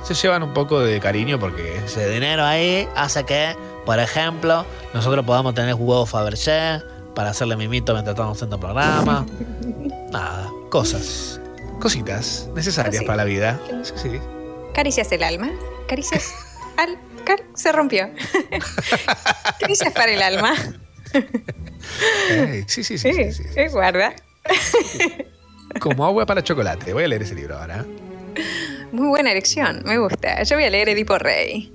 se 0.02 0.14
llevan 0.14 0.42
un 0.42 0.54
poco 0.54 0.80
de 0.80 1.00
cariño 1.00 1.38
porque 1.38 1.76
ese 1.84 2.08
dinero 2.08 2.44
ahí 2.44 2.88
hace 2.96 3.24
que, 3.24 3.54
por 3.84 3.98
ejemplo, 3.98 4.64
nosotros 4.94 5.24
podamos 5.24 5.54
tener 5.54 5.74
huevos 5.74 6.08
Fabergé 6.08 6.82
para 7.14 7.30
hacerle 7.30 7.56
mimito 7.56 7.92
mientras 7.92 8.14
estamos 8.14 8.36
haciendo 8.36 8.58
programa. 8.58 9.26
Nada, 10.10 10.50
cosas, 10.70 11.40
cositas 11.80 12.48
necesarias 12.54 13.04
para 13.04 13.16
la 13.16 13.24
vida. 13.24 13.60
Sí. 13.82 14.20
Caricias 14.74 15.10
el 15.12 15.22
alma. 15.22 15.50
Caricias 15.88 16.32
al. 16.82 16.98
car- 17.24 17.42
se 17.54 17.72
rompió. 17.72 18.10
Caricias 19.60 19.92
para 19.92 20.12
el 20.12 20.22
alma. 20.22 20.54
Sí, 22.66 22.84
sí, 22.84 22.98
sí, 22.98 23.12
sí, 23.12 23.32
sí. 23.32 23.66
guarda. 23.70 24.14
Como 25.80 26.04
agua 26.04 26.26
para 26.26 26.42
chocolate. 26.42 26.92
Voy 26.92 27.04
a 27.04 27.08
leer 27.08 27.22
ese 27.22 27.34
libro 27.34 27.56
ahora. 27.58 27.84
Muy 28.92 29.08
buena 29.08 29.30
elección, 29.30 29.82
me 29.84 29.98
gusta. 29.98 30.42
Yo 30.42 30.56
voy 30.56 30.64
a 30.64 30.70
leer 30.70 30.88
Edipo 30.88 31.18
Rey. 31.18 31.72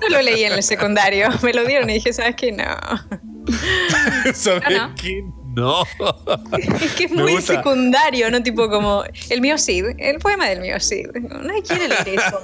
No 0.00 0.08
lo 0.08 0.22
leí 0.22 0.44
en 0.44 0.52
el 0.54 0.62
secundario, 0.62 1.28
me 1.42 1.52
lo 1.52 1.64
dieron 1.66 1.90
y 1.90 1.94
dije, 1.94 2.12
¿sabes 2.12 2.34
qué? 2.36 2.52
No. 2.52 2.64
¿Sabes 4.34 4.62
no. 4.70 4.94
qué? 4.94 5.22
No. 5.56 5.84
Es 6.58 6.92
que 6.92 7.04
es 7.04 7.10
Me 7.10 7.22
muy 7.22 7.32
gusta. 7.32 7.54
secundario, 7.54 8.30
¿no? 8.30 8.42
Tipo 8.42 8.68
como 8.68 9.04
el 9.30 9.40
mío 9.40 9.56
Cid, 9.56 9.86
el 9.98 10.18
poema 10.18 10.46
del 10.48 10.60
mío 10.60 10.78
Cid. 10.78 11.06
Nadie 11.42 11.62
quiere 11.62 11.88
leer 11.88 12.08
eso. 12.20 12.40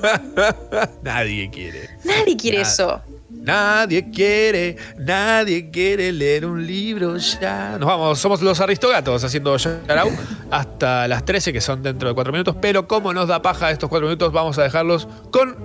Nadie 1.03 1.51
quiere. 1.51 1.91
Nadie 2.05 2.37
quiere 2.37 2.61
eso. 2.63 3.03
Nadie 3.31 4.11
quiere, 4.11 4.77
nadie 4.99 5.71
quiere 5.71 6.13
leer 6.13 6.47
un 6.47 6.65
libro 6.67 7.17
ya. 7.17 7.77
Nos 7.79 7.89
vamos, 7.89 8.19
somos 8.19 8.41
los 8.41 8.61
Aristogatos 8.61 9.25
haciendo 9.25 9.57
Yarau 9.57 10.11
hasta 10.51 11.09
las 11.09 11.25
13, 11.25 11.53
que 11.53 11.61
son 11.61 11.83
dentro 11.83 12.09
de 12.09 12.15
4 12.15 12.33
minutos. 12.33 12.57
Pero 12.61 12.87
como 12.87 13.13
nos 13.13 13.29
da 13.29 13.43
paja 13.43 13.71
estos 13.71 13.89
4 13.91 14.07
minutos, 14.07 14.33
vamos 14.33 14.59
a 14.59 14.63
dejarlos 14.63 15.09
con 15.31 15.57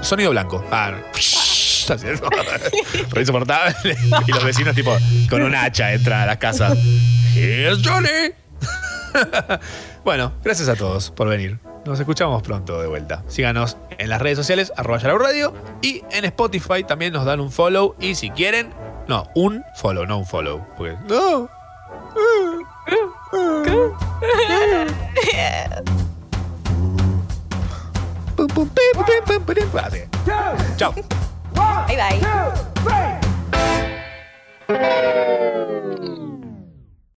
sonido 0.00 0.30
blanco. 0.32 0.64
Ah, 0.70 0.90
no. 0.90 0.98
Es. 1.90 2.02
Re 3.10 3.20
insoportable. 3.20 3.74
Y 4.26 4.32
los 4.32 4.44
vecinos, 4.44 4.74
tipo, 4.74 4.96
con 5.28 5.42
un 5.42 5.54
hacha 5.54 5.92
entran 5.92 6.22
a 6.22 6.26
las 6.26 6.38
casas. 6.38 6.78
Here's 7.34 7.86
Johnny. 7.86 8.32
bueno, 10.04 10.32
gracias 10.42 10.68
a 10.68 10.76
todos 10.76 11.10
por 11.10 11.28
venir. 11.28 11.58
Nos 11.84 12.00
escuchamos 12.00 12.42
pronto 12.42 12.80
de 12.80 12.86
vuelta. 12.86 13.22
Síganos 13.28 13.76
en 13.98 14.08
las 14.08 14.22
redes 14.22 14.38
sociales, 14.38 14.72
arroba 14.76 14.98
Yarao 14.98 15.18
Radio. 15.18 15.54
Y 15.82 16.02
en 16.10 16.24
Spotify 16.24 16.84
también 16.84 17.12
nos 17.12 17.26
dan 17.26 17.40
un 17.40 17.52
follow. 17.52 17.94
Y 18.00 18.14
si 18.14 18.30
quieren, 18.30 18.72
no, 19.06 19.28
un 19.34 19.62
follow, 19.76 20.06
no 20.06 20.18
un 20.18 20.26
follow. 20.26 20.66
Porque, 20.76 20.96
no. 21.08 21.50
Así. 29.84 30.02
One, 31.54 31.86
Bye 31.86 31.96
bye. 31.96 32.18
Two, 32.20 32.44
three. 35.86 35.93